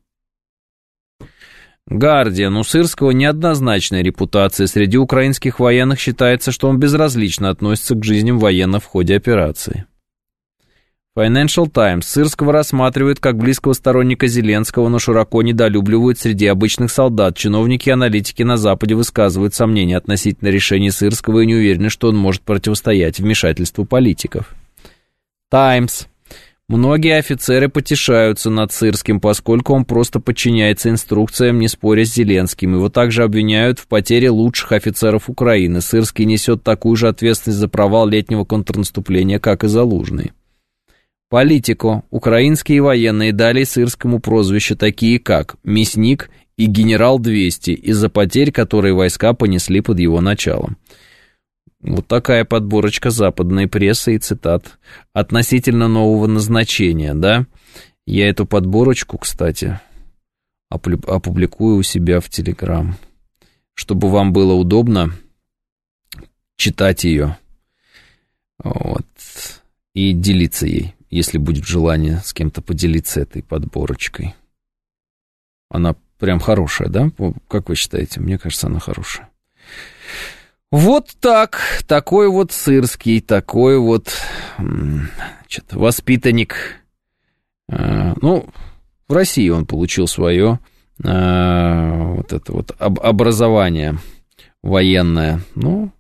Гардиан. 1.92 2.56
У 2.56 2.64
Сырского 2.64 3.12
неоднозначная 3.12 4.02
репутация. 4.02 4.66
Среди 4.68 4.98
украинских 4.98 5.60
военных 5.60 6.00
считается, 6.00 6.52
что 6.54 6.70
он 6.70 6.80
безразлично 6.80 7.50
относится 7.50 7.96
к 7.96 8.04
жизням 8.04 8.40
военных 8.40 8.84
в 8.84 8.86
ходе 8.86 9.16
операции. 9.16 9.86
Financial 11.18 11.70
Times. 11.70 12.08
Сырского 12.08 12.54
рассматривают 12.54 13.20
как 13.20 13.38
близкого 13.38 13.74
сторонника 13.74 14.28
Зеленского, 14.28 14.88
но 14.88 15.00
широко 15.00 15.42
недолюбливают 15.42 16.18
среди 16.18 16.48
обычных 16.48 16.90
солдат. 16.90 17.36
Чиновники 17.36 17.90
и 17.90 17.92
аналитики 17.92 18.44
на 18.44 18.56
Западе 18.56 18.96
высказывают 18.96 19.54
сомнения 19.54 19.98
относительно 19.98 20.48
решения 20.48 20.94
Сырского 20.94 21.42
и 21.42 21.46
не 21.46 21.56
уверены, 21.56 21.90
что 21.90 22.08
он 22.08 22.16
может 22.16 22.42
противостоять 22.44 23.20
вмешательству 23.20 23.84
политиков. 23.84 24.56
Times. 25.52 26.08
Многие 26.72 27.18
офицеры 27.18 27.68
потешаются 27.68 28.50
над 28.50 28.72
Сырским, 28.72 29.20
поскольку 29.20 29.74
он 29.74 29.84
просто 29.84 30.22
подчиняется 30.22 30.90
инструкциям, 30.90 31.60
не 31.60 31.68
споря 31.68 32.06
с 32.06 32.14
Зеленским. 32.14 32.76
Его 32.76 32.88
также 32.88 33.24
обвиняют 33.24 33.78
в 33.78 33.88
потере 33.88 34.30
лучших 34.30 34.72
офицеров 34.72 35.30
Украины. 35.30 35.82
Сырский 35.82 36.24
несет 36.24 36.64
такую 36.64 36.96
же 36.96 37.10
ответственность 37.10 37.60
за 37.60 37.68
провал 37.68 38.08
летнего 38.08 38.46
контрнаступления, 38.46 39.38
как 39.38 39.66
и 39.66 39.68
Залужный. 39.68 40.32
Политику 41.30 42.06
украинские 42.10 42.82
военные 42.82 43.34
дали 43.34 43.66
сырскому 43.66 44.20
прозвище 44.20 44.76
такие 44.76 45.20
как 45.20 45.58
«Мясник» 45.66 46.30
и 46.56 46.68
«Генерал-200» 46.68 47.74
из-за 47.74 48.08
потерь, 48.08 48.54
которые 48.54 48.94
войска 48.94 49.34
понесли 49.34 49.82
под 49.82 50.00
его 50.00 50.22
началом. 50.22 50.78
Вот 51.82 52.08
такая 52.08 52.46
подборочка 52.46 53.10
западной 53.10 53.68
прессы 53.68 54.16
и 54.16 54.20
цитат 54.20 54.80
относительно 55.14 55.88
нового 55.88 56.28
назначения, 56.28 57.14
да? 57.14 57.48
Я 58.06 58.30
эту 58.30 58.46
подборочку, 58.46 59.18
кстати, 59.18 59.80
опубликую 60.70 61.78
у 61.78 61.84
себя 61.84 62.20
в 62.20 62.30
Телеграм, 62.30 62.96
чтобы 63.74 64.10
вам 64.10 64.34
было 64.34 64.54
удобно 64.54 65.12
читать 66.56 67.04
ее 67.04 67.38
вот, 68.64 69.06
и 69.94 70.14
делиться 70.14 70.68
ей 70.68 70.96
если 71.12 71.38
будет 71.38 71.66
желание 71.66 72.20
с 72.24 72.34
кем-то 72.34 72.62
поделиться 72.62 73.20
этой 73.20 73.44
подборочкой. 73.44 74.34
Она 75.70 75.96
прям 76.18 76.40
хорошая, 76.40 76.88
да? 76.88 77.12
Как 77.50 77.70
вы 77.70 77.76
считаете? 77.76 78.22
Мне 78.22 78.40
кажется, 78.40 78.68
она 78.68 78.80
хорошая. 78.80 79.30
Вот 80.72 81.10
так, 81.20 81.60
такой 81.86 82.30
вот 82.30 82.54
сырский, 82.54 83.20
такой 83.20 83.78
вот 83.78 84.08
значит, 84.58 85.66
воспитанник. 85.74 86.56
Э, 87.68 88.14
ну, 88.22 88.46
в 89.10 89.14
России 89.14 89.50
он 89.50 89.66
получил 89.66 90.08
свое 90.08 90.60
э, 91.04 92.14
вот 92.16 92.32
это 92.32 92.54
вот 92.54 92.74
образование 92.80 93.98
военное. 94.64 95.42
Ну, 95.56 95.92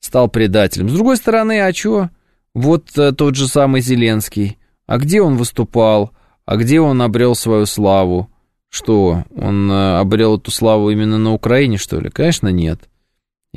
стал 0.00 0.26
предателем. 0.26 0.88
С 0.88 0.94
другой 0.94 1.18
стороны, 1.18 1.60
а 1.60 1.72
чё? 1.72 2.10
Вот 2.52 2.98
э, 2.98 3.12
тот 3.12 3.36
же 3.36 3.46
самый 3.46 3.80
Зеленский. 3.80 4.58
А 4.88 4.98
где 4.98 5.22
он 5.22 5.36
выступал? 5.36 6.10
А 6.44 6.56
где 6.56 6.80
он 6.80 7.00
обрел 7.00 7.36
свою 7.36 7.64
славу? 7.66 8.28
Что, 8.70 9.22
он 9.36 9.70
обрел 9.70 10.36
эту 10.36 10.50
славу 10.50 10.90
именно 10.90 11.16
на 11.16 11.32
Украине, 11.32 11.76
что 11.76 12.00
ли? 12.00 12.10
Конечно, 12.10 12.48
нет. 12.48 12.88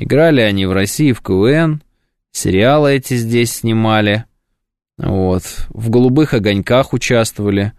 Играли 0.00 0.40
они 0.40 0.64
в 0.64 0.72
России 0.72 1.12
в 1.12 1.20
КВН, 1.20 1.82
сериалы 2.32 2.94
эти 2.94 3.18
здесь 3.18 3.52
снимали, 3.52 4.24
вот, 4.96 5.42
в 5.68 5.90
«Голубых 5.90 6.32
огоньках» 6.32 6.94
участвовали. 6.94 7.74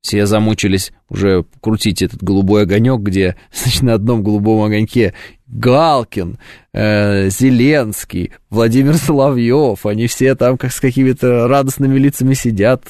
Все 0.00 0.24
замучились 0.24 0.92
уже 1.10 1.44
крутить 1.60 2.00
этот 2.00 2.22
голубой 2.22 2.62
огонек, 2.62 3.00
где, 3.00 3.36
значит, 3.52 3.82
на 3.82 3.92
одном 3.92 4.22
голубом 4.22 4.62
огоньке 4.62 5.12
Галкин, 5.48 6.38
э, 6.72 7.28
Зеленский, 7.28 8.32
Владимир 8.48 8.94
Соловьев, 8.94 9.84
они 9.84 10.06
все 10.06 10.34
там 10.34 10.56
как 10.56 10.72
с 10.72 10.80
какими-то 10.80 11.46
радостными 11.46 11.98
лицами 11.98 12.32
сидят 12.32 12.86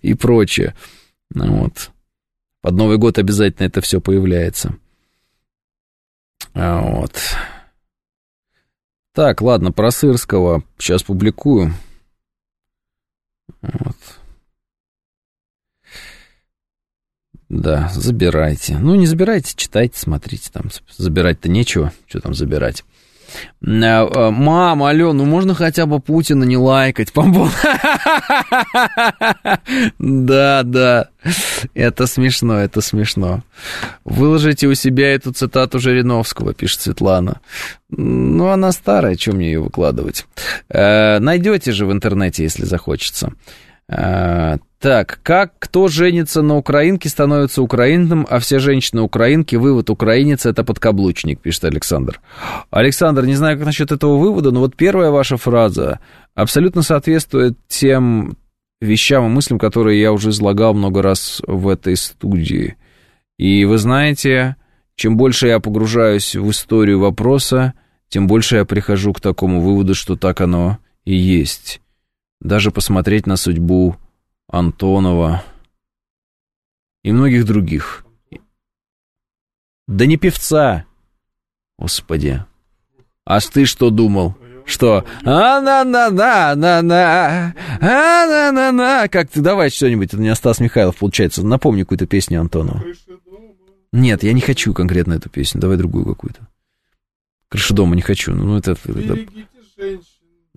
и 0.00 0.14
прочее. 0.14 0.76
Ну, 1.34 1.62
вот. 1.62 1.90
Под 2.62 2.74
Новый 2.74 2.98
год 2.98 3.18
обязательно 3.18 3.66
это 3.66 3.80
все 3.80 4.00
появляется. 4.00 4.76
А, 6.54 6.82
вот. 6.82 7.14
Так, 9.18 9.40
ладно, 9.40 9.72
про 9.72 9.90
Сырского 9.90 10.62
сейчас 10.78 11.02
публикую. 11.02 11.74
Вот. 13.62 13.96
Да, 17.48 17.90
забирайте. 17.92 18.78
Ну, 18.78 18.94
не 18.94 19.08
забирайте, 19.08 19.54
читайте, 19.56 19.98
смотрите, 19.98 20.50
там 20.52 20.66
забирать-то 20.96 21.48
нечего, 21.48 21.92
что 22.06 22.20
там 22.20 22.32
забирать. 22.32 22.84
А, 23.66 24.08
а, 24.14 24.30
Мам, 24.30 24.82
алло, 24.82 25.12
ну 25.12 25.24
можно 25.24 25.54
хотя 25.54 25.86
бы 25.86 26.00
Путина 26.00 26.44
не 26.44 26.56
лайкать. 26.56 27.12
Да, 29.98 30.62
да, 30.64 31.08
это 31.74 32.06
смешно, 32.06 32.58
это 32.60 32.80
смешно. 32.80 33.42
Выложите 34.04 34.66
у 34.66 34.74
себя 34.74 35.14
эту 35.14 35.32
цитату 35.32 35.78
Жириновского, 35.78 36.54
пишет 36.54 36.80
Светлана. 36.80 37.40
Ну, 37.90 38.48
она 38.48 38.72
старая, 38.72 39.16
чем 39.16 39.36
мне 39.36 39.46
ее 39.46 39.60
выкладывать? 39.60 40.26
Э, 40.68 41.18
найдете 41.18 41.72
же 41.72 41.86
в 41.86 41.92
интернете, 41.92 42.42
если 42.42 42.64
захочется. 42.64 43.32
Так, 44.80 45.18
как 45.24 45.54
кто 45.58 45.88
женится 45.88 46.40
на 46.40 46.56
украинке, 46.56 47.08
становится 47.08 47.62
украинцем, 47.62 48.24
а 48.30 48.38
все 48.38 48.60
женщины 48.60 49.02
украинки, 49.02 49.56
вывод 49.56 49.90
украинец 49.90 50.46
это 50.46 50.62
подкаблучник, 50.62 51.40
пишет 51.40 51.64
Александр. 51.64 52.20
Александр, 52.70 53.26
не 53.26 53.34
знаю, 53.34 53.56
как 53.56 53.66
насчет 53.66 53.90
этого 53.90 54.16
вывода, 54.16 54.52
но 54.52 54.60
вот 54.60 54.76
первая 54.76 55.10
ваша 55.10 55.36
фраза 55.36 55.98
абсолютно 56.36 56.82
соответствует 56.82 57.58
тем 57.66 58.36
вещам 58.80 59.26
и 59.26 59.28
мыслям, 59.28 59.58
которые 59.58 60.00
я 60.00 60.12
уже 60.12 60.30
излагал 60.30 60.74
много 60.74 61.02
раз 61.02 61.42
в 61.44 61.66
этой 61.66 61.96
студии. 61.96 62.76
И 63.36 63.64
вы 63.64 63.78
знаете, 63.78 64.54
чем 64.94 65.16
больше 65.16 65.48
я 65.48 65.58
погружаюсь 65.58 66.36
в 66.36 66.48
историю 66.50 67.00
вопроса, 67.00 67.74
тем 68.08 68.28
больше 68.28 68.56
я 68.56 68.64
прихожу 68.64 69.12
к 69.12 69.20
такому 69.20 69.60
выводу, 69.60 69.96
что 69.96 70.14
так 70.14 70.40
оно 70.40 70.78
и 71.04 71.16
есть. 71.16 71.80
Даже 72.40 72.70
посмотреть 72.70 73.26
на 73.26 73.36
судьбу 73.36 73.96
Антонова 74.48 75.44
и 77.02 77.12
многих 77.12 77.44
других. 77.44 78.04
Да 79.86 80.06
не 80.06 80.16
певца. 80.16 80.86
Господи. 81.78 82.42
А 83.24 83.40
ты 83.40 83.66
что 83.66 83.90
думал? 83.90 84.36
Что? 84.64 85.04
А-на-на-на-на-на, 85.24 87.54
а-на-на-на. 87.80 89.08
Как 89.08 89.30
ты, 89.30 89.40
давай 89.40 89.70
что-нибудь, 89.70 90.08
это 90.08 90.20
не 90.20 90.34
Стас 90.34 90.60
Михайлов, 90.60 90.96
получается. 90.96 91.46
Напомни 91.46 91.82
какую-то 91.82 92.06
песню 92.06 92.40
Антону. 92.40 92.82
Нет, 93.92 94.22
я 94.22 94.34
не 94.34 94.42
хочу 94.42 94.74
конкретно 94.74 95.14
эту 95.14 95.30
песню, 95.30 95.60
давай 95.60 95.78
другую 95.78 96.04
какую-то. 96.04 96.46
Крыша 97.48 97.72
дома 97.72 97.96
не 97.96 98.02
хочу. 98.02 98.34
Ну, 98.34 98.58
это... 98.58 98.72
это... 98.72 99.18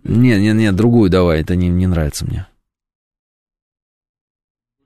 Не, 0.04 0.42
не, 0.42 0.52
не, 0.52 0.72
другую 0.74 1.10
давай, 1.10 1.40
это 1.40 1.56
не, 1.56 1.70
не 1.70 1.88
нравится 1.88 2.26
мне. 2.26 2.48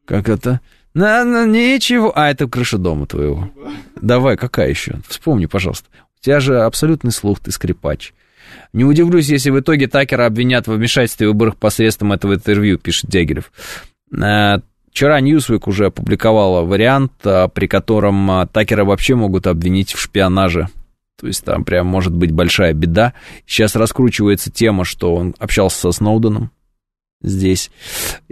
Как 0.06 0.30
это? 0.30 0.62
На, 0.94 1.26
на, 1.26 1.46
ничего. 1.46 2.18
А, 2.18 2.30
это 2.30 2.48
крыша 2.48 2.78
дома 2.78 3.06
твоего. 3.06 3.50
Давай, 4.02 4.38
какая 4.38 4.70
еще? 4.70 5.00
Вспомни, 5.08 5.46
пожалуйста. 5.46 5.88
У 6.20 6.24
тебя 6.24 6.40
же 6.40 6.62
абсолютный 6.62 7.12
слух, 7.12 7.40
ты 7.40 7.52
скрипач. 7.52 8.14
Не 8.72 8.86
удивлюсь, 8.86 9.30
если 9.30 9.50
в 9.50 9.60
итоге 9.60 9.88
Такера 9.88 10.26
обвинят 10.26 10.68
в 10.68 10.74
вмешательстве 10.74 11.28
в 11.28 11.32
выборах 11.32 11.58
посредством 11.58 12.14
этого 12.14 12.36
интервью, 12.36 12.78
пишет 12.78 13.10
Дягилев. 13.10 13.52
Э, 14.14 14.60
вчера 14.92 15.20
Ньюсвик 15.20 15.68
уже 15.68 15.88
опубликовала 15.88 16.64
вариант, 16.64 17.12
э, 17.26 17.50
при 17.54 17.68
котором 17.68 18.32
э, 18.32 18.48
Такера 18.48 18.86
вообще 18.86 19.16
могут 19.16 19.48
обвинить 19.48 19.94
в 19.94 20.00
шпионаже. 20.00 20.70
То 21.20 21.28
есть 21.28 21.44
там 21.44 21.64
прям 21.66 21.88
может 21.88 22.14
быть 22.14 22.32
большая 22.32 22.74
беда. 22.74 23.14
Сейчас 23.46 23.76
раскручивается 23.76 24.52
тема, 24.52 24.86
что 24.86 25.16
он 25.16 25.36
общался 25.40 25.80
со 25.80 25.92
Сноуденом 25.92 26.52
здесь. 27.26 27.72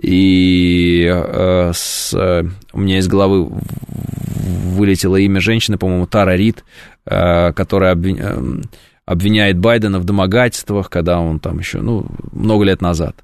И 0.01 1.09
э, 1.11 1.71
с, 1.73 2.13
э, 2.13 2.43
у 2.71 2.79
меня 2.79 2.99
из 2.99 3.07
головы 3.07 3.49
вылетело 3.49 5.17
имя 5.17 5.39
женщины, 5.39 5.77
по-моему, 5.77 6.07
Тара 6.07 6.35
Рид, 6.35 6.63
э, 7.05 7.51
которая 7.53 7.93
обвин, 7.93 8.17
э, 8.19 8.61
обвиняет 9.05 9.57
Байдена 9.57 9.99
в 9.99 10.05
домогательствах, 10.05 10.89
когда 10.89 11.19
он 11.19 11.39
там 11.39 11.59
еще, 11.59 11.79
ну, 11.81 12.05
много 12.31 12.63
лет 12.63 12.81
назад. 12.81 13.23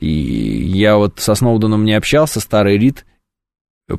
И 0.00 0.08
я 0.08 0.96
вот 0.96 1.18
со 1.18 1.34
Сноуденом 1.34 1.84
не 1.84 1.94
общался, 1.94 2.40
старый 2.40 2.78
Рид, 2.78 3.04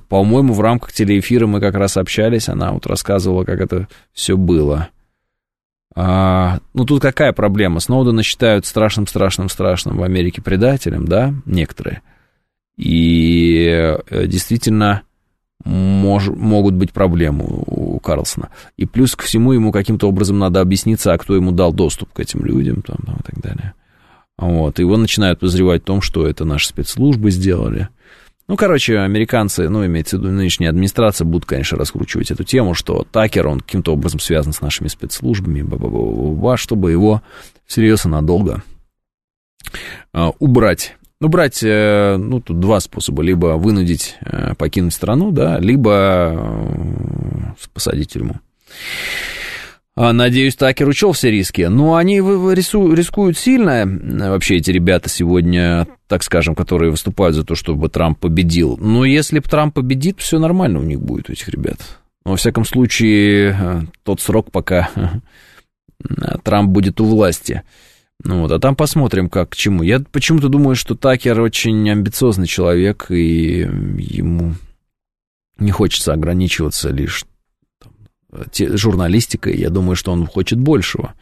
по-моему, 0.08 0.54
в 0.54 0.62
рамках 0.62 0.94
телеэфира 0.94 1.48
мы 1.48 1.60
как 1.60 1.76
раз 1.76 1.98
общались, 1.98 2.48
она 2.48 2.72
вот 2.72 2.86
рассказывала, 2.86 3.44
как 3.44 3.60
это 3.60 3.88
все 4.14 4.38
было. 4.38 4.90
А, 5.96 6.60
ну, 6.74 6.86
тут 6.86 7.02
какая 7.02 7.34
проблема? 7.34 7.80
Сноудена 7.80 8.24
считают 8.24 8.66
страшным-страшным-страшным 8.66 9.98
в 9.98 10.04
Америке 10.04 10.42
предателем, 10.42 11.06
да, 11.06 11.34
некоторые. 11.46 12.02
И 12.78 13.66
э, 14.10 14.28
действительно 14.28 15.04
мож, 15.66 16.28
могут 16.28 16.76
быть 16.76 16.94
проблемы 16.94 17.46
у 17.48 18.00
Карлсона. 18.00 18.50
И 18.78 18.86
плюс 18.86 19.16
ко 19.16 19.26
всему 19.26 19.52
ему 19.52 19.72
каким-то 19.72 20.08
образом 20.08 20.40
надо 20.40 20.62
объясниться, 20.62 21.14
а 21.14 21.18
кто 21.18 21.36
ему 21.36 21.52
дал 21.52 21.74
доступ 21.74 22.14
к 22.14 22.20
этим 22.20 22.46
людям 22.46 22.82
там, 22.82 22.98
там, 23.06 23.16
и 23.18 23.24
так 23.24 23.42
далее. 23.42 23.74
Вот. 24.38 24.80
Его 24.80 24.96
начинают 24.96 25.40
подозревать 25.40 25.82
в 25.82 25.86
том, 25.86 26.02
что 26.02 26.26
это 26.26 26.46
наши 26.46 26.68
спецслужбы 26.68 27.32
сделали. 27.32 27.90
Ну, 28.50 28.58
короче, 28.58 28.98
американцы, 28.98 29.70
ну, 29.70 29.86
имеется 29.86 30.18
в 30.18 30.22
виду 30.22 30.32
нынешняя 30.32 30.72
администрация, 30.72 31.24
будут, 31.24 31.46
конечно, 31.46 31.78
раскручивать 31.78 32.32
эту 32.32 32.44
тему, 32.44 32.74
что 32.74 33.06
Такер, 33.12 33.46
он 33.48 33.60
каким-то 33.60 33.94
образом 33.94 34.20
связан 34.20 34.54
с 34.54 34.62
нашими 34.62 34.88
спецслужбами, 34.88 35.62
ба 35.62 35.78
-ба 35.78 35.88
-ба 36.34 36.58
чтобы 36.58 36.90
его 36.90 37.22
всерьез 37.68 38.06
и 38.06 38.10
надолго 38.10 38.64
а, 40.14 40.32
убрать. 40.40 40.98
Ну, 41.22 41.28
брать, 41.28 41.62
э, 41.62 42.18
ну, 42.18 42.42
тут 42.42 42.60
два 42.60 42.80
способа. 42.80 43.22
Либо 43.22 43.58
вынудить 43.58 44.18
э, 44.22 44.56
покинуть 44.56 44.96
страну, 44.96 45.32
да, 45.32 45.60
либо 45.60 46.34
э, 46.34 47.68
посадить 47.72 48.14
тюрьму. 48.14 48.38
А, 50.02 50.14
надеюсь, 50.14 50.56
Такер 50.56 50.88
учел 50.88 51.12
все 51.12 51.30
риски. 51.30 51.64
Но 51.64 51.96
они 51.96 52.20
рискуют 52.20 53.38
сильно, 53.38 53.86
вообще 54.30 54.56
эти 54.56 54.72
ребята 54.72 55.10
сегодня, 55.10 55.88
так 56.08 56.24
скажем, 56.24 56.56
которые 56.56 56.90
выступают 56.90 57.36
за 57.36 57.44
то, 57.44 57.54
чтобы 57.54 57.90
Трамп 57.90 58.18
победил. 58.18 58.78
Но 58.78 59.04
если 59.04 59.42
Трамп 59.42 59.76
победит, 59.76 60.22
все 60.22 60.40
нормально 60.40 60.80
у 60.80 60.84
них 60.84 61.02
будет, 61.02 61.30
у 61.30 61.34
этих 61.34 61.50
ребят. 61.50 61.80
Но, 62.24 62.32
во 62.32 62.38
всяком 62.38 62.64
случае, 62.64 63.58
э, 63.60 63.82
тот 64.04 64.22
срок, 64.22 64.54
пока 64.54 64.90
Трамп 66.46 66.70
будет 66.70 67.02
у 67.02 67.06
власти. 67.06 67.64
Ну 68.24 68.44
вот, 68.44 68.54
а 68.54 68.60
там 68.60 68.78
посмотрим, 68.78 69.30
как 69.30 69.50
к 69.50 69.58
чему. 69.58 69.84
Я 69.84 70.00
почему-то 70.00 70.48
думаю, 70.48 70.78
что 70.78 70.96
Такер 70.96 71.42
очень 71.42 71.90
амбициозный 71.90 72.48
человек, 72.48 73.08
и 73.10 73.68
ему 73.98 74.56
не 75.58 75.72
хочется 75.72 76.14
ограничиваться 76.14 76.90
лишь 76.90 77.26
журналистикой, 78.32 79.56
я 79.56 79.70
думаю, 79.70 79.96
что 79.96 80.12
он 80.12 80.28
хочет 80.28 80.60
большего. 80.60 81.14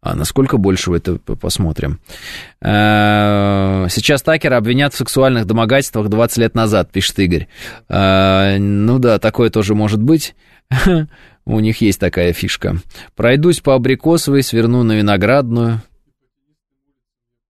А 0.00 0.14
насколько 0.14 0.58
большего, 0.58 0.96
это 0.96 1.16
посмотрим. 1.16 1.98
Э, 2.60 3.86
сейчас 3.90 4.22
Такера 4.22 4.56
обвинят 4.56 4.94
в 4.94 4.96
сексуальных 4.96 5.46
домогательствах 5.46 6.08
20 6.08 6.38
лет 6.38 6.54
назад, 6.54 6.92
пишет 6.92 7.18
Игорь. 7.18 7.48
Э, 7.88 8.58
ну 8.58 8.98
да, 8.98 9.18
такое 9.18 9.50
тоже 9.50 9.74
может 9.74 10.00
быть. 10.00 10.34
У 11.44 11.58
них 11.58 11.80
есть 11.80 11.98
такая 11.98 12.32
фишка. 12.32 12.76
Пройдусь 13.16 13.60
по 13.60 13.74
абрикосовой, 13.74 14.42
сверну 14.42 14.84
на 14.84 14.92
виноградную. 14.92 15.82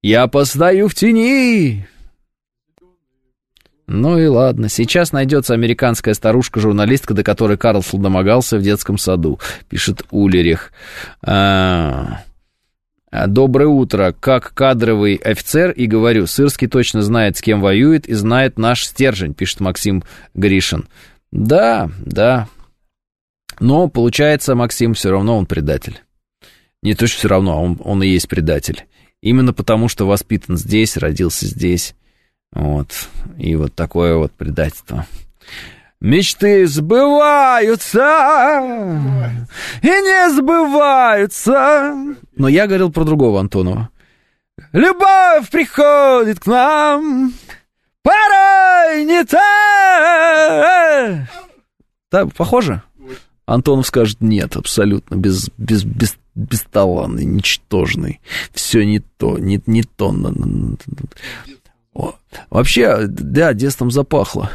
Я 0.03 0.27
постою 0.27 0.89
в 0.89 0.95
тени, 0.95 1.87
ну 3.93 4.19
и 4.19 4.27
ладно, 4.27 4.71
сейчас 4.71 5.13
найдется 5.13 5.53
американская 5.53 6.15
старушка-журналистка, 6.15 7.13
до 7.13 7.23
которой 7.23 7.59
Карлсон 7.59 8.01
домогался 8.01 8.57
в 8.57 8.63
детском 8.63 8.97
саду, 8.97 9.39
пишет 9.69 10.03
Улерих. 10.11 10.73
А... 11.23 12.21
Доброе 13.27 13.67
утро. 13.67 14.15
Как 14.19 14.55
кадровый 14.55 15.17
офицер 15.17 15.71
и 15.71 15.87
говорю, 15.87 16.27
Сырский 16.27 16.67
точно 16.67 17.03
знает, 17.03 17.37
с 17.37 17.43
кем 17.43 17.61
воюет 17.61 18.09
и 18.09 18.15
знает 18.15 18.59
наш 18.59 18.87
стержень, 18.87 19.35
пишет 19.35 19.61
Максим 19.61 20.03
Гришин. 20.33 20.89
Да, 21.31 21.91
да. 21.99 22.49
Но 23.61 23.89
получается, 23.89 24.55
Максим, 24.55 24.95
все 24.95 25.11
равно 25.11 25.37
он 25.37 25.45
предатель. 25.45 26.01
Не 26.83 26.95
то, 26.95 27.07
что 27.07 27.19
все 27.19 27.29
равно, 27.29 27.63
он, 27.63 27.79
он 27.85 28.03
и 28.03 28.09
есть 28.09 28.29
предатель. 28.29 28.87
Именно 29.21 29.53
потому, 29.53 29.89
что 29.89 30.07
воспитан 30.07 30.57
здесь, 30.57 30.97
родился 30.97 31.45
здесь. 31.45 31.95
Вот. 32.53 33.09
И 33.39 33.57
вот 33.57 33.75
такое 33.75 34.17
вот 34.17 34.33
предательство. 34.33 35.07
Мечты 36.01 36.67
сбываются 36.67 38.01
и 39.83 39.87
не 39.87 40.31
сбываются. 40.31 41.95
Но 42.37 42.49
я 42.49 42.67
говорил 42.67 42.91
про 42.91 43.05
другого 43.05 43.39
Антонова. 43.41 43.89
Любовь 44.73 45.49
приходит 45.51 46.41
к 46.41 46.47
нам, 46.47 47.33
порой 48.03 49.05
не 49.05 49.25
та. 49.25 49.39
Да, 52.11 52.27
похоже? 52.27 52.83
Антонов 53.47 53.87
скажет 53.87 54.21
нет, 54.21 54.57
абсолютно, 54.57 55.15
без, 55.17 55.51
без, 55.57 55.85
без, 55.85 56.17
бесталанный, 56.35 57.25
ничтожный. 57.25 58.21
Все 58.53 58.85
не 58.85 59.01
то, 59.01 59.39
не, 59.39 59.61
не 59.67 59.83
то. 59.83 60.13
Вообще, 62.51 63.07
да, 63.07 63.53
детством 63.55 63.91
запахло. 63.91 64.51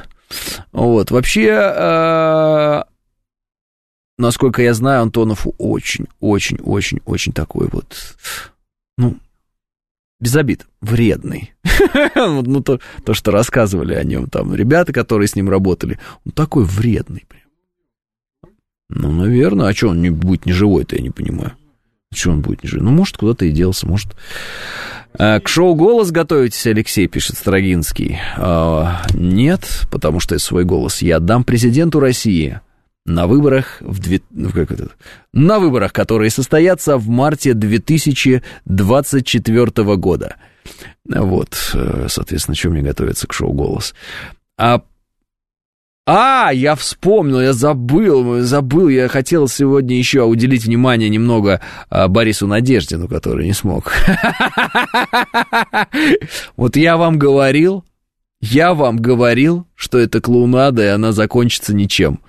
Вот, 0.71 1.11
вообще, 1.11 1.47
э, 1.49 2.83
насколько 4.17 4.61
я 4.61 4.73
знаю, 4.73 5.03
Антонов 5.03 5.47
очень, 5.57 6.07
очень, 6.19 6.59
очень, 6.59 6.99
очень 7.05 7.31
такой 7.31 7.67
вот, 7.71 8.15
ну, 8.97 9.17
без 10.19 10.35
обид, 10.35 10.65
вредный. 10.81 11.53
ну, 12.15 12.61
то, 12.61 12.79
то, 13.05 13.13
что 13.13 13.31
рассказывали 13.31 13.93
о 13.93 14.03
нем 14.03 14.27
там 14.29 14.53
ребята, 14.53 14.91
которые 14.91 15.27
с 15.27 15.35
ним 15.35 15.49
работали, 15.49 15.99
он 16.25 16.31
такой 16.31 16.65
вредный 16.65 17.25
прям. 17.27 17.43
Ну, 18.89 19.11
наверное, 19.11 19.67
а 19.67 19.73
что 19.73 19.89
он 19.89 20.01
не 20.01 20.09
будет 20.09 20.45
не 20.45 20.53
живой-то, 20.53 20.95
я 20.95 21.01
не 21.01 21.09
понимаю. 21.09 21.53
Что 22.13 22.31
он 22.31 22.41
будет 22.41 22.63
не 22.63 22.69
живой? 22.69 22.85
Ну, 22.85 22.91
может, 22.91 23.17
куда-то 23.17 23.45
и 23.45 23.51
делся, 23.51 23.85
может... 23.85 24.15
А, 25.13 25.39
к 25.39 25.47
шоу 25.47 25.75
«Голос» 25.75 26.11
готовитесь, 26.11 26.67
Алексей, 26.67 27.07
пишет 27.07 27.37
Строгинский. 27.37 28.19
А, 28.37 29.01
нет, 29.13 29.83
потому 29.91 30.19
что 30.19 30.37
свой 30.39 30.63
голос 30.63 31.01
я 31.01 31.17
отдам 31.17 31.43
президенту 31.43 31.99
России. 31.99 32.61
на 33.05 33.25
выборах, 33.25 33.77
в 33.79 33.99
две, 33.99 34.21
ну, 34.31 34.51
как 34.51 34.69
это, 34.69 34.89
на 35.31 35.59
выборах, 35.59 35.93
которые 35.93 36.29
состоятся 36.29 36.97
в 36.97 37.07
марте 37.07 37.53
2024 37.53 39.95
года. 39.95 40.35
Вот, 41.05 41.71
э, 41.73 42.07
соответственно, 42.09 42.55
чем 42.55 42.73
мне 42.73 42.81
готовиться 42.81 43.25
к 43.25 43.33
шоу 43.33 43.53
«Голос». 43.53 43.95
А 44.57 44.81
а, 46.09 46.51
я 46.53 46.75
вспомнил, 46.75 47.41
я 47.41 47.51
забыл, 47.51 48.39
забыл, 48.39 48.87
я 48.87 49.09
хотел 49.09 49.49
сегодня 49.49 49.97
еще 49.97 50.23
уделить 50.23 50.63
внимание 50.63 51.09
немного 51.09 51.59
а, 51.89 52.07
Борису 52.07 52.47
Надеждину, 52.47 53.09
который 53.09 53.45
не 53.45 53.53
смог. 53.53 53.91
Вот 56.55 56.77
я 56.77 56.95
вам 56.95 57.19
говорил, 57.19 57.83
я 58.39 58.73
вам 58.73 58.97
говорил, 58.97 59.67
что 59.75 59.99
это 59.99 60.21
клоунада, 60.21 60.83
и 60.83 60.87
она 60.87 61.11
закончится 61.11 61.75
ничем. 61.75 62.21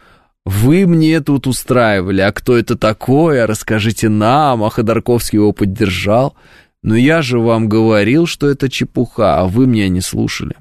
Вы 0.44 0.86
мне 0.86 1.20
тут 1.20 1.46
устраивали, 1.46 2.20
а 2.20 2.32
кто 2.32 2.58
это 2.58 2.76
такое, 2.76 3.46
расскажите 3.46 4.08
нам, 4.08 4.64
а 4.64 4.70
Ходорковский 4.70 5.36
его 5.36 5.52
поддержал. 5.52 6.34
Но 6.82 6.96
я 6.96 7.22
же 7.22 7.38
вам 7.38 7.68
говорил, 7.68 8.26
что 8.26 8.48
это 8.48 8.68
чепуха, 8.68 9.38
а 9.38 9.46
вы 9.46 9.68
меня 9.68 9.88
не 9.88 10.00
слушали. 10.00 10.56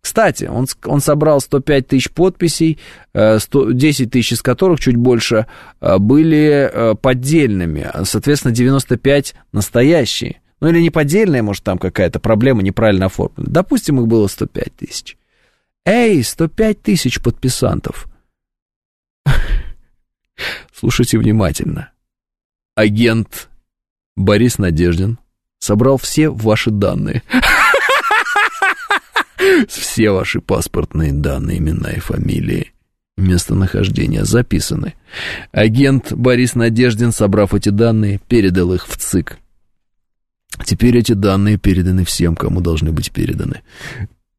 Кстати, 0.00 0.44
он, 0.44 0.66
он 0.84 1.00
собрал 1.00 1.40
105 1.40 1.86
тысяч 1.86 2.10
подписей, 2.10 2.78
100, 3.12 3.70
э, 3.70 3.74
10 3.74 4.10
тысяч 4.10 4.32
из 4.32 4.42
которых, 4.42 4.80
чуть 4.80 4.96
больше, 4.96 5.46
э, 5.80 5.98
были 5.98 6.70
э, 6.72 6.94
поддельными, 6.94 7.86
соответственно, 8.04 8.54
95 8.54 9.34
настоящие. 9.52 10.40
Ну 10.60 10.68
или 10.68 10.80
не 10.80 10.90
поддельные, 10.90 11.42
может, 11.42 11.64
там 11.64 11.78
какая-то 11.78 12.18
проблема 12.18 12.62
неправильно 12.62 13.06
оформлена. 13.06 13.48
Допустим, 13.50 14.00
их 14.00 14.06
было 14.06 14.26
105 14.26 14.76
тысяч. 14.76 15.16
Эй, 15.84 16.22
105 16.22 16.82
тысяч 16.82 17.20
подписантов. 17.20 18.06
Слушайте 20.74 21.18
внимательно. 21.18 21.90
Агент 22.74 23.50
Борис 24.16 24.58
Надеждин 24.58 25.18
собрал 25.58 25.98
все 25.98 26.30
ваши 26.30 26.70
данные. 26.70 27.22
Все 29.68 30.10
ваши 30.10 30.40
паспортные 30.40 31.12
данные, 31.12 31.58
имена 31.58 31.90
и 31.90 32.00
фамилии, 32.00 32.72
местонахождения 33.16 34.24
записаны. 34.24 34.94
Агент 35.52 36.12
Борис 36.12 36.54
Надеждин, 36.54 37.12
собрав 37.12 37.54
эти 37.54 37.68
данные, 37.68 38.20
передал 38.28 38.72
их 38.72 38.86
в 38.86 38.96
ЦИК. 38.96 39.38
Теперь 40.64 40.98
эти 40.98 41.12
данные 41.12 41.58
переданы 41.58 42.04
всем, 42.04 42.36
кому 42.36 42.60
должны 42.60 42.92
быть 42.92 43.12
переданы. 43.12 43.62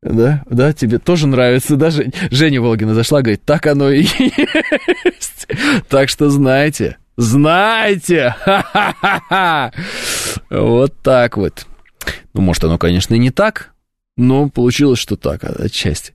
Да, 0.04 0.44
да, 0.50 0.74
тебе 0.74 0.98
тоже 0.98 1.28
нравится, 1.28 1.76
да, 1.76 1.92
Жень? 1.92 2.14
Женя 2.32 2.60
Волгина 2.60 2.96
зашла, 2.96 3.22
говорит, 3.22 3.44
так 3.44 3.68
оно 3.68 3.92
и 3.92 4.02
есть. 4.04 5.48
Так 5.90 6.10
что 6.10 6.30
знаете, 6.30 6.98
знаете, 7.18 8.36
вот 10.50 10.94
так 11.04 11.38
вот. 11.38 11.68
Ну, 12.34 12.42
может, 12.42 12.64
оно, 12.64 12.80
конечно, 12.80 13.14
и 13.14 13.20
не 13.20 13.30
так, 13.30 13.71
но 14.22 14.50
получилось, 14.50 15.00
что 15.00 15.16
так, 15.16 15.44
отчасти. 15.44 16.14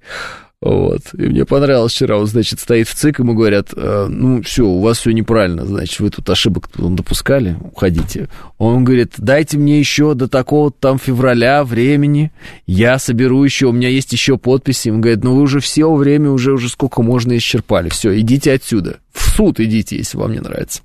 Вот. 0.62 1.02
И 1.12 1.22
мне 1.22 1.44
понравилось 1.44 1.92
вчера, 1.92 2.18
он, 2.18 2.26
значит, 2.26 2.60
стоит 2.60 2.88
в 2.88 2.94
ЦИК, 2.94 3.18
ему 3.18 3.34
говорят, 3.34 3.68
э, 3.76 4.06
ну, 4.08 4.42
все, 4.42 4.64
у 4.64 4.80
вас 4.80 4.98
все 4.98 5.10
неправильно, 5.10 5.66
значит, 5.66 6.00
вы 6.00 6.08
тут 6.08 6.28
ошибок 6.30 6.70
допускали, 6.76 7.56
уходите. 7.60 8.28
Он 8.56 8.82
говорит, 8.82 9.12
дайте 9.18 9.58
мне 9.58 9.78
еще 9.78 10.14
до 10.14 10.28
такого 10.28 10.70
там 10.70 10.98
февраля 10.98 11.62
времени, 11.62 12.32
я 12.66 12.98
соберу 12.98 13.44
еще, 13.44 13.66
у 13.66 13.72
меня 13.72 13.90
есть 13.90 14.12
еще 14.12 14.38
подписи. 14.38 14.88
Он 14.88 15.02
говорит, 15.02 15.22
ну, 15.22 15.34
вы 15.34 15.42
уже 15.42 15.60
все 15.60 15.92
время, 15.94 16.30
уже, 16.30 16.54
уже 16.54 16.70
сколько 16.70 17.02
можно 17.02 17.36
исчерпали, 17.36 17.90
все, 17.90 18.18
идите 18.18 18.52
отсюда, 18.52 19.00
в 19.12 19.28
суд 19.36 19.60
идите, 19.60 19.96
если 19.96 20.16
вам 20.16 20.32
не 20.32 20.40
нравится. 20.40 20.80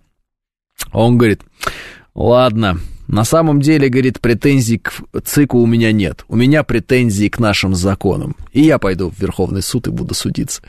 Он 0.91 1.17
говорит, 1.17 1.41
ладно, 2.15 2.79
на 3.07 3.25
самом 3.25 3.61
деле, 3.61 3.89
говорит, 3.89 4.21
претензий 4.21 4.77
к 4.77 4.93
ЦИКу 5.23 5.59
у 5.59 5.65
меня 5.65 5.91
нет. 5.91 6.23
У 6.29 6.35
меня 6.35 6.63
претензии 6.63 7.27
к 7.27 7.39
нашим 7.39 7.75
законам. 7.75 8.35
И 8.53 8.61
я 8.61 8.79
пойду 8.79 9.09
в 9.09 9.19
Верховный 9.19 9.61
суд 9.61 9.87
и 9.87 9.91
буду 9.91 10.13
судиться. 10.13 10.61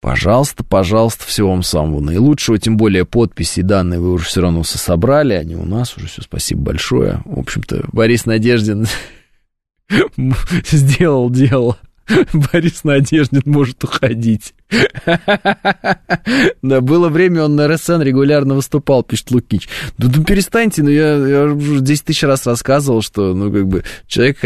Пожалуйста, 0.00 0.64
пожалуйста, 0.64 1.24
всего 1.26 1.50
вам 1.50 1.62
самого 1.62 2.00
наилучшего, 2.00 2.58
тем 2.58 2.78
более 2.78 3.04
подписи 3.04 3.60
данные 3.60 4.00
вы 4.00 4.12
уже 4.12 4.24
все 4.24 4.40
равно 4.40 4.62
все 4.62 4.78
собрали, 4.78 5.34
они 5.34 5.56
у 5.56 5.66
нас 5.66 5.94
уже 5.96 6.06
все, 6.06 6.22
спасибо 6.22 6.62
большое. 6.62 7.20
В 7.26 7.38
общем-то, 7.38 7.84
Борис 7.92 8.24
Надеждин 8.24 8.86
сделал 10.70 11.28
дело. 11.28 11.78
Борис 12.32 12.84
Надеждин 12.84 13.42
может 13.46 13.82
уходить. 13.84 14.54
Да, 16.62 16.80
было 16.80 17.08
время, 17.08 17.44
он 17.44 17.56
на 17.56 17.66
РСН 17.66 18.02
регулярно 18.02 18.54
выступал, 18.54 19.02
пишет 19.02 19.30
Лукич. 19.30 19.68
Ну, 19.98 20.10
ну 20.14 20.22
перестаньте, 20.22 20.82
ну 20.82 20.90
я, 20.90 21.16
я 21.16 21.44
уже 21.44 21.80
10 21.80 22.04
тысяч 22.04 22.22
раз 22.22 22.46
рассказывал, 22.46 23.02
что, 23.02 23.34
ну, 23.34 23.50
как 23.50 23.66
бы, 23.66 23.84
человек 24.06 24.38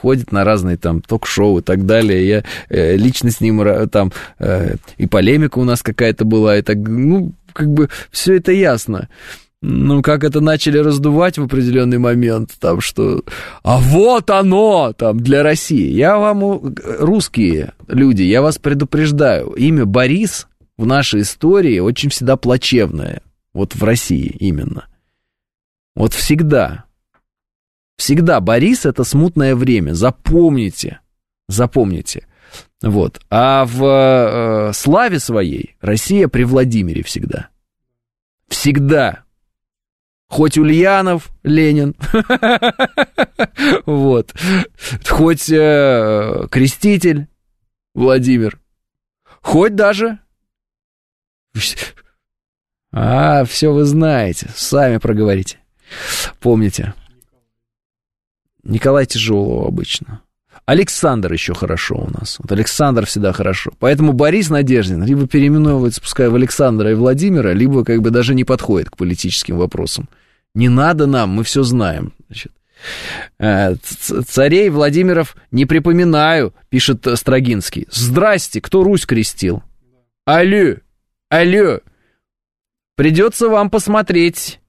ходит 0.00 0.30
на 0.30 0.44
разные 0.44 0.76
там 0.76 1.00
ток-шоу 1.00 1.58
и 1.58 1.62
так 1.62 1.86
далее. 1.86 2.26
Я 2.26 2.44
э, 2.68 2.96
лично 2.96 3.30
с 3.30 3.40
ним 3.40 3.88
там 3.88 4.12
э, 4.38 4.76
и 4.96 5.06
полемика 5.06 5.58
у 5.58 5.64
нас 5.64 5.82
какая-то 5.82 6.24
была, 6.24 6.58
и 6.58 6.62
так, 6.62 6.76
ну, 6.76 7.32
как 7.52 7.68
бы, 7.68 7.88
все 8.10 8.36
это 8.36 8.52
ясно 8.52 9.08
ну, 9.66 10.02
как 10.02 10.24
это 10.24 10.42
начали 10.42 10.76
раздувать 10.76 11.38
в 11.38 11.44
определенный 11.44 11.96
момент, 11.96 12.50
там, 12.60 12.82
что, 12.82 13.24
а 13.62 13.78
вот 13.78 14.28
оно, 14.28 14.92
там, 14.92 15.18
для 15.18 15.42
России. 15.42 15.88
Я 15.90 16.18
вам, 16.18 16.74
русские 16.98 17.72
люди, 17.88 18.22
я 18.22 18.42
вас 18.42 18.58
предупреждаю, 18.58 19.52
имя 19.52 19.86
Борис 19.86 20.48
в 20.76 20.84
нашей 20.84 21.22
истории 21.22 21.78
очень 21.78 22.10
всегда 22.10 22.36
плачевное, 22.36 23.22
вот 23.54 23.74
в 23.74 23.82
России 23.82 24.36
именно. 24.38 24.86
Вот 25.96 26.12
всегда. 26.12 26.84
Всегда 27.96 28.40
Борис 28.40 28.84
это 28.84 29.02
смутное 29.02 29.54
время, 29.54 29.94
запомните, 29.94 31.00
запомните. 31.48 32.26
Вот. 32.82 33.18
А 33.30 33.64
в 33.64 33.82
э, 33.82 34.72
славе 34.74 35.18
своей 35.20 35.76
Россия 35.80 36.28
при 36.28 36.44
Владимире 36.44 37.02
всегда. 37.02 37.48
Всегда. 38.48 39.23
Хоть 40.34 40.58
Ульянов, 40.58 41.30
Ленин, 41.44 41.94
вот, 43.86 44.34
хоть 45.08 45.48
э, 45.48 46.48
Креститель, 46.50 47.28
Владимир, 47.94 48.58
хоть 49.42 49.76
даже... 49.76 50.18
А, 52.96 53.44
все 53.44 53.72
вы 53.72 53.84
знаете, 53.84 54.50
сами 54.56 54.98
проговорите. 54.98 55.58
Помните. 56.40 56.94
Николай 58.64 59.06
тяжелого 59.06 59.68
обычно. 59.68 60.20
Александр 60.66 61.32
еще 61.32 61.54
хорошо 61.54 61.96
у 61.96 62.10
нас. 62.10 62.38
Вот 62.40 62.50
Александр 62.50 63.06
всегда 63.06 63.32
хорошо. 63.32 63.72
Поэтому 63.78 64.12
Борис 64.12 64.50
Надеждин 64.50 65.04
либо 65.04 65.28
переименовывается, 65.28 66.00
пускай 66.00 66.28
в 66.28 66.34
Александра 66.34 66.90
и 66.90 66.94
Владимира, 66.94 67.52
либо 67.52 67.84
как 67.84 68.00
бы 68.02 68.10
даже 68.10 68.34
не 68.34 68.44
подходит 68.44 68.90
к 68.90 68.96
политическим 68.96 69.58
вопросам. 69.58 70.08
Не 70.54 70.68
надо 70.68 71.06
нам, 71.06 71.30
мы 71.30 71.44
все 71.44 71.62
знаем. 71.62 72.12
Значит, 72.26 72.52
э, 73.38 73.74
Царей 73.76 74.70
Владимиров 74.70 75.36
не 75.50 75.66
припоминаю, 75.66 76.54
пишет 76.68 77.06
Строгинский. 77.14 77.86
Здрасте, 77.90 78.60
кто 78.60 78.84
Русь 78.84 79.06
крестил? 79.06 79.62
Алло, 80.24 80.76
алло. 81.28 81.80
Придется 82.96 83.48
вам 83.48 83.70
посмотреть 83.70 84.60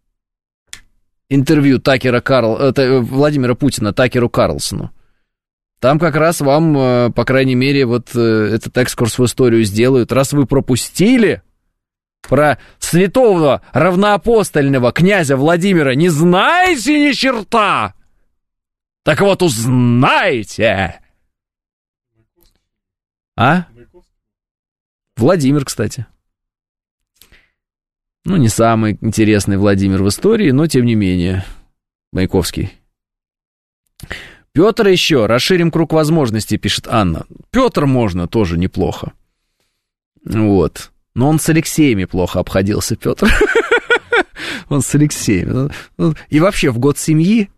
интервью 1.30 1.80
Такера 1.80 2.22
Карл, 2.22 2.58
это, 2.58 3.00
Владимира 3.02 3.56
Путина 3.56 3.94
Такеру 3.94 4.30
Карлсону. 4.30 4.92
Там 5.80 6.00
как 6.00 6.16
раз 6.16 6.42
вам, 6.42 6.76
э, 6.78 7.12
по 7.12 7.26
крайней 7.26 7.56
мере, 7.56 7.86
вот 7.86 8.10
э, 8.16 8.20
этот 8.20 8.76
экскурс 8.78 9.20
в 9.20 9.26
историю 9.26 9.64
сделают. 9.66 10.12
Раз 10.12 10.34
вы 10.34 10.48
пропустили, 10.48 11.44
про 12.28 12.58
святого 12.80 13.62
равноапостольного 13.74 14.92
князя 14.92 15.38
Владимира 15.38 15.96
не 15.96 16.10
знаете 16.10 17.08
ни 17.08 17.12
черта? 17.12 17.94
Так 19.04 19.22
вот 19.22 19.42
узнаете. 19.42 21.00
А? 23.38 23.66
Владимир, 25.16 25.66
кстати. 25.66 26.06
Ну, 28.26 28.38
не 28.38 28.50
самый 28.50 28.98
интересный 29.02 29.58
Владимир 29.58 30.02
в 30.02 30.10
истории, 30.10 30.50
но 30.52 30.66
тем 30.68 30.86
не 30.86 30.96
менее. 30.96 31.46
Маяковский. 32.12 32.72
Петр 34.52 34.88
еще. 34.88 35.28
Расширим 35.28 35.70
круг 35.70 35.94
возможностей, 35.94 36.58
пишет 36.58 36.88
Анна. 36.88 37.26
Петр 37.52 37.86
можно, 37.86 38.28
тоже 38.28 38.58
неплохо. 38.58 39.14
Вот. 40.24 40.92
Но 41.16 41.30
он 41.30 41.40
с 41.40 41.50
Алексеями 41.50 42.06
плохо 42.06 42.40
обходился, 42.40 42.96
Петр. 42.96 43.28
Он 44.70 44.82
с 44.82 44.96
Алексеем. 44.96 45.50
Ну, 45.50 45.70
ну, 45.98 46.16
и 46.30 46.40
вообще 46.40 46.72
в 46.72 46.80
год 46.80 46.98
семьи 46.98 47.50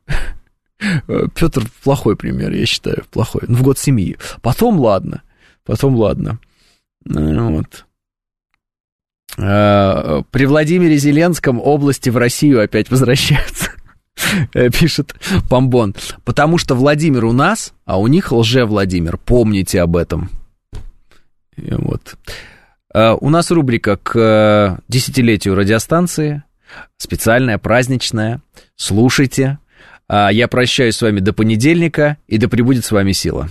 Петр 0.78 1.64
плохой 1.84 2.16
пример, 2.16 2.52
я 2.52 2.66
считаю, 2.66 3.04
плохой. 3.12 3.42
Ну, 3.48 3.56
в 3.56 3.64
год 3.64 3.80
семьи. 3.80 4.18
Потом 4.42 4.80
ладно. 4.80 5.24
Потом 5.64 5.96
ладно. 5.96 6.40
Ну, 7.06 7.58
вот. 7.58 7.86
Э, 9.38 10.24
при 10.32 10.46
Владимире 10.46 10.98
Зеленском 10.98 11.60
области 11.60 12.10
в 12.10 12.18
Россию 12.18 12.62
опять 12.62 12.90
возвращаются. 12.90 13.72
Э, 14.56 14.72
пишет 14.72 15.14
Помбон. 15.48 15.94
Потому 16.26 16.58
что 16.58 16.74
Владимир 16.74 17.26
у 17.26 17.34
нас, 17.34 17.74
а 17.86 18.00
у 18.00 18.08
них 18.08 18.32
лже-Владимир. 18.32 19.18
Помните 19.18 19.80
об 19.80 19.96
этом. 19.96 20.32
Вот. 21.56 22.18
Э, 22.94 23.16
у 23.20 23.30
нас 23.30 23.52
рубрика 23.52 23.98
к 23.98 24.82
десятилетию 24.88 25.56
радиостанции. 25.56 26.44
Специальная, 26.98 27.58
праздничная. 27.58 28.42
Слушайте. 28.76 29.60
А 30.08 30.30
я 30.30 30.48
прощаюсь 30.48 30.96
с 30.96 31.02
вами 31.02 31.20
до 31.20 31.34
понедельника, 31.34 32.18
и 32.28 32.38
да 32.38 32.48
пребудет 32.48 32.86
с 32.86 32.92
вами 32.92 33.12
сила. 33.12 33.50